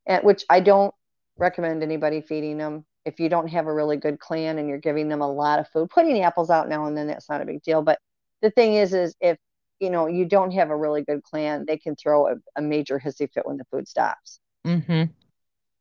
and 0.06 0.24
which 0.24 0.44
I 0.50 0.60
don't 0.60 0.94
recommend 1.38 1.82
anybody 1.82 2.20
feeding 2.22 2.58
them. 2.58 2.86
If 3.04 3.20
you 3.20 3.28
don't 3.28 3.48
have 3.48 3.66
a 3.66 3.74
really 3.74 3.96
good 3.96 4.20
clan 4.20 4.58
and 4.58 4.68
you're 4.68 4.78
giving 4.78 5.08
them 5.08 5.22
a 5.22 5.32
lot 5.32 5.58
of 5.60 5.68
food, 5.68 5.90
putting 5.90 6.22
apples 6.22 6.50
out 6.50 6.68
now 6.68 6.86
and 6.86 6.96
then 6.96 7.08
that's 7.08 7.28
not 7.28 7.42
a 7.42 7.46
big 7.46 7.62
deal. 7.62 7.82
But 7.82 7.98
the 8.42 8.50
thing 8.52 8.74
is, 8.74 8.94
is 8.94 9.16
if 9.20 9.38
you 9.80 9.90
know 9.90 10.06
you 10.06 10.24
don't 10.26 10.52
have 10.52 10.70
a 10.70 10.76
really 10.76 11.02
good 11.02 11.22
clan, 11.24 11.64
they 11.66 11.78
can 11.78 11.96
throw 11.96 12.28
a, 12.28 12.36
a 12.56 12.62
major 12.62 13.00
hissy 13.00 13.28
fit 13.32 13.46
when 13.46 13.56
the 13.58 13.64
food 13.72 13.88
stops. 13.88 14.40
Mhm. 14.64 15.10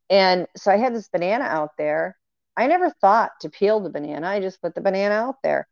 And 0.09 0.47
so 0.57 0.71
I 0.71 0.77
had 0.77 0.93
this 0.95 1.09
banana 1.09 1.45
out 1.45 1.71
there. 1.77 2.17
I 2.57 2.67
never 2.67 2.89
thought 2.89 3.31
to 3.41 3.49
peel 3.49 3.79
the 3.79 3.89
banana. 3.89 4.27
I 4.27 4.39
just 4.39 4.61
put 4.61 4.75
the 4.75 4.81
banana 4.81 5.15
out 5.15 5.41
there. 5.43 5.67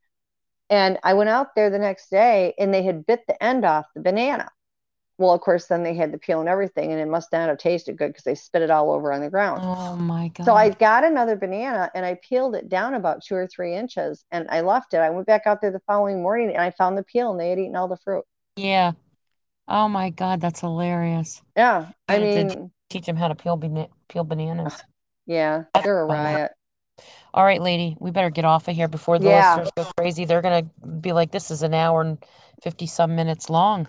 And 0.70 1.00
I 1.04 1.14
went 1.16 1.30
out 1.30 1.56
there 1.56 1.70
the 1.70 1.80
next 1.80 2.10
day 2.10 2.54
and 2.60 2.74
they 2.74 2.84
had 2.84 3.06
bit 3.06 3.22
the 3.28 3.42
end 3.44 3.66
off 3.66 3.86
the 3.96 4.02
banana. 4.02 4.50
Well, 5.18 5.34
of 5.34 5.42
course, 5.42 5.66
then 5.66 5.84
they 5.84 5.96
had 5.96 6.14
the 6.14 6.18
peel 6.18 6.40
and 6.40 6.48
everything, 6.48 6.94
and 6.94 7.02
it 7.02 7.08
must 7.08 7.34
not 7.34 7.50
have 7.50 7.58
tasted 7.58 7.98
good 7.98 8.08
because 8.08 8.24
they 8.24 8.36
spit 8.36 8.62
it 8.62 8.72
all 8.72 8.90
over 8.90 9.12
on 9.12 9.20
the 9.20 9.30
ground. 9.30 9.60
Oh 9.62 9.98
my 9.98 10.30
god. 10.30 10.46
So 10.46 10.54
I 10.54 10.70
got 10.70 11.04
another 11.04 11.36
banana 11.36 11.92
and 11.94 12.06
I 12.06 12.18
peeled 12.24 12.56
it 12.56 12.70
down 12.70 12.94
about 12.94 13.22
two 13.22 13.36
or 13.36 13.46
three 13.46 13.76
inches 13.76 14.24
and 14.32 14.48
I 14.50 14.62
left 14.62 14.94
it. 14.94 15.00
I 15.00 15.10
went 15.10 15.28
back 15.28 15.42
out 15.46 15.60
there 15.60 15.72
the 15.72 15.82
following 15.86 16.22
morning 16.22 16.50
and 16.50 16.62
I 16.62 16.72
found 16.72 16.98
the 16.98 17.04
peel 17.04 17.32
and 17.32 17.40
they 17.40 17.50
had 17.50 17.60
eaten 17.60 17.76
all 17.76 17.90
the 17.90 17.98
fruit. 17.98 18.24
Yeah. 18.56 18.94
Oh 19.68 19.90
my 19.90 20.10
god, 20.10 20.40
that's 20.40 20.62
hilarious. 20.62 21.42
Yeah. 21.58 21.88
I 22.08 22.20
did- 22.20 22.48
mean, 22.56 22.72
Teach 22.90 23.06
them 23.06 23.18
how 23.18 23.28
to 23.28 23.36
peel 23.36 23.56
bana- 23.58 23.90
peel 24.08 24.24
bananas. 24.24 24.82
yeah, 25.28 25.66
they're 25.84 26.00
a 26.00 26.06
riot. 26.06 26.52
All 27.34 27.44
right, 27.44 27.62
lady, 27.62 27.96
we 28.00 28.12
better 28.12 28.30
get 28.30 28.46
off 28.46 28.68
of 28.68 28.76
here 28.76 28.88
before 28.88 29.20
the 29.20 29.30
Yeah. 29.30 29.32
listeners 29.32 29.72
go 29.76 29.86
crazy. 29.98 30.26
They're 30.26 30.42
gonna 30.42 30.64
be 31.02 31.12
like, 31.14 31.32
"This 31.32 31.52
is 31.52 31.62
an 31.64 31.74
hour 31.74 32.02
and 32.02 32.18
fifty 32.62 32.88
some 32.88 33.16
minutes 33.16 33.50
long." 33.50 33.88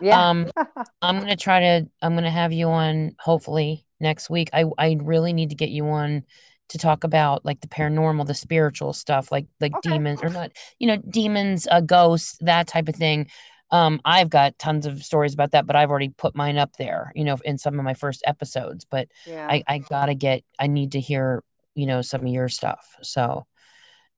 Yeah. 0.00 0.22
Um, 0.22 0.50
I'm 1.02 1.18
gonna 1.20 1.36
try 1.36 1.60
to. 1.60 1.88
I'm 2.02 2.14
gonna 2.14 2.30
have 2.30 2.52
you 2.52 2.68
on 2.68 3.16
hopefully 3.20 3.86
next 4.00 4.30
week. 4.30 4.50
I 4.52 4.64
I 4.78 4.98
really 5.02 5.32
need 5.32 5.50
to 5.50 5.56
get 5.56 5.70
you 5.70 5.86
on 5.88 6.24
to 6.70 6.78
talk 6.78 7.04
about 7.04 7.44
like 7.44 7.60
the 7.60 7.68
paranormal, 7.68 8.26
the 8.26 8.34
spiritual 8.34 8.92
stuff, 8.94 9.32
like 9.32 9.46
like 9.60 9.74
Okay. 9.74 9.80
demons 9.82 10.22
or 10.22 10.30
not, 10.30 10.52
you 10.78 10.86
know, 10.88 10.98
demons, 11.10 11.68
uh, 11.70 11.80
ghosts, 11.82 12.38
that 12.42 12.68
type 12.68 12.88
of 12.88 12.96
thing. 12.96 13.28
Um, 13.70 14.00
I've 14.04 14.30
got 14.30 14.58
tons 14.58 14.86
of 14.86 15.02
stories 15.04 15.34
about 15.34 15.52
that, 15.52 15.66
but 15.66 15.76
I've 15.76 15.90
already 15.90 16.10
put 16.10 16.36
mine 16.36 16.58
up 16.58 16.76
there, 16.78 17.12
you 17.14 17.24
know, 17.24 17.36
in 17.44 17.58
some 17.58 17.78
of 17.78 17.84
my 17.84 17.94
first 17.94 18.22
episodes. 18.26 18.84
But 18.84 19.08
yeah. 19.24 19.48
I 19.48 19.62
I 19.68 19.78
gotta 19.80 20.14
get. 20.14 20.44
I 20.58 20.66
need 20.68 20.92
to 20.92 21.00
hear, 21.00 21.42
you 21.74 21.86
know, 21.86 22.02
some 22.02 22.22
of 22.22 22.28
your 22.28 22.48
stuff. 22.48 22.96
So, 23.02 23.46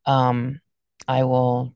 um, 0.06 0.60
I 1.08 1.24
will. 1.24 1.74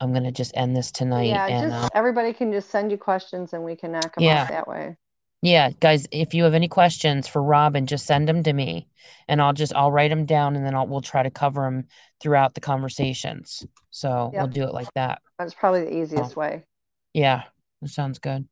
I'm 0.00 0.12
gonna 0.12 0.32
just 0.32 0.56
end 0.56 0.76
this 0.76 0.92
tonight, 0.92 1.30
Yeah, 1.30 1.46
and 1.48 1.72
just 1.72 1.84
uh, 1.84 1.88
everybody 1.94 2.32
can 2.32 2.52
just 2.52 2.70
send 2.70 2.90
you 2.90 2.98
questions 2.98 3.52
and 3.52 3.64
we 3.64 3.76
can 3.76 3.92
knock 3.92 4.14
them 4.14 4.24
Yeah. 4.24 4.42
off 4.42 4.48
that 4.48 4.68
way. 4.68 4.96
Yeah, 5.42 5.70
guys, 5.80 6.06
if 6.10 6.34
you 6.34 6.44
have 6.44 6.54
any 6.54 6.66
questions 6.68 7.28
for 7.28 7.42
Robin, 7.42 7.86
just 7.86 8.06
send 8.06 8.28
them 8.28 8.42
to 8.42 8.52
me 8.52 8.88
and 9.28 9.40
I'll 9.40 9.52
just 9.52 9.74
I'll 9.74 9.92
write 9.92 10.10
them 10.10 10.24
down 10.26 10.56
and 10.56 10.66
then 10.66 10.74
I'll 10.74 10.86
we'll 10.86 11.02
try 11.02 11.22
to 11.22 11.30
cover 11.30 11.62
them 11.62 11.84
throughout 12.20 12.54
the 12.54 12.60
conversations. 12.60 13.64
So 13.90 14.32
we'll 14.34 14.48
do 14.48 14.64
it 14.64 14.74
like 14.74 14.92
that. 14.94 15.20
That's 15.38 15.54
probably 15.54 15.84
the 15.84 15.96
easiest 15.98 16.36
way. 16.36 16.64
Yeah, 17.12 17.44
that 17.82 17.88
sounds 17.88 18.18
good. 18.18 18.48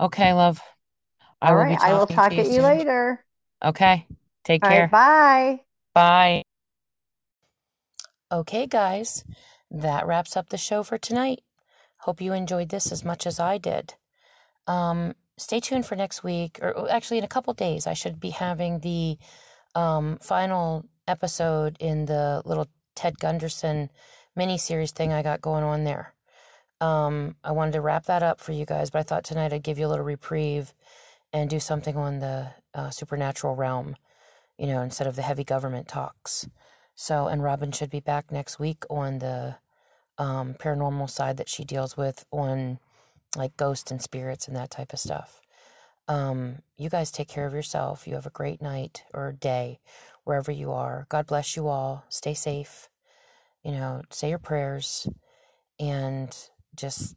Okay, 0.00 0.32
love. 0.32 0.60
I 1.40 1.52
All 1.52 1.56
will. 1.56 1.76
I 1.80 1.92
will 1.94 2.06
talk 2.06 2.32
to 2.32 2.42
at 2.42 2.50
you 2.50 2.62
later. 2.62 3.24
Okay. 3.64 4.06
Take 4.44 4.62
All 4.62 4.68
care. 4.68 4.88
right. 4.88 4.90
Bye. 4.90 5.65
Bye. 5.96 6.42
Okay, 8.30 8.66
guys, 8.66 9.24
that 9.70 10.06
wraps 10.06 10.36
up 10.36 10.50
the 10.50 10.58
show 10.58 10.82
for 10.82 10.98
tonight. 10.98 11.40
Hope 12.00 12.20
you 12.20 12.34
enjoyed 12.34 12.68
this 12.68 12.92
as 12.92 13.02
much 13.02 13.26
as 13.26 13.40
I 13.40 13.56
did. 13.56 13.94
Um, 14.66 15.14
stay 15.38 15.58
tuned 15.58 15.86
for 15.86 15.96
next 15.96 16.22
week, 16.22 16.58
or 16.60 16.76
oh, 16.76 16.86
actually, 16.88 17.16
in 17.16 17.24
a 17.24 17.28
couple 17.28 17.54
days, 17.54 17.86
I 17.86 17.94
should 17.94 18.20
be 18.20 18.28
having 18.28 18.80
the 18.80 19.16
um, 19.74 20.18
final 20.20 20.84
episode 21.08 21.78
in 21.80 22.04
the 22.04 22.42
little 22.44 22.68
Ted 22.94 23.18
Gunderson 23.18 23.88
mini 24.34 24.58
series 24.58 24.92
thing 24.92 25.14
I 25.14 25.22
got 25.22 25.40
going 25.40 25.64
on 25.64 25.84
there. 25.84 26.12
Um, 26.78 27.36
I 27.42 27.52
wanted 27.52 27.72
to 27.72 27.80
wrap 27.80 28.04
that 28.04 28.22
up 28.22 28.38
for 28.38 28.52
you 28.52 28.66
guys, 28.66 28.90
but 28.90 28.98
I 28.98 29.02
thought 29.02 29.24
tonight 29.24 29.54
I'd 29.54 29.62
give 29.62 29.78
you 29.78 29.86
a 29.86 29.88
little 29.88 30.04
reprieve 30.04 30.74
and 31.32 31.48
do 31.48 31.58
something 31.58 31.96
on 31.96 32.18
the 32.18 32.48
uh, 32.74 32.90
supernatural 32.90 33.56
realm, 33.56 33.96
you 34.58 34.66
know, 34.66 34.82
instead 34.82 35.06
of 35.06 35.16
the 35.16 35.22
heavy 35.22 35.44
government 35.44 35.88
talks. 35.88 36.48
So, 36.94 37.26
and 37.26 37.42
Robin 37.42 37.72
should 37.72 37.90
be 37.90 38.00
back 38.00 38.32
next 38.32 38.58
week 38.58 38.84
on 38.88 39.18
the 39.18 39.56
um, 40.18 40.54
paranormal 40.54 41.10
side 41.10 41.36
that 41.36 41.48
she 41.48 41.64
deals 41.64 41.96
with 41.96 42.24
on 42.30 42.78
like 43.36 43.56
ghosts 43.56 43.90
and 43.90 44.00
spirits 44.00 44.48
and 44.48 44.56
that 44.56 44.70
type 44.70 44.92
of 44.92 44.98
stuff. 44.98 45.40
Um, 46.08 46.62
you 46.76 46.88
guys 46.88 47.10
take 47.10 47.28
care 47.28 47.46
of 47.46 47.52
yourself. 47.52 48.06
You 48.06 48.14
have 48.14 48.26
a 48.26 48.30
great 48.30 48.62
night 48.62 49.02
or 49.12 49.32
day 49.32 49.80
wherever 50.24 50.50
you 50.50 50.72
are. 50.72 51.06
God 51.08 51.26
bless 51.26 51.56
you 51.56 51.68
all. 51.68 52.04
Stay 52.08 52.34
safe. 52.34 52.88
You 53.62 53.72
know, 53.72 54.02
say 54.10 54.28
your 54.28 54.38
prayers 54.38 55.08
and 55.78 56.34
just 56.74 57.16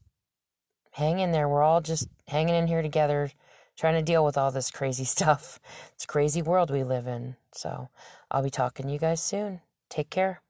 hang 0.91 1.19
in 1.19 1.31
there. 1.31 1.47
We're 1.47 1.63
all 1.63 1.81
just 1.81 2.07
hanging 2.27 2.55
in 2.55 2.67
here 2.67 2.81
together, 2.81 3.31
trying 3.79 3.95
to 3.95 4.01
deal 4.01 4.25
with 4.25 4.37
all 4.37 4.51
this 4.51 4.69
crazy 4.69 5.03
stuff. 5.15 5.59
It's 5.93 6.03
a 6.03 6.07
crazy 6.07 6.41
world 6.41 6.69
we 6.69 6.83
live 6.83 7.07
in. 7.07 7.35
So 7.53 7.89
I'll 8.29 8.43
be 8.43 8.49
talking 8.49 8.87
to 8.87 8.91
you 8.91 8.99
guys 8.99 9.21
soon. 9.21 9.61
Take 9.89 10.09
care. 10.09 10.41